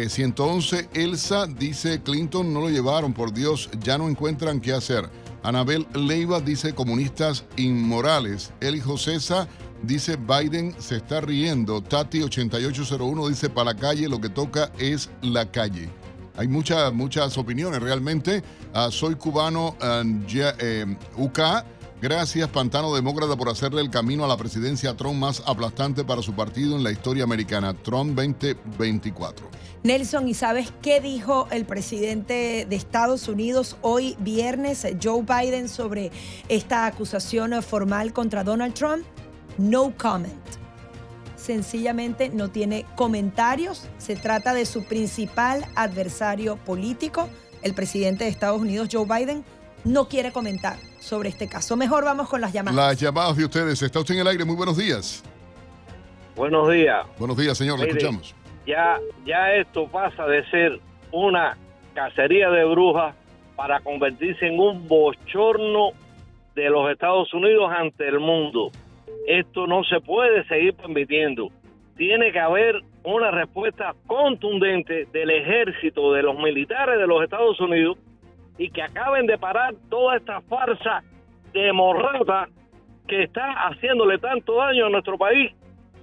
111 0.07 0.79
eh, 0.79 0.87
Elsa 0.95 1.45
dice 1.45 2.01
Clinton 2.01 2.51
no 2.51 2.61
lo 2.61 2.69
llevaron, 2.69 3.13
por 3.13 3.31
Dios, 3.31 3.69
ya 3.79 3.97
no 3.97 4.09
encuentran 4.09 4.59
qué 4.59 4.73
hacer. 4.73 5.07
Anabel 5.47 5.87
Leiva 5.93 6.41
dice 6.41 6.75
comunistas 6.75 7.45
inmorales. 7.55 8.51
Eli 8.59 8.81
César 8.97 9.47
dice 9.81 10.17
Biden 10.17 10.75
se 10.77 10.97
está 10.97 11.21
riendo. 11.21 11.81
Tati 11.81 12.21
8801 12.21 13.29
dice 13.29 13.49
para 13.49 13.71
la 13.71 13.79
calle 13.79 14.09
lo 14.09 14.19
que 14.19 14.27
toca 14.27 14.73
es 14.77 15.09
la 15.21 15.49
calle. 15.49 15.89
Hay 16.35 16.49
muchas, 16.49 16.91
muchas 16.91 17.37
opiniones 17.37 17.81
realmente. 17.81 18.43
Ah, 18.73 18.89
soy 18.91 19.15
cubano 19.15 19.77
eh, 19.79 20.97
UK. 21.15 21.39
Gracias, 21.99 22.47
Pantano 22.49 22.93
Demócrata, 22.93 23.35
por 23.35 23.49
hacerle 23.49 23.81
el 23.81 23.89
camino 23.89 24.23
a 24.23 24.27
la 24.27 24.37
presidencia 24.37 24.95
Trump 24.95 25.17
más 25.17 25.41
aplastante 25.47 26.03
para 26.03 26.21
su 26.21 26.33
partido 26.33 26.75
en 26.75 26.83
la 26.83 26.91
historia 26.91 27.23
americana. 27.23 27.73
Trump 27.73 28.15
2024. 28.15 29.49
Nelson, 29.81 30.27
¿y 30.27 30.35
sabes 30.35 30.71
qué 30.83 31.01
dijo 31.01 31.47
el 31.49 31.65
presidente 31.65 32.67
de 32.69 32.75
Estados 32.75 33.27
Unidos 33.27 33.77
hoy 33.81 34.15
viernes, 34.19 34.85
Joe 35.01 35.23
Biden, 35.23 35.67
sobre 35.67 36.11
esta 36.49 36.85
acusación 36.85 37.63
formal 37.63 38.13
contra 38.13 38.43
Donald 38.43 38.75
Trump? 38.75 39.03
No 39.57 39.91
comment. 39.97 40.35
Sencillamente 41.35 42.29
no 42.29 42.49
tiene 42.49 42.85
comentarios. 42.95 43.85
Se 43.97 44.15
trata 44.15 44.53
de 44.53 44.67
su 44.67 44.85
principal 44.85 45.65
adversario 45.73 46.57
político, 46.57 47.27
el 47.63 47.73
presidente 47.73 48.25
de 48.25 48.29
Estados 48.29 48.61
Unidos, 48.61 48.89
Joe 48.91 49.05
Biden. 49.05 49.43
No 49.83 50.07
quiere 50.07 50.31
comentar 50.31 50.77
sobre 50.99 51.29
este 51.29 51.47
caso. 51.47 51.77
Mejor 51.77 52.03
vamos 52.03 52.29
con 52.29 52.41
las 52.41 52.53
llamadas. 52.53 52.75
Las 52.75 52.99
llamadas 52.99 53.37
de 53.37 53.45
ustedes. 53.45 53.81
Está 53.81 53.99
usted 53.99 54.15
en 54.15 54.21
el 54.21 54.27
aire. 54.27 54.45
Muy 54.45 54.55
buenos 54.55 54.77
días. 54.77 55.23
Buenos 56.35 56.69
días. 56.69 57.05
Buenos 57.17 57.37
días, 57.37 57.57
señor. 57.57 57.79
Le 57.79 57.87
escuchamos 57.87 58.35
ya, 58.67 58.99
ya 59.25 59.53
esto 59.53 59.87
pasa 59.87 60.27
de 60.27 60.45
ser 60.49 60.79
una 61.11 61.57
cacería 61.93 62.49
de 62.49 62.65
brujas 62.65 63.15
para 63.55 63.79
convertirse 63.79 64.45
en 64.45 64.59
un 64.59 64.87
bochorno 64.87 65.91
de 66.53 66.69
los 66.69 66.91
Estados 66.91 67.33
Unidos 67.33 67.71
ante 67.75 68.07
el 68.07 68.19
mundo. 68.19 68.71
Esto 69.25 69.65
no 69.65 69.83
se 69.85 70.01
puede 70.01 70.45
seguir 70.47 70.75
permitiendo. 70.75 71.49
Tiene 71.95 72.31
que 72.31 72.39
haber 72.39 72.81
una 73.03 73.31
respuesta 73.31 73.95
contundente 74.05 75.07
del 75.11 75.31
ejército, 75.31 76.11
de 76.13 76.21
los 76.21 76.37
militares 76.37 76.99
de 76.99 77.07
los 77.07 77.23
Estados 77.23 77.59
Unidos 77.59 77.97
y 78.57 78.69
que 78.69 78.81
acaben 78.81 79.25
de 79.25 79.37
parar 79.37 79.75
toda 79.89 80.17
esta 80.17 80.41
farsa 80.41 81.03
de 81.53 81.71
morrata 81.73 82.47
que 83.07 83.23
está 83.23 83.51
haciéndole 83.67 84.17
tanto 84.17 84.55
daño 84.55 84.87
a 84.87 84.89
nuestro 84.89 85.17
país 85.17 85.51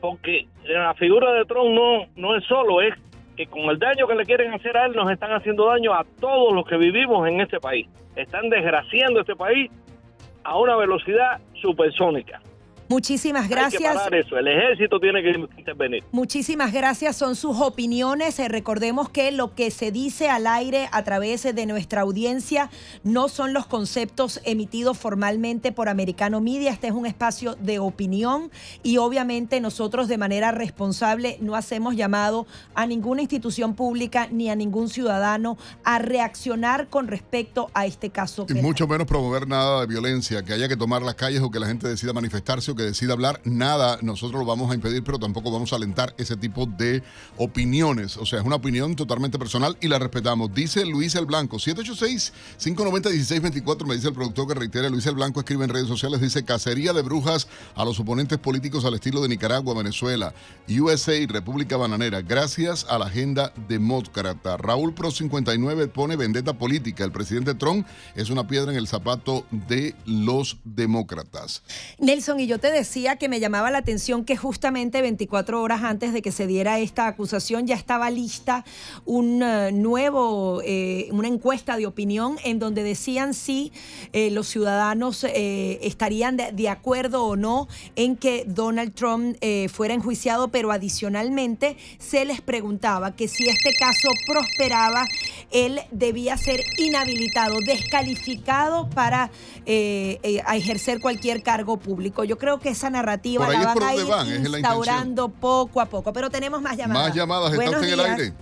porque 0.04 0.46
la 0.64 0.92
figura 0.94 1.32
de 1.32 1.46
Trump 1.46 1.70
no, 1.70 2.06
no 2.16 2.36
es 2.36 2.44
solo, 2.44 2.82
es 2.82 2.92
que 3.38 3.46
con 3.46 3.62
el 3.62 3.78
daño 3.78 4.06
que 4.06 4.14
le 4.14 4.26
quieren 4.26 4.52
hacer 4.52 4.76
a 4.76 4.84
él 4.84 4.92
nos 4.92 5.10
están 5.10 5.32
haciendo 5.32 5.66
daño 5.66 5.94
a 5.94 6.04
todos 6.20 6.52
los 6.52 6.66
que 6.66 6.76
vivimos 6.76 7.26
en 7.26 7.40
este 7.40 7.58
país. 7.58 7.88
Están 8.14 8.50
desgraciando 8.50 9.20
este 9.20 9.34
país 9.34 9.70
a 10.42 10.58
una 10.58 10.76
velocidad 10.76 11.40
supersónica. 11.54 12.42
Muchísimas 12.88 13.48
gracias. 13.48 13.96
eso, 14.12 14.38
el 14.38 14.48
ejército 14.48 15.00
tiene 15.00 15.22
que 15.22 15.30
intervenir. 15.58 16.04
Muchísimas 16.12 16.72
gracias, 16.72 17.16
son 17.16 17.36
sus 17.36 17.60
opiniones. 17.60 18.38
Eh, 18.38 18.48
recordemos 18.48 19.08
que 19.08 19.32
lo 19.32 19.54
que 19.54 19.70
se 19.70 19.90
dice 19.90 20.28
al 20.28 20.46
aire 20.46 20.88
a 20.92 21.02
través 21.02 21.42
de 21.42 21.66
nuestra 21.66 22.02
audiencia 22.02 22.70
no 23.02 23.28
son 23.28 23.52
los 23.52 23.66
conceptos 23.66 24.40
emitidos 24.44 24.98
formalmente 24.98 25.72
por 25.72 25.88
Americano 25.88 26.40
Media. 26.40 26.70
Este 26.70 26.88
es 26.88 26.92
un 26.92 27.06
espacio 27.06 27.54
de 27.56 27.78
opinión 27.78 28.50
y 28.82 28.98
obviamente 28.98 29.60
nosotros 29.60 30.08
de 30.08 30.18
manera 30.18 30.52
responsable 30.52 31.38
no 31.40 31.56
hacemos 31.56 31.96
llamado 31.96 32.46
a 32.74 32.86
ninguna 32.86 33.22
institución 33.22 33.74
pública 33.74 34.28
ni 34.30 34.50
a 34.50 34.56
ningún 34.56 34.88
ciudadano 34.88 35.56
a 35.84 35.98
reaccionar 35.98 36.88
con 36.88 37.08
respecto 37.08 37.70
a 37.74 37.86
este 37.86 38.10
caso. 38.10 38.46
Y 38.48 38.54
mucho 38.54 38.86
menos 38.86 39.06
promover 39.06 39.48
nada 39.48 39.80
de 39.80 39.86
violencia, 39.86 40.42
que 40.42 40.52
haya 40.52 40.68
que 40.68 40.76
tomar 40.76 41.02
las 41.02 41.14
calles 41.14 41.40
o 41.40 41.50
que 41.50 41.58
la 41.58 41.66
gente 41.66 41.88
decida 41.88 42.12
manifestarse 42.12 42.73
que 42.74 42.82
decida 42.82 43.12
hablar. 43.12 43.40
Nada, 43.44 43.98
nosotros 44.02 44.40
lo 44.40 44.46
vamos 44.46 44.70
a 44.70 44.74
impedir, 44.74 45.04
pero 45.04 45.18
tampoco 45.18 45.50
vamos 45.50 45.72
a 45.72 45.76
alentar 45.76 46.14
ese 46.18 46.36
tipo 46.36 46.66
de 46.66 47.02
opiniones. 47.36 48.16
O 48.16 48.26
sea, 48.26 48.40
es 48.40 48.46
una 48.46 48.56
opinión 48.56 48.96
totalmente 48.96 49.38
personal 49.38 49.76
y 49.80 49.86
la 49.88 49.98
respetamos. 49.98 50.54
Dice 50.54 50.84
Luis 50.84 51.14
el 51.14 51.24
Blanco, 51.26 51.58
786-590-1624, 51.58 53.86
me 53.86 53.94
dice 53.94 54.08
el 54.08 54.14
productor 54.14 54.48
que 54.48 54.54
reitera, 54.54 54.88
Luis 54.88 55.06
el 55.06 55.14
Blanco 55.14 55.38
escribe 55.40 55.64
en 55.64 55.70
redes 55.70 55.88
sociales, 55.88 56.20
dice 56.20 56.44
cacería 56.44 56.92
de 56.92 57.02
brujas 57.02 57.48
a 57.74 57.84
los 57.84 57.98
oponentes 58.00 58.38
políticos 58.38 58.84
al 58.84 58.94
estilo 58.94 59.22
de 59.22 59.28
Nicaragua, 59.28 59.74
Venezuela, 59.74 60.34
USA 60.68 61.14
y 61.14 61.26
República 61.26 61.76
Bananera, 61.76 62.22
gracias 62.22 62.86
a 62.88 62.98
la 62.98 63.06
agenda 63.06 63.52
demócrata. 63.68 64.56
Raúl 64.56 64.94
Pro 64.94 65.10
59 65.10 65.88
pone 65.88 66.16
vendetta 66.16 66.54
política. 66.54 67.04
El 67.04 67.12
presidente 67.12 67.54
Trump 67.54 67.86
es 68.14 68.30
una 68.30 68.46
piedra 68.46 68.72
en 68.72 68.78
el 68.78 68.88
zapato 68.88 69.44
de 69.50 69.94
los 70.06 70.56
demócratas. 70.64 71.62
Nelson, 71.98 72.40
y 72.40 72.46
yo 72.46 72.58
te 72.64 72.70
decía 72.72 73.16
que 73.16 73.28
me 73.28 73.40
llamaba 73.40 73.70
la 73.70 73.76
atención 73.76 74.24
que 74.24 74.38
justamente 74.38 75.02
24 75.02 75.60
horas 75.60 75.82
antes 75.82 76.14
de 76.14 76.22
que 76.22 76.32
se 76.32 76.46
diera 76.46 76.78
esta 76.78 77.06
acusación 77.06 77.66
ya 77.66 77.74
estaba 77.74 78.08
lista 78.08 78.64
un 79.04 79.42
eh, 79.42 79.70
nuevo, 79.70 80.62
eh, 80.64 81.08
una 81.10 81.28
encuesta 81.28 81.76
de 81.76 81.86
opinión 81.86 82.38
en 82.42 82.58
donde 82.58 82.82
decían 82.82 83.34
si 83.34 83.70
eh, 84.14 84.30
los 84.30 84.48
ciudadanos 84.48 85.26
estarían 85.26 86.38
de, 86.38 86.68
acuerdo 86.70 87.24
o 87.24 87.36
no 87.36 87.68
en 87.96 88.16
que 88.16 88.44
Donald 88.46 88.94
Trump 88.94 89.36
fuera 89.70 89.92
enjuiciado, 89.92 90.48
pero 90.48 90.72
adicionalmente 90.72 91.76
se 91.98 92.24
les 92.24 92.40
preguntaba 92.40 93.14
que 93.14 93.28
si 93.28 93.46
este 93.46 93.74
caso 93.74 94.08
prosperaba, 94.26 95.04
él 95.50 95.80
debía 95.90 96.38
ser 96.38 96.62
inhabilitado, 96.78 97.58
descalificado 97.66 98.88
para 98.88 99.30
ejercer 99.66 101.00
cualquier 101.00 101.42
cargo 101.42 101.76
público. 101.76 102.24
Yo 102.24 102.38
creo 102.38 102.53
que 102.58 102.70
esa 102.70 102.90
narrativa 102.90 103.48
la 103.48 103.74
van 103.74 103.82
a 103.82 103.94
ir 103.94 104.46
instaurando 104.46 105.28
poco 105.28 105.80
a 105.80 105.86
poco. 105.86 106.12
Pero 106.12 106.30
tenemos 106.30 106.60
más 106.60 106.76
llamadas. 106.76 107.08
Más 107.08 107.16
llamadas, 107.16 107.52
están 107.52 107.84
en 107.84 107.90
el 107.90 108.00
aire. 108.00 108.32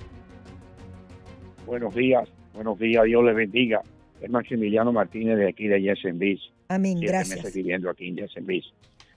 Buenos 1.66 1.94
días, 1.94 2.28
buenos 2.52 2.78
días, 2.78 3.05
Dios 3.05 3.24
les 3.24 3.34
bendiga. 3.34 3.82
Es 4.20 4.30
Maximiliano 4.30 4.93
Martínez 4.93 5.36
de 5.39 5.48
aquí 5.48 5.66
de 5.66 5.80
Jensen 5.80 6.18
Beach. 6.18 6.40
Amén, 6.68 7.01
gracias. 7.01 7.39
meses 7.39 7.55
viviendo 7.55 7.90
aquí 7.90 8.09
en 8.09 8.16
Jensen 8.16 8.47
Beach. 8.47 8.72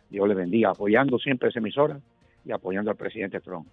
Dios 0.09 0.27
les 0.27 0.37
bendiga, 0.37 0.69
apoyando 0.69 1.17
siempre 1.19 1.49
esa 1.49 1.59
emisora 1.59 1.99
y 2.45 2.51
apoyando 2.51 2.91
al 2.91 2.97
presidente 2.97 3.39
Trump. 3.39 3.67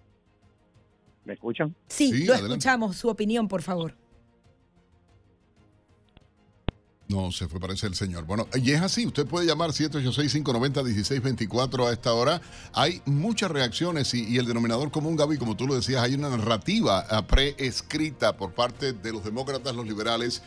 ¿Me 1.25 1.33
escuchan? 1.33 1.73
Sí, 1.87 2.25
lo 2.25 2.33
escuchamos. 2.33 2.97
Su 2.97 3.09
opinión, 3.09 3.47
por 3.47 3.61
favor. 3.61 3.95
No, 7.13 7.31
se 7.31 7.47
fue, 7.47 7.59
parece 7.59 7.85
el 7.85 7.93
señor. 7.93 8.25
Bueno, 8.25 8.47
y 8.55 8.71
es 8.71 8.81
así, 8.81 9.05
usted 9.05 9.27
puede 9.27 9.45
llamar 9.45 9.69
786-590-1624 9.69 11.87
a 11.87 11.93
esta 11.93 12.11
hora. 12.13 12.41
Hay 12.73 13.03
muchas 13.05 13.51
reacciones 13.51 14.15
y, 14.15 14.39
el 14.39 14.47
denominador 14.47 14.89
común, 14.89 15.15
Gaby, 15.15 15.37
como 15.37 15.55
tú 15.55 15.67
lo 15.67 15.75
decías, 15.75 16.01
hay 16.01 16.15
una 16.15 16.29
narrativa 16.29 17.05
eh, 17.11 17.21
preescrita 17.27 18.35
por 18.35 18.53
parte 18.53 18.93
de 18.93 19.11
los 19.11 19.23
demócratas, 19.23 19.75
los 19.75 19.85
liberales 19.85 20.41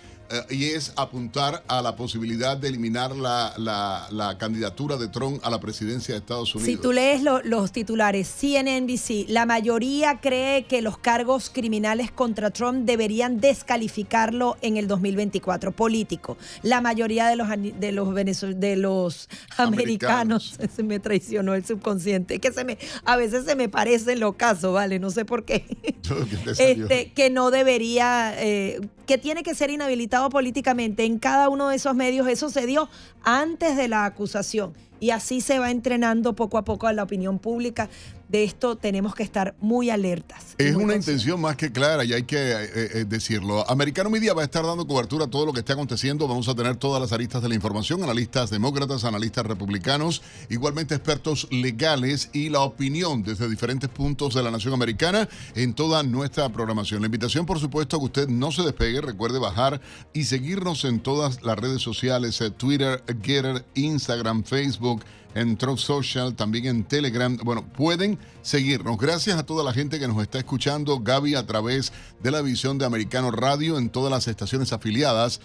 y 0.51 0.65
es 0.67 0.93
apuntar 0.97 1.63
a 1.69 1.83
la 1.83 1.97
posibilidad 1.97 2.57
de 2.57 2.69
eliminar 2.69 3.15
la, 3.17 3.55
la, 3.59 4.37
candidatura 4.39 4.97
de 4.97 5.09
Trump 5.09 5.41
a 5.45 5.51
la 5.51 5.61
presidencia 5.61 6.15
de 6.15 6.21
Estados 6.21 6.55
Unidos. 6.55 6.75
Si 6.75 6.81
tú 6.81 6.93
lees 6.93 7.23
los 7.23 7.73
titulares, 7.73 8.29
CNNBC, 8.29 9.29
la 9.29 9.47
mayoría 9.47 10.21
cree 10.21 10.65
que 10.65 10.83
los 10.83 10.99
cargos 10.99 11.51
criminales 11.51 12.11
contra 12.11 12.51
Trump 12.51 12.85
deberían 12.85 13.41
descalificarlo 13.41 14.57
en 14.63 14.77
el 14.77 14.89
2024, 14.89 15.73
político. 15.73 16.37
La 16.63 16.81
mayoría 16.81 17.27
de 17.29 17.37
los, 17.37 17.49
de 17.49 17.93
los, 17.93 18.15
de 18.15 18.77
los 18.77 19.29
americanos, 19.57 20.59
se 20.75 20.83
me 20.83 20.99
traicionó 20.99 21.55
el 21.55 21.65
subconsciente, 21.65 22.39
que 22.39 22.53
se 22.53 22.65
me, 22.65 22.79
a 23.05 23.17
veces 23.17 23.45
se 23.45 23.57
me 23.57 23.69
parecen 23.69 24.21
los 24.21 24.35
casos, 24.37 24.73
¿vale? 24.75 24.99
No 24.99 25.11
sé 25.11 25.25
por 25.25 25.45
qué. 25.45 25.65
este, 26.59 27.13
que 27.13 27.31
no 27.31 27.51
debería, 27.51 28.35
eh, 28.39 28.81
que 29.07 29.19
tiene 29.19 29.43
que 29.43 29.55
ser 29.55 29.71
inhabilitado 29.71 30.16
políticamente 30.31 31.05
en 31.05 31.19
cada 31.19 31.49
uno 31.49 31.69
de 31.69 31.77
esos 31.77 31.95
medios, 31.95 32.29
eso 32.29 32.51
se 32.51 32.67
dio 32.67 32.89
antes 33.23 33.77
de 33.77 33.89
la 33.89 34.05
acusación. 34.05 34.75
Y 34.99 35.11
así 35.11 35.41
se 35.41 35.59
va 35.59 35.71
entrenando 35.71 36.35
poco 36.35 36.59
a 36.59 36.65
poco 36.65 36.87
a 36.87 36.93
la 36.93 37.03
opinión 37.03 37.39
pública 37.39 37.91
de 38.29 38.45
esto 38.45 38.77
tenemos 38.77 39.15
que 39.15 39.23
estar 39.23 39.55
muy 39.61 39.91
alertas. 39.91 40.55
Es 40.59 40.75
una 40.75 40.95
intención 40.95 41.41
más 41.41 41.57
que 41.57 41.71
clara 41.71 42.05
y 42.05 42.13
hay 42.13 42.25
que 42.25 42.37
eh, 42.37 42.69
eh, 42.75 43.05
decirlo. 43.07 43.69
Americano 43.71 44.11
Media 44.11 44.35
va 44.35 44.43
a 44.43 44.45
estar 44.45 44.65
dando 44.65 44.87
cobertura 44.87 45.27
a 45.27 45.29
todo 45.29 45.47
lo 45.47 45.53
que 45.53 45.61
esté 45.61 45.73
aconteciendo. 45.73 46.27
Vamos 46.27 46.49
a 46.49 46.55
tener 46.55 46.77
todas 46.77 47.01
las 47.01 47.13
aristas 47.13 47.43
de 47.43 47.49
la 47.49 47.55
información, 47.55 48.03
analistas 48.03 48.51
demócratas, 48.51 49.05
analistas 49.05 49.47
republicanos, 49.47 50.23
igualmente 50.49 50.95
expertos 50.95 51.47
legales 51.51 52.31
y 52.33 52.49
la 52.49 52.61
opinión 52.61 53.23
desde 53.23 53.49
diferentes 53.49 53.89
puntos 53.89 54.35
de 54.35 54.43
la 54.43 54.51
nación 54.51 54.75
americana 54.75 55.29
en 55.55 55.75
toda 55.75 56.03
nuestra 56.03 56.49
programación. 56.49 57.01
La 57.01 57.07
invitación, 57.07 57.47
por 57.47 57.61
supuesto, 57.61 57.97
a 57.97 57.99
que 58.01 58.07
usted 58.07 58.29
no 58.29 58.51
se 58.51 58.63
despegue, 58.63 59.01
recuerde 59.01 59.39
bajar 59.39 59.81
y 60.13 60.25
seguirnos 60.25 60.85
en 60.85 61.01
todas 61.01 61.43
las 61.43 61.59
redes 61.59 61.83
sociales, 61.83 62.41
eh, 62.41 62.51
Twitter, 62.51 63.05
Getter, 63.23 63.65
Instagram, 63.75 64.43
Facebook 64.45 65.05
en 65.37 65.57
Truth 65.57 65.79
Social, 65.79 66.35
también 66.35 66.67
en 66.67 66.85
Telegram. 66.85 67.37
Bueno, 67.45 67.65
pueden 67.65 68.19
seguirnos. 68.43 68.97
Gracias 68.97 69.39
a 69.39 69.45
toda 69.45 69.63
la 69.63 69.73
gente 69.73 69.99
que 69.99 70.09
nos 70.09 70.21
está 70.23 70.39
escuchando, 70.39 71.01
Gaby, 71.01 71.35
a 71.35 71.47
través 71.47 71.93
de 72.23 72.31
la 72.31 72.41
visión 72.41 72.79
de 72.79 72.87
Americano 72.87 73.31
Radio 73.31 73.77
en 73.77 73.91
todas 73.91 74.11
las 74.11 74.29
estaciones 74.29 74.73
afiliadas 74.73 75.41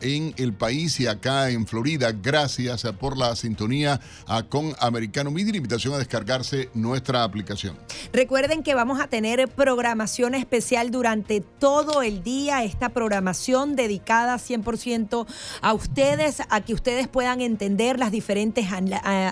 en 0.00 0.34
el 0.36 0.52
país 0.52 0.98
y 1.00 1.06
acá 1.06 1.50
en 1.50 1.66
Florida. 1.66 2.12
Gracias 2.12 2.82
por 2.98 3.16
la 3.16 3.36
sintonía 3.36 4.00
con 4.48 4.74
Americano 4.80 5.30
Media. 5.30 5.56
Invitación 5.56 5.94
a 5.94 5.98
descargarse 5.98 6.68
nuestra 6.74 7.22
aplicación. 7.22 7.76
Recuerden 8.12 8.62
que 8.62 8.74
vamos 8.74 9.00
a 9.00 9.06
tener 9.06 9.46
programación 9.48 10.34
especial 10.34 10.90
durante 10.90 11.40
todo 11.40 12.02
el 12.02 12.24
día. 12.24 12.64
Esta 12.64 12.88
programación 12.88 13.76
dedicada 13.76 14.36
100% 14.36 15.26
a 15.60 15.72
ustedes, 15.72 16.42
a 16.48 16.60
que 16.62 16.74
ustedes 16.74 17.06
puedan 17.06 17.40
entender 17.40 17.98
las 17.98 18.10
diferentes 18.10 18.66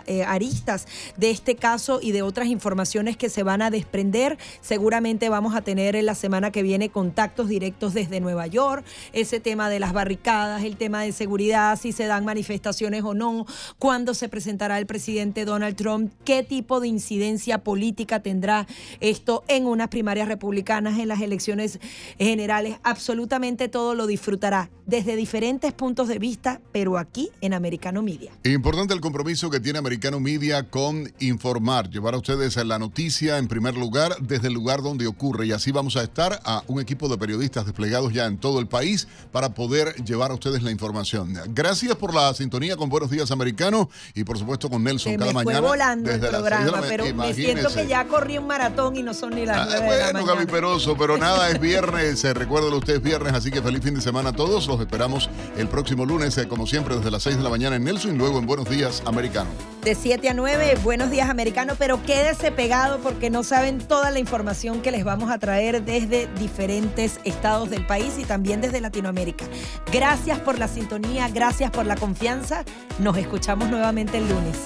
eh, 0.06 0.24
aristas 0.24 0.86
de 1.16 1.30
este 1.30 1.56
caso 1.56 2.00
y 2.02 2.12
de 2.12 2.22
otras 2.22 2.48
informaciones 2.48 3.16
que 3.16 3.28
se 3.28 3.42
van 3.42 3.62
a 3.62 3.70
desprender. 3.70 4.38
Seguramente 4.60 5.28
vamos 5.28 5.54
a 5.54 5.62
tener 5.62 5.96
en 5.96 6.06
la 6.06 6.14
semana 6.14 6.50
que 6.50 6.62
viene 6.62 6.90
contactos 6.90 7.48
directos 7.48 7.94
desde 7.94 8.20
Nueva 8.20 8.46
York, 8.46 8.84
ese 9.12 9.40
tema 9.40 9.70
de 9.70 9.80
las 9.80 9.92
barricadas, 9.92 10.64
el 10.64 10.76
tema 10.76 11.02
de 11.02 11.12
seguridad, 11.12 11.78
si 11.78 11.92
se 11.92 12.06
dan 12.06 12.24
manifestaciones 12.24 13.02
o 13.04 13.14
no, 13.14 13.46
cuándo 13.78 14.14
se 14.14 14.28
presentará 14.28 14.78
el 14.78 14.86
presidente 14.86 15.44
Donald 15.44 15.76
Trump, 15.76 16.12
qué 16.24 16.42
tipo 16.42 16.80
de 16.80 16.88
incidencia 16.88 17.58
política 17.58 18.20
tendrá 18.20 18.66
esto 19.00 19.44
en 19.48 19.66
unas 19.66 19.88
primarias 19.88 20.28
republicanas, 20.28 20.98
en 20.98 21.08
las 21.08 21.20
elecciones 21.20 21.80
generales. 22.18 22.76
Absolutamente 22.82 23.68
todo 23.68 23.94
lo 23.94 24.06
disfrutará 24.06 24.70
desde 24.86 25.16
diferentes 25.16 25.72
puntos 25.72 26.08
de 26.08 26.18
vista, 26.18 26.60
pero 26.72 26.98
aquí 26.98 27.30
en 27.40 27.54
Americano 27.54 28.02
Media. 28.02 28.32
Importante 28.44 28.94
el 28.94 29.00
compromiso 29.00 29.50
que 29.50 29.60
tiene 29.60 29.77
Americano 29.78 30.20
Media 30.20 30.64
con 30.64 31.12
informar, 31.20 31.88
llevar 31.90 32.14
a 32.14 32.18
ustedes 32.18 32.56
la 32.56 32.78
noticia 32.78 33.38
en 33.38 33.48
primer 33.48 33.76
lugar 33.76 34.16
desde 34.20 34.48
el 34.48 34.54
lugar 34.54 34.82
donde 34.82 35.06
ocurre 35.06 35.46
y 35.46 35.52
así 35.52 35.72
vamos 35.72 35.96
a 35.96 36.02
estar 36.02 36.40
a 36.44 36.62
un 36.66 36.80
equipo 36.80 37.08
de 37.08 37.16
periodistas 37.16 37.64
desplegados 37.64 38.12
ya 38.12 38.26
en 38.26 38.38
todo 38.38 38.60
el 38.60 38.66
país 38.66 39.08
para 39.32 39.54
poder 39.54 39.94
llevar 40.04 40.30
a 40.30 40.34
ustedes 40.34 40.62
la 40.62 40.70
información. 40.70 41.34
Gracias 41.48 41.94
por 41.96 42.14
la 42.14 42.34
sintonía 42.34 42.76
con 42.76 42.88
Buenos 42.88 43.10
Días 43.10 43.30
Americano 43.30 43.88
y 44.14 44.24
por 44.24 44.38
supuesto 44.38 44.68
con 44.68 44.82
Nelson 44.84 45.16
cada 45.16 45.32
me 45.32 45.44
mañana. 45.44 45.60
Fue 45.60 45.68
volando 45.68 46.10
el 46.10 46.20
programa, 46.20 46.82
pero 46.88 47.14
me 47.14 47.32
siento 47.32 47.72
que 47.72 47.86
ya 47.86 48.06
corrí 48.06 48.38
un 48.38 48.46
maratón 48.46 48.96
y 48.96 49.02
no 49.02 49.14
son 49.14 49.34
ni 49.34 49.46
las 49.46 49.74
ah, 49.74 49.80
bueno, 49.80 50.26
Gaby 50.26 50.46
Peroso, 50.46 50.96
pero 50.96 51.16
nada, 51.18 51.50
es 51.50 51.60
viernes, 51.60 52.24
eh, 52.24 52.34
recuerden 52.34 52.72
ustedes 52.74 53.02
viernes, 53.02 53.32
así 53.32 53.50
que 53.50 53.62
feliz 53.62 53.82
fin 53.82 53.94
de 53.94 54.00
semana 54.00 54.30
a 54.30 54.32
todos. 54.32 54.66
Los 54.66 54.80
esperamos 54.80 55.30
el 55.56 55.68
próximo 55.68 56.04
lunes, 56.04 56.36
eh, 56.38 56.48
como 56.48 56.66
siempre, 56.66 56.96
desde 56.96 57.10
las 57.10 57.22
6 57.22 57.36
de 57.36 57.42
la 57.42 57.50
mañana 57.50 57.76
en 57.76 57.84
Nelson 57.84 58.14
y 58.14 58.18
luego 58.18 58.38
en 58.38 58.46
Buenos 58.46 58.68
Días 58.68 59.02
Americano 59.06 59.50
de 59.82 59.94
7 59.94 60.28
a 60.28 60.34
9. 60.34 60.78
Buenos 60.82 61.10
días, 61.10 61.28
americano, 61.28 61.74
pero 61.78 62.02
quédese 62.02 62.50
pegado 62.50 62.98
porque 63.00 63.30
no 63.30 63.42
saben 63.42 63.78
toda 63.78 64.10
la 64.10 64.18
información 64.18 64.82
que 64.82 64.90
les 64.90 65.04
vamos 65.04 65.30
a 65.30 65.38
traer 65.38 65.84
desde 65.84 66.26
diferentes 66.38 67.20
estados 67.24 67.70
del 67.70 67.86
país 67.86 68.18
y 68.18 68.24
también 68.24 68.60
desde 68.60 68.80
Latinoamérica. 68.80 69.44
Gracias 69.92 70.38
por 70.40 70.58
la 70.58 70.68
sintonía, 70.68 71.28
gracias 71.28 71.70
por 71.70 71.86
la 71.86 71.96
confianza. 71.96 72.64
Nos 72.98 73.16
escuchamos 73.16 73.70
nuevamente 73.70 74.18
el 74.18 74.28
lunes. 74.28 74.58